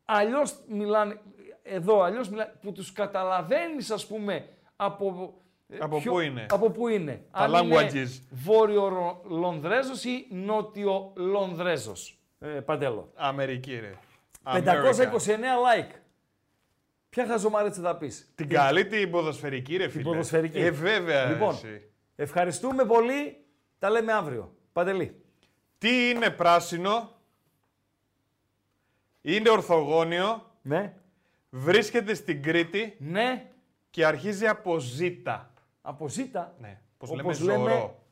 αλλιώς 0.04 0.60
μιλάνε, 0.68 1.20
εδώ 1.62 2.00
αλλιώς 2.00 2.28
μιλάνε, 2.28 2.52
που 2.60 2.72
τους 2.72 2.92
καταλαβαίνεις 2.92 3.90
ας 3.90 4.06
πούμε 4.06 4.48
από... 4.76 5.34
ε, 5.68 5.76
Από 5.80 6.00
πού 6.00 6.20
είναι; 6.20 6.46
Από 6.50 6.70
πού 6.70 6.88
είναι; 6.88 7.24
Τα 7.32 7.38
Αν 7.38 7.64
είναι 7.66 7.76
languages. 7.90 8.20
βόρειο 8.30 8.88
Ρο- 8.88 9.22
Λονδρέζος 9.28 10.04
ή 10.04 10.26
νότιο 10.30 11.12
Λονδρέζος; 11.16 12.18
Ε, 12.38 12.46
Παντέλο. 12.46 13.12
Αμερική, 13.14 13.78
ρε. 13.78 13.94
529 14.42 14.52
America. 14.52 15.90
like. 15.90 15.94
Ποια 17.08 17.26
χαζομαρίτσα 17.26 17.80
θα 17.80 17.96
πεις; 17.96 18.32
Την 18.34 18.48
καλή 18.48 18.86
την 18.86 19.10
ποδοσφαιρική, 19.10 19.76
ρε 19.76 19.88
φίλε. 19.88 20.02
ποδοσφαιρική. 20.02 20.58
Ε, 20.58 20.70
βέβαια. 20.70 21.26
Λοιπόν, 21.26 21.54
εσύ. 21.54 21.90
ευχαριστούμε 22.16 22.84
πολύ. 22.84 23.44
Τα 23.78 23.90
λέμε 23.90 24.12
αύριο. 24.12 24.54
Παντελή. 24.72 25.20
Τι 25.78 26.08
είναι 26.10 26.30
πράσινο, 26.30 27.10
είναι 29.20 29.50
ορθογώνιο, 29.50 30.50
Ναι. 30.62 30.94
βρίσκεται 31.50 32.14
στην 32.14 32.42
Κρήτη 32.42 32.96
Ναι. 32.98 33.50
και 33.90 34.06
αρχίζει 34.06 34.46
από 34.46 34.78
ζήτα. 34.78 35.50
Από 35.88 36.08
ζήτα. 36.08 36.54
Ναι. 36.60 36.80
Πώς 36.98 37.10
Όπως 37.10 37.40
λέμε 37.40 37.52
λέμε, 37.58 37.70
ζωρό. 37.70 38.02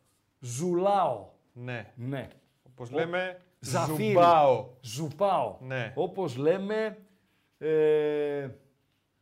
Ζουλάω. 0.40 1.28
Ναι. 1.52 1.92
Ναι. 1.94 2.28
Όπως 2.62 2.90
λέμε 2.90 3.40
Ζαφύρι. 3.58 4.08
ζουμπάω. 4.08 4.68
Ζουπάω. 4.80 5.56
Ναι. 5.60 5.92
Όπως 5.96 6.36
λέμε 6.36 6.98
ε, 7.58 8.48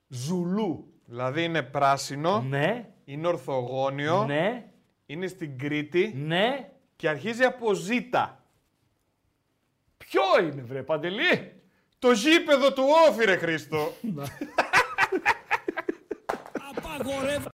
Ζουλού. 0.08 0.92
Δηλαδή 1.04 1.44
είναι 1.44 1.62
πράσινο, 1.62 2.40
Ναι. 2.40 2.88
είναι 3.04 3.26
ορθογώνιο, 3.26 4.24
Ναι. 4.24 4.70
είναι 5.06 5.26
στην 5.26 5.58
Κρήτη 5.58 6.12
Ναι. 6.16 6.70
και 6.96 7.08
αρχίζει 7.08 7.44
από 7.44 7.72
ζήτα. 7.74 8.44
Ποιο 9.96 10.22
είναι 10.42 10.62
βρε 10.62 10.82
Παντελή; 10.82 11.62
Το 11.98 12.12
γήπεδο 12.12 12.72
του 12.72 12.84
ΟΦΗ, 13.08 13.24
ρε 13.24 13.36
Χρήστο. 13.36 13.92
Απαγορεύεται 16.76 17.50